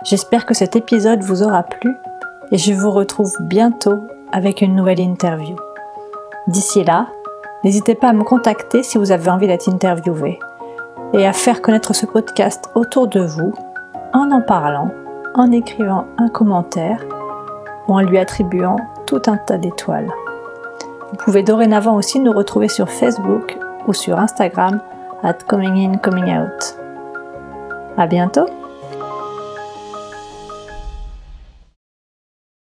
J'espère 0.04 0.44
que 0.44 0.52
cet 0.52 0.76
épisode 0.76 1.22
vous 1.22 1.42
aura 1.42 1.62
plu 1.62 1.94
et 2.52 2.58
je 2.58 2.74
vous 2.74 2.90
retrouve 2.90 3.34
bientôt 3.40 4.06
avec 4.32 4.60
une 4.60 4.74
nouvelle 4.74 5.00
interview. 5.00 5.56
D'ici 6.48 6.84
là, 6.84 7.06
N'hésitez 7.66 7.96
pas 7.96 8.10
à 8.10 8.12
me 8.12 8.22
contacter 8.22 8.84
si 8.84 8.96
vous 8.96 9.10
avez 9.10 9.28
envie 9.28 9.48
d'être 9.48 9.68
interviewé 9.68 10.38
et 11.12 11.26
à 11.26 11.32
faire 11.32 11.62
connaître 11.62 11.94
ce 11.96 12.06
podcast 12.06 12.70
autour 12.76 13.08
de 13.08 13.18
vous 13.18 13.54
en 14.12 14.30
en 14.30 14.40
parlant, 14.40 14.92
en 15.36 15.52
écrivant 15.52 16.06
un 16.18 16.28
commentaire 16.28 17.04
ou 17.86 17.94
en 17.94 18.00
lui 18.00 18.18
attribuant 18.18 18.78
tout 19.06 19.22
un 19.26 19.36
tas 19.36 19.58
d'étoiles. 19.58 20.10
Vous 21.10 21.16
pouvez 21.18 21.42
dorénavant 21.42 21.94
aussi 21.94 22.18
nous 22.18 22.32
retrouver 22.32 22.68
sur 22.68 22.88
Facebook 22.88 23.56
ou 23.86 23.92
sur 23.92 24.18
Instagram 24.18 24.80
at 25.22 25.34
coming 25.46 25.88
in 25.88 25.98
coming 25.98 26.36
out. 26.36 26.76
À 27.96 28.06
bientôt! 28.06 28.46